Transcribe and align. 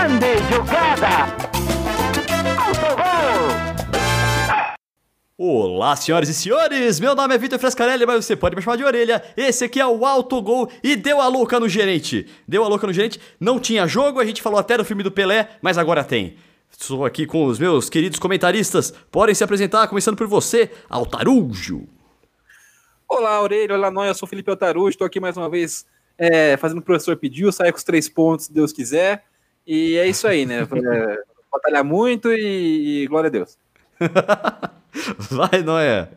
Grande 0.00 0.38
jogada! 0.50 1.26
Olá, 5.36 5.94
senhoras 5.94 6.30
e 6.30 6.32
senhores! 6.32 6.98
Meu 6.98 7.14
nome 7.14 7.34
é 7.34 7.38
Vitor 7.38 7.58
Frescarelli, 7.58 8.06
mas 8.06 8.24
você 8.24 8.34
pode 8.34 8.56
me 8.56 8.62
chamar 8.62 8.76
de 8.76 8.84
orelha. 8.84 9.22
Esse 9.36 9.64
aqui 9.64 9.78
é 9.78 9.86
o 9.86 10.06
Autogol 10.06 10.70
e 10.82 10.96
deu 10.96 11.20
a 11.20 11.28
louca 11.28 11.60
no 11.60 11.68
gerente. 11.68 12.26
Deu 12.48 12.64
a 12.64 12.68
louca 12.68 12.86
no 12.86 12.94
gerente. 12.94 13.20
Não 13.38 13.60
tinha 13.60 13.86
jogo, 13.86 14.20
a 14.20 14.24
gente 14.24 14.40
falou 14.40 14.58
até 14.58 14.78
do 14.78 14.86
filme 14.86 15.02
do 15.02 15.12
Pelé, 15.12 15.50
mas 15.60 15.76
agora 15.76 16.02
tem. 16.02 16.38
Estou 16.70 17.04
aqui 17.04 17.26
com 17.26 17.44
os 17.44 17.58
meus 17.58 17.90
queridos 17.90 18.18
comentaristas. 18.18 18.94
Podem 19.10 19.34
se 19.34 19.44
apresentar, 19.44 19.86
começando 19.86 20.16
por 20.16 20.26
você, 20.26 20.70
Altarujo. 20.88 21.86
Olá, 23.06 23.42
Orelha, 23.42 23.74
olá, 23.74 23.90
nós, 23.90 24.08
eu 24.08 24.14
sou 24.14 24.26
Felipe 24.26 24.50
Altarujo, 24.50 24.88
estou 24.88 25.06
aqui 25.06 25.20
mais 25.20 25.36
uma 25.36 25.50
vez 25.50 25.84
é, 26.16 26.56
fazendo 26.56 26.78
o 26.78 26.80
que 26.80 26.84
o 26.84 26.86
professor 26.86 27.18
pediu, 27.18 27.52
sair 27.52 27.70
com 27.70 27.76
os 27.76 27.84
três 27.84 28.08
pontos, 28.08 28.46
se 28.46 28.52
Deus 28.52 28.72
quiser. 28.72 29.28
E 29.72 29.96
é 29.96 30.08
isso 30.08 30.26
aí, 30.26 30.44
né? 30.44 30.66
É, 30.66 31.18
batalhar 31.52 31.84
muito 31.84 32.32
e, 32.32 33.04
e 33.04 33.06
glória 33.06 33.28
a 33.28 33.30
Deus. 33.30 33.56
Vai, 35.30 35.62
Noé. 35.62 36.08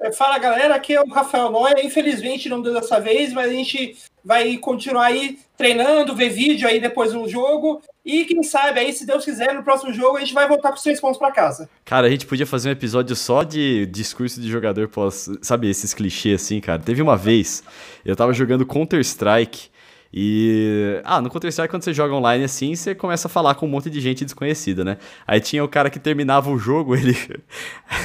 É, 0.00 0.12
fala 0.12 0.38
galera, 0.38 0.74
aqui 0.74 0.92
é 0.92 1.00
o 1.00 1.08
Rafael 1.08 1.50
Noia. 1.50 1.84
Infelizmente 1.84 2.48
não 2.48 2.60
deu 2.60 2.74
dessa 2.74 2.98
vez, 2.98 3.32
mas 3.32 3.50
a 3.50 3.54
gente 3.54 3.96
vai 4.24 4.56
continuar 4.56 5.06
aí 5.06 5.38
treinando, 5.56 6.16
ver 6.16 6.30
vídeo 6.30 6.66
aí 6.68 6.80
depois 6.80 7.12
do 7.12 7.28
jogo. 7.28 7.80
E 8.04 8.24
quem 8.24 8.42
sabe 8.42 8.80
aí, 8.80 8.92
se 8.92 9.06
Deus 9.06 9.24
quiser, 9.24 9.54
no 9.54 9.62
próximo 9.62 9.92
jogo 9.92 10.16
a 10.16 10.20
gente 10.20 10.34
vai 10.34 10.48
voltar 10.48 10.70
com 10.70 10.76
os 10.76 10.82
três 10.82 11.00
pontos 11.00 11.18
para 11.18 11.30
casa. 11.30 11.68
Cara, 11.84 12.08
a 12.08 12.10
gente 12.10 12.26
podia 12.26 12.46
fazer 12.46 12.70
um 12.70 12.72
episódio 12.72 13.14
só 13.14 13.44
de 13.44 13.86
discurso 13.86 14.40
de 14.40 14.48
jogador 14.48 14.88
pós. 14.88 15.30
Sabe, 15.42 15.70
esses 15.70 15.94
clichês 15.94 16.42
assim, 16.42 16.60
cara. 16.60 16.80
Teve 16.80 17.02
uma 17.02 17.16
vez, 17.16 17.62
eu 18.04 18.16
tava 18.16 18.32
jogando 18.32 18.66
Counter-Strike. 18.66 19.70
E. 20.12 21.00
Ah, 21.04 21.20
no 21.20 21.28
Counter-Strike, 21.28 21.70
quando 21.70 21.82
você 21.82 21.92
joga 21.92 22.14
online 22.14 22.44
assim, 22.44 22.74
você 22.74 22.94
começa 22.94 23.28
a 23.28 23.30
falar 23.30 23.54
com 23.54 23.66
um 23.66 23.68
monte 23.68 23.90
de 23.90 24.00
gente 24.00 24.24
desconhecida, 24.24 24.84
né? 24.84 24.96
Aí 25.26 25.40
tinha 25.40 25.62
o 25.62 25.68
cara 25.68 25.90
que 25.90 25.98
terminava 25.98 26.50
o 26.50 26.58
jogo, 26.58 26.94
ele. 26.96 27.16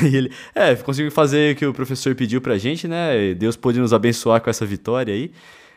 ele 0.01 0.31
é, 0.53 0.75
conseguiu 0.75 1.11
fazer 1.11 1.53
o 1.53 1.57
que 1.57 1.65
o 1.65 1.73
professor 1.73 2.13
pediu 2.15 2.41
pra 2.41 2.57
gente, 2.57 2.87
né? 2.87 3.33
Deus 3.33 3.55
pôde 3.55 3.79
nos 3.79 3.93
abençoar 3.93 4.41
com 4.41 4.49
essa 4.49 4.65
vitória 4.65 5.13
aí. 5.13 5.31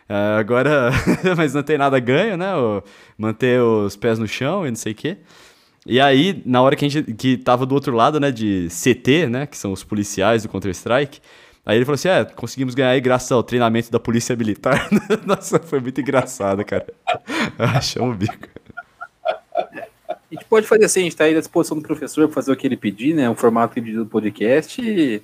Uh, 0.09 0.39
agora. 0.39 0.91
mas 1.37 1.55
não 1.55 1.63
tem 1.63 1.79
nada 1.79 1.99
ganho, 1.99 2.37
né? 2.37 2.53
manter 3.19 3.61
os 3.61 3.97
pés 3.97 4.19
no 4.19 4.27
chão 4.27 4.67
e 4.67 4.71
não 4.71 4.77
sei 4.77 4.93
o 4.93 4.95
quê. 4.95 5.19
E 5.89 6.01
aí, 6.01 6.43
na 6.45 6.61
hora 6.63 6.75
que 6.75 6.85
a 6.85 6.89
gente 6.89 7.15
que 7.15 7.37
tava 7.37 7.65
do 7.65 7.73
outro 7.73 7.95
lado, 7.95 8.19
né, 8.19 8.33
de 8.33 8.67
CT, 8.69 9.29
né, 9.29 9.47
que 9.47 9.57
são 9.57 9.71
os 9.73 9.85
policiais 9.85 10.43
do 10.43 10.49
Counter-Strike, 10.49 11.21
Aí 11.67 11.77
ele 11.77 11.85
falou 11.85 11.97
assim: 11.97 12.09
é, 12.09 12.25
conseguimos 12.25 12.77
ganhar 12.77 12.91
aí 12.91 13.01
graças 13.01 13.33
ao 13.33 13.43
treinamento 13.43 13.91
da 13.91 13.99
Polícia 13.99 14.37
Militar. 14.37 14.89
Nossa, 15.27 15.59
foi 15.59 15.81
muito 15.81 16.01
engraçado, 16.01 16.65
cara. 16.65 16.87
Achamos 17.59 18.15
o 18.15 18.19
bico. 18.19 18.49
A 20.07 20.17
gente 20.31 20.45
pode 20.45 20.67
fazer 20.67 20.85
assim, 20.85 21.01
a 21.01 21.03
gente 21.05 21.17
tá 21.17 21.25
aí 21.25 21.37
à 21.37 21.41
disposição 21.41 21.77
do 21.77 21.83
professor 21.83 22.27
para 22.29 22.35
fazer 22.35 22.53
o 22.53 22.57
que 22.57 22.67
ele 22.67 22.77
pedir, 22.77 23.15
né? 23.15 23.29
O 23.29 23.35
formato 23.35 23.75
que 23.75 23.81
ele 23.81 23.87
pediu 23.87 24.05
do 24.05 24.11
podcast. 24.11 24.81
E, 24.81 25.21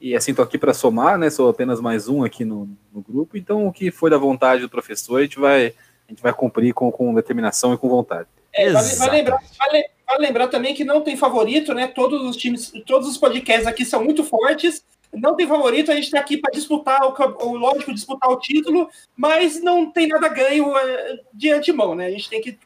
e 0.00 0.16
assim, 0.16 0.34
tô 0.34 0.42
aqui 0.42 0.58
para 0.58 0.74
somar, 0.74 1.16
né? 1.16 1.30
Sou 1.30 1.48
apenas 1.48 1.80
mais 1.80 2.08
um 2.08 2.24
aqui 2.24 2.44
no, 2.44 2.68
no, 2.92 3.00
grupo. 3.00 3.36
Então, 3.36 3.66
o 3.68 3.72
que 3.72 3.92
for 3.92 4.10
da 4.10 4.18
vontade 4.18 4.62
do 4.62 4.68
professor, 4.68 5.18
a 5.18 5.22
gente 5.22 5.38
vai, 5.38 5.66
a 5.66 6.10
gente 6.10 6.22
vai 6.22 6.32
cumprir 6.32 6.74
com, 6.74 6.90
com 6.90 7.14
determinação 7.14 7.72
e 7.72 7.78
com 7.78 7.88
vontade. 7.88 8.26
É, 8.52 8.70
vale, 8.70 8.96
vale, 8.96 9.12
lembrar, 9.12 9.40
vale, 9.58 9.84
vale 10.06 10.26
lembrar 10.26 10.48
também 10.48 10.74
que 10.74 10.84
não 10.84 11.02
tem 11.02 11.16
favorito, 11.16 11.72
né? 11.72 11.86
Todos 11.86 12.22
os 12.22 12.36
times, 12.36 12.72
todos 12.84 13.08
os 13.08 13.16
podcasts 13.16 13.66
aqui 13.66 13.84
são 13.84 14.02
muito 14.02 14.24
fortes 14.24 14.82
não 15.14 15.34
tem 15.34 15.46
favorito, 15.46 15.90
a 15.90 15.94
gente 15.94 16.04
está 16.04 16.18
aqui 16.18 16.36
para 16.36 16.52
disputar, 16.52 17.00
o, 17.02 17.46
o, 17.46 17.56
lógico, 17.56 17.94
disputar 17.94 18.30
o 18.30 18.38
título, 18.38 18.88
mas 19.16 19.62
não 19.62 19.90
tem 19.90 20.08
nada 20.08 20.28
ganho 20.28 20.76
é, 20.76 21.20
de 21.32 21.50
antemão, 21.50 21.94
né? 21.94 22.06
A 22.06 22.10
gente 22.10 22.28
tem 22.28 22.40
que. 22.40 22.58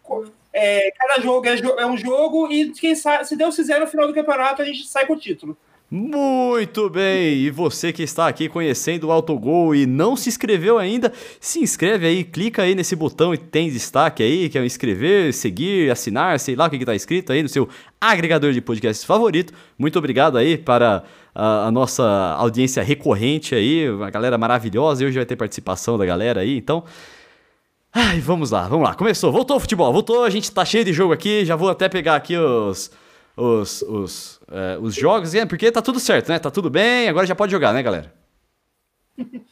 É, 0.53 0.91
cada 0.93 1.21
jogo 1.21 1.47
é, 1.47 1.59
é, 1.59 1.87
um 1.87 1.97
jogo 1.97 2.51
e 2.51 2.71
quem 2.71 2.95
sabe, 2.95 3.27
se 3.27 3.37
Deus 3.37 3.55
quiser, 3.55 3.81
no 3.81 3.87
final 3.87 4.07
do 4.07 4.15
campeonato 4.15 4.63
a 4.63 4.65
gente 4.65 4.87
sai 4.87 5.07
com 5.07 5.13
o 5.13 5.19
título. 5.19 5.57
Muito 5.91 6.91
bem! 6.91 7.39
E 7.39 7.51
você 7.51 7.95
que 7.95 8.03
está 8.03 8.29
aqui 8.29 8.47
conhecendo 8.47 9.05
o 9.05 9.11
Autogol 9.11 9.75
e 9.75 9.87
não 9.87 10.17
se 10.17 10.29
inscreveu 10.29 10.77
ainda, 10.77 11.11
se 11.41 11.61
inscreve 11.61 12.07
aí, 12.07 12.25
clica 12.25 12.61
aí 12.61 12.75
nesse 12.75 12.95
botão 12.95 13.33
e 13.33 13.39
tem 13.39 13.71
destaque 13.71 14.23
aí, 14.23 14.51
que 14.51 14.59
é 14.59 14.67
inscrever, 14.67 15.33
seguir, 15.33 15.91
assinar, 15.91 16.39
sei 16.41 16.55
lá 16.55 16.67
o 16.67 16.71
que 16.71 16.77
está 16.77 16.95
escrito 16.95 17.33
aí 17.33 17.43
no 17.43 17.49
seu 17.49 17.67
agregador 17.99 18.53
de 18.53 18.61
podcasts 18.61 19.03
favorito. 19.03 19.55
Muito 19.79 19.99
obrigado 19.99 20.37
aí 20.37 20.59
para 20.59 21.05
a, 21.35 21.69
a, 21.69 21.71
nossa 21.71 22.05
audiência 22.37 22.83
recorrente 22.83 23.55
aí, 23.55 23.89
uma 23.89 24.11
galera 24.11 24.37
maravilhosa. 24.37 25.07
Hoje 25.07 25.17
vai 25.17 25.25
ter 25.25 25.37
participação 25.37 25.97
da 25.97 26.05
galera 26.05 26.43
aí, 26.43 26.59
então. 26.59 26.85
Ai, 27.95 28.21
vamos 28.21 28.51
lá, 28.51 28.69
vamos 28.69 28.87
lá. 28.87 28.95
Começou, 28.95 29.33
voltou 29.33 29.57
o 29.57 29.61
futebol, 29.61 29.91
voltou, 29.91 30.23
a 30.23 30.29
gente 30.29 30.53
tá 30.53 30.67
cheio 30.67 30.85
de 30.85 30.93
jogo 30.93 31.15
aqui. 31.15 31.47
Já 31.47 31.57
vou 31.57 31.71
até 31.71 31.89
pegar 31.89 32.17
aqui 32.17 32.37
os. 32.37 32.91
Os, 33.41 33.83
os, 33.83 34.41
é, 34.51 34.79
os 34.81 34.95
jogos, 34.95 35.33
porque 35.49 35.71
tá 35.71 35.81
tudo 35.81 36.01
certo, 36.01 36.29
né? 36.29 36.41
Tá 36.41 36.51
tudo 36.51 36.69
bem, 36.69 37.09
agora 37.09 37.27
já 37.27 37.37
pode 37.37 37.53
jogar, 37.53 37.73
né, 37.73 37.83
galera? 37.83 38.13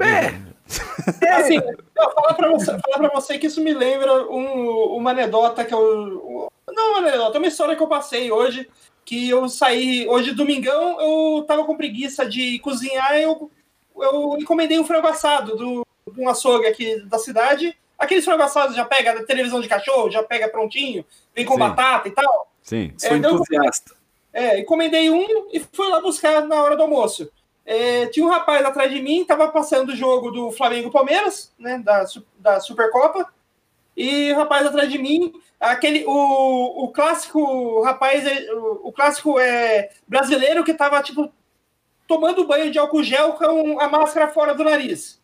É. 0.00 0.26
é. 1.26 1.32
Assim, 1.32 1.56
eu 1.56 2.10
falar 2.12 2.34
pra, 2.34 2.48
você, 2.50 2.66
falar 2.66 2.98
pra 2.98 3.08
você 3.08 3.38
que 3.38 3.46
isso 3.46 3.60
me 3.60 3.72
lembra 3.72 4.30
um, 4.30 4.96
uma 4.96 5.10
anedota 5.10 5.64
que 5.64 5.74
eu. 5.74 6.48
Não 6.70 6.90
uma 6.90 6.98
anedota, 6.98 7.38
uma 7.38 7.46
história 7.48 7.74
que 7.74 7.82
eu 7.82 7.88
passei 7.88 8.30
hoje 8.30 8.68
que 9.08 9.26
eu 9.26 9.48
saí 9.48 10.06
hoje 10.06 10.34
domingão, 10.34 11.00
eu 11.00 11.42
tava 11.44 11.64
com 11.64 11.78
preguiça 11.78 12.28
de 12.28 12.58
cozinhar, 12.58 13.16
eu, 13.16 13.50
eu 13.96 14.36
encomendei 14.38 14.78
um 14.78 14.84
frango 14.84 15.06
assado 15.06 15.56
do, 15.56 15.86
de 16.12 16.20
um 16.20 16.28
açougue 16.28 16.66
aqui 16.66 17.00
da 17.06 17.18
cidade. 17.18 17.74
Aqueles 17.98 18.24
frango 18.24 18.44
já 18.74 18.84
pega 18.84 19.14
da 19.14 19.24
televisão 19.24 19.60
de 19.60 19.68
cachorro, 19.68 20.10
já 20.10 20.22
pega 20.22 20.48
prontinho, 20.48 21.04
vem 21.34 21.44
com 21.44 21.54
Sim. 21.54 21.60
batata 21.60 22.08
e 22.08 22.12
tal. 22.12 22.52
Sim, 22.62 22.92
é, 22.94 23.08
sou 23.08 23.16
então, 23.16 23.34
entusiasta. 23.34 23.96
É, 24.32 24.60
encomendei 24.60 25.10
um 25.10 25.48
e 25.52 25.58
fui 25.72 25.88
lá 25.88 26.00
buscar 26.00 26.46
na 26.46 26.62
hora 26.62 26.76
do 26.76 26.82
almoço. 26.82 27.30
É, 27.66 28.06
tinha 28.06 28.24
um 28.24 28.30
rapaz 28.30 28.64
atrás 28.64 28.90
de 28.90 29.02
mim, 29.02 29.24
tava 29.24 29.48
passando 29.48 29.90
o 29.90 29.96
jogo 29.96 30.30
do 30.30 30.52
Flamengo 30.52 30.90
Palmeiras, 30.90 31.52
né, 31.58 31.78
da, 31.78 32.04
da 32.38 32.60
Supercopa, 32.60 33.26
e 33.98 34.32
o 34.32 34.36
rapaz 34.36 34.64
atrás 34.64 34.88
de 34.88 34.96
mim 34.96 35.32
aquele 35.58 36.04
o, 36.06 36.84
o 36.84 36.92
clássico 36.92 37.82
rapaz 37.82 38.24
o, 38.52 38.88
o 38.88 38.92
clássico 38.92 39.40
é 39.40 39.90
brasileiro 40.06 40.62
que 40.62 40.72
tava 40.72 41.02
tipo 41.02 41.32
tomando 42.06 42.46
banho 42.46 42.70
de 42.70 42.78
álcool 42.78 43.02
gel 43.02 43.32
com 43.32 43.80
a 43.80 43.88
máscara 43.88 44.28
fora 44.28 44.54
do 44.54 44.62
nariz 44.62 45.17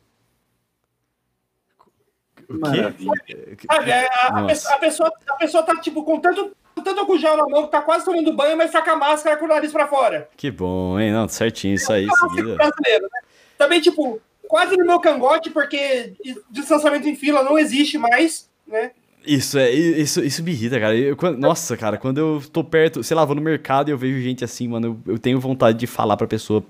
o 2.48 3.12
quê? 3.26 3.56
Sabe, 3.66 3.92
a, 3.92 4.06
a, 4.06 4.40
a, 4.40 4.78
pessoa, 4.78 5.12
a 5.28 5.34
pessoa 5.36 5.62
tá 5.62 5.80
tipo 5.80 6.02
com 6.02 6.20
tanto 6.20 6.56
tanto 6.82 7.18
gel 7.18 7.36
na 7.36 7.46
mão 7.46 7.64
que 7.64 7.70
tá 7.70 7.80
quase 7.80 8.04
tomando 8.04 8.32
banho 8.32 8.56
mas 8.56 8.70
tá 8.70 8.82
com 8.82 8.90
a 8.90 8.96
máscara 8.96 9.36
com 9.36 9.46
o 9.46 9.48
nariz 9.48 9.72
para 9.72 9.86
fora 9.86 10.28
que 10.36 10.50
bom 10.50 10.98
hein 11.00 11.12
não 11.12 11.26
certinho 11.28 11.74
isso 11.74 11.90
aí 11.92 12.04
é 12.04 12.42
brasileiro, 12.42 13.04
né? 13.04 13.20
também 13.56 13.80
tipo 13.80 14.20
quase 14.46 14.76
no 14.76 14.84
meu 14.84 15.00
cangote 15.00 15.50
porque 15.50 16.12
distanciamento 16.50 17.08
em 17.08 17.16
fila 17.16 17.42
não 17.42 17.58
existe 17.58 17.96
mais 17.96 18.50
né 18.66 18.90
isso, 19.26 19.58
é, 19.58 19.70
isso, 19.70 20.22
isso 20.22 20.42
me 20.42 20.52
irrita, 20.52 20.78
cara. 20.78 20.94
Eu, 20.94 21.16
quando, 21.16 21.38
nossa, 21.38 21.76
cara, 21.76 21.96
quando 21.96 22.18
eu 22.18 22.42
tô 22.52 22.62
perto, 22.62 23.02
sei 23.02 23.16
lá, 23.16 23.24
vou 23.24 23.34
no 23.34 23.40
mercado 23.40 23.88
e 23.88 23.92
eu 23.92 23.96
vejo 23.96 24.20
gente 24.20 24.44
assim, 24.44 24.68
mano, 24.68 25.00
eu, 25.06 25.14
eu 25.14 25.18
tenho 25.18 25.40
vontade 25.40 25.78
de 25.78 25.86
falar 25.86 26.14
pra 26.16 26.26
pessoa. 26.26 26.62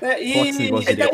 É, 0.00 0.20
e, 0.20 0.50
e, 0.50 0.66
e, 0.66 0.96
daí, 0.96 1.08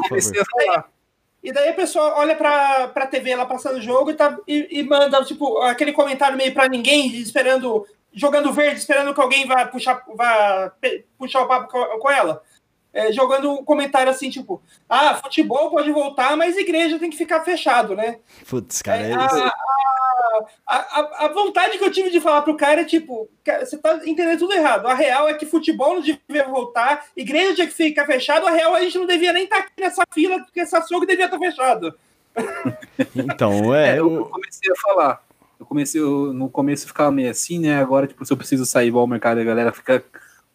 e, 1.43 1.53
daí, 1.53 1.69
a 1.69 1.75
pessoa 1.75 2.19
olha 2.19 2.34
pra, 2.34 2.88
pra 2.88 3.06
TV 3.06 3.34
lá 3.37 3.47
passando 3.47 3.76
o 3.78 3.82
jogo 3.82 4.10
e, 4.10 4.15
tá, 4.15 4.37
e, 4.47 4.81
e 4.81 4.82
manda, 4.82 5.25
tipo, 5.25 5.59
aquele 5.62 5.93
comentário 5.93 6.37
meio 6.37 6.53
pra 6.53 6.69
ninguém, 6.69 7.15
esperando, 7.16 7.87
jogando 8.12 8.53
verde, 8.53 8.81
esperando 8.81 9.15
que 9.15 9.21
alguém 9.21 9.47
vá 9.47 9.65
puxar, 9.66 10.03
vá 10.15 10.72
puxar 11.16 11.43
o 11.43 11.48
papo 11.48 11.71
com, 11.71 11.98
com 11.98 12.10
ela. 12.10 12.43
É, 12.93 13.12
jogando 13.12 13.53
um 13.53 13.65
comentário 13.65 14.10
assim, 14.10 14.31
tipo, 14.31 14.60
ah, 14.88 15.15
futebol 15.15 15.71
pode 15.71 15.93
voltar, 15.93 16.37
mas 16.37 16.56
igreja 16.56 16.98
tem 16.98 17.10
que 17.10 17.19
ficar 17.19 17.44
fechado, 17.44 17.94
né? 17.94 18.19
Putz, 18.48 18.82
cara, 18.82 19.03
é, 19.03 19.10
é 19.10 19.15
a, 19.15 19.27
a, 19.27 19.53
a, 20.66 21.28
vontade 21.28 21.78
que 21.78 21.84
eu 21.84 21.91
tive 21.91 22.10
de 22.10 22.21
falar 22.21 22.42
pro 22.42 22.57
cara 22.57 22.83
é 22.83 22.84
tipo, 22.84 23.28
você 23.60 23.78
tá 23.78 24.01
entendendo 24.04 24.39
tudo 24.39 24.54
errado. 24.54 24.86
A 24.86 24.95
real 24.95 25.28
é 25.28 25.34
que 25.34 25.47
futebol 25.47 25.95
não 25.95 26.01
devia 26.01 26.47
voltar, 26.48 27.07
igreja 27.16 27.54
tinha 27.54 27.66
que 27.66 27.72
ficar 27.72 28.07
fechado, 28.07 28.47
a 28.47 28.51
real 28.51 28.74
a 28.74 28.80
gente 28.80 28.98
não 28.98 29.07
devia 29.07 29.33
nem 29.33 29.45
estar 29.45 29.57
tá 29.57 29.62
aqui 29.62 29.80
nessa 29.80 30.04
fila, 30.12 30.41
porque 30.41 30.60
essa 30.60 30.78
açougue 30.78 31.07
devia 31.07 31.27
estar 31.27 31.39
tá 31.39 31.45
fechado. 31.45 31.95
Então, 33.15 33.74
é. 33.74 33.97
é 33.97 33.98
eu 33.98 34.27
comecei 34.27 34.72
a 34.72 34.77
falar. 34.77 35.22
Eu 35.59 35.66
comecei, 35.66 36.01
eu, 36.01 36.33
no 36.33 36.48
começo 36.48 36.86
ficava 36.86 37.10
meio 37.10 37.30
assim, 37.30 37.59
né? 37.59 37.80
Agora, 37.80 38.07
tipo, 38.07 38.24
se 38.24 38.33
eu 38.33 38.36
preciso 38.36 38.65
sair 38.65 38.89
igual 38.89 39.03
ao 39.03 39.09
mercado, 39.09 39.41
a 39.41 39.45
galera 39.45 39.72
fica 39.72 40.04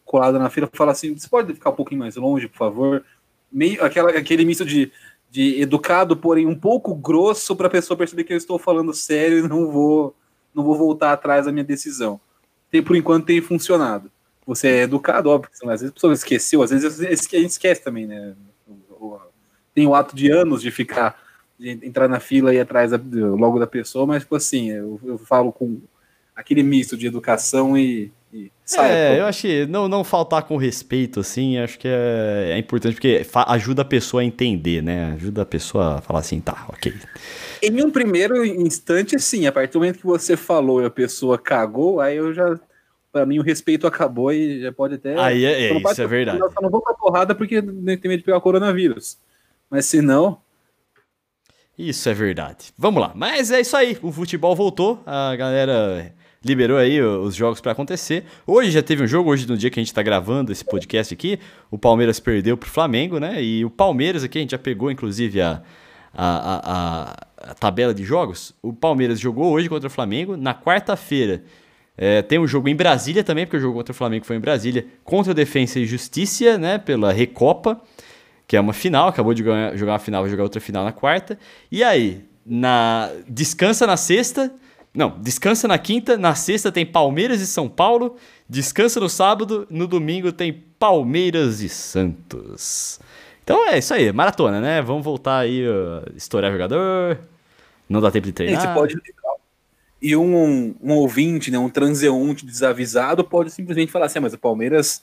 colada 0.05 0.39
na 0.39 0.49
fila, 0.49 0.69
fala 0.71 0.91
assim: 0.91 1.17
você 1.17 1.27
pode 1.27 1.53
ficar 1.53 1.71
um 1.71 1.75
pouquinho 1.75 1.99
mais 1.99 2.15
longe, 2.15 2.47
por 2.47 2.57
favor? 2.57 3.03
Meio, 3.51 3.83
aquela, 3.83 4.11
aquele 4.11 4.45
misto 4.45 4.65
de 4.65 4.91
de 5.33 5.59
educado, 5.59 6.15
porém 6.15 6.45
um 6.45 6.53
pouco 6.53 6.93
grosso 6.93 7.55
para 7.55 7.65
a 7.65 7.71
pessoa 7.71 7.97
perceber 7.97 8.23
que 8.23 8.31
eu 8.31 8.37
estou 8.37 8.59
falando 8.59 8.93
sério 8.93 9.39
e 9.39 9.47
não 9.47 9.71
vou 9.71 10.15
não 10.53 10.63
vou 10.63 10.75
voltar 10.75 11.11
atrás 11.11 11.47
da 11.47 11.51
minha 11.51 11.63
decisão. 11.63 12.21
Tem 12.69 12.83
por 12.83 12.95
enquanto 12.95 13.25
tem 13.25 13.41
funcionado. 13.41 14.11
Você 14.45 14.67
é 14.67 14.81
educado, 14.83 15.31
óbvio, 15.31 15.49
às 15.63 15.81
vezes 15.81 15.89
a 15.89 15.91
pessoa 15.91 16.13
esqueceu, 16.13 16.61
às 16.61 16.69
vezes 16.69 16.99
a 16.99 17.09
gente 17.09 17.49
esquece 17.49 17.81
também, 17.81 18.05
né? 18.05 18.35
Tem 19.73 19.87
o 19.87 19.95
ato 19.95 20.15
de 20.15 20.29
anos 20.29 20.61
de 20.61 20.69
ficar 20.69 21.19
de 21.57 21.71
entrar 21.81 22.07
na 22.07 22.19
fila 22.19 22.53
e 22.53 22.57
ir 22.57 22.59
atrás 22.59 22.91
da, 22.91 22.99
logo 23.15 23.57
da 23.57 23.65
pessoa, 23.65 24.05
mas, 24.05 24.21
tipo 24.21 24.35
assim, 24.35 24.69
eu, 24.69 24.99
eu 25.03 25.17
falo 25.17 25.51
com 25.51 25.81
aquele 26.35 26.61
misto 26.61 26.95
de 26.95 27.07
educação 27.07 27.75
e, 27.75 28.11
e 28.33 28.51
é, 28.79 29.19
eu 29.19 29.25
acho 29.25 29.41
que 29.43 29.65
não, 29.67 29.87
não 29.87 30.03
faltar 30.03 30.43
com 30.43 30.57
respeito, 30.57 31.19
assim, 31.19 31.59
acho 31.59 31.77
que 31.77 31.87
é, 31.87 32.53
é 32.53 32.57
importante, 32.57 32.95
porque 32.95 33.25
ajuda 33.47 33.83
a 33.83 33.85
pessoa 33.85 34.23
a 34.23 34.25
entender, 34.25 34.81
né? 34.81 35.13
Ajuda 35.13 35.43
a 35.43 35.45
pessoa 35.45 35.97
a 35.97 36.01
falar 36.01 36.19
assim, 36.19 36.41
tá, 36.41 36.65
ok. 36.69 36.93
Em 37.61 37.83
um 37.83 37.91
primeiro 37.91 38.43
instante, 38.43 39.19
sim, 39.19 39.45
a 39.45 39.51
partir 39.51 39.73
do 39.73 39.79
momento 39.79 39.99
que 39.99 40.05
você 40.05 40.35
falou 40.35 40.81
e 40.81 40.85
a 40.85 40.89
pessoa 40.89 41.37
cagou, 41.37 42.01
aí 42.01 42.17
eu 42.17 42.33
já. 42.33 42.59
Pra 43.11 43.27
mim, 43.27 43.37
o 43.37 43.43
respeito 43.43 43.85
acabou 43.85 44.33
e 44.33 44.61
já 44.61 44.71
pode 44.71 44.95
até. 44.95 45.15
Aí 45.19 45.45
é, 45.45 45.69
é 45.69 45.77
isso 45.77 46.01
é 46.01 46.07
verdade. 46.07 46.39
Eu 46.39 46.51
só 46.51 46.59
não 46.59 46.69
vou 46.71 46.81
pra 46.81 46.95
porrada 46.95 47.35
porque 47.35 47.61
tem 47.61 47.71
medo 47.85 48.17
de 48.17 48.23
pegar 48.23 48.37
o 48.37 48.41
coronavírus. 48.41 49.19
Mas 49.69 49.85
se 49.85 50.01
não. 50.01 50.41
Isso 51.77 52.09
é 52.09 52.13
verdade. 52.15 52.73
Vamos 52.75 52.99
lá. 52.99 53.11
Mas 53.13 53.51
é 53.51 53.61
isso 53.61 53.77
aí. 53.77 53.99
O 54.01 54.11
futebol 54.11 54.55
voltou. 54.55 55.03
A 55.05 55.35
galera 55.35 56.11
liberou 56.43 56.77
aí 56.77 57.01
os 57.01 57.35
jogos 57.35 57.61
para 57.61 57.71
acontecer. 57.71 58.25
Hoje 58.45 58.71
já 58.71 58.81
teve 58.81 59.03
um 59.03 59.07
jogo, 59.07 59.29
hoje 59.29 59.47
no 59.47 59.57
dia 59.57 59.69
que 59.69 59.79
a 59.79 59.81
gente 59.81 59.89
está 59.89 60.01
gravando 60.03 60.51
esse 60.51 60.63
podcast 60.63 61.13
aqui, 61.13 61.39
o 61.71 61.77
Palmeiras 61.77 62.19
perdeu 62.19 62.57
pro 62.57 62.69
Flamengo, 62.69 63.19
né? 63.19 63.41
E 63.41 63.63
o 63.63 63.69
Palmeiras 63.69 64.23
aqui, 64.23 64.37
a 64.37 64.41
gente 64.41 64.51
já 64.51 64.59
pegou 64.59 64.91
inclusive 64.91 65.41
a, 65.41 65.61
a, 66.13 67.15
a, 67.43 67.51
a 67.51 67.53
tabela 67.53 67.93
de 67.93 68.03
jogos. 68.03 68.53
O 68.61 68.73
Palmeiras 68.73 69.19
jogou 69.19 69.51
hoje 69.51 69.69
contra 69.69 69.87
o 69.87 69.91
Flamengo. 69.91 70.35
Na 70.35 70.53
quarta-feira 70.53 71.43
é, 71.97 72.21
tem 72.21 72.39
um 72.39 72.47
jogo 72.47 72.67
em 72.67 72.75
Brasília 72.75 73.23
também, 73.23 73.45
porque 73.45 73.57
o 73.57 73.61
jogo 73.61 73.77
contra 73.77 73.91
o 73.91 73.95
Flamengo 73.95 74.25
foi 74.25 74.35
em 74.35 74.39
Brasília, 74.39 74.85
contra 75.03 75.31
o 75.31 75.35
Defensa 75.35 75.79
e 75.79 75.85
Justiça, 75.85 76.57
né? 76.57 76.77
Pela 76.77 77.13
Recopa, 77.13 77.81
que 78.47 78.57
é 78.57 78.59
uma 78.59 78.73
final, 78.73 79.07
acabou 79.07 79.33
de 79.33 79.43
ganhar, 79.43 79.75
jogar 79.77 79.93
uma 79.93 79.99
final, 79.99 80.21
vai 80.21 80.29
jogar 80.29 80.43
outra 80.43 80.59
final 80.59 80.83
na 80.83 80.91
quarta. 80.91 81.39
E 81.71 81.83
aí, 81.83 82.21
na 82.45 83.09
descansa 83.29 83.87
na 83.87 83.95
sexta 83.95 84.53
não, 84.93 85.19
descansa 85.19 85.67
na 85.67 85.77
quinta, 85.77 86.17
na 86.17 86.35
sexta 86.35 86.71
tem 86.71 86.85
Palmeiras 86.85 87.41
e 87.41 87.47
São 87.47 87.67
Paulo, 87.67 88.15
descansa 88.47 88.99
no 88.99 89.09
sábado, 89.09 89.65
no 89.69 89.87
domingo 89.87 90.31
tem 90.31 90.53
Palmeiras 90.77 91.61
e 91.61 91.69
Santos. 91.69 92.99
Então 93.43 93.67
é 93.67 93.79
isso 93.79 93.93
aí, 93.93 94.11
maratona, 94.11 94.61
né? 94.61 94.81
Vamos 94.81 95.03
voltar 95.03 95.39
aí, 95.39 95.67
uh, 95.67 96.03
estourar 96.15 96.51
jogador, 96.51 97.17
não 97.89 97.99
dá 97.99 98.11
tempo 98.11 98.27
de 98.27 98.33
treinar. 98.33 98.61
Você 98.61 98.73
pode... 98.73 98.95
E 99.99 100.15
um, 100.15 100.75
um 100.81 100.93
ouvinte, 100.93 101.49
né, 101.49 101.57
um 101.57 101.69
transeunte 101.69 102.45
desavisado 102.45 103.23
pode 103.23 103.49
simplesmente 103.49 103.91
falar 103.91 104.07
assim, 104.07 104.19
ah, 104.19 104.23
mas 104.23 104.33
o 104.33 104.37
Palmeiras 104.37 105.01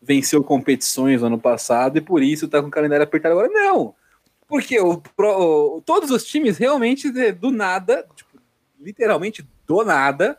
venceu 0.00 0.42
competições 0.42 1.20
no 1.20 1.26
ano 1.26 1.38
passado 1.38 1.98
e 1.98 2.00
por 2.00 2.22
isso 2.22 2.48
tá 2.48 2.62
com 2.62 2.68
o 2.68 2.70
calendário 2.70 3.04
apertado 3.04 3.34
agora. 3.34 3.48
Não! 3.52 3.94
Porque 4.48 4.80
o, 4.80 4.96
pro, 5.14 5.82
todos 5.84 6.10
os 6.10 6.24
times 6.24 6.56
realmente, 6.56 7.10
do 7.32 7.50
nada, 7.50 8.06
literalmente 8.80 9.46
do 9.66 9.84
nada, 9.84 10.38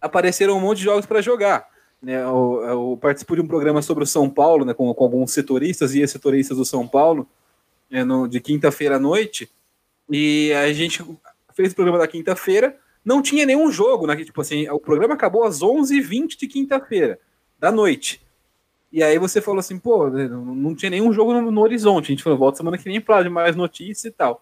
apareceram 0.00 0.56
um 0.56 0.60
monte 0.60 0.78
de 0.78 0.84
jogos 0.84 1.06
para 1.06 1.20
jogar. 1.20 1.68
Né, 2.02 2.22
eu, 2.22 2.62
eu 2.66 2.98
participo 3.00 3.34
de 3.34 3.40
um 3.40 3.46
programa 3.46 3.80
sobre 3.80 4.04
o 4.04 4.06
São 4.06 4.28
Paulo, 4.28 4.64
né, 4.64 4.74
com, 4.74 4.92
com 4.92 5.04
alguns 5.04 5.32
setoristas 5.32 5.94
e 5.94 6.00
ex-setoristas 6.00 6.58
do 6.58 6.64
São 6.64 6.86
Paulo, 6.86 7.26
né, 7.90 8.04
no, 8.04 8.28
de 8.28 8.40
quinta-feira 8.40 8.96
à 8.96 8.98
noite, 8.98 9.50
e 10.10 10.52
a 10.52 10.70
gente 10.72 11.02
fez 11.54 11.72
o 11.72 11.74
programa 11.74 11.98
da 11.98 12.06
quinta-feira, 12.06 12.76
não 13.02 13.22
tinha 13.22 13.46
nenhum 13.46 13.70
jogo, 13.70 14.06
né, 14.06 14.16
tipo 14.16 14.40
assim, 14.40 14.68
o 14.68 14.78
programa 14.78 15.14
acabou 15.14 15.44
às 15.44 15.60
11h20 15.60 16.36
de 16.38 16.46
quinta-feira, 16.46 17.18
da 17.58 17.72
noite. 17.72 18.20
E 18.94 19.02
aí 19.02 19.18
você 19.18 19.40
falou 19.40 19.58
assim, 19.58 19.76
pô, 19.76 20.08
né, 20.08 20.28
não, 20.28 20.72
tinha 20.74 20.90
nenhum 20.90 21.12
jogo 21.12 21.32
no, 21.32 21.50
no, 21.50 21.60
horizonte. 21.62 22.04
A 22.04 22.14
gente 22.14 22.22
falou, 22.22 22.38
volta 22.38 22.58
semana 22.58 22.78
que 22.78 22.84
vem 22.84 23.00
para 23.00 23.24
de 23.24 23.28
mais 23.28 23.56
notícias 23.56 24.04
e 24.04 24.10
tal. 24.14 24.40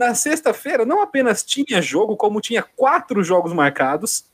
Na 0.00 0.14
sexta-feira, 0.14 0.86
não 0.86 1.02
apenas 1.02 1.44
tinha 1.44 1.82
jogo, 1.82 2.16
como 2.16 2.40
tinha 2.40 2.62
quatro 2.62 3.22
jogos 3.22 3.52
marcados 3.52 4.24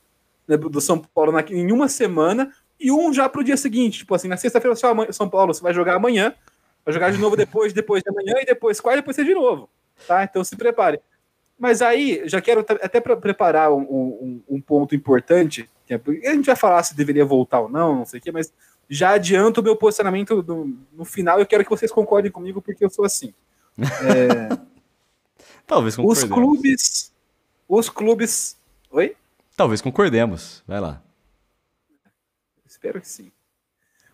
né, 0.47 0.55
do 0.55 0.79
São 0.79 0.97
Paulo 0.97 1.33
na, 1.33 1.41
em 1.41 1.73
uma 1.73 1.89
semana 1.89 2.53
e 2.79 2.89
um 2.89 3.13
já 3.13 3.27
para 3.27 3.41
o 3.41 3.43
dia 3.43 3.57
seguinte. 3.57 3.97
Tipo 3.97 4.15
assim, 4.15 4.29
na 4.29 4.37
sexta-feira, 4.37 4.77
São 5.11 5.29
Paulo, 5.29 5.53
você 5.53 5.61
vai 5.61 5.73
jogar 5.73 5.95
amanhã, 5.95 6.33
vai 6.85 6.93
jogar 6.93 7.11
de 7.11 7.17
novo 7.17 7.35
depois, 7.35 7.73
depois 7.73 8.01
de 8.01 8.09
amanhã 8.09 8.35
e 8.41 8.45
depois 8.45 8.79
quarta, 8.79 9.01
depois 9.01 9.17
de 9.17 9.33
novo. 9.33 9.69
Tá? 10.07 10.23
Então 10.23 10.41
se 10.41 10.55
prepare. 10.55 11.01
Mas 11.59 11.81
aí, 11.81 12.21
já 12.23 12.39
quero 12.39 12.61
até 12.61 13.01
para 13.01 13.17
preparar 13.17 13.69
um, 13.73 13.81
um, 13.81 14.43
um, 14.47 14.61
ponto 14.61 14.95
importante, 14.95 15.69
que 15.85 15.93
é, 15.93 16.01
a 16.27 16.33
gente 16.33 16.45
vai 16.45 16.55
falar 16.55 16.81
se 16.83 16.95
deveria 16.95 17.25
voltar 17.25 17.59
ou 17.59 17.67
não, 17.67 17.93
não 17.93 18.05
sei 18.05 18.21
o 18.21 18.23
quê, 18.23 18.31
mas 18.31 18.53
já 18.89 19.09
adianto 19.09 19.59
o 19.59 19.63
meu 19.65 19.75
posicionamento 19.75 20.41
do, 20.41 20.77
no 20.93 21.03
final. 21.03 21.41
Eu 21.41 21.45
quero 21.45 21.65
que 21.65 21.69
vocês 21.69 21.91
concordem 21.91 22.31
comigo, 22.31 22.61
porque 22.61 22.85
eu 22.85 22.89
sou 22.89 23.03
assim. 23.03 23.33
É, 23.83 24.66
Talvez 25.67 25.95
concordemos. 25.97 26.23
Os 26.23 26.29
clubes. 26.29 27.11
Os 27.67 27.89
clubes. 27.89 28.57
Oi? 28.89 29.15
Talvez 29.55 29.81
concordemos. 29.81 30.63
Vai 30.65 30.79
lá. 30.79 31.01
Espero 32.65 33.01
que 33.01 33.07
sim. 33.07 33.31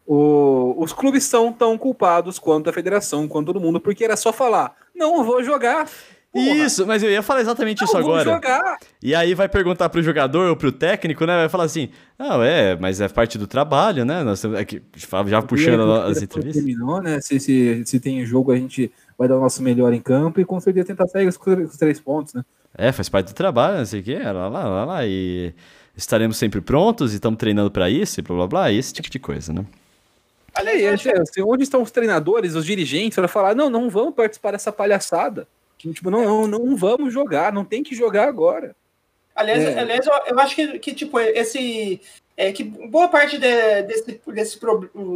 O, 0.05 0.75
os 0.77 0.91
clubes 0.91 1.23
são 1.23 1.53
tão 1.53 1.77
culpados 1.77 2.39
quanto 2.39 2.69
a 2.69 2.73
federação, 2.73 3.27
quanto 3.27 3.47
todo 3.47 3.59
mundo, 3.59 3.79
porque 3.79 4.03
era 4.03 4.17
só 4.17 4.33
falar: 4.33 4.75
não, 4.95 5.23
vou 5.23 5.43
jogar. 5.43 5.87
Porra. 6.33 6.49
Isso, 6.49 6.87
mas 6.87 7.03
eu 7.03 7.11
ia 7.11 7.21
falar 7.21 7.41
exatamente 7.41 7.81
não, 7.81 7.85
isso 7.85 7.95
agora. 7.95 8.23
Jogar. 8.23 8.79
E 8.99 9.13
aí 9.13 9.35
vai 9.35 9.47
perguntar 9.47 9.87
pro 9.89 10.01
jogador 10.01 10.49
ou 10.49 10.55
pro 10.55 10.71
técnico, 10.71 11.25
né? 11.25 11.35
Vai 11.35 11.49
falar 11.49 11.65
assim: 11.65 11.89
não, 12.17 12.41
é, 12.41 12.75
mas 12.75 12.99
é 12.99 13.07
parte 13.07 13.37
do 13.37 13.45
trabalho, 13.45 14.03
né? 14.03 14.23
Nós 14.23 14.43
aqui, 14.43 14.81
já 15.27 15.41
puxando 15.43 15.91
as 15.93 16.23
entrevistas. 16.23 16.63
Terminou, 16.63 17.01
né? 17.01 17.21
Se, 17.21 17.39
se, 17.39 17.83
se 17.85 17.99
tem 17.99 18.25
jogo, 18.25 18.51
a 18.51 18.55
gente 18.55 18.91
vai 19.23 19.29
dar 19.29 19.37
o 19.37 19.41
nosso 19.41 19.63
melhor 19.63 19.93
em 19.93 20.01
campo 20.01 20.39
e 20.39 20.45
com 20.45 20.59
certeza 20.59 20.87
tentar 20.87 21.07
sair 21.07 21.31
com 21.33 21.51
os 21.63 21.77
três 21.77 21.99
pontos, 21.99 22.33
né? 22.33 22.43
É, 22.77 22.91
faz 22.91 23.07
parte 23.07 23.27
do 23.27 23.35
trabalho, 23.35 23.77
não 23.77 23.85
sei 23.85 24.01
o 24.01 24.03
quê, 24.03 24.17
lá, 24.17 24.47
lá, 24.47 24.67
lá, 24.67 24.85
lá, 24.85 25.05
e 25.05 25.53
estaremos 25.95 26.37
sempre 26.37 26.59
prontos 26.59 27.13
e 27.13 27.15
estamos 27.15 27.37
treinando 27.37 27.69
para 27.69 27.89
isso 27.89 28.19
e 28.19 28.23
blá 28.23 28.35
blá 28.35 28.47
blá, 28.47 28.71
esse 28.71 28.91
tipo 28.93 29.09
de 29.09 29.19
coisa, 29.19 29.53
né? 29.53 29.65
Olha 30.55 30.71
aí, 30.71 30.87
assim, 30.87 31.09
onde 31.41 31.63
estão 31.63 31.81
os 31.81 31.91
treinadores, 31.91 32.55
os 32.55 32.65
dirigentes, 32.65 33.15
para 33.15 33.27
falar, 33.27 33.55
não, 33.55 33.69
não 33.69 33.89
vamos 33.89 34.13
participar 34.13 34.51
dessa 34.51 34.71
palhaçada. 34.71 35.47
Tipo, 35.77 36.09
não, 36.11 36.47
não, 36.47 36.59
não 36.59 36.77
vamos 36.77 37.11
jogar, 37.11 37.51
não 37.51 37.65
tem 37.65 37.83
que 37.83 37.95
jogar 37.95 38.27
agora. 38.27 38.75
Aliás, 39.35 39.63
é. 39.63 39.79
aliás 39.79 40.05
eu, 40.05 40.13
eu, 40.27 40.39
acho 40.39 40.55
que, 40.55 40.79
que 40.79 40.93
tipo, 40.93 41.19
esse. 41.19 41.99
É, 42.37 42.51
que 42.51 42.63
boa 42.63 43.07
parte 43.09 43.37
de, 43.37 43.81
desse, 43.83 44.21
desse, 44.27 44.59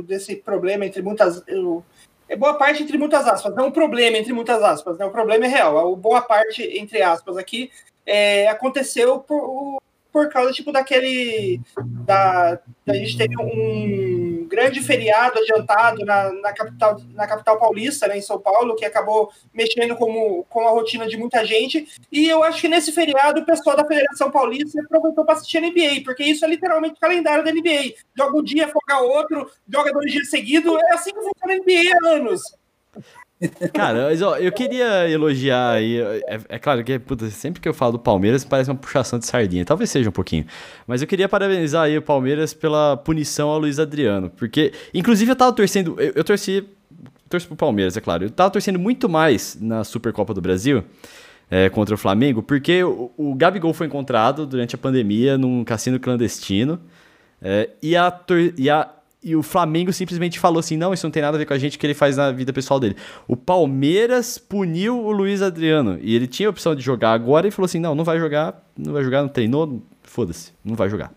desse 0.03 0.35
problema, 0.37 0.85
entre 0.85 1.01
muitas. 1.01 1.41
Eu, 1.47 1.83
é 2.29 2.35
boa 2.35 2.55
parte 2.55 2.83
entre 2.83 2.97
muitas 2.97 3.27
aspas, 3.27 3.55
não 3.55 3.65
é 3.65 3.67
um 3.67 3.71
problema 3.71 4.17
entre 4.17 4.33
muitas 4.33 4.61
aspas, 4.61 4.97
né? 4.97 5.05
O 5.05 5.11
problema 5.11 5.45
é 5.45 5.47
real. 5.47 5.77
A 5.77 5.95
boa 5.95 6.21
parte, 6.21 6.63
entre 6.77 7.01
aspas, 7.01 7.37
aqui 7.37 7.71
é, 8.05 8.47
aconteceu 8.47 9.19
por, 9.19 9.81
por 10.17 10.29
causa, 10.29 10.51
tipo, 10.51 10.71
daquele. 10.71 11.61
Da, 12.03 12.59
a 12.87 12.93
gente 12.93 13.15
teve 13.15 13.35
um 13.39 14.47
grande 14.49 14.81
feriado 14.81 15.37
adiantado 15.37 16.03
na, 16.03 16.33
na, 16.33 16.53
capital, 16.53 16.99
na 17.13 17.27
capital 17.27 17.59
paulista, 17.59 18.07
né, 18.07 18.17
em 18.17 18.21
São 18.21 18.39
Paulo, 18.39 18.75
que 18.75 18.83
acabou 18.83 19.29
mexendo 19.53 19.95
com, 19.95 20.43
com 20.49 20.67
a 20.67 20.71
rotina 20.71 21.07
de 21.07 21.17
muita 21.17 21.45
gente. 21.45 21.87
E 22.11 22.27
eu 22.27 22.41
acho 22.43 22.59
que 22.59 22.67
nesse 22.67 22.91
feriado 22.91 23.41
o 23.41 23.45
pessoal 23.45 23.77
da 23.77 23.85
Federação 23.85 24.31
Paulista 24.31 24.81
aproveitou 24.81 25.23
para 25.23 25.35
assistir 25.35 25.59
a 25.59 25.61
NBA, 25.61 26.01
porque 26.03 26.23
isso 26.23 26.43
é 26.43 26.47
literalmente 26.47 26.95
o 26.95 26.99
calendário 26.99 27.43
da 27.43 27.51
NBA. 27.51 27.93
Joga 28.17 28.39
um 28.39 28.43
dia, 28.43 28.67
folga 28.67 28.99
outro, 29.03 29.51
joga 29.71 29.91
dois 29.91 30.11
dias 30.11 30.31
seguidos. 30.31 30.73
É 30.89 30.93
assim 30.95 31.11
que 31.11 31.21
funciona 31.21 31.53
a 31.53 31.57
NBA 31.57 31.93
há 31.93 32.15
anos. 32.15 32.41
Cara, 33.71 34.05
mas, 34.05 34.21
ó, 34.21 34.35
eu 34.37 34.51
queria 34.51 35.07
elogiar 35.09 35.71
aí. 35.73 35.99
É, 35.99 36.39
é 36.49 36.59
claro 36.59 36.83
que 36.83 36.97
puta, 36.97 37.29
sempre 37.29 37.61
que 37.61 37.69
eu 37.69 37.73
falo 37.73 37.93
do 37.93 37.99
Palmeiras 37.99 38.43
parece 38.43 38.69
uma 38.69 38.75
puxação 38.75 39.19
de 39.19 39.25
sardinha. 39.25 39.63
Talvez 39.63 39.89
seja 39.91 40.09
um 40.09 40.11
pouquinho. 40.11 40.45
Mas 40.87 41.01
eu 41.01 41.07
queria 41.07 41.29
parabenizar 41.29 41.83
aí 41.83 41.97
o 41.97 42.01
Palmeiras 42.01 42.53
pela 42.53 42.97
punição 42.97 43.49
ao 43.49 43.59
Luiz 43.59 43.79
Adriano. 43.79 44.31
Porque, 44.31 44.73
inclusive, 44.93 45.31
eu 45.31 45.35
tava 45.35 45.53
torcendo. 45.53 45.99
Eu, 45.99 46.13
eu 46.15 46.23
torci. 46.23 46.65
Torço 47.29 47.45
pro 47.47 47.57
Palmeiras, 47.57 47.95
é 47.97 48.01
claro. 48.01 48.23
Eu 48.23 48.29
tava 48.31 48.49
torcendo 48.49 48.79
muito 48.79 49.07
mais 49.07 49.57
na 49.59 49.83
Supercopa 49.83 50.33
do 50.33 50.41
Brasil. 50.41 50.83
É, 51.49 51.69
contra 51.69 51.95
o 51.95 51.97
Flamengo, 51.97 52.43
porque 52.43 52.83
o, 52.83 53.09
o 53.15 53.33
Gabigol 53.33 53.73
foi 53.73 53.87
encontrado 53.87 54.45
durante 54.45 54.75
a 54.75 54.77
pandemia 54.77 55.37
num 55.37 55.63
cassino 55.63 55.97
clandestino. 55.97 56.77
É, 57.41 57.69
e, 57.81 57.95
a, 57.95 58.21
e 58.57 58.69
a 58.69 58.89
e 59.23 59.35
o 59.35 59.41
Flamengo 59.41 59.91
simplesmente 59.91 60.39
falou 60.39 60.59
assim: 60.59 60.77
não, 60.77 60.93
isso 60.93 61.05
não 61.05 61.11
tem 61.11 61.21
nada 61.21 61.37
a 61.37 61.39
ver 61.39 61.45
com 61.45 61.53
a 61.53 61.57
gente, 61.57 61.77
que 61.77 61.85
ele 61.85 61.93
faz 61.93 62.17
na 62.17 62.31
vida 62.31 62.53
pessoal 62.53 62.79
dele. 62.79 62.95
O 63.27 63.35
Palmeiras 63.35 64.37
puniu 64.37 65.03
o 65.03 65.11
Luiz 65.11 65.41
Adriano. 65.41 65.97
E 66.01 66.15
ele 66.15 66.27
tinha 66.27 66.47
a 66.47 66.51
opção 66.51 66.75
de 66.75 66.81
jogar 66.81 67.13
agora 67.13 67.47
e 67.47 67.51
falou 67.51 67.65
assim: 67.65 67.79
não, 67.79 67.95
não 67.95 68.03
vai 68.03 68.19
jogar, 68.19 68.63
não 68.77 68.93
vai 68.93 69.03
jogar, 69.03 69.21
não 69.21 69.29
treinou, 69.29 69.81
foda-se, 70.03 70.51
não 70.63 70.75
vai 70.75 70.89
jogar. 70.89 71.11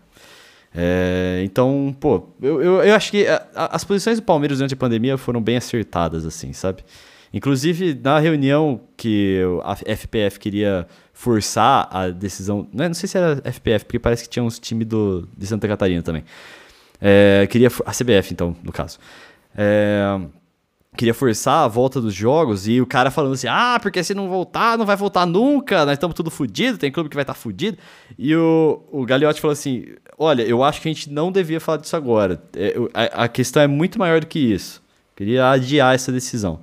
É, 0.73 1.41
então, 1.43 1.95
pô, 1.99 2.29
eu, 2.41 2.61
eu, 2.61 2.83
eu 2.83 2.95
acho 2.95 3.11
que 3.11 3.27
a, 3.27 3.45
a, 3.55 3.75
as 3.75 3.83
posições 3.83 4.19
do 4.19 4.23
Palmeiras 4.23 4.57
durante 4.57 4.73
a 4.73 4.77
pandemia 4.77 5.17
foram 5.17 5.41
bem 5.41 5.57
acertadas, 5.57 6.25
assim, 6.25 6.53
sabe? 6.53 6.83
Inclusive, 7.33 7.97
na 8.01 8.19
reunião 8.19 8.81
que 8.97 9.39
a 9.63 9.75
FPF 9.95 10.37
queria 10.39 10.85
forçar 11.13 11.87
a 11.89 12.09
decisão. 12.09 12.67
Não, 12.73 12.85
é, 12.85 12.87
não 12.89 12.95
sei 12.95 13.07
se 13.07 13.17
era 13.17 13.41
FPF, 13.51 13.85
porque 13.85 13.99
parece 13.99 14.23
que 14.23 14.29
tinha 14.29 14.43
uns 14.43 14.59
times 14.59 14.87
do, 14.87 15.27
de 15.37 15.47
Santa 15.47 15.67
Catarina 15.67 16.01
também. 16.01 16.23
É, 17.01 17.47
queria 17.49 17.69
a 17.85 17.91
CBF, 17.91 18.31
então, 18.31 18.55
no 18.63 18.71
caso. 18.71 18.99
É, 19.55 20.19
queria 20.95 21.13
forçar 21.13 21.63
a 21.63 21.67
volta 21.67 21.99
dos 21.99 22.13
jogos 22.13 22.67
e 22.67 22.79
o 22.79 22.85
cara 22.85 23.09
falando 23.09 23.33
assim: 23.33 23.47
ah, 23.49 23.79
porque 23.81 24.03
se 24.03 24.13
não 24.13 24.29
voltar, 24.29 24.77
não 24.77 24.85
vai 24.85 24.95
voltar 24.95 25.25
nunca, 25.25 25.85
nós 25.85 25.93
estamos 25.93 26.15
tudo 26.15 26.29
fudido, 26.29 26.77
tem 26.77 26.91
clube 26.91 27.09
que 27.09 27.15
vai 27.15 27.23
estar 27.23 27.33
tá 27.33 27.39
fudido. 27.39 27.77
E 28.17 28.35
o, 28.35 28.83
o 28.91 29.05
Gagliotti 29.05 29.41
falou 29.41 29.53
assim: 29.53 29.85
olha, 30.17 30.43
eu 30.43 30.63
acho 30.63 30.81
que 30.81 30.87
a 30.87 30.93
gente 30.93 31.09
não 31.09 31.31
devia 31.31 31.59
falar 31.59 31.77
disso 31.77 31.95
agora. 31.95 32.41
É, 32.55 32.75
a, 32.93 33.23
a, 33.23 33.27
questão 33.27 33.63
é 33.63 33.67
muito 33.67 33.97
maior 33.97 34.19
do 34.19 34.27
que 34.27 34.39
isso. 34.39 34.81
Queria 35.15 35.49
adiar 35.49 35.95
essa 35.95 36.11
decisão. 36.11 36.59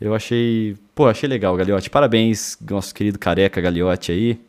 Eu 0.00 0.14
achei, 0.14 0.76
pô, 0.94 1.06
achei 1.06 1.28
legal, 1.28 1.54
Gagliotti. 1.56 1.90
Parabéns, 1.90 2.56
nosso 2.68 2.94
querido 2.94 3.18
careca 3.18 3.60
Gagliotti 3.60 4.12
aí. 4.12 4.40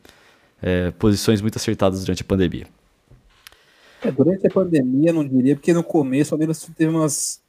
É, 0.62 0.90
posições 0.92 1.42
muito 1.42 1.56
acertadas 1.56 2.04
durante 2.04 2.22
a 2.22 2.24
pandemia. 2.24 2.66
É, 4.02 4.10
durante 4.10 4.46
a 4.46 4.50
pandemia, 4.50 5.12
não 5.12 5.26
diria, 5.26 5.54
porque 5.54 5.72
no 5.72 5.82
começo, 5.82 6.34
ao 6.34 6.38
menos 6.38 6.68
teve 6.76 6.90
umas 6.90 7.40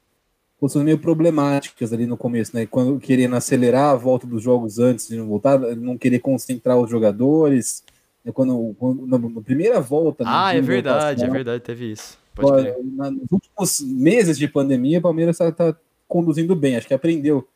posições 0.59 0.85
meio 0.85 0.97
problemáticas 0.97 1.91
ali 1.91 2.05
no 2.05 2.15
começo, 2.15 2.55
né? 2.55 2.65
Quando 2.65 2.99
querendo 2.99 3.35
acelerar 3.35 3.91
a 3.91 3.95
volta 3.95 4.25
dos 4.25 4.41
jogos 4.41 4.79
antes 4.79 5.07
de 5.07 5.17
não 5.17 5.27
voltar, 5.27 5.59
não 5.59 5.97
querer 5.97 6.19
concentrar 6.19 6.77
os 6.77 6.89
jogadores. 6.89 7.83
Né? 8.23 8.31
Quando, 8.31 8.75
quando 8.79 9.05
na, 9.05 9.17
na, 9.17 9.41
primeira 9.41 9.81
volta. 9.81 10.23
Ah, 10.25 10.55
é 10.55 10.61
verdade, 10.61 11.23
é 11.23 11.29
verdade, 11.29 11.63
teve 11.63 11.91
isso. 11.91 12.17
Na, 12.95 13.11
nos 13.11 13.31
últimos 13.31 13.81
meses 13.81 14.37
de 14.37 14.47
pandemia, 14.47 14.99
o 14.99 15.01
Palmeiras 15.01 15.35
está 15.39 15.51
tá 15.51 15.77
conduzindo 16.07 16.55
bem, 16.55 16.77
acho 16.77 16.87
que 16.87 16.93
aprendeu 16.93 17.47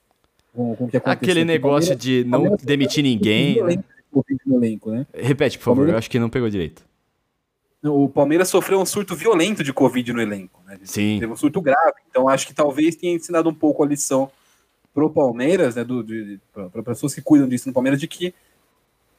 com, 0.54 0.76
com 0.76 0.86
o 0.86 0.90
que 0.90 0.98
aconteceu. 0.98 1.32
Aquele 1.32 1.46
negócio 1.46 1.96
de 1.96 2.24
não 2.26 2.58
demitir 2.62 3.04
ninguém. 3.04 3.64
Né? 3.64 3.84
Elenco, 4.52 4.90
né? 4.90 5.06
Repete, 5.14 5.58
por 5.58 5.66
favor, 5.66 5.76
Palmeiras... 5.76 5.94
eu 5.94 5.98
acho 6.00 6.10
que 6.10 6.18
não 6.18 6.30
pegou 6.30 6.50
direito. 6.50 6.84
O 7.84 8.10
Palmeiras 8.10 8.50
sofreu 8.50 8.80
um 8.80 8.86
surto 8.86 9.16
violento 9.16 9.64
de 9.64 9.72
Covid 9.72 10.12
no 10.12 10.22
elenco. 10.22 10.62
Né? 10.66 10.80
Sim. 10.84 11.18
Teve 11.20 11.32
um 11.32 11.36
surto 11.36 11.62
grave. 11.62 11.98
Então 12.10 12.28
acho 12.28 12.48
que 12.48 12.54
talvez 12.54 12.96
tenha 12.96 13.14
ensinado 13.14 13.50
um 13.50 13.54
pouco 13.54 13.84
a 13.84 13.88
lição 13.88 14.32
pro 14.94 15.10
Palmeiras, 15.10 15.76
né? 15.76 15.86
Para 16.72 16.82
pessoas 16.82 17.14
que 17.14 17.22
cuidam 17.22 17.48
disso 17.48 17.68
no 17.68 17.74
Palmeiras, 17.74 18.00
de 18.00 18.08
que 18.08 18.34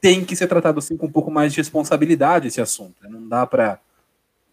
tem 0.00 0.24
que 0.24 0.34
ser 0.34 0.48
tratado 0.48 0.78
assim 0.78 0.96
com 0.96 1.06
um 1.06 1.12
pouco 1.12 1.30
mais 1.30 1.52
de 1.52 1.58
responsabilidade 1.58 2.48
esse 2.48 2.60
assunto. 2.60 2.94
Né? 3.02 3.08
Não 3.08 3.28
dá 3.28 3.46
para 3.46 3.78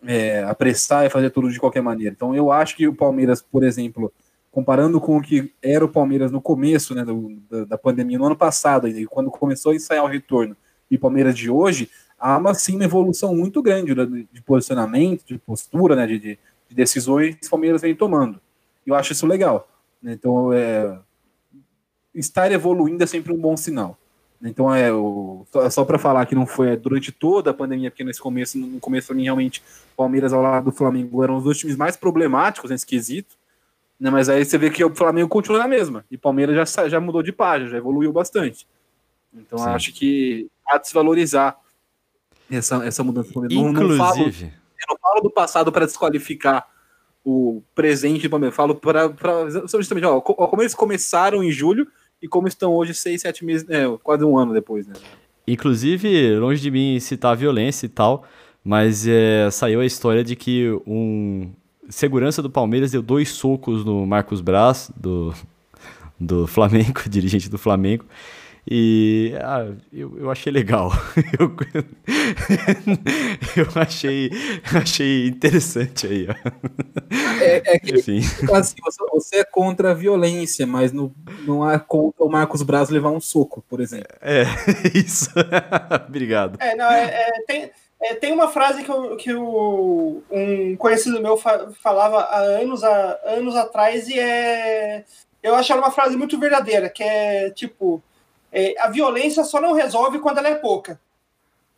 é, 0.06 0.44
apressar 0.44 1.06
e 1.06 1.10
fazer 1.10 1.32
tudo 1.32 1.52
de 1.52 1.60
qualquer 1.60 1.82
maneira. 1.82 2.14
Então 2.16 2.36
eu 2.36 2.52
acho 2.52 2.76
que 2.76 2.88
o 2.88 2.96
Palmeiras, 2.96 3.42
por 3.42 3.64
exemplo, 3.64 4.14
comparando 4.52 5.02
com 5.02 5.18
o 5.18 5.22
que 5.22 5.52
era 5.62 5.84
o 5.84 5.90
Palmeiras 5.90 6.32
no 6.32 6.42
começo 6.42 6.94
né, 6.94 7.04
do, 7.04 7.36
da, 7.50 7.66
da, 7.66 7.78
pandemia, 7.78 8.18
no 8.18 8.26
ano 8.26 8.38
passado, 8.38 8.88
quando 9.10 9.30
começou 9.32 9.72
a 9.72 9.76
ensaiar 9.76 10.04
o 10.04 10.08
retorno, 10.08 10.56
e 10.90 10.98
Palmeiras 10.98 11.36
de 11.36 11.50
hoje, 11.50 11.90
há 12.26 12.38
uma, 12.38 12.56
sim, 12.56 12.76
uma 12.76 12.86
evolução 12.86 13.36
muito 13.36 13.62
grande 13.62 13.94
de, 13.94 14.42
posicionamento, 14.42 15.24
de 15.26 15.38
postura, 15.38 15.96
né, 15.96 16.08
de, 16.08 16.18
de, 16.18 16.40
decisões 16.72 17.36
que 17.36 17.46
o 17.46 17.50
Palmeiras 17.52 17.84
vem 17.84 17.96
tomando. 17.96 18.42
Eu 18.86 18.96
acho 18.96 19.14
isso 19.14 19.28
legal. 19.28 19.70
Né? 20.02 20.14
Então, 20.14 20.52
é, 20.52 20.98
estar 22.16 22.52
evoluindo 22.52 23.04
é 23.04 23.06
sempre 23.06 23.32
um 23.32 23.38
bom 23.38 23.56
sinal. 23.56 23.96
Então, 24.42 24.74
é, 24.74 24.92
o, 24.92 25.46
só, 25.70 25.86
para 25.86 26.00
falar 26.00 26.26
que 26.26 26.34
não 26.34 26.48
foi 26.48 26.76
durante 26.76 27.12
toda 27.12 27.52
a 27.52 27.54
pandemia, 27.54 27.92
porque 27.92 28.04
nesse 28.04 28.20
começo, 28.20 28.58
no 28.58 28.80
começo, 28.80 29.08
para 29.08 29.16
mim, 29.16 29.24
realmente, 29.24 29.62
Palmeiras 29.96 30.34
ao 30.34 30.42
lado 30.42 30.66
do 30.66 30.72
Flamengo 30.72 31.24
eram 31.24 31.38
os 31.38 31.44
dois 31.44 31.60
times 31.60 31.78
mais 31.78 31.96
problemáticos 31.96 32.72
nesse 32.72 32.88
quesito. 32.88 33.36
Né? 34.00 34.10
Mas 34.10 34.30
aí 34.30 34.44
você 34.44 34.58
vê 34.58 34.72
que 34.72 34.84
o 34.84 34.94
Flamengo 34.96 35.30
continua 35.30 35.60
na 35.60 35.68
mesma. 35.68 36.04
E 36.10 36.16
o 36.16 36.20
Palmeiras 36.20 36.56
já, 36.56 36.90
já 36.90 37.00
mudou 37.00 37.22
de 37.22 37.32
página, 37.32 37.70
já 37.70 37.78
evoluiu 37.78 38.12
bastante. 38.12 38.68
Então, 39.32 39.64
acho 39.64 39.94
que 39.94 40.50
há 40.68 40.80
de 40.80 40.88
se 40.88 40.94
valorizar 40.94 41.58
essa, 42.50 42.86
essa 42.86 43.04
mudança. 43.04 43.30
Inclusive. 43.50 43.74
Não, 43.74 43.88
não 43.88 43.98
falo, 43.98 44.22
eu 44.22 44.88
não 44.90 44.98
falo 45.02 45.22
do 45.22 45.30
passado 45.30 45.72
para 45.72 45.86
desqualificar 45.86 46.68
o 47.24 47.64
presente 47.74 48.24
do 48.24 48.30
Palmeiras. 48.30 48.56
Falo 48.56 48.76
para 48.76 49.12
justamente 49.72 50.06
ó, 50.06 50.22
como 50.22 50.62
eles 50.62 50.76
começaram 50.76 51.44
em 51.44 51.52
julho 51.52 51.88
e 52.22 52.28
como 52.28 52.48
estão 52.48 52.74
hoje, 52.74 52.94
seis, 52.94 53.22
sete 53.22 53.44
meses, 53.44 53.68
é, 53.70 53.86
quase 54.04 54.24
um 54.24 54.38
ano 54.38 54.54
depois, 54.54 54.88
né? 54.88 54.94
Inclusive, 55.48 56.36
longe 56.38 56.62
de 56.62 56.72
mim 56.72 57.00
citar 57.00 57.34
a 57.34 57.36
violência 57.36 57.86
e 57.86 57.90
tal, 57.90 58.26
mas 58.64 59.06
é, 59.08 59.50
saiu 59.52 59.80
a 59.80 59.86
história 59.86 60.24
de 60.24 60.36
que 60.36 60.70
um 60.88 61.52
segurança 61.88 62.42
do 62.42 62.50
Palmeiras 62.50 62.92
deu 62.92 63.02
dois 63.02 63.30
socos 63.30 63.86
no 63.86 64.08
Marcos 64.08 64.42
Braz, 64.42 64.92
do, 64.96 65.34
do 66.20 66.48
Flamengo, 66.48 67.02
dirigente 67.10 67.50
do 67.50 67.60
Flamengo, 67.60 68.06
e 68.68 69.34
ah, 69.42 69.72
eu, 69.94 70.18
eu 70.18 70.32
achei 70.32 70.52
legal. 70.52 70.92
eu, 71.40 71.56
eu 73.56 73.82
achei, 73.82 74.32
achei 74.76 75.28
interessante 75.28 76.08
aí. 76.08 76.28
É, 77.40 77.76
é 77.76 77.80
que, 77.80 78.00
Enfim. 78.00 78.22
Assim, 78.52 78.76
você, 78.84 79.06
você, 79.12 79.36
é 79.38 79.44
contra 79.44 79.92
a 79.92 79.94
violência, 79.94 80.66
mas 80.66 80.92
não, 80.92 81.14
não 81.46 81.70
é 81.70 81.78
contra 81.78 82.24
o 82.24 82.30
Marcos 82.30 82.64
Braz 82.64 82.90
levar 82.90 83.12
um 83.12 83.22
soco, 83.22 83.64
por 83.70 83.80
exemplo. 83.80 84.08
É, 84.20 84.46
isso. 84.98 85.30
Obrigado. 86.08 86.58
É, 86.60 86.76
não, 86.76 86.92
é, 86.92 87.04
é, 87.04 87.44
tem, 87.46 87.72
é, 88.02 88.16
tem 88.16 88.34
uma 88.34 88.48
frase 88.48 88.84
que, 88.84 88.90
eu, 88.90 89.16
que 89.16 89.32
o, 89.32 90.24
um 90.32 90.76
conhecido 90.76 91.22
meu 91.22 91.38
fa, 91.38 91.70
falava 91.84 92.22
há 92.22 92.40
anos, 92.40 92.84
há 92.84 93.20
anos 93.26 93.56
atrás 93.56 94.08
e 94.08 94.20
é. 94.20 95.06
Eu 95.44 95.54
acho 95.54 95.72
ela 95.72 95.84
uma 95.84 95.92
frase 95.92 96.18
muito 96.18 96.40
verdadeira, 96.40 96.90
que 96.90 97.04
é 97.04 97.52
tipo 97.52 98.02
é, 98.56 98.74
a 98.80 98.88
violência 98.88 99.44
só 99.44 99.60
não 99.60 99.74
resolve 99.74 100.20
quando 100.20 100.38
ela 100.38 100.48
é 100.48 100.56
pouca. 100.56 100.98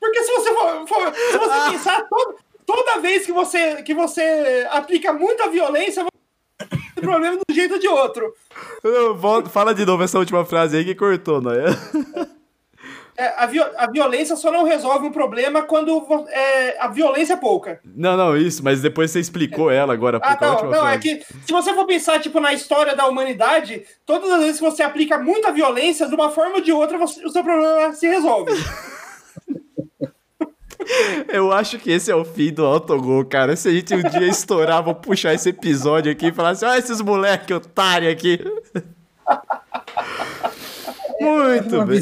Porque 0.00 0.24
se 0.24 0.32
você 0.32 0.54
for, 0.54 0.88
for 0.88 1.14
se 1.14 1.36
você 1.38 1.70
pensar 1.70 2.02
toda, 2.08 2.36
toda 2.64 3.00
vez 3.00 3.26
que 3.26 3.32
você 3.32 3.82
que 3.82 3.92
você 3.92 4.66
aplica 4.70 5.12
muita 5.12 5.50
violência, 5.50 6.02
você 6.02 6.70
tem 6.94 7.04
problema 7.04 7.36
de 7.36 7.42
um 7.50 7.54
jeito 7.54 7.74
ou 7.74 7.80
de 7.80 7.88
outro. 7.88 8.34
Fala 9.50 9.74
de 9.74 9.84
novo 9.84 10.02
essa 10.02 10.18
última 10.18 10.46
frase 10.46 10.78
aí 10.78 10.84
que 10.86 10.94
cortou, 10.94 11.42
não 11.42 11.50
é? 11.50 11.66
É, 13.16 13.34
a, 13.36 13.46
vi 13.46 13.60
a 13.60 13.90
violência 13.90 14.36
só 14.36 14.50
não 14.50 14.64
resolve 14.64 15.06
um 15.06 15.12
problema 15.12 15.62
quando 15.62 16.06
é, 16.28 16.76
a 16.78 16.88
violência 16.88 17.34
é 17.34 17.36
pouca. 17.36 17.80
Não, 17.84 18.16
não, 18.16 18.36
isso, 18.36 18.62
mas 18.62 18.82
depois 18.82 19.10
você 19.10 19.20
explicou 19.20 19.70
ela 19.70 19.92
agora. 19.92 20.20
Ah, 20.22 20.36
não, 20.40 20.70
não, 20.70 20.88
é 20.88 20.98
que 20.98 21.22
se 21.44 21.52
você 21.52 21.72
for 21.72 21.86
pensar, 21.86 22.20
tipo, 22.20 22.40
na 22.40 22.52
história 22.52 22.94
da 22.94 23.06
humanidade, 23.06 23.84
todas 24.04 24.30
as 24.30 24.40
vezes 24.40 24.58
que 24.58 24.64
você 24.64 24.82
aplica 24.82 25.18
muita 25.18 25.52
violência, 25.52 26.08
de 26.08 26.14
uma 26.14 26.30
forma 26.30 26.56
ou 26.56 26.60
de 26.60 26.72
outra, 26.72 26.98
você, 26.98 27.24
o 27.24 27.30
seu 27.30 27.42
problema 27.42 27.92
se 27.92 28.06
resolve. 28.06 28.52
Eu 31.28 31.52
acho 31.52 31.78
que 31.78 31.90
esse 31.90 32.12
é 32.12 32.14
o 32.14 32.24
fim 32.24 32.52
do 32.52 32.64
autogol, 32.64 33.24
cara. 33.24 33.56
Se 33.56 33.68
a 33.68 33.72
gente 33.72 33.92
um 33.92 34.02
dia 34.02 34.28
estourar, 34.28 34.84
vou 34.84 34.94
puxar 34.94 35.34
esse 35.34 35.48
episódio 35.48 36.12
aqui 36.12 36.26
e 36.26 36.32
falar 36.32 36.50
assim: 36.50 36.64
olha 36.64 36.78
esses 36.78 37.00
moleque 37.00 37.52
otário 37.52 38.08
aqui. 38.08 38.38
Muito 41.20 41.84
bem 41.86 42.00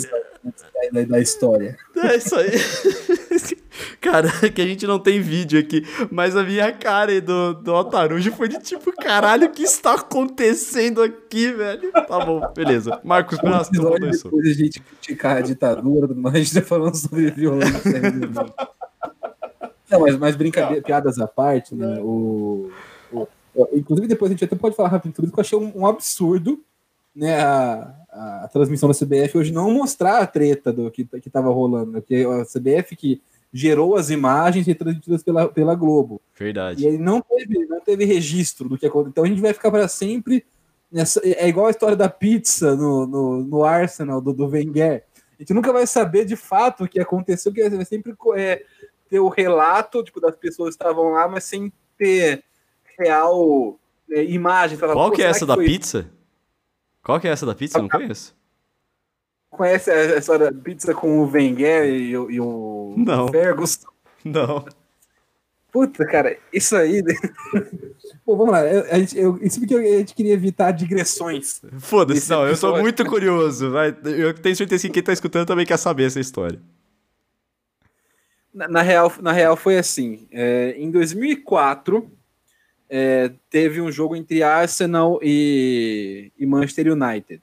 da, 0.92 1.02
da 1.02 1.20
história. 1.20 1.76
É 1.96 2.16
isso 2.16 2.34
aí. 2.36 2.50
Cara, 4.00 4.28
que 4.54 4.60
a 4.60 4.66
gente 4.66 4.86
não 4.86 4.98
tem 4.98 5.20
vídeo 5.20 5.58
aqui, 5.58 5.82
mas 6.10 6.36
a 6.36 6.42
minha 6.42 6.70
cara 6.72 7.20
do, 7.20 7.54
do 7.54 7.72
Altarujo 7.74 8.30
foi 8.32 8.48
de 8.48 8.58
tipo, 8.58 8.92
caralho, 8.92 9.48
o 9.48 9.50
que 9.50 9.62
está 9.62 9.94
acontecendo 9.94 11.02
aqui, 11.02 11.52
velho? 11.52 11.90
Tá 11.90 12.24
bom, 12.24 12.40
beleza. 12.54 13.00
Marcos, 13.02 13.38
próximo. 13.38 13.90
Depois 13.98 14.46
a 14.46 14.52
gente 14.52 14.80
criticar 14.80 15.38
a 15.38 15.40
ditadura, 15.40 16.08
mas 16.14 16.34
a 16.34 16.38
gente 16.38 16.54
tá 16.54 16.62
falando 16.62 16.94
sobre 16.94 17.30
violência. 17.30 18.00
não, 19.90 20.00
mas, 20.00 20.16
mas 20.16 20.36
brincadeira, 20.36 20.82
piadas 20.82 21.18
à 21.18 21.26
parte, 21.26 21.74
né? 21.74 21.98
O, 22.00 22.70
o, 23.12 23.26
inclusive, 23.72 24.06
depois 24.06 24.30
a 24.30 24.34
gente 24.34 24.44
até 24.44 24.54
pode 24.54 24.76
falar 24.76 24.90
rápido 24.90 25.12
tudo, 25.14 25.32
que 25.32 25.38
eu 25.38 25.42
achei 25.42 25.58
um, 25.58 25.72
um 25.74 25.86
absurdo, 25.86 26.60
né? 27.14 27.40
A, 27.40 27.94
a, 28.44 28.48
transmissão 28.52 28.88
da 28.88 28.94
CBF 28.94 29.38
hoje 29.38 29.52
não 29.52 29.70
mostrar 29.70 30.18
a 30.18 30.26
treta 30.26 30.72
do 30.72 30.90
que 30.90 31.06
estava 31.24 31.50
rolando, 31.50 31.92
né? 31.92 32.00
Porque 32.00 32.26
a 32.26 32.44
CBF 32.44 32.96
que 32.96 33.22
gerou 33.52 33.94
as 33.94 34.10
imagens 34.10 34.66
e 34.66 34.74
transmitidas 34.74 35.22
pela, 35.22 35.48
pela 35.48 35.76
Globo. 35.76 36.20
Verdade. 36.36 36.82
E 36.82 36.86
ele 36.88 36.98
não 36.98 37.20
teve, 37.20 37.66
não 37.66 37.80
teve 37.80 38.04
registro 38.04 38.68
do 38.68 38.76
que 38.76 38.86
aconteceu. 38.86 39.10
Então 39.10 39.24
a 39.24 39.28
gente 39.28 39.40
vai 39.40 39.52
ficar 39.52 39.70
para 39.70 39.86
sempre. 39.86 40.44
Nessa, 40.90 41.20
é 41.24 41.48
igual 41.48 41.66
a 41.66 41.70
história 41.70 41.96
da 41.96 42.08
pizza 42.08 42.74
no, 42.74 43.06
no, 43.06 43.42
no 43.42 43.64
Arsenal, 43.64 44.20
do, 44.20 44.32
do 44.32 44.46
Wenger. 44.48 45.04
A 45.38 45.42
gente 45.42 45.54
nunca 45.54 45.72
vai 45.72 45.86
saber 45.86 46.24
de 46.24 46.34
fato 46.34 46.84
o 46.84 46.88
que 46.88 47.00
aconteceu, 47.00 47.52
porque 47.52 47.68
vai 47.68 47.84
sempre 47.84 48.14
é, 48.36 48.62
ter 49.08 49.20
o 49.20 49.28
relato 49.28 50.02
tipo, 50.02 50.20
das 50.20 50.34
pessoas 50.36 50.76
que 50.76 50.82
estavam 50.82 51.10
lá, 51.10 51.28
mas 51.28 51.44
sem 51.44 51.72
ter 51.96 52.42
real 52.98 53.78
é, 54.10 54.24
imagem. 54.24 54.76
Qual 54.78 55.12
que 55.12 55.22
é 55.22 55.26
essa 55.26 55.40
que 55.40 55.46
da 55.46 55.56
pizza? 55.56 56.10
Qual 57.04 57.20
que 57.20 57.28
é 57.28 57.30
essa 57.30 57.44
da 57.44 57.54
pizza? 57.54 57.78
Eu 57.78 57.82
não 57.82 57.88
conheço. 57.88 58.34
Conhece 59.50 59.90
a 59.90 60.16
história 60.16 60.50
da 60.50 60.60
pizza 60.60 60.92
com 60.94 61.20
o 61.20 61.30
Wenger 61.30 61.84
e, 61.84 62.10
e 62.10 62.40
o 62.40 62.94
não. 62.96 63.28
Ferguson? 63.28 63.86
Não. 64.24 64.64
Puta, 65.70 66.06
cara, 66.06 66.36
isso 66.52 66.74
aí. 66.74 67.02
Pô, 68.24 68.36
vamos 68.36 68.52
lá. 68.52 68.60
A 68.60 68.98
gente, 68.98 69.18
eu, 69.18 69.38
isso 69.42 69.60
porque 69.60 69.74
a 69.74 69.98
gente 69.98 70.14
queria 70.14 70.32
evitar 70.32 70.70
digressões. 70.72 71.60
Foda-se, 71.78 72.30
não, 72.30 72.46
eu 72.46 72.56
sou 72.56 72.78
muito 72.78 73.04
curioso. 73.04 73.70
Vai. 73.70 73.94
Eu 74.04 74.32
tenho 74.32 74.56
certeza 74.56 74.86
que 74.86 74.94
quem 74.94 75.02
tá 75.02 75.12
escutando 75.12 75.46
também 75.46 75.66
quer 75.66 75.76
saber 75.76 76.06
essa 76.06 76.20
história. 76.20 76.60
Na, 78.52 78.66
na 78.66 78.82
real, 78.82 79.12
na 79.20 79.32
real 79.32 79.56
foi 79.56 79.76
assim. 79.76 80.26
É, 80.30 80.74
em 80.78 80.90
2004, 80.90 82.08
é, 82.96 83.32
teve 83.50 83.80
um 83.80 83.90
jogo 83.90 84.14
entre 84.14 84.44
Arsenal 84.44 85.18
e, 85.20 86.30
e 86.38 86.46
Manchester 86.46 86.92
United. 86.92 87.42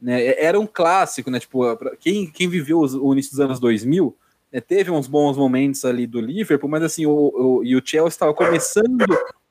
Né? 0.00 0.42
Era 0.42 0.58
um 0.58 0.66
clássico, 0.66 1.30
né? 1.30 1.38
Tipo, 1.38 1.76
quem, 1.96 2.26
quem 2.30 2.48
viveu 2.48 2.80
os, 2.80 2.94
o 2.94 3.12
início 3.12 3.32
dos 3.32 3.40
anos 3.40 3.60
2000 3.60 4.16
né, 4.50 4.58
teve 4.58 4.90
uns 4.90 5.06
bons 5.06 5.36
momentos 5.36 5.84
ali 5.84 6.06
do 6.06 6.18
Liverpool, 6.18 6.70
mas 6.70 6.82
assim, 6.82 7.04
o, 7.04 7.12
o, 7.12 7.62
e 7.62 7.76
o 7.76 7.82
Chelsea 7.84 8.08
estava 8.08 8.32
começando 8.32 9.04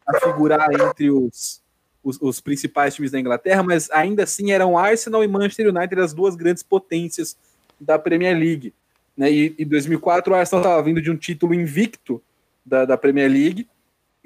a 0.03 0.19
figurar 0.19 0.67
entre 0.73 1.11
os, 1.11 1.61
os, 2.03 2.19
os, 2.19 2.41
principais 2.41 2.95
times 2.95 3.11
da 3.11 3.19
Inglaterra, 3.19 3.61
mas 3.61 3.87
ainda 3.91 4.23
assim 4.23 4.51
eram 4.51 4.79
Arsenal 4.79 5.23
e 5.23 5.27
Manchester 5.27 5.69
United 5.69 6.01
as 6.01 6.11
duas 6.11 6.35
grandes 6.35 6.63
potências 6.63 7.37
da 7.79 7.99
Premier 7.99 8.35
League. 8.35 8.73
Né? 9.15 9.31
E 9.31 9.55
em 9.59 9.67
2004 9.67 10.33
o 10.33 10.35
Arsenal 10.35 10.63
estava 10.63 10.81
vindo 10.81 10.99
de 10.99 11.11
um 11.11 11.15
título 11.15 11.53
invicto 11.53 12.19
da, 12.65 12.83
da 12.83 12.97
Premier 12.97 13.29
League, 13.29 13.67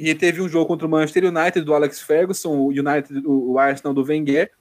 e 0.09 0.13
teve 0.13 0.41
um 0.41 0.49
jogo 0.49 0.65
contra 0.65 0.85
o 0.85 0.89
Manchester 0.89 1.25
United 1.25 1.61
do 1.61 1.73
Alex 1.73 2.01
Ferguson, 2.01 2.49
o 2.49 2.67
United, 2.67 3.25
o 3.25 3.57
Arsenal 3.57 3.93
do 3.93 4.03
Wenger, 4.03 4.51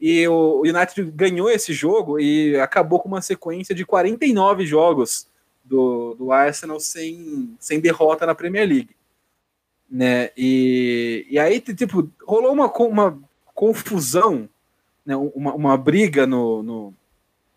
e 0.00 0.26
o 0.26 0.62
United 0.62 1.12
ganhou 1.12 1.48
esse 1.48 1.72
jogo 1.72 2.18
e 2.18 2.56
acabou 2.56 2.98
com 2.98 3.06
uma 3.06 3.22
sequência 3.22 3.72
de 3.72 3.84
49 3.84 4.66
jogos 4.66 5.28
do, 5.62 6.14
do 6.14 6.32
Arsenal 6.32 6.80
sem, 6.80 7.54
sem 7.60 7.78
derrota 7.78 8.26
na 8.26 8.34
Premier 8.34 8.66
League. 8.66 8.96
Né? 9.88 10.30
E, 10.36 11.24
e 11.30 11.38
aí, 11.38 11.60
tipo, 11.60 12.10
rolou 12.26 12.52
uma, 12.52 12.66
uma 12.66 13.18
confusão, 13.54 14.48
né? 15.06 15.14
uma, 15.16 15.54
uma 15.54 15.76
briga 15.76 16.26
no, 16.26 16.62
no, 16.64 16.94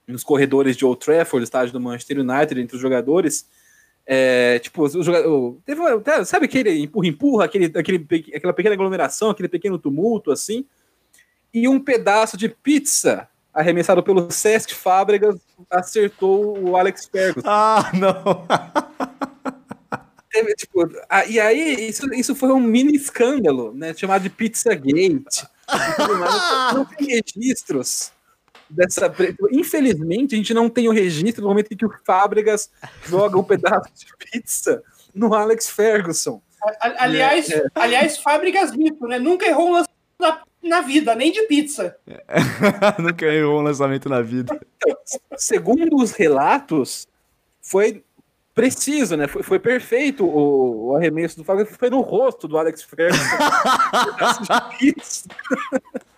nos 0.07 0.23
corredores 0.23 0.77
de 0.77 0.85
Old 0.85 1.03
Trafford, 1.03 1.43
estádio 1.43 1.73
do 1.73 1.81
Manchester 1.81 2.19
United, 2.19 2.61
entre 2.61 2.75
os 2.75 2.81
jogadores. 2.81 3.47
É, 4.05 4.59
tipo, 4.59 4.83
o 4.83 5.03
jogador, 5.03 5.57
teve 5.65 5.79
uma, 5.79 6.25
sabe 6.25 6.45
aquele 6.45 6.81
empurra-empurra, 6.81 7.45
aquele, 7.45 7.65
aquele, 7.65 8.05
aquela 8.35 8.53
pequena 8.53 8.75
aglomeração, 8.75 9.29
aquele 9.29 9.47
pequeno 9.47 9.79
tumulto, 9.79 10.31
assim 10.31 10.65
e 11.53 11.67
um 11.67 11.79
pedaço 11.79 12.35
de 12.35 12.49
pizza 12.49 13.27
arremessado 13.53 14.01
pelo 14.01 14.31
Sesc 14.31 14.73
Fábregas 14.73 15.39
acertou 15.69 16.57
o 16.57 16.75
Alex 16.75 17.05
Ferguson. 17.05 17.47
Ah, 17.47 17.91
não! 17.93 18.47
tipo, 20.57 20.89
ah, 21.07 21.23
e 21.25 21.39
aí, 21.39 21.87
isso, 21.87 22.11
isso 22.15 22.33
foi 22.33 22.51
um 22.51 22.59
mini 22.59 22.95
escândalo, 22.95 23.71
né? 23.75 23.93
Chamado 23.93 24.23
de 24.23 24.31
Pizzagate. 24.31 25.47
não 26.73 26.85
tem 26.85 27.07
registros 27.07 28.11
dessa. 28.69 29.13
Infelizmente, 29.51 30.35
a 30.35 30.37
gente 30.37 30.53
não 30.53 30.69
tem 30.69 30.87
o 30.87 30.91
registro 30.91 31.43
no 31.43 31.49
momento 31.49 31.71
em 31.71 31.77
que 31.77 31.85
o 31.85 31.93
Fábregas 32.05 32.69
joga 33.05 33.37
um 33.37 33.43
pedaço 33.43 33.89
de 33.95 34.05
pizza 34.31 34.81
no 35.13 35.33
Alex 35.33 35.69
Ferguson. 35.69 36.41
Aliás, 36.79 37.49
é. 37.49 37.65
aliás 37.75 38.17
Fábricas 38.17 38.75
mito, 38.75 39.05
né? 39.05 39.19
Nunca 39.19 39.45
errou 39.45 39.69
um 39.69 39.73
lance 39.73 39.89
na 40.63 40.81
vida, 40.81 41.13
nem 41.13 41.31
de 41.31 41.43
pizza. 41.43 41.95
Nunca 42.97 43.25
errou 43.25 43.59
um 43.59 43.63
lançamento 43.63 44.07
na 44.07 44.21
vida. 44.21 44.57
Então, 44.77 44.97
segundo 45.37 45.97
os 45.97 46.11
relatos, 46.11 47.05
foi 47.61 48.03
preciso, 48.53 49.17
né? 49.17 49.27
Foi, 49.27 49.41
foi 49.41 49.57
perfeito 49.59 50.23
o, 50.25 50.89
o, 50.89 50.95
arremesso 50.95 51.37
do 51.37 51.43
Fábio, 51.43 51.65
foi 51.65 51.89
no 51.89 52.01
rosto 52.01 52.47
do 52.47 52.55
Alex 52.57 52.83
Ferguson. 52.83 53.23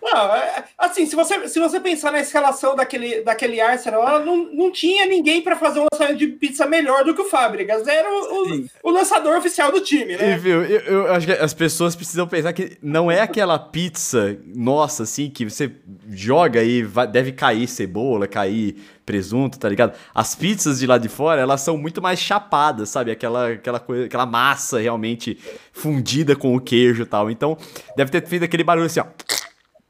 não, 0.02 0.34
é, 0.34 0.64
assim, 0.76 1.06
se 1.06 1.16
você, 1.16 1.48
se 1.48 1.58
você 1.58 1.80
pensar 1.80 2.12
na 2.12 2.20
escalação 2.20 2.76
daquele, 2.76 3.22
daquele 3.22 3.58
Arsenal, 3.58 4.22
não, 4.24 4.52
não 4.52 4.70
tinha 4.70 5.06
ninguém 5.06 5.40
para 5.40 5.56
fazer 5.56 5.80
um 5.80 5.86
lançamento 5.90 6.18
de 6.18 6.26
pizza 6.28 6.66
melhor 6.66 7.04
do 7.04 7.14
que 7.14 7.22
o 7.22 7.28
Fábricas. 7.28 7.88
Era 7.88 8.10
o, 8.10 8.20
o, 8.20 8.66
o, 8.82 8.90
lançador 8.90 9.38
oficial 9.38 9.72
do 9.72 9.80
time, 9.80 10.14
né? 10.16 10.34
E, 10.34 10.38
viu, 10.38 10.62
eu, 10.62 10.80
eu, 10.80 11.10
acho 11.12 11.26
que 11.26 11.32
as 11.32 11.54
pessoas 11.54 11.96
precisam 11.96 12.28
pensar 12.28 12.52
que 12.52 12.76
não 12.82 13.10
é 13.10 13.22
aquela 13.22 13.58
pizza 13.58 14.38
nossa, 14.44 15.04
assim, 15.04 15.30
que 15.30 15.48
você 15.48 15.72
joga 16.10 16.62
e 16.62 16.82
vai, 16.82 17.06
deve 17.06 17.32
cair 17.32 17.66
cebola, 17.66 18.28
cair 18.28 18.76
presunto, 19.06 19.58
tá 19.58 19.68
ligado? 19.68 19.96
As 20.12 20.34
pizzas 20.34 20.80
de 20.80 20.86
lá 20.86 20.98
de 20.98 21.08
fora, 21.08 21.40
elas 21.40 21.60
são 21.60 21.78
muito 21.78 22.02
mais 22.02 22.18
chapadas, 22.18 22.90
sabe? 22.90 23.12
Aquela, 23.12 23.52
aquela, 23.52 23.78
coisa, 23.78 24.06
aquela 24.06 24.26
massa 24.26 24.80
realmente 24.80 25.38
fundida 25.72 26.34
com 26.34 26.54
o 26.56 26.60
queijo 26.60 27.04
e 27.04 27.06
tal. 27.06 27.30
Então, 27.30 27.56
deve 27.96 28.10
ter 28.10 28.26
feito 28.26 28.44
aquele 28.44 28.64
barulho 28.64 28.86
assim, 28.86 29.00
ó. 29.00 29.06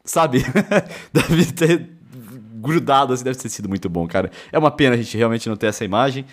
Sabe? 0.04 0.44
deve 1.12 1.52
ter 1.52 1.88
grudado, 2.60 3.12
assim, 3.12 3.24
deve 3.24 3.38
ter 3.38 3.48
sido 3.48 3.68
muito 3.68 3.88
bom, 3.88 4.06
cara. 4.06 4.30
É 4.52 4.58
uma 4.58 4.70
pena 4.70 4.94
a 4.94 4.98
gente 4.98 5.16
realmente 5.16 5.48
não 5.48 5.56
ter 5.56 5.68
essa 5.68 5.84
imagem. 5.84 6.26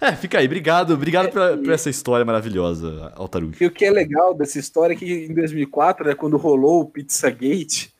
É, 0.00 0.12
fica 0.12 0.38
aí. 0.38 0.46
Obrigado, 0.46 0.94
obrigado 0.94 1.26
é, 1.26 1.30
por, 1.30 1.58
por, 1.64 1.72
essa 1.72 1.90
história 1.90 2.24
maravilhosa, 2.24 3.12
Altarugi. 3.14 3.62
E 3.62 3.66
o 3.66 3.70
que 3.70 3.84
é 3.84 3.90
legal 3.90 4.32
dessa 4.34 4.58
história 4.58 4.94
é 4.94 4.96
que 4.96 5.26
em 5.26 5.34
2004, 5.34 6.06
né, 6.06 6.14
quando 6.14 6.36
rolou 6.36 6.80
o 6.80 6.86
Pizzagate 6.86 7.92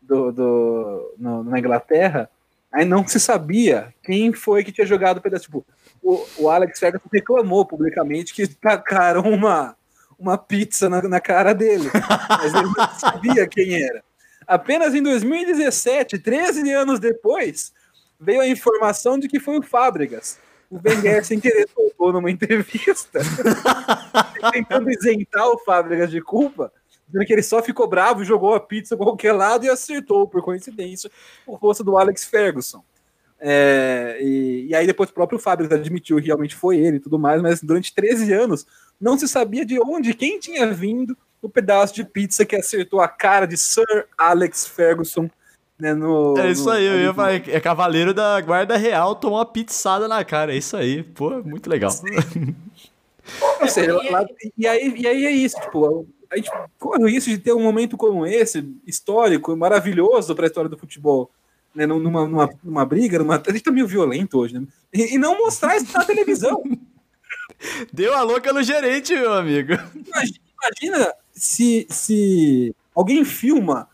do, 0.00 0.32
do, 0.32 1.14
no, 1.18 1.44
na 1.44 1.58
Inglaterra, 1.58 2.30
Aí 2.72 2.84
não 2.84 3.06
se 3.06 3.18
sabia 3.18 3.92
quem 4.02 4.32
foi 4.32 4.62
que 4.62 4.70
tinha 4.70 4.86
jogado 4.86 5.18
o 5.18 5.20
pedaço. 5.20 5.44
Tipo, 5.44 5.66
o, 6.02 6.24
o 6.38 6.50
Alex 6.50 6.78
Ferguson 6.78 7.08
reclamou 7.12 7.66
publicamente 7.66 8.32
que 8.32 8.46
tacaram 8.46 9.22
uma, 9.22 9.76
uma 10.18 10.38
pizza 10.38 10.88
na, 10.88 11.02
na 11.02 11.20
cara 11.20 11.52
dele. 11.52 11.90
Mas 12.28 12.54
ele 12.54 12.68
não 12.76 12.88
sabia 12.98 13.46
quem 13.48 13.82
era. 13.82 14.02
Apenas 14.46 14.94
em 14.94 15.02
2017, 15.02 16.18
13 16.18 16.70
anos 16.72 17.00
depois, 17.00 17.72
veio 18.18 18.40
a 18.40 18.46
informação 18.46 19.18
de 19.18 19.28
que 19.28 19.40
foi 19.40 19.58
o 19.58 19.62
Fábricas. 19.62 20.38
O 20.70 20.80
Wenger, 20.84 21.24
sem 21.24 21.40
querer, 21.40 21.68
soltou 21.74 22.12
numa 22.12 22.30
entrevista, 22.30 23.18
tentando 24.52 24.88
isentar 24.88 25.48
o 25.48 25.58
Fábricas 25.58 26.10
de 26.10 26.20
culpa, 26.20 26.72
dizendo 27.10 27.26
que 27.26 27.32
ele 27.32 27.42
só 27.42 27.62
ficou 27.62 27.88
bravo, 27.88 28.24
jogou 28.24 28.54
a 28.54 28.60
pizza 28.60 28.96
para 28.96 29.06
qualquer 29.06 29.32
lado 29.32 29.64
e 29.64 29.68
acertou, 29.68 30.26
por 30.26 30.42
coincidência, 30.42 31.10
o 31.46 31.54
rosto 31.54 31.82
do 31.82 31.98
Alex 31.98 32.24
Ferguson. 32.24 32.82
É, 33.42 34.18
e, 34.20 34.66
e, 34.68 34.74
aí 34.74 34.86
depois 34.86 35.08
o 35.08 35.14
próprio 35.14 35.38
Fábio 35.38 35.72
admitiu 35.72 36.18
que 36.18 36.26
realmente 36.26 36.54
foi 36.54 36.76
ele 36.76 36.98
e 36.98 37.00
tudo 37.00 37.18
mais, 37.18 37.40
mas 37.40 37.62
durante 37.62 37.94
13 37.94 38.30
anos 38.34 38.66
não 39.00 39.18
se 39.18 39.26
sabia 39.26 39.64
de 39.64 39.80
onde, 39.80 40.12
quem 40.12 40.38
tinha 40.38 40.70
vindo 40.70 41.16
o 41.40 41.48
pedaço 41.48 41.94
de 41.94 42.04
pizza 42.04 42.44
que 42.44 42.54
acertou 42.54 43.00
a 43.00 43.08
cara 43.08 43.46
de 43.46 43.56
Sir 43.56 44.06
Alex 44.18 44.66
Ferguson. 44.66 45.30
Né, 45.78 45.94
no, 45.94 46.36
é 46.36 46.50
isso 46.50 46.64
no, 46.64 46.72
aí, 46.72 46.84
eu 46.84 47.00
ia 47.00 47.14
falar, 47.14 47.32
é 47.32 47.58
cavaleiro 47.58 48.12
da 48.12 48.38
guarda 48.42 48.76
real, 48.76 49.14
tomou 49.14 49.38
uma 49.38 49.46
pizzada 49.46 50.06
na 50.06 50.22
cara, 50.22 50.52
é 50.52 50.58
isso 50.58 50.76
aí, 50.76 51.02
pô, 51.02 51.42
muito 51.42 51.70
legal. 51.70 51.90
Ou 53.62 53.68
seja, 53.68 53.94
lá, 54.10 54.26
e, 54.58 54.66
aí, 54.66 54.92
e 54.94 55.06
aí 55.06 55.24
é 55.24 55.30
isso, 55.30 55.58
tipo, 55.58 56.06
a 56.30 56.36
gente 56.36 56.50
corre 56.78 57.02
o 57.02 57.08
risco 57.08 57.30
de 57.30 57.38
ter 57.38 57.52
um 57.52 57.62
momento 57.62 57.96
como 57.96 58.24
esse, 58.24 58.64
histórico, 58.86 59.56
maravilhoso 59.56 60.34
para 60.34 60.46
a 60.46 60.48
história 60.48 60.70
do 60.70 60.78
futebol, 60.78 61.30
né? 61.74 61.86
Numa, 61.86 62.26
numa, 62.26 62.50
numa 62.62 62.86
briga, 62.86 63.18
numa... 63.18 63.42
a 63.44 63.50
gente 63.50 63.64
tá 63.64 63.72
meio 63.72 63.86
violento 63.86 64.38
hoje, 64.38 64.54
né? 64.54 64.66
E, 64.92 65.14
e 65.14 65.18
não 65.18 65.38
mostrar 65.38 65.76
isso 65.76 65.92
na 65.92 66.04
televisão. 66.04 66.62
Deu 67.92 68.14
a 68.14 68.22
louca 68.22 68.52
no 68.52 68.62
gerente, 68.62 69.12
meu 69.12 69.32
amigo. 69.32 69.72
Imagina, 69.72 70.38
imagina 70.62 71.14
se, 71.32 71.86
se 71.90 72.74
alguém 72.94 73.24
filma 73.24 73.88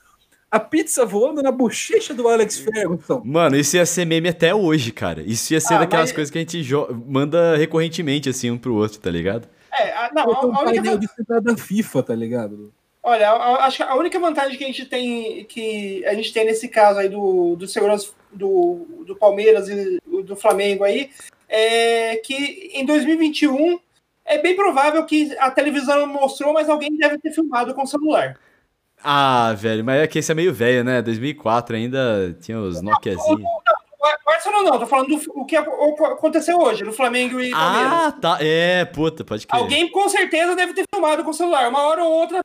a 0.50 0.60
pizza 0.60 1.04
voando 1.04 1.42
na 1.42 1.50
bochecha 1.50 2.14
do 2.14 2.28
Alex 2.28 2.58
Ferguson. 2.58 3.22
Mano, 3.24 3.56
isso 3.56 3.76
ia 3.76 3.84
ser 3.84 4.04
meme 4.04 4.28
até 4.28 4.54
hoje, 4.54 4.92
cara. 4.92 5.22
Isso 5.22 5.52
ia 5.52 5.60
ser 5.60 5.74
ah, 5.74 5.78
daquelas 5.78 6.10
mas... 6.10 6.12
coisas 6.12 6.30
que 6.30 6.38
a 6.38 6.40
gente 6.40 6.64
manda 7.06 7.56
recorrentemente, 7.56 8.28
assim, 8.28 8.50
um 8.50 8.58
pro 8.58 8.74
outro, 8.74 9.00
tá 9.00 9.10
ligado? 9.10 9.48
É, 9.78 9.92
a, 9.92 10.10
não, 10.14 10.32
a, 10.32 10.58
a 10.58 10.62
única... 10.62 10.98
de 10.98 11.08
da 11.42 11.56
FIFA, 11.56 12.02
tá 12.02 12.14
ligado? 12.14 12.72
Olha, 13.02 13.30
acho 13.60 13.76
que 13.76 13.82
a 13.84 13.94
única 13.94 14.18
vantagem 14.18 14.58
que 14.58 14.64
a 14.64 14.66
gente 14.66 14.84
tem 14.84 15.44
que 15.44 16.04
a 16.06 16.14
gente 16.14 16.32
tem 16.32 16.44
nesse 16.44 16.68
caso 16.68 16.98
aí 16.98 17.08
do, 17.08 17.54
do 17.54 17.68
segurança 17.68 18.10
do, 18.32 19.04
do 19.06 19.14
Palmeiras 19.14 19.68
e 19.68 20.00
do 20.24 20.34
Flamengo 20.34 20.82
aí 20.82 21.10
é 21.48 22.16
que 22.16 22.72
em 22.74 22.84
2021 22.84 23.78
é 24.24 24.38
bem 24.38 24.56
provável 24.56 25.04
que 25.04 25.36
a 25.38 25.52
televisão 25.52 26.04
mostrou, 26.06 26.52
mas 26.52 26.68
alguém 26.68 26.96
deve 26.96 27.16
ter 27.18 27.30
filmado 27.30 27.72
com 27.74 27.84
o 27.84 27.86
celular. 27.86 28.36
Ah, 29.02 29.54
velho, 29.56 29.84
mas 29.84 30.02
é 30.02 30.06
que 30.08 30.18
esse 30.18 30.32
é 30.32 30.34
meio 30.34 30.52
velho, 30.52 30.82
né? 30.82 31.00
2004 31.00 31.76
ainda 31.76 32.36
tinha 32.40 32.58
os 32.58 32.82
Nokiazinhos. 32.82 33.42
Barcelona 34.24 34.70
não, 34.70 34.78
tô 34.78 34.86
falando 34.86 35.08
do 35.08 35.32
o 35.34 35.44
que 35.44 35.56
aconteceu 35.56 36.58
hoje, 36.58 36.84
no 36.84 36.92
Flamengo 36.92 37.40
e 37.40 37.50
Palmeiras. 37.50 37.92
Ah, 37.92 38.12
tá. 38.12 38.38
É, 38.40 38.84
puta, 38.84 39.24
pode 39.24 39.46
crer. 39.46 39.60
Alguém 39.60 39.90
com 39.90 40.08
certeza 40.08 40.54
deve 40.54 40.74
ter 40.74 40.84
filmado 40.92 41.24
com 41.24 41.30
o 41.30 41.34
celular. 41.34 41.68
Uma 41.68 41.82
hora 41.82 42.04
ou 42.04 42.12
outra 42.12 42.40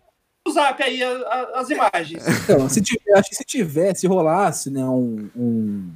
o 0.47 0.51
zap 0.51 0.81
aí 0.81 1.03
a, 1.03 1.11
a, 1.11 1.59
as 1.61 1.69
imagens. 1.69 2.23
Então, 2.43 2.67
se 2.67 2.81
tiver, 2.81 3.13
acho 3.13 3.29
que 3.29 3.35
se 3.35 3.43
tivesse, 3.43 4.07
rolasse, 4.07 4.69
né, 4.69 4.83
um, 4.83 5.29
um, 5.35 5.91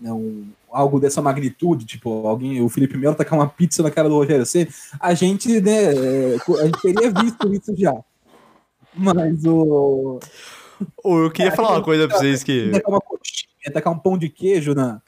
né, 0.00 0.12
um, 0.12 0.48
algo 0.70 0.98
dessa 0.98 1.20
magnitude, 1.20 1.84
tipo, 1.84 2.26
alguém, 2.26 2.62
o 2.62 2.68
Felipe 2.68 2.96
Melo 2.96 3.14
tacar 3.14 3.38
uma 3.38 3.48
pizza 3.48 3.82
na 3.82 3.90
cara 3.90 4.08
do 4.08 4.14
Rogério 4.16 4.46
C, 4.46 4.68
a 4.98 5.14
gente, 5.14 5.60
né, 5.60 5.94
é, 5.94 6.36
a 6.60 6.64
gente 6.64 6.80
teria 6.80 7.10
visto 7.10 7.52
isso 7.52 7.74
já. 7.76 7.94
Mas 8.94 9.44
o. 9.44 10.18
eu 11.04 11.30
queria 11.30 11.52
é, 11.52 11.56
falar 11.56 11.72
uma 11.72 11.82
coisa 11.82 12.08
pra 12.08 12.18
vocês 12.18 12.42
que. 12.42 12.72
Uma 12.86 13.00
coxinha, 13.00 13.49
tacar 13.72 13.92
um 13.92 13.98
pão 13.98 14.16
de 14.16 14.28
queijo 14.28 14.74
na, 14.74 15.02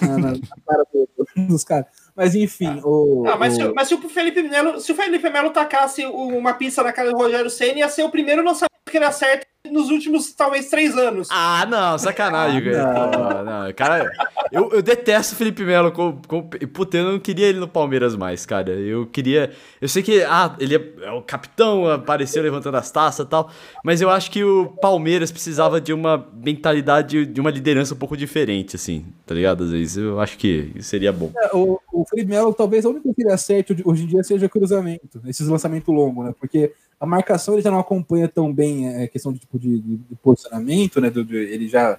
na, 0.00 0.18
na 0.18 0.32
cara 0.66 0.84
do, 0.92 1.08
dos 1.46 1.62
caras. 1.62 1.86
Mas 2.16 2.34
enfim, 2.34 2.80
o. 2.84 3.24
Ah, 3.26 3.36
mas, 3.36 3.54
o... 3.54 3.56
Se, 3.56 3.72
mas 3.72 3.88
se 3.88 3.94
o 3.94 4.08
Felipe 4.08 4.42
Melo, 4.42 4.80
se 4.80 4.92
o 4.92 4.94
Felipe 4.94 5.30
Melo 5.30 5.50
tacasse 5.50 6.04
uma 6.04 6.54
pista 6.54 6.82
na 6.82 6.92
cara 6.92 7.10
do 7.10 7.16
Rogério 7.16 7.50
Senna, 7.50 7.78
ia 7.78 7.88
ser 7.88 8.02
o 8.02 8.10
primeiro 8.10 8.44
lançamento 8.44 8.72
que 8.90 8.96
ele 8.96 9.04
acerta 9.04 9.46
nos 9.70 9.90
últimos, 9.90 10.32
talvez, 10.32 10.68
três 10.68 10.96
anos. 10.96 11.28
Ah, 11.30 11.64
não, 11.66 11.96
sacanagem, 11.96 12.74
ah, 12.74 13.44
não. 13.44 13.44
não. 13.44 13.72
Cara, 13.72 14.10
eu, 14.50 14.70
eu 14.72 14.82
detesto 14.82 15.34
o 15.34 15.36
Felipe 15.36 15.64
Melo. 15.64 15.92
Com, 15.92 16.20
com, 16.26 16.42
puta, 16.42 16.96
eu 16.96 17.12
não 17.12 17.18
queria 17.20 17.46
ele 17.46 17.60
no 17.60 17.68
Palmeiras 17.68 18.16
mais, 18.16 18.44
cara. 18.44 18.72
Eu 18.72 19.06
queria. 19.06 19.52
Eu 19.80 19.88
sei 19.88 20.02
que, 20.02 20.22
ah, 20.24 20.56
ele 20.58 20.76
é, 20.76 20.92
é 21.02 21.10
o 21.12 21.22
capitão, 21.22 21.86
apareceu 21.88 22.42
levantando 22.42 22.76
as 22.76 22.90
taças 22.90 23.24
e 23.24 23.28
tal. 23.28 23.50
Mas 23.84 24.00
eu 24.00 24.10
acho 24.10 24.30
que 24.30 24.42
o 24.42 24.66
Palmeiras 24.80 25.30
precisava 25.30 25.80
de 25.80 25.92
uma 25.92 26.28
mentalidade, 26.34 27.24
de 27.24 27.40
uma 27.40 27.50
liderança 27.50 27.94
um 27.94 27.98
pouco 27.98 28.16
diferente, 28.16 28.74
assim, 28.74 29.06
tá 29.24 29.34
ligado? 29.34 29.62
Às 29.64 29.70
vezes 29.70 29.96
eu 29.96 30.18
acho 30.18 30.36
que 30.38 30.72
seria 30.80 31.12
bom. 31.12 31.30
É, 31.36 31.56
o, 31.56 31.80
o 31.92 32.04
Felipe 32.04 32.30
Melo, 32.30 32.52
talvez 32.52 32.84
a 32.84 32.88
única 32.88 33.14
que 33.14 33.22
ele 33.22 33.32
acerte 33.32 33.76
hoje 33.84 34.04
em 34.04 34.06
dia 34.08 34.24
seja 34.24 34.48
cruzamento, 34.48 35.20
esses 35.26 35.46
lançamentos 35.46 35.94
longos, 35.94 36.26
né? 36.26 36.34
Porque 36.38 36.72
a 37.02 37.06
marcação 37.06 37.54
ele 37.54 37.62
já 37.62 37.70
não 37.70 37.80
acompanha 37.80 38.28
tão 38.28 38.54
bem 38.54 38.88
a 38.88 39.02
é, 39.02 39.06
questão 39.08 39.32
de, 39.32 39.40
tipo, 39.40 39.58
de, 39.58 39.80
de 39.80 40.14
posicionamento, 40.22 41.00
né? 41.00 41.10
Do, 41.10 41.24
de, 41.24 41.34
ele 41.34 41.66
já 41.66 41.98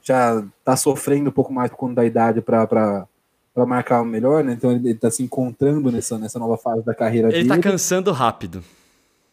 já 0.00 0.40
tá 0.64 0.76
sofrendo 0.76 1.30
um 1.30 1.32
pouco 1.32 1.52
mais 1.52 1.68
por 1.68 1.76
conta 1.76 1.96
da 1.96 2.04
idade 2.04 2.40
para 2.40 3.08
marcar 3.66 4.04
melhor, 4.04 4.44
né? 4.44 4.52
Então 4.52 4.70
ele, 4.70 4.92
está 4.92 5.10
se 5.10 5.20
encontrando 5.20 5.90
nessa, 5.90 6.16
nessa 6.16 6.38
nova 6.38 6.56
fase 6.56 6.84
da 6.84 6.94
carreira 6.94 7.26
ele 7.26 7.32
tá 7.32 7.38
dele. 7.38 7.52
Ele 7.54 7.62
tá 7.62 7.70
cansando 7.70 8.12
rápido. 8.12 8.62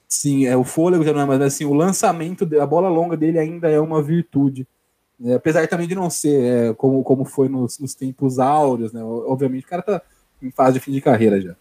Sim, 0.08 0.48
é 0.48 0.58
o 0.58 0.64
fôlego 0.64 1.04
já 1.04 1.14
não 1.14 1.22
é 1.22 1.26
mais 1.26 1.42
assim, 1.42 1.66
o 1.66 1.74
lançamento, 1.76 2.50
a 2.60 2.66
bola 2.66 2.90
longa 2.90 3.16
dele 3.16 3.38
ainda 3.38 3.70
é 3.70 3.80
uma 3.80 4.02
virtude. 4.02 4.68
É, 5.24 5.36
apesar 5.36 5.68
também 5.68 5.88
de 5.88 5.94
não 5.94 6.10
ser 6.10 6.44
é, 6.44 6.74
como, 6.74 7.04
como 7.04 7.24
foi 7.24 7.48
nos, 7.48 7.78
nos, 7.78 7.94
tempos 7.94 8.40
áureos, 8.40 8.92
né? 8.92 9.04
Obviamente 9.04 9.66
o 9.66 9.70
cara 9.70 9.84
tá 9.84 10.02
em 10.42 10.50
fase 10.50 10.74
de 10.74 10.80
fim 10.80 10.92
de 10.92 11.02
carreira 11.02 11.40
já. 11.40 11.56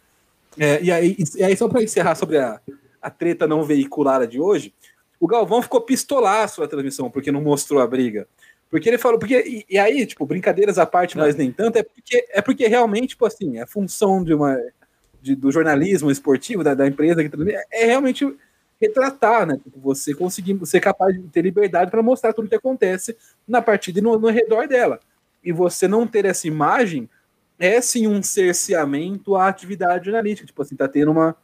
É, 0.58 0.82
e, 0.82 0.90
aí, 0.90 1.16
e 1.36 1.42
aí, 1.42 1.54
só 1.54 1.68
para 1.68 1.82
encerrar 1.82 2.14
sobre 2.14 2.38
a, 2.38 2.58
a 3.02 3.10
treta 3.10 3.46
não 3.46 3.64
veiculada 3.64 4.26
de 4.26 4.40
hoje, 4.40 4.72
o 5.18 5.26
Galvão 5.26 5.60
ficou 5.60 5.80
pistolaço 5.80 6.60
na 6.60 6.68
transmissão 6.68 7.10
porque 7.10 7.32
não 7.32 7.42
mostrou 7.42 7.80
a 7.80 7.86
briga. 7.86 8.26
Porque 8.70 8.88
ele 8.88 8.96
falou, 8.96 9.18
porque, 9.18 9.38
e, 9.46 9.74
e 9.74 9.78
aí, 9.78 10.06
tipo, 10.06 10.24
brincadeiras 10.24 10.78
à 10.78 10.86
parte, 10.86 11.18
mas 11.18 11.36
nem 11.36 11.52
tanto, 11.52 11.76
é 11.76 11.82
porque, 11.82 12.26
é 12.30 12.40
porque 12.40 12.66
realmente, 12.66 13.08
tipo 13.08 13.26
assim, 13.26 13.58
a 13.58 13.66
função 13.66 14.24
de 14.24 14.32
uma, 14.32 14.58
de, 15.20 15.34
do 15.34 15.52
jornalismo 15.52 16.10
esportivo, 16.10 16.64
da, 16.64 16.74
da 16.74 16.86
empresa, 16.86 17.22
que 17.22 17.50
é, 17.50 17.64
é 17.70 17.86
realmente 17.86 18.26
retratar, 18.80 19.46
né? 19.46 19.60
Tipo, 19.62 19.78
você 19.78 20.14
conseguir 20.14 20.58
ser 20.66 20.80
capaz 20.80 21.14
de 21.14 21.22
ter 21.28 21.42
liberdade 21.42 21.90
para 21.90 22.02
mostrar 22.02 22.32
tudo 22.32 22.46
o 22.46 22.48
que 22.48 22.56
acontece 22.56 23.16
na 23.46 23.62
partida 23.62 24.00
e 24.00 24.02
no, 24.02 24.18
no 24.18 24.28
redor 24.28 24.66
dela. 24.66 24.98
E 25.44 25.52
você 25.52 25.86
não 25.86 26.06
ter 26.06 26.24
essa 26.24 26.48
imagem 26.48 27.08
é 27.58 27.80
sim 27.80 28.08
um 28.08 28.20
cerceamento 28.22 29.36
à 29.36 29.46
atividade 29.46 30.06
jornalística. 30.06 30.46
Tipo 30.46 30.62
assim, 30.62 30.74
tá 30.74 30.88
tendo 30.88 31.12
uma, 31.12 31.36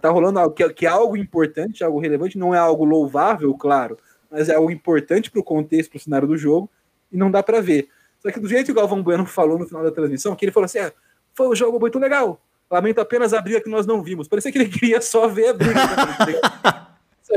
tá 0.00 0.08
rolando 0.10 0.38
algo 0.38 0.54
que, 0.54 0.68
que 0.70 0.86
é 0.86 0.88
algo 0.88 1.16
importante, 1.16 1.84
algo 1.84 1.98
relevante, 1.98 2.38
não 2.38 2.54
é 2.54 2.58
algo 2.58 2.84
louvável, 2.84 3.52
claro, 3.54 3.98
mas 4.30 4.48
é 4.48 4.54
algo 4.54 4.70
importante 4.70 5.30
para 5.30 5.40
o 5.40 5.44
contexto, 5.44 5.90
para 5.90 5.98
o 5.98 6.00
cenário 6.00 6.26
do 6.26 6.36
jogo, 6.36 6.70
e 7.12 7.16
não 7.16 7.30
dá 7.30 7.42
para 7.42 7.60
ver. 7.60 7.88
Só 8.20 8.30
que 8.30 8.40
do 8.40 8.48
jeito 8.48 8.66
que 8.66 8.72
o 8.72 8.74
Galvão 8.74 9.02
Bueno 9.02 9.26
falou 9.26 9.58
no 9.58 9.66
final 9.66 9.82
da 9.82 9.90
transmissão, 9.90 10.34
que 10.34 10.44
ele 10.44 10.52
falou 10.52 10.64
assim: 10.64 10.78
ah, 10.78 10.92
foi 11.34 11.48
um 11.48 11.54
jogo 11.54 11.78
muito 11.78 11.98
legal. 11.98 12.40
Lamento 12.70 13.00
apenas 13.00 13.34
a 13.34 13.40
briga 13.40 13.60
que 13.60 13.68
nós 13.68 13.86
não 13.86 14.02
vimos. 14.02 14.26
Parecia 14.26 14.50
que 14.50 14.58
ele 14.58 14.68
queria 14.70 15.00
só 15.00 15.28
ver 15.28 15.48
a 15.48 15.52
briga. 15.52 15.74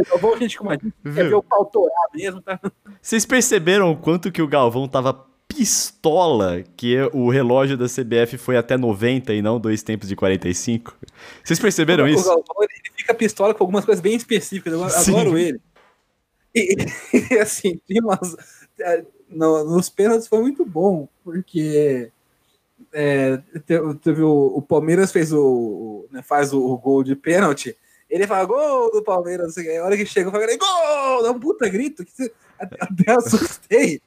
Galvão, 0.10 0.36
a 0.36 0.38
gente 0.38 0.58
como 0.58 0.72
é, 0.72 0.78
quer 0.78 0.92
ver 1.04 1.34
o 1.34 1.42
pau 1.42 1.66
torar 1.66 2.10
mesmo, 2.14 2.40
tá? 2.42 2.60
Vocês 3.02 3.26
perceberam 3.26 3.92
o 3.92 3.98
quanto 3.98 4.32
que 4.32 4.42
o 4.42 4.48
Galvão 4.48 4.88
tava 4.88 5.26
pistola 5.48 6.64
que 6.76 6.98
o 7.14 7.30
relógio 7.30 7.78
da 7.78 7.86
CBF 7.86 8.38
foi 8.38 8.58
até 8.58 8.78
90 8.78 9.34
e 9.34 9.42
não 9.42 9.60
dois 9.60 9.82
tempos 9.82 10.08
de 10.08 10.16
45? 10.16 10.96
Vocês 11.44 11.60
perceberam 11.60 12.06
o, 12.06 12.08
isso? 12.08 12.24
O 12.24 12.28
Galvão, 12.28 12.56
ele 12.62 12.92
fica 12.96 13.14
pistola 13.14 13.54
com 13.54 13.64
algumas 13.64 13.86
coisas 13.86 14.02
bem 14.02 14.16
específicas, 14.16 14.74
eu 14.74 14.90
Sim. 14.90 15.12
adoro 15.12 15.38
ele. 15.38 15.60
E, 16.54 16.76
e 17.34 17.40
assim, 17.40 17.80
umas, 17.90 18.36
é, 18.80 19.06
no, 19.30 19.64
nos 19.64 19.90
pênaltis 19.90 20.28
foi 20.28 20.40
muito 20.42 20.66
bom, 20.66 21.08
porque 21.24 22.12
é, 22.94 23.40
teve 24.02 24.22
o, 24.22 24.54
o, 24.56 24.62
Palmeiras 24.62 25.12
fez 25.12 25.32
o, 25.34 26.08
né, 26.12 26.22
faz 26.22 26.54
o, 26.54 26.60
o, 26.60 26.78
gol 26.78 27.04
de 27.04 27.16
pênalti, 27.16 27.76
ele 28.10 28.28
fala 28.28 28.46
gol 28.46 28.92
do 28.92 29.04
Palmeiras, 29.04 29.56
a 29.58 29.84
hora 29.84 29.98
que 29.98 30.06
chega, 30.06 30.28
eu 30.28 30.32
falei 30.32 30.58
gol, 30.58 31.24
dá 31.24 31.32
um 31.32 31.40
puta 31.40 31.68
grito, 31.68 32.06
que 32.06 32.32
até, 32.60 32.78
até 32.80 33.12
assustei. 33.12 34.02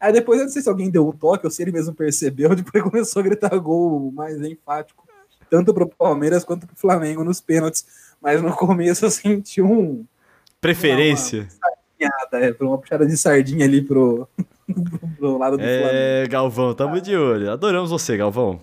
Aí 0.00 0.12
depois 0.12 0.38
eu 0.38 0.46
não 0.46 0.52
sei 0.52 0.62
se 0.62 0.68
alguém 0.68 0.90
deu 0.90 1.08
um 1.08 1.12
toque 1.12 1.46
ou 1.46 1.50
se 1.50 1.62
ele 1.62 1.72
mesmo 1.72 1.94
percebeu, 1.94 2.54
depois 2.56 2.82
começou 2.82 3.20
a 3.20 3.22
gritar 3.22 3.56
gol 3.58 4.12
mais 4.12 4.40
enfático, 4.40 5.06
tanto 5.50 5.74
pro 5.74 5.88
Palmeiras 5.88 6.44
quanto 6.44 6.66
pro 6.66 6.76
Flamengo 6.76 7.24
nos 7.24 7.40
pênaltis. 7.40 7.86
Mas 8.20 8.42
no 8.42 8.54
começo 8.54 9.04
eu 9.04 9.10
senti 9.10 9.62
um. 9.62 10.04
Preferência. 10.60 11.48
Uma, 12.00 12.08
uma 12.38 12.44
é, 12.44 12.56
uma 12.60 12.78
puxada 12.78 13.06
de 13.06 13.16
sardinha 13.16 13.64
ali 13.64 13.82
pro, 13.82 14.28
pro 15.18 15.38
lado 15.38 15.56
do 15.56 15.62
é, 15.62 15.78
Flamengo. 15.78 15.98
É, 15.98 16.26
Galvão, 16.28 16.74
tamo 16.74 17.00
de 17.00 17.16
olho. 17.16 17.50
Adoramos 17.50 17.90
você, 17.90 18.16
Galvão. 18.16 18.60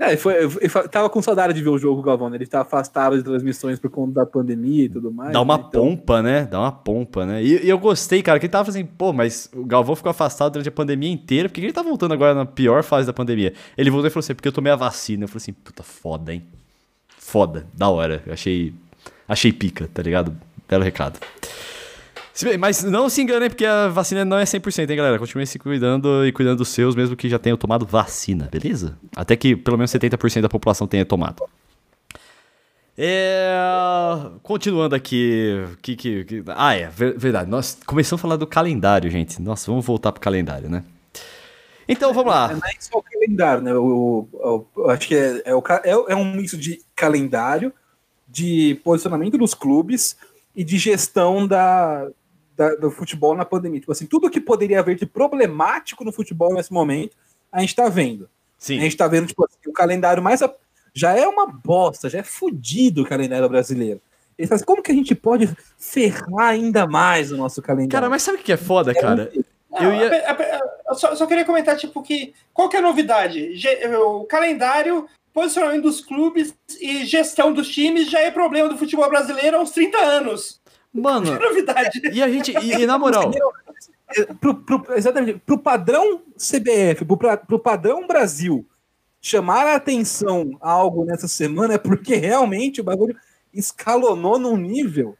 É, 0.00 0.16
foi, 0.16 0.44
eu, 0.44 0.88
tava 0.88 1.10
com 1.10 1.20
saudade 1.20 1.52
de 1.52 1.60
ver 1.60 1.70
o 1.70 1.78
jogo, 1.78 2.00
Galvão. 2.00 2.30
Né? 2.30 2.36
Ele 2.36 2.46
tá 2.46 2.60
afastado 2.60 3.16
de 3.16 3.24
transmissões 3.24 3.80
por 3.80 3.90
conta 3.90 4.12
da 4.12 4.26
pandemia 4.26 4.84
e 4.84 4.88
tudo 4.88 5.10
mais. 5.10 5.32
Dá 5.32 5.40
uma 5.40 5.58
né? 5.58 5.64
então... 5.68 5.82
pompa, 5.82 6.22
né? 6.22 6.46
Dá 6.48 6.60
uma 6.60 6.70
pompa, 6.70 7.26
né? 7.26 7.42
E, 7.42 7.64
e, 7.64 7.68
eu 7.68 7.78
gostei, 7.78 8.22
cara, 8.22 8.38
que 8.38 8.46
ele 8.46 8.52
tava 8.52 8.70
assim, 8.70 8.84
pô, 8.84 9.12
mas 9.12 9.50
o 9.52 9.64
Galvão 9.64 9.96
ficou 9.96 10.10
afastado 10.10 10.52
durante 10.52 10.68
a 10.68 10.72
pandemia 10.72 11.10
inteira. 11.10 11.48
Por 11.48 11.56
que 11.56 11.60
ele 11.62 11.72
tá 11.72 11.82
voltando 11.82 12.14
agora 12.14 12.32
na 12.32 12.46
pior 12.46 12.84
fase 12.84 13.08
da 13.08 13.12
pandemia? 13.12 13.52
Ele 13.76 13.90
voltou 13.90 14.06
e 14.06 14.10
falou 14.10 14.20
assim, 14.20 14.34
porque 14.34 14.46
eu 14.46 14.52
tomei 14.52 14.72
a 14.72 14.76
vacina. 14.76 15.24
Eu 15.24 15.28
falei 15.28 15.42
assim, 15.42 15.52
puta, 15.52 15.82
foda, 15.82 16.32
hein? 16.32 16.44
Foda, 17.08 17.66
da 17.74 17.88
hora. 17.88 18.22
Eu 18.24 18.32
achei. 18.32 18.72
Achei 19.26 19.52
pica, 19.52 19.90
tá 19.92 20.00
ligado? 20.00 20.34
Belo 20.68 20.84
recado. 20.84 21.18
Mas 22.58 22.84
não 22.84 23.08
se 23.08 23.20
enganem, 23.20 23.48
porque 23.48 23.64
a 23.64 23.88
vacina 23.88 24.24
não 24.24 24.38
é 24.38 24.44
100%, 24.44 24.88
hein, 24.88 24.96
galera? 24.96 25.18
Continuem 25.18 25.46
se 25.46 25.58
cuidando 25.58 26.24
e 26.26 26.32
cuidando 26.32 26.58
dos 26.58 26.68
seus, 26.68 26.94
mesmo 26.94 27.16
que 27.16 27.28
já 27.28 27.38
tenham 27.38 27.56
tomado 27.56 27.84
vacina, 27.84 28.48
beleza? 28.50 28.96
Até 29.16 29.34
que 29.34 29.56
pelo 29.56 29.76
menos 29.76 29.90
70% 29.90 30.42
da 30.42 30.48
população 30.48 30.86
tenha 30.86 31.04
tomado. 31.04 31.42
É... 32.96 33.56
Continuando 34.42 34.94
aqui. 34.94 35.64
Que, 35.82 35.96
que, 35.96 36.24
que... 36.24 36.44
Ah, 36.48 36.74
é, 36.74 36.88
verdade. 36.88 37.50
Nós 37.50 37.78
começamos 37.86 38.20
a 38.20 38.22
falar 38.22 38.36
do 38.36 38.46
calendário, 38.46 39.10
gente. 39.10 39.40
Nossa, 39.40 39.70
vamos 39.70 39.86
voltar 39.86 40.12
pro 40.12 40.20
calendário, 40.20 40.68
né? 40.68 40.84
Então 41.88 42.12
vamos 42.12 42.32
lá. 42.32 42.48
Não 42.48 42.58
é 42.58 42.72
só 42.78 42.98
o 42.98 43.02
calendário, 43.02 43.62
né? 43.62 43.70
Eu, 43.70 44.28
eu, 44.34 44.68
eu 44.76 44.90
acho 44.90 45.08
que 45.08 45.14
é, 45.14 45.42
é, 45.44 45.52
é, 45.84 45.90
é 46.08 46.16
um 46.16 46.34
misto 46.34 46.56
de 46.56 46.82
calendário, 46.94 47.72
de 48.28 48.78
posicionamento 48.84 49.38
dos 49.38 49.54
clubes 49.54 50.16
e 50.54 50.64
de 50.64 50.76
gestão 50.76 51.46
da, 51.46 52.08
da, 52.58 52.74
do 52.74 52.90
futebol 52.90 53.36
na 53.36 53.44
pandemia. 53.44 53.78
Tipo 53.78 53.92
assim, 53.92 54.04
tudo 54.04 54.28
que 54.28 54.40
poderia 54.40 54.80
haver 54.80 54.96
de 54.96 55.06
problemático 55.06 56.04
no 56.04 56.12
futebol 56.12 56.52
nesse 56.52 56.72
momento, 56.72 57.16
a 57.52 57.60
gente 57.60 57.76
tá 57.76 57.88
vendo. 57.88 58.28
Sim. 58.58 58.78
A 58.78 58.82
gente 58.82 58.96
tá 58.96 59.06
vendo, 59.06 59.28
tipo 59.28 59.44
assim, 59.44 59.56
o 59.68 59.72
calendário 59.72 60.20
mais. 60.20 60.42
A... 60.42 60.52
Já 60.92 61.16
é 61.16 61.26
uma 61.28 61.46
bosta, 61.46 62.10
já 62.10 62.18
é 62.18 62.22
fodido 62.24 63.02
o 63.02 63.06
calendário 63.06 63.48
brasileiro. 63.48 64.00
Ele 64.36 64.48
fala 64.48 64.56
assim, 64.56 64.64
como 64.64 64.82
que 64.82 64.90
a 64.90 64.94
gente 64.94 65.14
pode 65.14 65.48
ferrar 65.78 66.48
ainda 66.48 66.86
mais 66.86 67.30
o 67.30 67.36
nosso 67.36 67.62
calendário? 67.62 67.92
Cara, 67.92 68.10
mas 68.10 68.22
sabe 68.22 68.38
o 68.38 68.42
que 68.42 68.52
é 68.52 68.56
foda, 68.56 68.90
é 68.90 68.94
cara? 68.94 69.30
Não, 69.70 69.82
eu, 69.82 69.94
ia... 69.94 70.36
eu 70.88 70.94
só, 70.94 71.14
só, 71.14 71.26
queria 71.26 71.44
comentar, 71.44 71.76
tipo, 71.76 72.02
que 72.02 72.34
qual 72.52 72.68
que 72.68 72.76
é 72.76 72.80
a 72.80 72.82
novidade? 72.82 73.52
O 74.00 74.24
calendário, 74.24 75.06
posicionamento 75.32 75.82
dos 75.82 76.00
clubes 76.00 76.54
e 76.80 77.04
gestão 77.04 77.52
dos 77.52 77.68
times 77.68 78.10
já 78.10 78.20
é 78.20 78.30
problema 78.30 78.68
do 78.68 78.78
futebol 78.78 79.08
brasileiro 79.08 79.56
há 79.56 79.60
uns 79.60 79.70
30 79.70 79.98
anos. 79.98 80.57
Mano, 80.92 81.36
novidade. 81.38 82.00
E 82.12 82.22
a 82.22 82.28
gente, 82.28 82.52
e, 82.52 82.82
e 82.82 82.86
na 82.86 82.98
moral. 82.98 83.30
Pro, 84.40 84.54
pro, 84.54 84.94
exatamente, 84.94 85.40
pro 85.44 85.58
padrão 85.58 86.22
CBF, 86.36 87.04
pro, 87.04 87.18
pro 87.46 87.58
padrão 87.58 88.06
Brasil, 88.06 88.66
chamar 89.20 89.66
a 89.66 89.74
atenção 89.74 90.56
a 90.60 90.70
algo 90.70 91.04
nessa 91.04 91.28
semana 91.28 91.74
é 91.74 91.78
porque 91.78 92.14
realmente 92.16 92.80
o 92.80 92.84
bagulho 92.84 93.14
escalonou 93.52 94.38
num 94.38 94.56
nível 94.56 95.16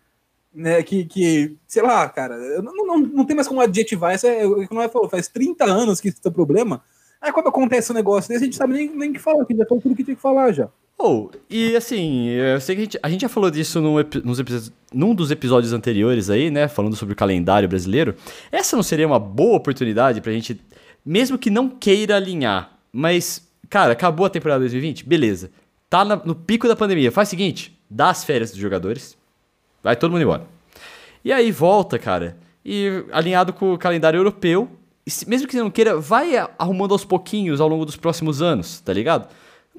né, 0.54 0.82
que, 0.82 1.04
que 1.04 1.56
sei 1.66 1.82
lá, 1.82 2.08
cara, 2.08 2.36
não, 2.62 2.86
não, 2.86 2.98
não 2.98 3.24
tem 3.24 3.36
mais 3.36 3.46
como 3.46 3.60
adjetivar. 3.60 4.14
Isso 4.14 4.26
é, 4.26 4.66
como 4.66 4.80
é 4.80 4.88
falou, 4.88 5.08
faz 5.08 5.28
30 5.28 5.64
anos 5.64 6.00
que 6.00 6.08
isso 6.08 6.20
é 6.24 6.30
problema. 6.30 6.82
Aí 7.20 7.32
quando 7.32 7.48
acontece 7.48 7.92
um 7.92 7.94
negócio 7.94 8.28
desse, 8.28 8.42
a 8.42 8.46
gente 8.46 8.56
sabe 8.56 8.74
nem, 8.74 8.90
nem 8.94 9.12
que 9.12 9.18
falar, 9.18 9.44
que 9.44 9.56
já 9.56 9.66
falou 9.66 9.82
tudo 9.82 9.94
que 9.94 10.04
tem 10.04 10.14
que 10.14 10.20
falar 10.20 10.52
já. 10.52 10.68
Oh, 11.00 11.30
e 11.48 11.76
assim, 11.76 12.26
eu 12.26 12.60
sei 12.60 12.74
que 12.74 12.80
a 12.80 12.84
gente, 12.84 12.98
a 13.04 13.08
gente 13.08 13.20
já 13.20 13.28
falou 13.28 13.52
disso 13.52 13.80
num, 13.80 13.94
nos 14.24 14.72
num 14.92 15.14
dos 15.14 15.30
episódios 15.30 15.72
anteriores 15.72 16.28
aí, 16.28 16.50
né? 16.50 16.66
Falando 16.66 16.96
sobre 16.96 17.12
o 17.12 17.16
calendário 17.16 17.68
brasileiro. 17.68 18.16
Essa 18.50 18.74
não 18.74 18.82
seria 18.82 19.06
uma 19.06 19.20
boa 19.20 19.58
oportunidade 19.58 20.20
pra 20.20 20.32
gente, 20.32 20.60
mesmo 21.06 21.38
que 21.38 21.50
não 21.50 21.68
queira 21.68 22.16
alinhar, 22.16 22.72
mas, 22.92 23.48
cara, 23.70 23.92
acabou 23.92 24.26
a 24.26 24.30
temporada 24.30 24.60
2020? 24.60 25.06
Beleza. 25.06 25.52
Tá 25.88 26.04
na, 26.04 26.16
no 26.16 26.34
pico 26.34 26.66
da 26.66 26.74
pandemia. 26.74 27.12
Faz 27.12 27.28
o 27.28 27.30
seguinte: 27.30 27.78
dá 27.88 28.10
as 28.10 28.24
férias 28.24 28.50
dos 28.50 28.58
jogadores, 28.58 29.16
vai 29.80 29.94
todo 29.94 30.10
mundo 30.10 30.22
embora. 30.22 30.46
E 31.24 31.32
aí 31.32 31.52
volta, 31.52 31.96
cara, 31.96 32.36
e 32.64 33.04
alinhado 33.12 33.52
com 33.52 33.72
o 33.72 33.78
calendário 33.78 34.18
europeu, 34.18 34.68
mesmo 35.28 35.46
que 35.46 35.52
você 35.52 35.60
não 35.60 35.70
queira, 35.70 35.98
vai 36.00 36.36
arrumando 36.58 36.92
aos 36.92 37.04
pouquinhos 37.04 37.60
ao 37.60 37.68
longo 37.68 37.84
dos 37.84 37.96
próximos 37.96 38.42
anos, 38.42 38.80
tá 38.80 38.92
ligado? 38.92 39.28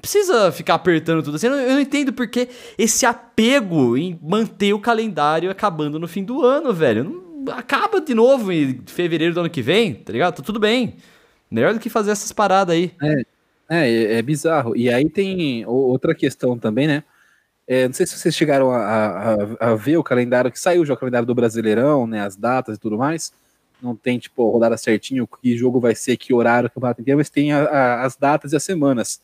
Precisa 0.00 0.50
ficar 0.50 0.74
apertando 0.74 1.22
tudo 1.22 1.36
assim. 1.36 1.46
Eu 1.46 1.52
não, 1.52 1.60
eu 1.60 1.72
não 1.74 1.80
entendo 1.80 2.12
porque 2.12 2.48
esse 2.78 3.06
apego 3.06 3.96
em 3.96 4.18
manter 4.22 4.72
o 4.72 4.80
calendário 4.80 5.50
acabando 5.50 5.98
no 5.98 6.08
fim 6.08 6.24
do 6.24 6.44
ano, 6.44 6.72
velho. 6.72 7.04
Não, 7.04 7.54
acaba 7.54 8.00
de 8.00 8.14
novo 8.14 8.52
em 8.52 8.80
fevereiro 8.86 9.34
do 9.34 9.40
ano 9.40 9.50
que 9.50 9.62
vem, 9.62 9.94
tá 9.94 10.12
ligado? 10.12 10.36
Tá 10.36 10.42
tudo 10.42 10.58
bem. 10.58 10.96
Melhor 11.50 11.74
do 11.74 11.80
que 11.80 11.90
fazer 11.90 12.10
essas 12.10 12.32
paradas 12.32 12.74
aí. 12.74 12.92
É, 13.02 13.22
é, 13.68 14.18
é 14.18 14.22
bizarro. 14.22 14.76
E 14.76 14.92
aí 14.92 15.08
tem 15.08 15.64
outra 15.66 16.14
questão 16.14 16.58
também, 16.58 16.86
né? 16.86 17.02
É, 17.66 17.86
não 17.86 17.94
sei 17.94 18.04
se 18.06 18.18
vocês 18.18 18.34
chegaram 18.34 18.70
a, 18.72 18.78
a, 18.78 19.34
a, 19.70 19.74
ver 19.76 19.96
o 19.96 20.02
calendário 20.02 20.50
que 20.50 20.58
saiu 20.58 20.84
já 20.84 20.94
o 20.94 20.96
calendário 20.96 21.26
do 21.26 21.34
Brasileirão, 21.34 22.06
né? 22.06 22.20
As 22.20 22.36
datas 22.36 22.76
e 22.76 22.80
tudo 22.80 22.98
mais. 22.98 23.32
Não 23.80 23.94
tem, 23.96 24.18
tipo, 24.18 24.50
rodada 24.50 24.76
certinho, 24.76 25.28
que 25.40 25.56
jogo 25.56 25.80
vai 25.80 25.94
ser, 25.94 26.16
que 26.16 26.34
horário, 26.34 26.66
o 26.66 26.70
campeonato 26.70 27.00
inteiro, 27.00 27.18
mas 27.18 27.30
tem 27.30 27.52
a, 27.52 28.02
as 28.02 28.16
datas 28.16 28.52
e 28.52 28.56
as 28.56 28.62
semanas 28.62 29.20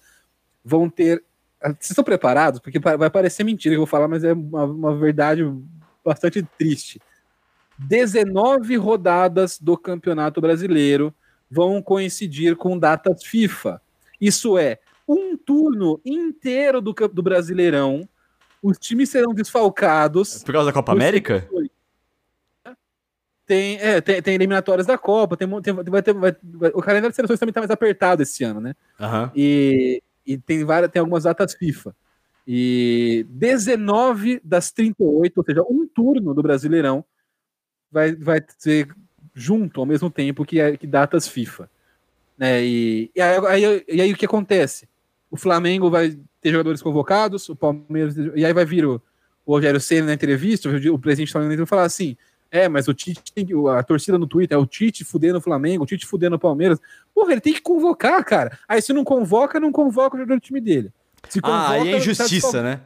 vão 0.66 0.90
ter. 0.90 1.22
Vocês 1.62 1.90
estão 1.90 2.04
preparados? 2.04 2.60
Porque 2.60 2.78
vai 2.78 3.08
parecer 3.08 3.44
mentira 3.44 3.74
que 3.74 3.76
eu 3.76 3.80
vou 3.80 3.86
falar, 3.86 4.08
mas 4.08 4.24
é 4.24 4.32
uma, 4.32 4.64
uma 4.64 4.96
verdade 4.96 5.42
bastante 6.04 6.42
triste. 6.58 7.00
19 7.78 8.76
rodadas 8.76 9.58
do 9.58 9.76
Campeonato 9.76 10.40
Brasileiro 10.40 11.14
vão 11.50 11.80
coincidir 11.80 12.56
com 12.56 12.78
datas 12.78 13.24
FIFA. 13.24 13.80
Isso 14.20 14.58
é, 14.58 14.78
um 15.08 15.36
turno 15.36 16.00
inteiro 16.04 16.80
do, 16.80 16.92
do 16.92 17.22
Brasileirão, 17.22 18.08
os 18.62 18.78
times 18.78 19.10
serão 19.10 19.32
desfalcados. 19.32 20.42
Por 20.42 20.52
causa 20.52 20.66
da 20.66 20.72
Copa 20.72 20.92
América? 20.92 21.48
Tem, 23.46 23.76
é, 23.76 24.00
tem, 24.00 24.20
tem, 24.20 24.34
eliminatórias 24.34 24.88
da 24.88 24.98
Copa, 24.98 25.36
tem, 25.36 25.48
tem 25.62 25.72
vai 25.72 26.02
ter, 26.02 26.12
vai, 26.12 26.34
o 26.74 26.82
calendário 26.82 27.10
de 27.10 27.16
seleções 27.16 27.38
também 27.38 27.50
está 27.50 27.60
mais 27.60 27.70
apertado 27.70 28.22
esse 28.22 28.42
ano, 28.42 28.60
né? 28.60 28.74
Uhum. 28.98 29.30
E, 29.36 30.02
e 30.26 30.36
tem 30.38 30.64
várias, 30.64 30.90
tem 30.90 31.00
algumas 31.00 31.24
datas 31.24 31.54
FIFA. 31.54 31.94
E 32.46 33.26
19 33.28 34.40
das 34.44 34.70
38, 34.70 35.38
ou 35.38 35.44
seja, 35.44 35.62
um 35.62 35.86
turno 35.86 36.32
do 36.32 36.42
Brasileirão 36.42 37.04
vai, 37.90 38.14
vai 38.14 38.44
ser 38.58 38.88
junto 39.34 39.80
ao 39.80 39.86
mesmo 39.86 40.10
tempo 40.10 40.44
que, 40.44 40.76
que 40.76 40.86
datas 40.86 41.26
FIFA. 41.26 41.68
Né? 42.38 42.64
E, 42.64 43.10
e, 43.14 43.20
aí, 43.20 43.46
aí, 43.46 43.84
e 43.88 44.00
aí 44.00 44.12
o 44.12 44.16
que 44.16 44.26
acontece? 44.26 44.88
O 45.30 45.36
Flamengo 45.36 45.90
vai 45.90 46.16
ter 46.40 46.50
jogadores 46.50 46.82
convocados, 46.82 47.48
o 47.48 47.56
Palmeiras. 47.56 48.16
E 48.34 48.44
aí 48.44 48.52
vai 48.52 48.64
vir 48.64 48.86
o, 48.86 49.02
o 49.44 49.54
Rogério 49.54 49.80
Senna 49.80 50.06
na 50.06 50.14
entrevista, 50.14 50.68
o, 50.68 50.94
o 50.94 50.98
presidente 50.98 51.32
Flamengo 51.32 51.56
vai 51.56 51.66
falar 51.66 51.84
assim: 51.84 52.16
é, 52.56 52.68
mas 52.68 52.88
o 52.88 52.94
Tite 52.94 53.32
tem 53.32 53.44
que. 53.44 53.52
A 53.68 53.82
torcida 53.82 54.18
no 54.18 54.26
Twitter 54.26 54.56
é 54.56 54.60
o 54.60 54.66
Tite 54.66 55.04
fudendo 55.04 55.38
o 55.38 55.40
Flamengo, 55.42 55.84
o 55.84 55.86
Tite 55.86 56.06
fudendo 56.06 56.36
o 56.36 56.38
Palmeiras. 56.38 56.80
Porra, 57.14 57.32
ele 57.32 57.40
tem 57.40 57.52
que 57.52 57.60
convocar, 57.60 58.24
cara. 58.24 58.58
Aí 58.68 58.80
se 58.80 58.92
não 58.92 59.04
convoca, 59.04 59.60
não 59.60 59.70
convoca 59.70 60.16
o 60.16 60.18
jogador 60.18 60.38
do 60.38 60.42
time 60.42 60.60
dele. 60.60 60.92
Se 61.28 61.40
convoca, 61.40 61.62
ah, 61.62 61.70
aí 61.72 61.92
é 61.92 61.96
injustiça, 61.98 62.62
né? 62.62 62.80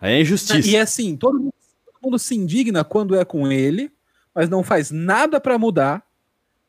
Aí 0.00 0.14
é 0.14 0.20
injustiça. 0.20 0.68
E 0.68 0.76
assim, 0.76 1.16
todo 1.16 1.38
mundo, 1.38 1.54
todo 1.84 2.02
mundo 2.02 2.18
se 2.18 2.34
indigna 2.34 2.84
quando 2.84 3.14
é 3.14 3.24
com 3.24 3.50
ele, 3.50 3.92
mas 4.34 4.48
não 4.48 4.62
faz 4.62 4.90
nada 4.90 5.40
para 5.40 5.58
mudar, 5.58 6.02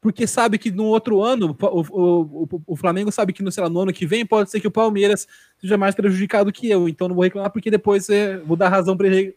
porque 0.01 0.25
sabe 0.25 0.57
que 0.57 0.71
no 0.71 0.85
outro 0.85 1.21
ano, 1.21 1.55
o, 1.61 1.65
o, 1.65 2.21
o, 2.43 2.61
o, 2.67 2.75
Flamengo 2.75 3.11
sabe 3.11 3.31
que 3.31 3.43
no, 3.43 3.51
sei 3.51 3.63
lá, 3.63 3.69
no 3.69 3.81
ano 3.81 3.93
que 3.93 4.05
vem 4.05 4.25
pode 4.25 4.49
ser 4.49 4.59
que 4.59 4.67
o 4.67 4.71
Palmeiras 4.71 5.27
seja 5.59 5.77
mais 5.77 5.93
prejudicado 5.93 6.51
que 6.51 6.67
eu, 6.67 6.89
então 6.89 7.07
não 7.07 7.15
vou 7.15 7.23
reclamar 7.23 7.51
porque 7.51 7.69
depois 7.69 8.09
é, 8.09 8.37
vou 8.37 8.57
dar 8.57 8.69
razão 8.69 8.97
pra 8.97 9.07
ele 9.07 9.35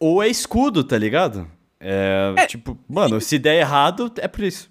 ou 0.00 0.22
é 0.22 0.28
escudo, 0.28 0.82
tá 0.82 0.96
ligado? 0.96 1.46
É, 1.78 2.34
é, 2.36 2.46
tipo, 2.46 2.76
mano, 2.88 3.20
se 3.20 3.38
der 3.38 3.60
errado, 3.60 4.10
é 4.16 4.26
por 4.26 4.42
isso. 4.42 4.70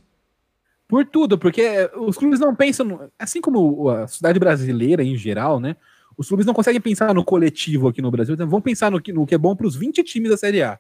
Por 0.88 1.06
tudo, 1.06 1.38
porque 1.38 1.90
os 1.96 2.18
clubes 2.18 2.40
não 2.40 2.56
pensam, 2.56 3.10
assim 3.18 3.40
como 3.40 3.90
a 3.90 4.08
cidade 4.08 4.40
brasileira 4.40 5.04
em 5.04 5.16
geral, 5.16 5.60
né? 5.60 5.76
Os 6.18 6.28
clubes 6.28 6.46
não 6.46 6.54
conseguem 6.54 6.82
pensar 6.82 7.14
no 7.14 7.24
coletivo 7.24 7.88
aqui 7.88 8.02
no 8.02 8.12
Brasil, 8.12 8.34
então 8.34 8.50
vão 8.50 8.60
pensar 8.60 8.92
no 8.92 9.00
que, 9.00 9.14
no 9.14 9.26
que 9.26 9.36
é 9.36 9.38
bom 9.38 9.56
para 9.56 9.68
os 9.68 9.76
20 9.76 10.04
times 10.04 10.32
da 10.32 10.38
Série 10.38 10.64
A. 10.64 10.80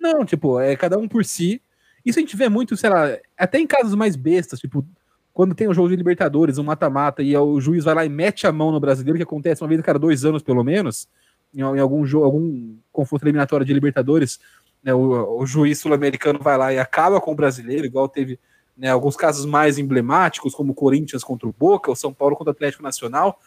Não, 0.00 0.24
tipo, 0.24 0.60
é 0.60 0.76
cada 0.76 0.96
um 0.96 1.08
por 1.08 1.24
si. 1.24 1.60
Isso 2.06 2.20
a 2.20 2.22
gente 2.22 2.36
vê 2.36 2.48
muito, 2.48 2.76
sei 2.76 2.88
lá, 2.88 3.18
até 3.36 3.58
em 3.58 3.66
casos 3.66 3.94
mais 3.96 4.14
bestas, 4.14 4.60
tipo, 4.60 4.86
quando 5.34 5.54
tem 5.54 5.68
um 5.68 5.74
jogo 5.74 5.88
de 5.88 5.96
Libertadores, 5.96 6.56
um 6.56 6.62
mata-mata, 6.62 7.22
e 7.22 7.36
o 7.36 7.60
juiz 7.60 7.84
vai 7.84 7.94
lá 7.94 8.04
e 8.04 8.08
mete 8.08 8.46
a 8.46 8.52
mão 8.52 8.70
no 8.70 8.80
brasileiro, 8.80 9.18
que 9.18 9.24
acontece 9.24 9.62
uma 9.62 9.68
vez 9.68 9.80
a 9.80 9.82
cada 9.82 9.98
dois 9.98 10.24
anos, 10.24 10.42
pelo 10.42 10.62
menos, 10.62 11.08
em, 11.54 11.60
em 11.60 11.80
algum 11.80 12.04
jogo, 12.06 12.24
algum 12.24 12.76
confronto 12.92 13.24
eliminatório 13.24 13.66
de 13.66 13.72
Libertadores, 13.72 14.38
né, 14.82 14.94
o, 14.94 15.40
o, 15.40 15.46
juiz 15.46 15.78
sul-americano 15.78 16.38
vai 16.40 16.56
lá 16.56 16.72
e 16.72 16.78
acaba 16.78 17.20
com 17.20 17.32
o 17.32 17.34
brasileiro, 17.34 17.86
igual 17.86 18.08
teve 18.08 18.38
né, 18.76 18.90
alguns 18.90 19.16
casos 19.16 19.44
mais 19.44 19.78
emblemáticos, 19.78 20.54
como 20.54 20.72
o 20.72 20.74
Corinthians 20.74 21.24
contra 21.24 21.48
o 21.48 21.54
Boca, 21.56 21.90
o 21.90 21.96
São 21.96 22.12
Paulo 22.14 22.36
contra 22.36 22.52
o 22.52 22.54
Atlético 22.54 22.82
Nacional, 22.82 23.40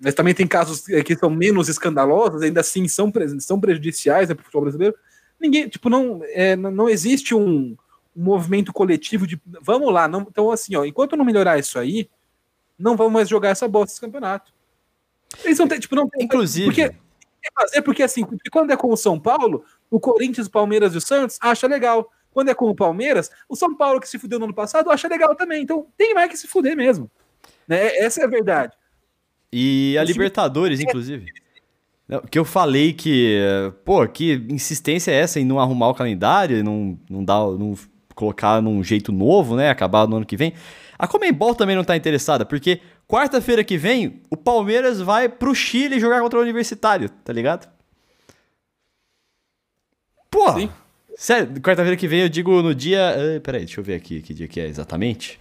mas 0.00 0.14
também 0.14 0.32
tem 0.32 0.46
casos 0.46 0.86
que 1.04 1.14
são 1.14 1.28
menos 1.28 1.68
escandalosos, 1.68 2.40
ainda 2.40 2.60
assim 2.60 2.88
são, 2.88 3.12
são 3.38 3.60
prejudiciais 3.60 4.28
né, 4.28 4.34
para 4.34 4.40
o 4.40 4.44
futebol 4.44 4.62
brasileiro. 4.62 4.94
Ninguém, 5.38 5.68
tipo, 5.68 5.90
não, 5.90 6.20
é, 6.24 6.56
não 6.56 6.88
existe 6.88 7.34
um, 7.34 7.76
um, 8.16 8.24
movimento 8.24 8.72
coletivo 8.72 9.26
de 9.26 9.40
vamos 9.60 9.92
lá, 9.92 10.08
não, 10.08 10.22
então 10.22 10.50
assim, 10.50 10.74
ó, 10.74 10.84
enquanto 10.84 11.16
não 11.16 11.24
melhorar 11.24 11.58
isso 11.58 11.78
aí, 11.78 12.08
não 12.78 12.96
vamos 12.96 13.12
mais 13.12 13.28
jogar 13.28 13.50
essa 13.50 13.68
bosta 13.68 13.92
desse 13.92 14.00
campeonato. 14.00 14.52
Eles 15.44 15.58
não 15.58 15.68
tem, 15.68 15.78
tipo, 15.78 15.94
não 15.94 16.08
tem, 16.08 16.24
Inclusive, 16.24 16.64
porque 16.64 16.94
fazer, 17.54 17.82
porque 17.82 18.02
assim, 18.02 18.24
porque 18.24 18.50
quando 18.50 18.72
é 18.72 18.76
com 18.76 18.92
o 18.92 18.96
São 18.96 19.18
Paulo, 19.18 19.64
o 19.90 19.98
Corinthians, 19.98 20.46
o 20.46 20.50
Palmeiras 20.50 20.94
e 20.94 20.98
o 20.98 21.00
Santos 21.00 21.38
acha 21.40 21.66
legal. 21.66 22.10
Quando 22.32 22.48
é 22.48 22.54
com 22.54 22.68
o 22.68 22.74
Palmeiras, 22.74 23.30
o 23.48 23.56
São 23.56 23.76
Paulo 23.76 24.00
que 24.00 24.08
se 24.08 24.18
fudeu 24.18 24.38
no 24.38 24.44
ano 24.44 24.54
passado 24.54 24.90
acha 24.90 25.08
legal 25.08 25.34
também. 25.34 25.62
Então 25.62 25.86
tem 25.96 26.14
mais 26.14 26.30
que 26.30 26.36
se 26.36 26.46
fuder 26.46 26.76
mesmo. 26.76 27.10
Né? 27.66 27.96
Essa 27.96 28.22
é 28.22 28.24
a 28.24 28.28
verdade. 28.28 28.72
E 29.52 29.96
a 29.98 30.04
Libertadores, 30.04 30.80
inclusive. 30.80 31.26
Que 32.28 32.38
eu 32.38 32.44
falei 32.44 32.92
que, 32.92 33.38
pô, 33.84 34.06
que 34.06 34.44
insistência 34.48 35.12
é 35.12 35.14
essa 35.14 35.38
em 35.38 35.44
não 35.44 35.60
arrumar 35.60 35.88
o 35.88 35.94
calendário, 35.94 36.58
e 36.58 36.62
não, 36.62 36.98
não, 37.08 37.24
dar, 37.24 37.38
não 37.38 37.76
colocar 38.14 38.60
num 38.60 38.82
jeito 38.82 39.12
novo, 39.12 39.56
né? 39.56 39.70
Acabar 39.70 40.06
no 40.08 40.16
ano 40.16 40.26
que 40.26 40.36
vem. 40.36 40.52
A 40.98 41.06
Comembol 41.06 41.54
também 41.54 41.76
não 41.76 41.84
tá 41.84 41.96
interessada, 41.96 42.44
porque 42.44 42.80
quarta-feira 43.10 43.64
que 43.64 43.76
vem 43.76 44.22
o 44.30 44.36
Palmeiras 44.36 45.00
vai 45.00 45.28
pro 45.28 45.52
Chile 45.52 45.98
jogar 45.98 46.20
contra 46.20 46.38
o 46.38 46.42
Universitário, 46.42 47.08
tá 47.08 47.32
ligado? 47.32 47.68
Pô, 50.30 50.46
sério, 51.16 51.60
quarta-feira 51.60 51.96
que 51.96 52.06
vem 52.06 52.20
eu 52.20 52.28
digo 52.28 52.62
no 52.62 52.72
dia. 52.72 53.16
Uh, 53.18 53.40
peraí, 53.40 53.64
deixa 53.64 53.80
eu 53.80 53.84
ver 53.84 53.94
aqui 53.96 54.22
que 54.22 54.32
dia 54.32 54.46
que 54.46 54.60
é 54.60 54.66
exatamente. 54.66 55.40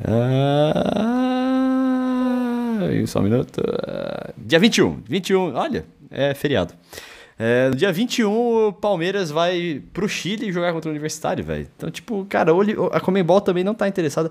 Uh, 0.00 0.56
só 3.06 3.18
um 3.20 3.24
minuto. 3.24 3.58
Uh, 3.58 4.32
dia 4.38 4.58
21. 4.58 5.02
21, 5.06 5.54
olha, 5.54 5.84
é 6.10 6.32
feriado. 6.32 6.72
É, 7.38 7.68
no 7.68 7.76
dia 7.76 7.92
21, 7.92 8.68
o 8.68 8.72
Palmeiras 8.72 9.30
vai 9.30 9.82
pro 9.92 10.08
Chile 10.08 10.50
jogar 10.50 10.72
contra 10.72 10.88
o 10.88 10.92
Universitário, 10.92 11.44
velho. 11.44 11.68
Então, 11.76 11.90
tipo, 11.90 12.24
cara, 12.24 12.50
a 12.92 13.00
Comembol 13.00 13.42
também 13.42 13.62
não 13.62 13.74
tá 13.74 13.86
interessada. 13.86 14.30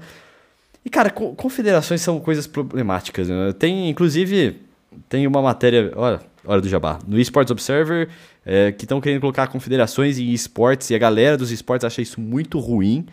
E, 0.85 0.89
cara, 0.89 1.09
confederações 1.09 2.01
são 2.01 2.19
coisas 2.19 2.45
problemáticas. 2.45 3.27
Né? 3.27 3.51
Tem, 3.57 3.89
inclusive, 3.89 4.61
tem 5.09 5.25
uma 5.25 5.41
matéria, 5.41 5.91
olha, 5.95 6.21
hora 6.45 6.61
do 6.61 6.69
jabá, 6.69 6.99
no 7.07 7.19
Esports 7.19 7.49
Observer, 7.49 8.07
é, 8.45 8.71
que 8.71 8.85
estão 8.85 9.01
querendo 9.01 9.19
colocar 9.19 9.47
confederações 9.47 10.19
em 10.19 10.31
esportes, 10.31 10.91
e 10.91 10.95
a 10.95 10.99
galera 10.99 11.35
dos 11.35 11.51
esportes 11.51 11.83
acha 11.83 12.03
isso 12.03 12.21
muito 12.21 12.59
ruim. 12.59 13.07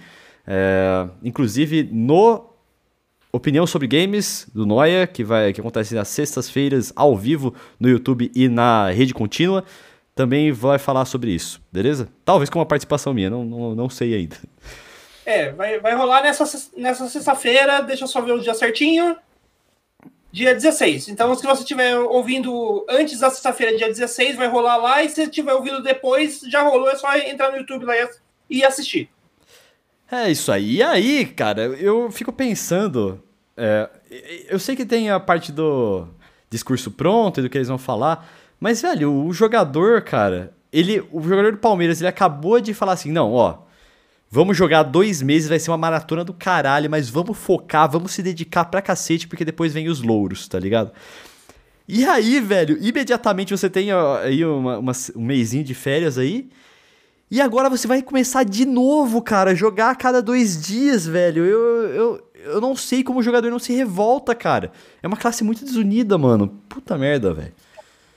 É, 0.46 1.08
inclusive, 1.24 1.88
no 1.90 2.44
Opinião 3.32 3.66
sobre 3.66 3.88
Games, 3.88 4.46
do 4.54 4.66
Noia, 4.66 5.06
que, 5.06 5.24
vai, 5.24 5.54
que 5.54 5.61
acontece 5.61 5.94
nas 5.94 6.08
sextas-feiras, 6.08 6.92
ao 6.94 7.16
vivo, 7.16 7.54
no 7.80 7.88
YouTube 7.88 8.30
e 8.35 8.46
na 8.46 8.90
rede 8.90 9.14
contínua, 9.14 9.64
também 10.14 10.52
vai 10.52 10.78
falar 10.78 11.06
sobre 11.06 11.30
isso, 11.30 11.58
beleza? 11.72 12.06
Talvez 12.22 12.50
com 12.50 12.58
uma 12.58 12.66
participação 12.66 13.14
minha, 13.14 13.30
não, 13.30 13.42
não, 13.46 13.74
não 13.74 13.88
sei 13.88 14.14
ainda. 14.14 14.37
É, 15.24 15.50
vai, 15.52 15.78
vai 15.78 15.94
rolar 15.94 16.22
nessa, 16.22 16.44
nessa 16.76 17.08
sexta-feira, 17.08 17.80
deixa 17.80 18.04
eu 18.04 18.08
só 18.08 18.20
ver 18.20 18.32
o 18.32 18.40
dia 18.40 18.54
certinho. 18.54 19.16
Dia 20.32 20.54
16. 20.54 21.08
Então, 21.08 21.35
se 21.35 21.46
você 21.46 21.62
estiver 21.62 21.96
ouvindo 21.98 22.87
antes 22.88 23.20
da 23.20 23.28
sexta-feira, 23.28 23.76
dia 23.76 23.88
16, 23.88 24.37
vai 24.37 24.48
rolar 24.48 24.76
lá. 24.76 25.02
E 25.02 25.08
se 25.08 25.22
estiver 25.22 25.52
ouvindo 25.52 25.82
depois, 25.82 26.40
já 26.40 26.62
rolou. 26.62 26.88
É 26.90 26.96
só 26.96 27.14
entrar 27.16 27.50
no 27.50 27.58
YouTube 27.58 27.85
lá 27.85 27.92
e 28.48 28.64
assistir. 28.64 29.11
É 30.11 30.30
isso 30.30 30.50
aí. 30.50 30.76
E 30.76 30.82
aí, 30.82 31.26
cara, 31.26 31.64
eu 31.64 32.11
fico 32.11 32.32
pensando. 32.32 33.22
É, 33.54 33.90
eu 34.48 34.58
sei 34.58 34.74
que 34.74 34.87
tem 34.87 35.11
a 35.11 35.20
parte 35.20 35.52
do 35.52 36.08
discurso 36.48 36.90
pronto 36.90 37.38
e 37.38 37.42
do 37.42 37.50
que 37.50 37.58
eles 37.58 37.68
vão 37.68 37.78
falar. 37.78 38.26
Mas, 38.58 38.80
velho, 38.80 39.12
o 39.12 39.32
jogador, 39.35 40.00
cara, 40.00 40.54
ele, 40.72 41.06
o 41.12 41.20
jogador 41.20 41.52
do 41.52 41.58
Palmeiras, 41.58 42.00
ele 42.00 42.08
acabou 42.08 42.58
de 42.58 42.72
falar 42.72 42.92
assim: 42.92 43.12
não, 43.12 43.32
ó 43.32 43.58
Vamos 44.35 44.57
jogar 44.57 44.83
dois 44.85 45.21
meses, 45.21 45.47
vai 45.47 45.59
ser 45.59 45.71
uma 45.71 45.77
maratona 45.77 46.25
do 46.25 46.33
caralho, 46.33 46.88
mas 46.88 47.11
vamos 47.11 47.37
focar, 47.37 47.87
vamos 47.90 48.12
se 48.12 48.23
dedicar 48.23 48.64
pra 48.64 48.81
cacete, 48.81 49.29
porque 49.29 49.45
depois 49.45 49.75
vem 49.75 49.90
os 49.90 50.01
louros, 50.01 50.49
tá 50.49 50.59
ligado? 50.59 50.90
E 51.87 52.07
aí, 52.07 52.40
velho, 52.40 52.79
imediatamente 52.81 53.55
você 53.55 53.68
tem 53.68 53.90
aí 53.92 54.42
uma, 54.42 54.79
uma, 54.79 54.92
um 55.14 55.23
mêsinho 55.23 55.62
de 55.62 55.75
férias 55.75 56.16
aí. 56.16 56.49
E 57.31 57.42
agora 57.42 57.68
você 57.68 57.87
vai 57.87 58.01
começar 58.01 58.42
de 58.42 58.64
novo, 58.64 59.21
cara, 59.21 59.55
jogar 59.55 59.90
a 59.90 59.95
cada 59.95 60.23
dois 60.23 60.59
dias, 60.62 61.07
velho. 61.07 61.45
Eu, 61.45 61.83
eu, 61.88 62.29
eu 62.37 62.61
não 62.61 62.75
sei 62.75 63.05
como 63.05 63.21
o 63.21 63.23
jogador 63.23 63.51
não 63.51 63.59
se 63.59 63.75
revolta, 63.75 64.35
cara. 64.35 64.73
É 65.03 65.07
uma 65.07 65.18
classe 65.18 65.45
muito 65.45 65.62
desunida, 65.62 66.16
mano. 66.16 66.49
Puta 66.71 66.97
merda, 66.97 67.35
velho. 67.35 67.53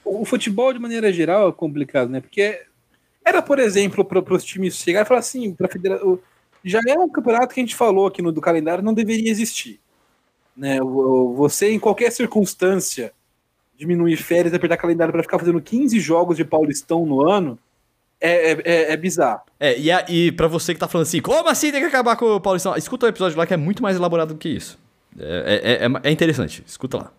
O 0.05 0.23
futebol, 0.23 0.71
de 0.71 0.79
maneira 0.79 1.11
geral, 1.11 1.49
é 1.49 1.51
complicado, 1.51 2.09
né? 2.09 2.21
Porque 2.21 2.61
era, 3.25 3.41
por 3.41 3.57
exemplo, 3.57 4.05
para 4.05 4.33
os 4.33 4.43
times 4.43 4.75
chegar 4.75 5.01
e 5.01 5.05
falar 5.05 5.19
assim, 5.19 5.53
para. 5.53 5.67
Já 6.63 6.79
é 6.87 6.97
um 6.97 7.09
campeonato 7.09 7.53
que 7.53 7.59
a 7.59 7.63
gente 7.63 7.75
falou 7.75 8.07
aqui 8.07 8.21
no 8.21 8.31
do 8.31 8.41
calendário, 8.41 8.83
não 8.83 8.93
deveria 8.93 9.29
existir. 9.29 9.79
Né? 10.55 10.79
Você, 11.35 11.71
em 11.71 11.79
qualquer 11.79 12.11
circunstância, 12.11 13.13
diminuir 13.77 14.17
férias, 14.17 14.53
apertar 14.53 14.77
calendário 14.77 15.11
para 15.11 15.21
ficar 15.21 15.37
fazendo 15.37 15.61
15 15.61 15.99
jogos 15.99 16.37
de 16.37 16.45
Paulistão 16.45 17.05
no 17.05 17.21
ano, 17.21 17.59
é, 18.19 18.51
é, 18.51 18.61
é, 18.63 18.91
é 18.93 18.97
bizarro. 18.97 19.41
É, 19.59 19.77
e, 19.77 19.91
a, 19.91 20.05
e 20.09 20.31
pra 20.31 20.47
você 20.47 20.73
que 20.73 20.79
tá 20.79 20.87
falando 20.87 21.07
assim, 21.07 21.21
como 21.21 21.49
assim 21.49 21.71
tem 21.71 21.81
que 21.81 21.87
acabar 21.87 22.15
com 22.15 22.35
o 22.35 22.41
Paulistão? 22.41 22.75
Escuta 22.75 23.05
o 23.05 23.09
episódio 23.09 23.37
lá 23.37 23.45
que 23.45 23.53
é 23.53 23.57
muito 23.57 23.83
mais 23.83 23.95
elaborado 23.95 24.33
do 24.33 24.39
que 24.39 24.49
isso. 24.49 24.79
É, 25.19 25.79
é, 25.81 25.85
é, 25.85 26.09
é 26.09 26.11
interessante, 26.11 26.63
escuta 26.65 26.97
lá. 26.97 27.11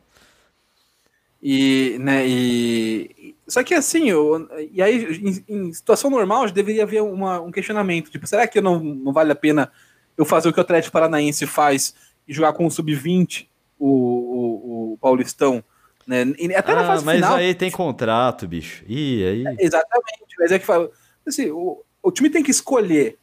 E, 1.42 1.96
né, 2.00 2.26
e. 2.26 3.36
Só 3.46 3.62
que 3.62 3.74
assim, 3.74 4.10
eu, 4.10 4.48
e 4.72 4.82
aí, 4.82 5.20
em, 5.22 5.44
em 5.48 5.72
situação 5.72 6.10
normal, 6.10 6.50
deveria 6.50 6.82
haver 6.82 7.02
uma, 7.02 7.40
um 7.40 7.52
questionamento. 7.52 8.10
Tipo, 8.10 8.26
será 8.26 8.46
que 8.46 8.60
não, 8.60 8.80
não 8.80 9.12
vale 9.12 9.32
a 9.32 9.36
pena 9.36 9.70
eu 10.16 10.24
fazer 10.24 10.48
o 10.48 10.52
que 10.52 10.58
o 10.58 10.62
Atlético 10.62 10.92
Paranaense 10.92 11.46
faz 11.46 11.94
e 12.26 12.32
jogar 12.32 12.52
com 12.54 12.66
o 12.66 12.70
Sub-20, 12.70 13.46
o, 13.78 13.88
o, 13.88 14.92
o 14.92 14.98
Paulistão? 14.98 15.62
Né? 16.06 16.22
Até 16.56 16.72
ah, 16.72 16.76
na 16.76 16.86
fase 16.86 17.04
mas 17.04 17.16
final, 17.16 17.34
aí 17.36 17.54
tem 17.54 17.70
contrato, 17.70 18.48
bicho. 18.48 18.84
Ih, 18.88 19.24
aí... 19.24 19.46
É, 19.46 19.64
exatamente. 19.64 20.34
Mas 20.38 20.52
é 20.52 20.58
que 20.58 20.66
fala. 20.66 20.90
Assim, 21.26 21.50
o, 21.50 21.84
o 22.02 22.12
time 22.12 22.30
tem 22.30 22.42
que 22.42 22.50
escolher 22.50 23.18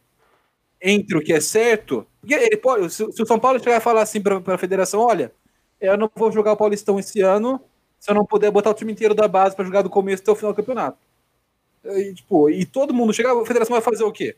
entre 0.82 1.18
o 1.18 1.22
que 1.22 1.34
é 1.34 1.40
certo. 1.40 2.06
Porque 2.20 2.34
ele 2.34 2.58
pode, 2.58 2.90
se, 2.94 3.10
se 3.12 3.22
o 3.22 3.26
São 3.26 3.40
Paulo 3.40 3.60
chegar 3.60 3.78
e 3.78 3.82
falar 3.82 4.02
assim 4.02 4.22
para 4.22 4.42
a 4.54 4.58
federação: 4.58 5.02
olha, 5.02 5.32
eu 5.82 5.98
não 5.98 6.10
vou 6.14 6.32
jogar 6.32 6.54
o 6.54 6.58
Paulistão 6.58 7.00
esse 7.00 7.22
ano 7.22 7.60
se 8.04 8.12
eu 8.12 8.16
não 8.16 8.26
puder 8.26 8.52
botar 8.52 8.70
o 8.70 8.74
time 8.74 8.92
inteiro 8.92 9.14
da 9.14 9.30
base 9.30 9.56
para 9.56 9.64
jogar 9.64 9.82
do 9.82 9.90
começo 9.90 10.22
até 10.22 10.30
o 10.30 10.36
final 10.36 10.52
do 10.52 10.58
campeonato. 10.58 10.98
E, 11.86 12.14
tipo, 12.14 12.50
e 12.50 12.66
todo 12.66 12.94
mundo 12.94 13.14
chegar, 13.14 13.32
a 13.32 13.46
federação 13.46 13.74
vai 13.74 13.82
fazer 13.82 14.04
o 14.04 14.12
quê? 14.12 14.36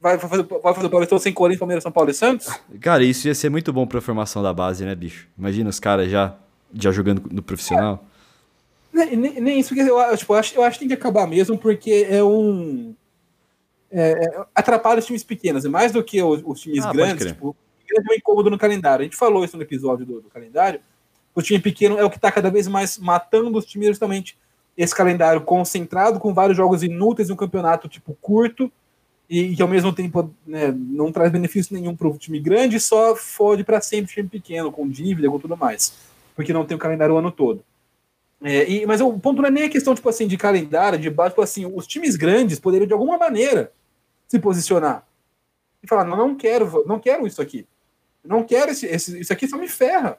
Vai 0.00 0.18
fazer, 0.18 0.42
vai 0.44 0.74
fazer 0.74 0.86
o 0.86 0.90
Paulistão 0.90 1.18
sem 1.18 1.30
Corinthians, 1.30 1.58
Palmeiras, 1.58 1.82
São 1.82 1.92
Paulo 1.92 2.08
e 2.08 2.14
Santos? 2.14 2.48
Cara, 2.80 3.04
isso 3.04 3.28
ia 3.28 3.34
ser 3.34 3.50
muito 3.50 3.70
bom 3.70 3.86
para 3.86 3.98
a 3.98 4.00
formação 4.00 4.42
da 4.42 4.50
base, 4.50 4.82
né, 4.82 4.94
bicho? 4.94 5.28
Imagina 5.36 5.68
os 5.68 5.78
caras 5.78 6.10
já 6.10 6.38
já 6.72 6.90
jogando 6.90 7.22
no 7.30 7.42
profissional? 7.42 8.02
É, 8.94 9.14
nem, 9.14 9.40
nem, 9.42 9.60
isso, 9.60 9.74
porque 9.74 9.82
eu, 9.82 10.16
tipo, 10.16 10.32
eu, 10.32 10.38
acho, 10.38 10.54
eu 10.54 10.62
acho 10.62 10.78
que 10.78 10.86
tem 10.86 10.88
que 10.88 10.94
acabar 10.94 11.26
mesmo, 11.26 11.58
porque 11.58 12.06
é 12.08 12.24
um. 12.24 12.94
É, 13.90 14.12
é 14.12 14.44
atrapalha 14.54 15.00
os 15.00 15.06
times 15.06 15.22
pequenos, 15.22 15.66
mais 15.66 15.92
do 15.92 16.02
que 16.02 16.22
os, 16.22 16.42
os 16.46 16.62
times 16.62 16.82
ah, 16.82 16.92
grandes. 16.94 17.26
Tipo, 17.26 17.54
é 17.94 18.00
um 18.00 18.14
incômodo 18.14 18.48
no 18.48 18.56
calendário. 18.56 19.02
A 19.02 19.04
gente 19.04 19.18
falou 19.18 19.44
isso 19.44 19.54
no 19.54 19.62
episódio 19.62 20.06
do, 20.06 20.22
do 20.22 20.30
calendário. 20.30 20.80
O 21.36 21.42
time 21.42 21.60
pequeno 21.60 21.96
é 21.96 22.04
o 22.04 22.10
que 22.10 22.16
está 22.16 22.32
cada 22.32 22.50
vez 22.50 22.66
mais 22.66 22.98
matando 22.98 23.56
os 23.56 23.64
times, 23.64 23.88
justamente 23.88 24.36
esse 24.76 24.94
calendário 24.94 25.40
concentrado, 25.42 26.18
com 26.18 26.34
vários 26.34 26.56
jogos 26.56 26.82
inúteis, 26.82 27.30
um 27.30 27.36
campeonato 27.36 27.88
tipo 27.88 28.16
curto, 28.20 28.72
e 29.30 29.54
que 29.54 29.62
ao 29.62 29.68
mesmo 29.68 29.92
tempo 29.92 30.34
né, 30.44 30.74
não 30.76 31.12
traz 31.12 31.30
benefício 31.30 31.74
nenhum 31.74 31.94
para 31.94 32.08
o 32.08 32.18
time 32.18 32.40
grande, 32.40 32.80
só 32.80 33.14
fode 33.14 33.62
para 33.62 33.80
sempre 33.80 34.10
o 34.10 34.14
time 34.14 34.28
pequeno, 34.28 34.72
com 34.72 34.88
dívida, 34.88 35.30
com 35.30 35.38
tudo 35.38 35.56
mais 35.56 35.92
porque 36.36 36.52
não 36.52 36.66
tem 36.66 36.76
o 36.76 36.78
calendário 36.78 37.14
o 37.14 37.18
ano 37.18 37.32
todo. 37.32 37.64
É, 38.42 38.70
e, 38.70 38.86
mas 38.86 39.00
o 39.00 39.18
ponto 39.18 39.40
não 39.40 39.48
é 39.48 39.50
nem 39.50 39.64
a 39.64 39.70
questão 39.70 39.94
tipo 39.94 40.08
assim, 40.08 40.28
de 40.28 40.36
calendário, 40.36 40.98
de 40.98 41.08
base, 41.08 41.30
tipo 41.30 41.40
assim, 41.40 41.64
os 41.64 41.86
times 41.86 42.14
grandes 42.14 42.60
poderiam 42.60 42.86
de 42.86 42.92
alguma 42.92 43.16
maneira 43.16 43.72
se 44.28 44.38
posicionar 44.38 45.04
e 45.82 45.88
falar: 45.88 46.04
não, 46.04 46.16
não 46.16 46.36
quero, 46.36 46.84
não 46.86 47.00
quero 47.00 47.26
isso 47.26 47.40
aqui. 47.40 47.66
não 48.22 48.44
quero 48.44 48.70
esse, 48.70 48.86
esse, 48.86 49.18
isso 49.18 49.32
aqui 49.32 49.48
só 49.48 49.56
me 49.56 49.66
ferra. 49.66 50.18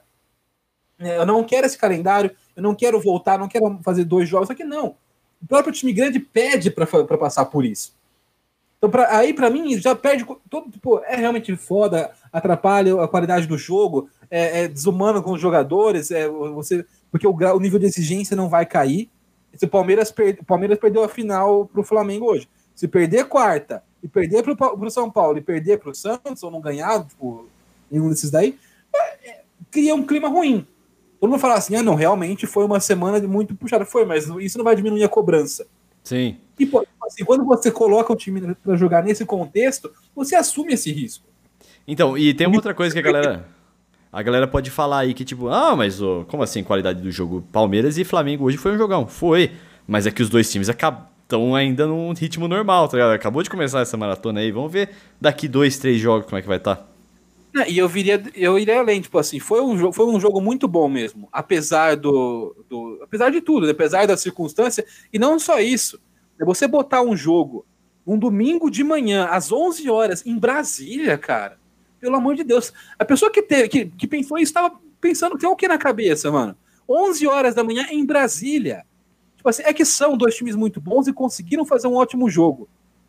É, 0.98 1.18
eu 1.18 1.26
não 1.26 1.44
quero 1.44 1.66
esse 1.66 1.78
calendário, 1.78 2.30
eu 2.56 2.62
não 2.62 2.74
quero 2.74 3.00
voltar, 3.00 3.38
não 3.38 3.48
quero 3.48 3.78
fazer 3.82 4.04
dois 4.04 4.28
jogos. 4.28 4.46
Isso 4.46 4.52
aqui 4.52 4.64
não. 4.64 4.96
O 5.40 5.46
próprio 5.46 5.72
time 5.72 5.92
grande 5.92 6.18
pede 6.18 6.70
para 6.70 6.86
passar 6.86 7.44
por 7.46 7.64
isso. 7.64 7.96
Então, 8.78 8.88
pra, 8.88 9.16
aí, 9.16 9.34
para 9.34 9.50
mim, 9.50 9.78
já 9.78 9.94
perde. 9.94 10.24
Todo, 10.48 10.70
tipo, 10.70 11.00
é 11.04 11.16
realmente 11.16 11.54
foda, 11.56 12.12
atrapalha 12.32 13.02
a 13.02 13.08
qualidade 13.08 13.46
do 13.46 13.58
jogo, 13.58 14.08
é, 14.30 14.64
é 14.64 14.68
desumano 14.68 15.22
com 15.22 15.32
os 15.32 15.40
jogadores, 15.40 16.10
é, 16.10 16.28
você, 16.28 16.86
porque 17.10 17.26
o, 17.26 17.32
o, 17.32 17.60
nível 17.60 17.78
de 17.78 17.86
exigência 17.86 18.36
não 18.36 18.48
vai 18.48 18.64
cair. 18.64 19.10
Se 19.54 19.64
o 19.64 19.68
Palmeiras, 19.68 20.12
per, 20.12 20.44
Palmeiras 20.44 20.78
perdeu 20.78 21.02
a 21.02 21.08
final 21.08 21.66
para 21.66 21.80
o 21.80 21.84
Flamengo 21.84 22.26
hoje. 22.26 22.48
Se 22.74 22.86
perder 22.86 23.24
quarta 23.24 23.82
e 24.00 24.06
perder 24.06 24.44
para 24.44 24.74
o 24.74 24.90
São 24.90 25.10
Paulo 25.10 25.38
e 25.38 25.42
perder 25.42 25.78
para 25.78 25.90
o 25.90 25.94
Santos, 25.94 26.42
ou 26.44 26.50
não 26.50 26.60
ganhar, 26.60 27.04
tipo, 27.04 27.48
nenhum 27.90 28.08
desses 28.08 28.30
daí, 28.30 28.56
é, 28.94 29.30
é, 29.30 29.42
cria 29.70 29.94
um 29.94 30.06
clima 30.06 30.28
ruim. 30.28 30.64
Todo 31.20 31.30
mundo 31.30 31.40
fala 31.40 31.54
assim: 31.54 31.74
ah, 31.76 31.82
não, 31.82 31.94
realmente 31.94 32.46
foi 32.46 32.64
uma 32.64 32.80
semana 32.80 33.20
muito 33.26 33.54
puxada. 33.54 33.84
Foi, 33.84 34.04
mas 34.04 34.28
isso 34.40 34.58
não 34.58 34.64
vai 34.64 34.76
diminuir 34.76 35.04
a 35.04 35.08
cobrança. 35.08 35.66
Sim. 36.04 36.36
E, 36.58 36.66
pô, 36.66 36.86
assim, 37.06 37.24
quando 37.24 37.44
você 37.44 37.70
coloca 37.70 38.12
o 38.12 38.16
time 38.16 38.54
para 38.54 38.76
jogar 38.76 39.02
nesse 39.02 39.24
contexto, 39.24 39.90
você 40.14 40.34
assume 40.34 40.74
esse 40.74 40.90
risco. 40.92 41.24
Então, 41.86 42.16
e 42.16 42.32
tem 42.34 42.46
uma 42.46 42.56
outra 42.56 42.74
coisa 42.74 42.92
que 42.92 42.98
a 42.98 43.02
galera. 43.02 43.46
A 44.10 44.22
galera 44.22 44.48
pode 44.48 44.70
falar 44.70 45.00
aí 45.00 45.12
que, 45.12 45.22
tipo, 45.22 45.48
ah, 45.48 45.76
mas 45.76 46.00
oh, 46.00 46.24
como 46.28 46.42
assim 46.42 46.64
qualidade 46.64 47.02
do 47.02 47.10
jogo? 47.10 47.44
Palmeiras 47.52 47.98
e 47.98 48.04
Flamengo 48.04 48.44
hoje 48.44 48.56
foi 48.56 48.72
um 48.72 48.78
jogão. 48.78 49.06
Foi. 49.06 49.52
Mas 49.86 50.06
é 50.06 50.10
que 50.10 50.22
os 50.22 50.30
dois 50.30 50.50
times 50.50 50.68
estão 50.68 51.54
ainda 51.54 51.86
num 51.86 52.12
ritmo 52.14 52.48
normal, 52.48 52.88
tá 52.88 52.96
ligado? 52.96 53.12
Acabou 53.12 53.42
de 53.42 53.50
começar 53.50 53.80
essa 53.80 53.96
maratona 53.98 54.40
aí. 54.40 54.50
Vamos 54.50 54.72
ver 54.72 54.90
daqui 55.20 55.46
dois, 55.46 55.78
três 55.78 56.00
jogos 56.00 56.24
como 56.24 56.38
é 56.38 56.42
que 56.42 56.48
vai 56.48 56.56
estar. 56.56 56.76
Tá. 56.76 56.86
E 57.68 57.78
eu 57.78 57.88
viria, 57.88 58.22
eu 58.34 58.58
iria 58.58 58.78
além, 58.78 59.00
tipo 59.00 59.18
assim, 59.18 59.40
foi 59.40 59.60
um, 59.62 59.76
jogo, 59.76 59.92
foi 59.92 60.06
um 60.06 60.20
jogo 60.20 60.40
muito 60.40 60.68
bom 60.68 60.88
mesmo, 60.88 61.28
apesar 61.32 61.96
do, 61.96 62.54
do 62.68 63.00
apesar 63.02 63.30
de 63.30 63.40
tudo, 63.40 63.68
apesar 63.68 64.06
da 64.06 64.16
circunstância, 64.16 64.84
e 65.12 65.18
não 65.18 65.38
só 65.38 65.58
isso, 65.60 66.00
é 66.38 66.44
você 66.44 66.66
botar 66.66 67.02
um 67.02 67.16
jogo 67.16 67.64
um 68.08 68.18
domingo 68.18 68.70
de 68.70 68.82
manhã, 68.82 69.26
às 69.26 69.52
11 69.52 69.90
horas, 69.90 70.24
em 70.24 70.38
Brasília, 70.38 71.18
cara. 71.18 71.58
Pelo 72.00 72.16
amor 72.16 72.34
de 72.34 72.42
Deus. 72.42 72.72
A 72.98 73.04
pessoa 73.04 73.30
que, 73.30 73.42
teve, 73.42 73.68
que, 73.68 73.84
que 73.84 74.06
pensou 74.06 74.38
isso 74.38 74.48
estava 74.48 74.74
pensando 74.98 75.36
tem 75.36 75.46
o 75.46 75.54
que 75.54 75.68
na 75.68 75.76
cabeça, 75.76 76.32
mano? 76.32 76.56
11 76.88 77.26
horas 77.26 77.54
da 77.54 77.62
manhã 77.62 77.86
em 77.90 78.06
Brasília. 78.06 78.86
Tipo 79.36 79.50
assim, 79.50 79.62
é 79.62 79.74
que 79.74 79.84
são 79.84 80.16
dois 80.16 80.34
times 80.34 80.56
muito 80.56 80.80
bons 80.80 81.06
e 81.06 81.12
conseguiram 81.12 81.66
fazer 81.66 81.86
um 81.86 81.96
ótimo 81.96 82.30
jogo 82.30 82.66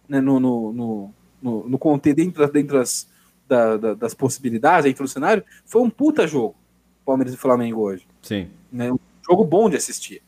né, 0.08 0.20
no, 0.20 0.38
no, 0.38 0.74
no, 0.74 1.14
no, 1.42 1.70
no 1.70 1.98
dentro, 1.98 2.52
dentro 2.52 2.78
das, 2.78 3.08
da, 3.50 3.78
da, 3.78 3.94
das 3.96 4.14
possibilidades, 4.14 4.86
dentro 4.86 5.04
do 5.04 5.10
cenário. 5.10 5.44
Foi 5.66 5.82
um 5.82 5.90
puta 5.90 6.28
jogo, 6.28 6.56
Palmeiras 7.04 7.34
e 7.34 7.38
Flamengo 7.38 7.82
hoje. 7.82 8.08
Sim. 8.22 8.48
Né, 8.72 8.92
um 8.92 9.00
jogo 9.28 9.44
bom 9.44 9.70
de 9.70 9.76
assistir. 9.76 10.22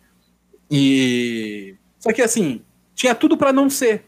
E. 0.70 1.76
Só 2.00 2.12
que 2.12 2.22
assim, 2.22 2.64
tinha 2.96 3.14
tudo 3.14 3.38
para 3.38 3.54
não 3.54 3.70
ser. 3.70 4.06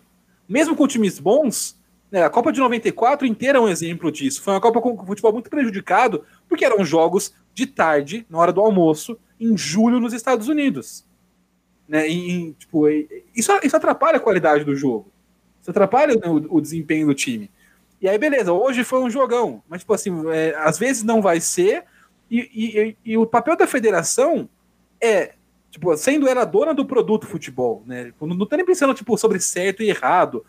Mesmo 0.50 0.76
com 0.76 0.88
times 0.88 1.20
bons, 1.20 1.80
né, 2.12 2.24
a 2.24 2.30
Copa 2.30 2.52
de 2.52 2.60
94 2.60 3.26
inteira 3.26 3.60
é 3.60 3.62
um 3.62 3.70
exemplo 3.70 4.12
disso. 4.12 4.42
Foi 4.42 4.54
uma 4.54 4.62
Copa 4.62 4.82
com 4.82 5.06
futebol 5.06 5.32
muito 5.32 5.50
prejudicado, 5.50 6.26
porque 6.50 6.66
eram 6.66 6.84
jogos 6.84 7.34
de 7.54 7.68
tarde, 7.68 8.26
na 8.30 8.40
hora 8.40 8.52
do 8.52 8.62
almoço, 8.62 9.18
em 9.40 9.56
julho 9.56 10.00
nos 10.00 10.14
Estados 10.14 10.48
Unidos. 10.48 11.06
Né, 11.88 12.10
e, 12.10 12.54
tipo, 12.54 12.88
isso, 13.36 13.52
isso 13.64 13.76
atrapalha 13.76 14.18
a 14.18 14.22
qualidade 14.22 14.64
do 14.64 14.76
jogo. 14.76 15.12
Isso 15.62 15.70
atrapalha 15.70 16.16
né, 16.16 16.28
o, 16.28 16.58
o, 16.58 16.62
desempenho 16.62 17.08
do 17.08 17.14
time. 17.14 17.50
E 18.04 18.10
aí, 18.10 18.18
beleza, 18.18 18.52
hoje 18.52 18.84
foi 18.84 19.00
um 19.00 19.10
jogão, 19.10 19.64
mas, 19.66 19.80
tipo 19.80 19.94
assim, 19.94 20.12
é, 20.30 20.54
às 20.58 20.78
vezes 20.78 21.04
não 21.04 21.22
vai 21.22 21.40
ser, 21.40 21.86
e, 22.30 22.98
e, 23.06 23.12
e 23.14 23.18
o 23.18 23.26
papel 23.26 23.56
da 23.56 23.66
federação 23.66 24.50
é 25.00 25.36
tipo, 25.72 25.96
sendo 25.96 26.28
ela 26.28 26.44
dona 26.44 26.74
do 26.74 26.86
produto 26.86 27.26
futebol, 27.26 27.82
né? 27.86 28.08
Tipo, 28.08 28.28
não, 28.28 28.36
não 28.36 28.46
tá 28.46 28.58
nem 28.58 28.66
pensando, 28.66 28.94
tipo, 28.94 29.18
sobre 29.18 29.40
certo 29.40 29.82
e 29.82 29.90
errado, 29.90 30.46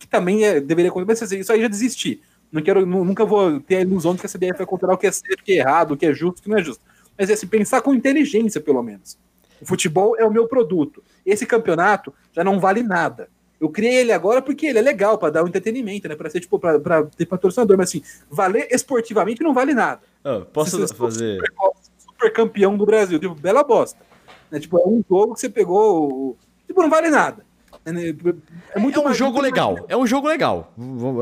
que 0.00 0.08
também 0.08 0.44
é, 0.44 0.60
deveria 0.60 0.90
acontecer, 0.90 1.22
mas 1.26 1.32
isso 1.32 1.52
aí 1.52 1.62
já 1.62 1.68
desisti. 1.68 2.20
Não 2.50 2.60
quero, 2.60 2.84
nunca 2.84 3.24
vou 3.24 3.60
ter 3.60 3.76
a 3.76 3.80
ilusão 3.82 4.16
de 4.16 4.20
que 4.20 4.26
a 4.26 4.28
CBF 4.28 4.58
vai 4.58 4.66
controlar 4.66 4.94
o 4.94 4.98
que 4.98 5.06
é 5.06 5.12
certo, 5.12 5.42
o 5.42 5.44
que 5.44 5.52
é 5.52 5.56
errado, 5.58 5.92
o 5.92 5.96
que 5.96 6.06
é 6.06 6.12
justo, 6.12 6.40
o 6.40 6.42
que 6.42 6.48
não 6.48 6.58
é 6.58 6.62
justo. 6.64 6.82
Mas 7.16 7.30
assim, 7.30 7.46
pensar 7.46 7.82
com 7.82 7.94
inteligência, 7.94 8.60
pelo 8.60 8.82
menos. 8.82 9.16
O 9.60 9.66
futebol 9.66 10.16
é 10.18 10.24
o 10.24 10.30
meu 10.32 10.48
produto. 10.48 11.04
Esse 11.24 11.46
campeonato 11.46 12.12
já 12.32 12.42
não 12.42 12.58
vale 12.58 12.82
nada. 12.82 13.28
Eu 13.60 13.68
criei 13.68 13.96
ele 13.96 14.12
agora 14.12 14.40
porque 14.40 14.66
ele 14.66 14.78
é 14.78 14.82
legal, 14.82 15.18
para 15.18 15.30
dar 15.30 15.44
um 15.44 15.48
entretenimento, 15.48 16.08
né? 16.08 16.16
Para 16.16 16.30
ser, 16.30 16.40
tipo, 16.40 16.58
para 16.58 17.04
ter 17.16 17.26
patrocinador, 17.26 17.76
mas 17.76 17.90
assim, 17.90 18.02
valer 18.30 18.66
esportivamente 18.70 19.42
não 19.42 19.52
vale 19.52 19.74
nada. 19.74 20.00
Oh, 20.24 20.46
posso 20.46 20.78
fazer. 20.94 21.36
Super, 21.36 21.52
super, 21.98 22.32
campeão 22.32 22.76
do 22.76 22.86
Brasil, 22.86 23.18
tipo, 23.18 23.34
bela 23.34 23.62
bosta. 23.62 24.00
Né? 24.50 24.58
Tipo, 24.58 24.78
é 24.78 24.88
um 24.88 25.04
jogo 25.06 25.34
que 25.34 25.40
você 25.40 25.48
pegou. 25.50 26.38
Tipo, 26.66 26.82
não 26.82 26.88
vale 26.88 27.10
nada. 27.10 27.44
É, 27.84 27.92
né, 27.92 28.14
é, 28.74 28.78
muito 28.78 29.00
é 29.00 29.08
um 29.08 29.12
jogo 29.12 29.40
legal. 29.40 29.76
É 29.88 29.96
um 29.96 30.06
jogo 30.06 30.26
legal. 30.26 30.72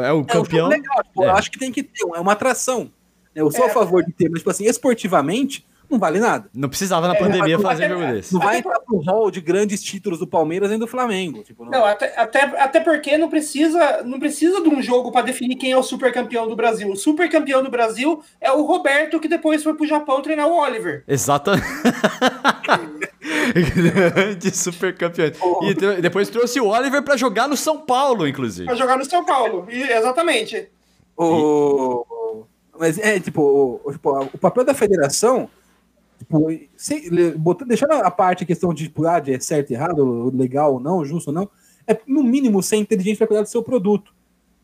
É 0.05 0.12
o 0.12 0.24
campeão. 0.24 0.66
É 0.66 0.68
um 0.68 0.70
legal. 0.70 1.03
Tipo, 1.03 1.24
é. 1.24 1.26
Eu 1.26 1.32
acho 1.32 1.51
que 1.51 1.59
tem 1.59 1.72
que 1.72 1.82
ter, 1.82 2.03
é 2.14 2.20
uma 2.20 2.32
atração. 2.32 2.91
Eu 3.34 3.51
sou 3.51 3.64
a 3.64 3.68
é. 3.68 3.70
favor 3.70 4.05
de 4.05 4.12
ter, 4.12 4.28
mas, 4.28 4.41
tipo 4.41 4.51
assim, 4.51 4.66
esportivamente, 4.66 5.66
não 5.91 5.99
vale 5.99 6.20
nada. 6.20 6.51
Não 6.55 6.68
precisava 6.68 7.09
na 7.09 7.14
é, 7.14 7.18
pandemia 7.18 7.59
fazer 7.59 7.86
um 7.86 8.01
jogo 8.01 8.12
desse. 8.12 8.34
Não 8.34 8.41
vai 8.41 8.59
entrar 8.59 8.78
pro 8.80 8.99
hall 8.99 9.30
de 9.30 9.41
grandes 9.41 9.82
títulos 9.82 10.18
do 10.18 10.26
Palmeiras 10.26 10.68
nem 10.68 10.78
do 10.78 10.86
Flamengo. 10.86 11.43
Tipo, 11.43 11.64
não... 11.64 11.72
não, 11.72 11.84
até, 11.84 12.14
até, 12.18 12.43
até 12.43 12.80
porque 12.80 13.16
não 13.16 13.28
precisa, 13.28 14.03
não 14.05 14.18
precisa 14.18 14.61
de 14.61 14.68
um 14.68 14.82
jogo 14.82 15.11
para 15.11 15.26
definir 15.26 15.57
quem 15.57 15.72
é 15.72 15.76
o 15.76 15.82
super 15.82 16.12
campeão 16.12 16.47
do 16.47 16.55
Brasil. 16.55 16.91
O 16.91 16.97
super 16.97 17.30
campeão 17.30 17.62
do 17.62 17.70
Brasil 17.70 18.22
é 18.41 18.53
o 18.53 18.62
Roberto, 18.62 19.18
que 19.18 19.28
depois 19.28 19.62
foi 19.62 19.74
pro 19.74 19.86
Japão 19.86 20.20
treinar 20.20 20.47
o 20.47 20.59
Oliver. 20.59 21.05
Exatamente. 21.09 21.64
Grande 23.74 24.55
super 24.55 24.95
campeão. 24.95 25.32
Oh. 25.41 25.64
E 25.64 25.74
depois 26.03 26.28
trouxe 26.28 26.61
o 26.61 26.68
Oliver 26.68 27.03
para 27.03 27.16
jogar 27.16 27.49
no 27.49 27.57
São 27.57 27.78
Paulo, 27.80 28.28
inclusive. 28.28 28.66
Para 28.66 28.76
jogar 28.76 28.99
no 28.99 29.05
São 29.05 29.24
Paulo, 29.24 29.66
e, 29.70 29.82
exatamente. 29.82 30.68
O... 31.16 32.05
Mas 32.78 32.99
é, 32.99 33.18
tipo, 33.18 33.80
o, 33.84 33.93
tipo, 33.93 34.28
o 34.32 34.39
papel 34.39 34.64
da 34.64 34.74
federação 34.74 35.51
Tipo, 36.18 36.48
sem, 36.76 37.08
botando, 37.36 37.68
deixando 37.68 37.92
a 37.92 38.10
parte 38.10 38.42
a 38.42 38.46
questão 38.46 38.74
de, 38.74 38.84
tipo, 38.84 39.06
ah, 39.06 39.20
de 39.20 39.32
é 39.34 39.40
certo, 39.40 39.70
errado, 39.70 40.30
legal 40.36 40.74
ou 40.74 40.80
não, 40.80 41.04
justo 41.04 41.28
ou 41.28 41.34
não, 41.34 41.48
é 41.86 41.98
no 42.06 42.22
mínimo 42.22 42.62
ser 42.62 42.76
inteligente 42.76 43.18
para 43.18 43.26
cuidar 43.28 43.42
do 43.42 43.48
seu 43.48 43.62
produto. 43.62 44.12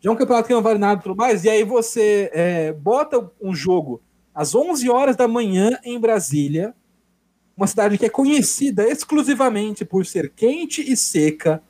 Já 0.00 0.10
é 0.10 0.12
um 0.12 0.16
campeonato 0.16 0.48
que 0.48 0.54
não 0.54 0.62
vale 0.62 0.78
nada 0.78 1.00
e 1.00 1.02
tudo 1.02 1.16
mais, 1.16 1.44
e 1.44 1.48
aí 1.48 1.64
você 1.64 2.30
é, 2.34 2.72
bota 2.72 3.30
um 3.40 3.54
jogo 3.54 4.02
às 4.34 4.54
11 4.54 4.90
horas 4.90 5.16
da 5.16 5.28
manhã 5.28 5.78
em 5.84 5.98
Brasília, 5.98 6.74
uma 7.56 7.68
cidade 7.68 7.96
que 7.96 8.04
é 8.04 8.10
conhecida 8.10 8.86
exclusivamente 8.86 9.84
por 9.84 10.04
ser 10.04 10.32
quente 10.34 10.82
e 10.82 10.96
seca, 10.96 11.62